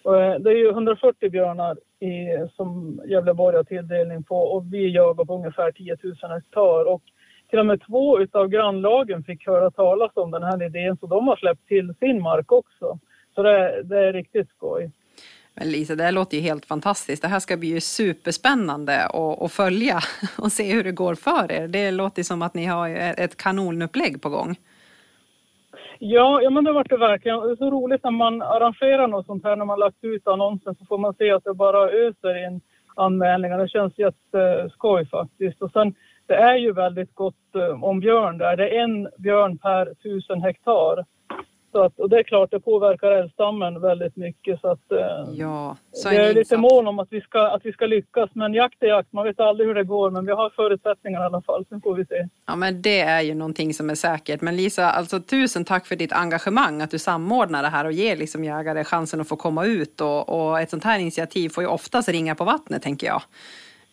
Och, 0.02 0.22
eh, 0.22 0.38
det 0.38 0.50
är 0.50 0.56
ju 0.56 0.70
140 0.70 1.30
björnar 1.30 1.76
i, 2.00 2.48
som 2.56 3.00
Gävleborg 3.06 3.56
har 3.56 3.64
tilldelning 3.64 4.22
på 4.22 4.36
och 4.36 4.64
vi 4.72 4.88
jagar 4.94 5.24
på 5.24 5.34
ungefär 5.34 5.72
10 5.72 5.96
000 6.02 6.14
hektar. 6.30 6.84
Och 6.84 7.02
till 7.50 7.58
och 7.58 7.66
med 7.66 7.80
två 7.86 8.18
av 8.32 8.48
grannlagen 8.48 9.24
fick 9.24 9.46
höra 9.46 9.70
talas 9.70 10.10
om 10.14 10.30
den 10.30 10.42
här 10.42 10.62
idén 10.62 10.96
så 10.96 11.06
de 11.06 11.28
har 11.28 11.36
släppt 11.36 11.68
till 11.68 11.94
sin 11.94 12.22
mark 12.22 12.52
också. 12.52 12.98
Så 13.34 13.42
det, 13.42 13.82
det 13.82 13.98
är 13.98 14.12
riktigt 14.12 14.48
skoj. 14.48 14.90
Men 15.54 15.70
Lisa, 15.70 15.94
det 15.94 16.04
här 16.04 16.12
låter 16.12 16.36
ju 16.36 16.42
helt 16.42 16.66
fantastiskt. 16.66 17.22
Det 17.22 17.28
här 17.28 17.40
ska 17.40 17.56
bli 17.56 17.68
ju 17.68 17.80
superspännande 17.80 19.06
att, 19.06 19.42
att 19.42 19.52
följa 19.52 20.00
och 20.38 20.52
se 20.52 20.72
hur 20.72 20.84
det 20.84 20.92
går 20.92 21.14
för 21.14 21.52
er. 21.52 21.68
Det 21.68 21.90
låter 21.90 22.22
som 22.22 22.42
att 22.42 22.54
ni 22.54 22.64
har 22.64 22.88
ett 22.88 23.36
kanonupplägg 23.36 24.22
på 24.22 24.28
gång. 24.28 24.56
Ja, 25.98 26.42
ja 26.42 26.50
men 26.50 26.64
det 26.64 26.72
var 26.72 26.84
det 26.84 26.96
verkligen. 26.96 27.40
Det 27.40 27.50
är 27.50 27.56
så 27.56 27.70
roligt 27.70 28.04
när 28.04 28.10
man 28.10 28.42
arrangerar 28.42 29.08
något 29.08 29.26
sånt 29.26 29.44
här, 29.44 29.56
när 29.56 29.64
man 29.64 29.78
lagt 29.78 30.04
ut 30.04 30.28
annonsen 30.28 30.74
så 30.74 30.84
får 30.84 30.98
man 30.98 31.14
se 31.14 31.30
att 31.30 31.44
det 31.44 31.54
bara 31.54 31.90
öser 31.90 32.46
in 32.46 32.60
anmälningar. 32.96 33.58
Det 33.58 33.68
känns 33.68 33.98
jätteskoj 33.98 35.06
faktiskt. 35.06 35.62
Och 35.62 35.70
sen, 35.70 35.94
det 36.26 36.34
är 36.34 36.56
ju 36.56 36.72
väldigt 36.72 37.14
gott 37.14 37.54
eh, 37.54 37.84
om 37.84 38.00
björn 38.00 38.38
där. 38.38 38.56
Det 38.56 38.68
är 38.68 38.82
en 38.82 39.08
björn 39.18 39.58
per 39.58 39.94
tusen 39.94 40.42
hektar. 40.42 41.04
Så 41.74 41.82
att, 41.82 41.98
och 41.98 42.10
det 42.10 42.18
är 42.18 42.22
klart, 42.22 42.50
det 42.50 42.60
påverkar 42.60 43.10
älgstammen 43.10 43.80
väldigt 43.80 44.16
mycket. 44.16 44.60
Så 44.60 44.68
att, 44.68 44.92
eh, 44.92 45.32
Ja, 45.32 45.76
så 45.92 46.08
jag 46.08 46.24
en 46.24 46.30
är 46.30 46.34
lite 46.34 46.56
mån 46.56 46.86
om 46.86 46.98
att 46.98 47.08
vi, 47.10 47.20
ska, 47.20 47.40
att 47.40 47.66
vi 47.66 47.72
ska 47.72 47.86
lyckas. 47.86 48.30
Men 48.32 48.54
jakt 48.54 48.82
är 48.82 48.86
jakt, 48.86 49.12
man 49.12 49.24
vet 49.24 49.40
aldrig 49.40 49.68
hur 49.68 49.74
det 49.74 49.84
går. 49.84 50.10
Men 50.10 50.26
vi 50.26 50.32
har 50.32 50.50
förutsättningar 50.50 51.20
i 51.20 51.24
alla 51.24 51.42
fall, 51.42 51.64
sen 51.68 51.80
får 51.80 51.94
vi 51.94 52.04
se. 52.04 52.28
Ja, 52.46 52.56
men 52.56 52.82
det 52.82 53.00
är 53.00 53.20
ju 53.20 53.34
någonting 53.34 53.74
som 53.74 53.90
är 53.90 53.94
säkert. 53.94 54.40
Men 54.40 54.56
Lisa, 54.56 54.90
alltså 54.90 55.20
tusen 55.20 55.64
tack 55.64 55.86
för 55.86 55.96
ditt 55.96 56.12
engagemang, 56.12 56.82
att 56.82 56.90
du 56.90 56.98
samordnar 56.98 57.62
det 57.62 57.68
här 57.68 57.84
och 57.84 57.92
ger 57.92 58.16
liksom 58.16 58.44
jägare 58.44 58.84
chansen 58.84 59.20
att 59.20 59.28
få 59.28 59.36
komma 59.36 59.64
ut. 59.66 60.00
Och, 60.00 60.28
och 60.48 60.60
ett 60.60 60.70
sånt 60.70 60.84
här 60.84 60.98
initiativ 60.98 61.48
får 61.48 61.64
ju 61.64 61.68
oftast 61.70 62.08
ringa 62.08 62.34
på 62.34 62.44
vattnet, 62.44 62.82
tänker 62.82 63.06
jag. 63.06 63.22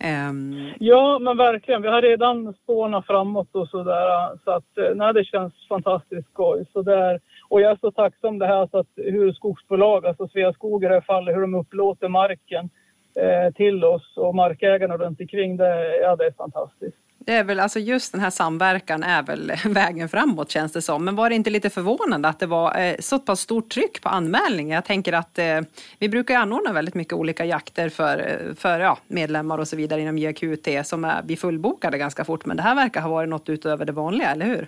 Ehm, 0.03 0.71
Ja, 0.79 1.19
men 1.19 1.37
verkligen. 1.37 1.81
Vi 1.81 1.87
har 1.87 2.01
redan 2.01 2.53
spånat 2.63 3.05
framåt 3.05 3.47
och 3.51 3.67
sådär. 3.69 4.37
Så 4.43 4.51
att, 4.51 4.77
eh, 4.77 4.95
nej, 4.95 5.13
det 5.13 5.23
känns 5.23 5.53
fantastiskt 5.69 6.29
skoj. 6.29 6.65
Så 6.73 6.81
det 6.81 6.95
är, 6.95 7.19
och 7.51 7.61
jag 7.61 7.71
är 7.71 7.77
så 7.81 7.91
tacksam 7.91 8.39
det 8.39 8.47
här 8.47 8.67
så 8.71 8.77
att 8.77 8.87
hur 8.95 9.33
skogsbolag, 9.33 10.05
alltså 10.05 10.27
Sveaskog 10.27 10.83
i 10.83 10.87
det 10.87 10.93
här 10.93 11.01
fallet, 11.01 11.35
hur 11.35 11.41
de 11.41 11.55
upplåter 11.55 12.07
marken 12.07 12.69
eh, 13.15 13.53
till 13.53 13.83
oss 13.83 14.17
och 14.17 14.35
markägarna 14.35 14.97
runt 14.97 15.21
omkring 15.21 15.57
det, 15.57 15.97
ja, 16.01 16.15
det 16.15 16.25
är 16.25 16.31
fantastiskt. 16.31 16.97
det 17.17 17.33
är 17.33 17.43
väl, 17.43 17.59
alltså 17.59 17.79
just 17.79 18.11
den 18.11 18.21
här 18.21 18.29
samverkan 18.29 19.03
är 19.03 19.23
väl 19.23 19.51
vägen 19.65 20.09
framåt 20.09 20.51
känns 20.51 20.71
det 20.71 20.81
som. 20.81 21.05
Men 21.05 21.15
var 21.15 21.29
det 21.29 21.35
inte 21.35 21.49
lite 21.49 21.69
förvånande 21.69 22.27
att 22.27 22.39
det 22.39 22.45
var 22.45 22.79
eh, 22.79 22.95
så 22.99 23.19
pass 23.19 23.39
stort 23.39 23.69
tryck 23.69 24.01
på 24.01 24.09
anmälningar? 24.09 24.77
Jag 24.77 24.85
tänker 24.85 25.13
att 25.13 25.39
eh, 25.39 25.59
vi 25.99 26.09
brukar 26.09 26.33
ju 26.33 26.39
anordna 26.39 26.73
väldigt 26.73 26.95
mycket 26.95 27.13
olika 27.13 27.45
jakter 27.45 27.89
för, 27.89 28.17
eh, 28.17 28.55
för 28.55 28.79
ja, 28.79 28.97
medlemmar 29.07 29.57
och 29.57 29.67
så 29.67 29.75
vidare 29.75 30.01
inom 30.01 30.17
JQT 30.17 30.67
som 30.83 31.05
är, 31.05 31.23
blir 31.23 31.37
fullbokade 31.37 31.97
ganska 31.97 32.25
fort. 32.25 32.45
Men 32.45 32.57
det 32.57 32.63
här 32.63 32.75
verkar 32.75 33.01
ha 33.01 33.09
varit 33.09 33.29
något 33.29 33.49
utöver 33.49 33.85
det 33.85 33.91
vanliga, 33.91 34.31
eller 34.31 34.45
hur? 34.45 34.67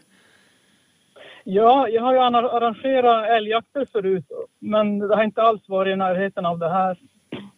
Ja, 1.44 1.88
jag 1.88 2.02
har 2.04 2.14
ju 2.14 2.20
arra- 2.20 2.52
arrangerat 2.52 3.30
älgjakter 3.30 3.86
förut, 3.92 4.26
men 4.60 5.00
det 5.00 5.16
har 5.16 5.24
inte 5.24 5.42
alls 5.42 5.70
varit 5.70 5.94
i 5.94 5.96
närheten 5.96 6.46
av 6.46 6.60
det 6.60 6.70
här. 6.70 6.98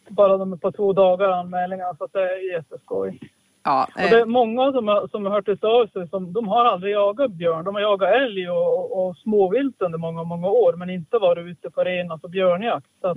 Bara 0.09 0.37
de 0.37 0.59
på 0.59 0.71
två 0.71 0.93
dagar 0.93 1.29
anmälningarna, 1.29 1.95
så 1.95 2.07
det 2.13 2.19
är 2.19 2.53
jätteskoj. 2.53 3.19
Ja, 3.63 3.87
Och 3.95 4.01
det 4.01 4.15
är 4.15 4.19
eh, 4.19 4.25
många 4.25 4.71
som 4.71 4.87
har, 4.87 5.07
som 5.07 5.25
har 5.25 5.31
hört 5.31 5.63
av 5.63 5.87
sig, 5.87 6.07
som, 6.09 6.33
de 6.33 6.47
har 6.47 6.65
aldrig 6.65 6.93
jagat 6.93 7.31
björn. 7.31 7.65
De 7.65 7.75
har 7.75 7.81
jagat 7.81 8.09
älg 8.09 8.49
och, 8.49 8.73
och, 8.79 9.07
och 9.07 9.17
småvilt 9.17 9.81
under 9.81 9.97
många, 9.97 10.23
många 10.23 10.47
år, 10.47 10.73
men 10.73 10.89
inte 10.89 11.17
varit 11.17 11.45
ute 11.45 11.69
på 11.69 11.83
ren 11.83 12.11
alltså 12.11 12.27
björnjakt. 12.27 12.87
Så 13.01 13.15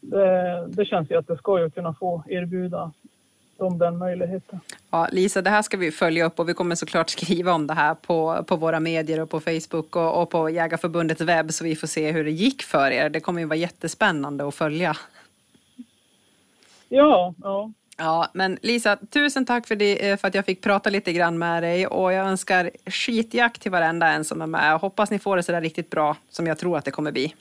det, 0.00 0.66
det 0.68 0.84
känns 0.84 1.10
jätteskoj 1.10 1.64
att 1.64 1.74
kunna 1.74 1.94
få 1.94 2.22
erbjuda 2.28 2.92
dem 3.62 3.78
den 3.78 3.98
möjligheten. 3.98 4.60
ja, 4.90 5.08
Lisa, 5.12 5.42
det 5.42 5.50
här 5.50 5.62
ska 5.62 5.76
vi 5.76 5.90
följa 5.90 6.24
upp 6.24 6.38
och 6.40 6.48
vi 6.48 6.54
kommer 6.54 6.74
såklart 6.74 7.10
skriva 7.10 7.52
om 7.52 7.66
det 7.66 7.74
här 7.74 7.94
på, 7.94 8.44
på 8.46 8.56
våra 8.56 8.80
medier 8.80 9.20
och 9.20 9.30
på 9.30 9.40
Facebook 9.40 9.96
och, 9.96 10.22
och 10.22 10.30
på 10.30 10.50
Jägarförbundets 10.50 11.20
webb 11.20 11.52
så 11.52 11.64
vi 11.64 11.76
får 11.76 11.86
se 11.86 12.12
hur 12.12 12.24
det 12.24 12.30
gick 12.30 12.62
för 12.62 12.90
er. 12.90 13.10
Det 13.10 13.20
kommer 13.20 13.40
ju 13.40 13.46
vara 13.46 13.56
jättespännande 13.56 14.48
att 14.48 14.54
följa. 14.54 14.96
Ja, 16.88 17.34
ja. 17.42 17.72
Ja, 17.98 18.28
men 18.34 18.58
Lisa, 18.62 18.96
tusen 18.96 19.46
tack 19.46 19.66
för, 19.66 19.76
det, 19.76 20.10
eh, 20.10 20.16
för 20.16 20.28
att 20.28 20.34
jag 20.34 20.44
fick 20.44 20.62
prata 20.62 20.90
lite 20.90 21.12
grann 21.12 21.38
med 21.38 21.62
dig 21.62 21.86
och 21.86 22.12
jag 22.12 22.26
önskar 22.26 22.70
skitjakt 22.86 23.62
till 23.62 23.70
varenda 23.70 24.08
en 24.08 24.24
som 24.24 24.42
är 24.42 24.46
med. 24.46 24.78
Hoppas 24.78 25.10
ni 25.10 25.18
får 25.18 25.36
det 25.36 25.42
så 25.42 25.52
där 25.52 25.60
riktigt 25.60 25.90
bra 25.90 26.16
som 26.30 26.46
jag 26.46 26.58
tror 26.58 26.78
att 26.78 26.84
det 26.84 26.90
kommer 26.90 27.12
bli. 27.12 27.34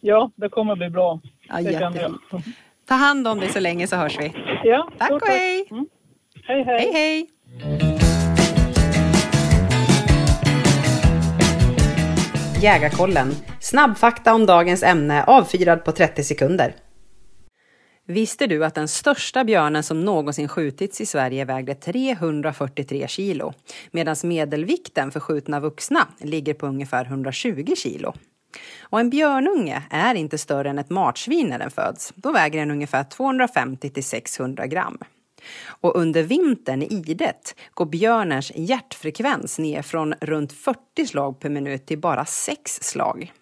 ja, 0.00 0.30
det 0.34 0.48
kommer 0.48 0.76
bli 0.76 0.90
bra. 0.90 1.20
Ja, 1.48 1.56
det 1.56 1.78
kan 1.78 1.92
jättefint. 1.92 2.20
jag. 2.30 2.42
Ta 2.90 2.96
hand 2.96 3.28
om 3.28 3.40
dig 3.40 3.52
så 3.52 3.60
länge 3.60 3.86
så 3.86 3.96
hörs 3.96 4.18
vi. 4.18 4.32
Ja, 4.64 4.90
Tack 4.98 5.10
och 5.10 5.28
hej! 5.28 5.68
Mm. 5.70 5.86
Hej, 6.42 6.64
hej! 6.64 6.78
Hej, 6.78 6.92
hej! 6.92 7.30
Jägarkollen. 12.62 13.30
Snabbfakta 13.60 14.34
om 14.34 14.46
dagens 14.46 14.82
ämne 14.82 15.24
avfyrad 15.24 15.84
på 15.84 15.92
30 15.92 16.24
sekunder. 16.24 16.74
Visste 18.06 18.46
du 18.46 18.64
att 18.64 18.74
den 18.74 18.88
största 18.88 19.44
björnen 19.44 19.82
som 19.82 20.04
någonsin 20.04 20.48
skjutits 20.48 21.00
i 21.00 21.06
Sverige 21.06 21.44
vägde 21.44 21.74
343 21.74 23.08
kilo, 23.08 23.52
medan 23.90 24.16
medelvikten 24.24 25.10
för 25.10 25.20
skjutna 25.20 25.60
vuxna 25.60 26.08
ligger 26.20 26.54
på 26.54 26.66
ungefär 26.66 27.04
120 27.04 27.74
kilo. 27.76 28.14
Och 28.80 29.00
en 29.00 29.10
björnunge 29.10 29.82
är 29.90 30.14
inte 30.14 30.38
större 30.38 30.70
än 30.70 30.78
ett 30.78 30.90
marsvin 30.90 31.46
när 31.46 31.58
den 31.58 31.70
föds. 31.70 32.12
Då 32.16 32.32
väger 32.32 32.58
den 32.58 32.70
ungefär 32.70 33.04
250 33.04 33.90
till 33.90 34.04
600 34.04 34.66
gram. 34.66 34.98
Och 35.66 35.96
under 35.96 36.22
vintern 36.22 36.82
i 36.82 36.86
idet 36.86 37.54
går 37.74 37.86
björnens 37.86 38.52
hjärtfrekvens 38.54 39.58
ner 39.58 39.82
från 39.82 40.14
runt 40.20 40.52
40 40.52 41.06
slag 41.06 41.40
per 41.40 41.48
minut 41.48 41.86
till 41.86 41.98
bara 41.98 42.24
6 42.24 42.82
slag. 42.82 43.32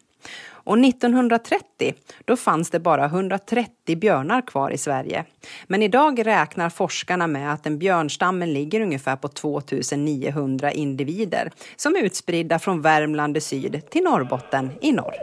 Och 0.68 0.78
1930 0.78 1.94
då 2.24 2.36
fanns 2.36 2.70
det 2.70 2.80
bara 2.80 3.04
130 3.04 3.96
björnar 3.96 4.42
kvar 4.46 4.70
i 4.70 4.78
Sverige. 4.78 5.24
Men 5.66 5.82
idag 5.82 6.26
räknar 6.26 6.70
forskarna 6.70 7.26
med 7.26 7.52
att 7.52 7.64
den 7.64 7.78
björnstammen 7.78 8.52
ligger 8.52 8.80
ungefär 8.80 9.16
på 9.16 9.28
2900 9.28 10.72
individer 10.72 11.50
som 11.76 11.96
är 11.96 12.02
utspridda 12.02 12.58
från 12.58 12.82
Värmland 12.82 13.36
i 13.36 13.40
syd 13.40 13.90
till 13.90 14.02
Norrbotten 14.02 14.70
i 14.80 14.92
norr. 14.92 15.14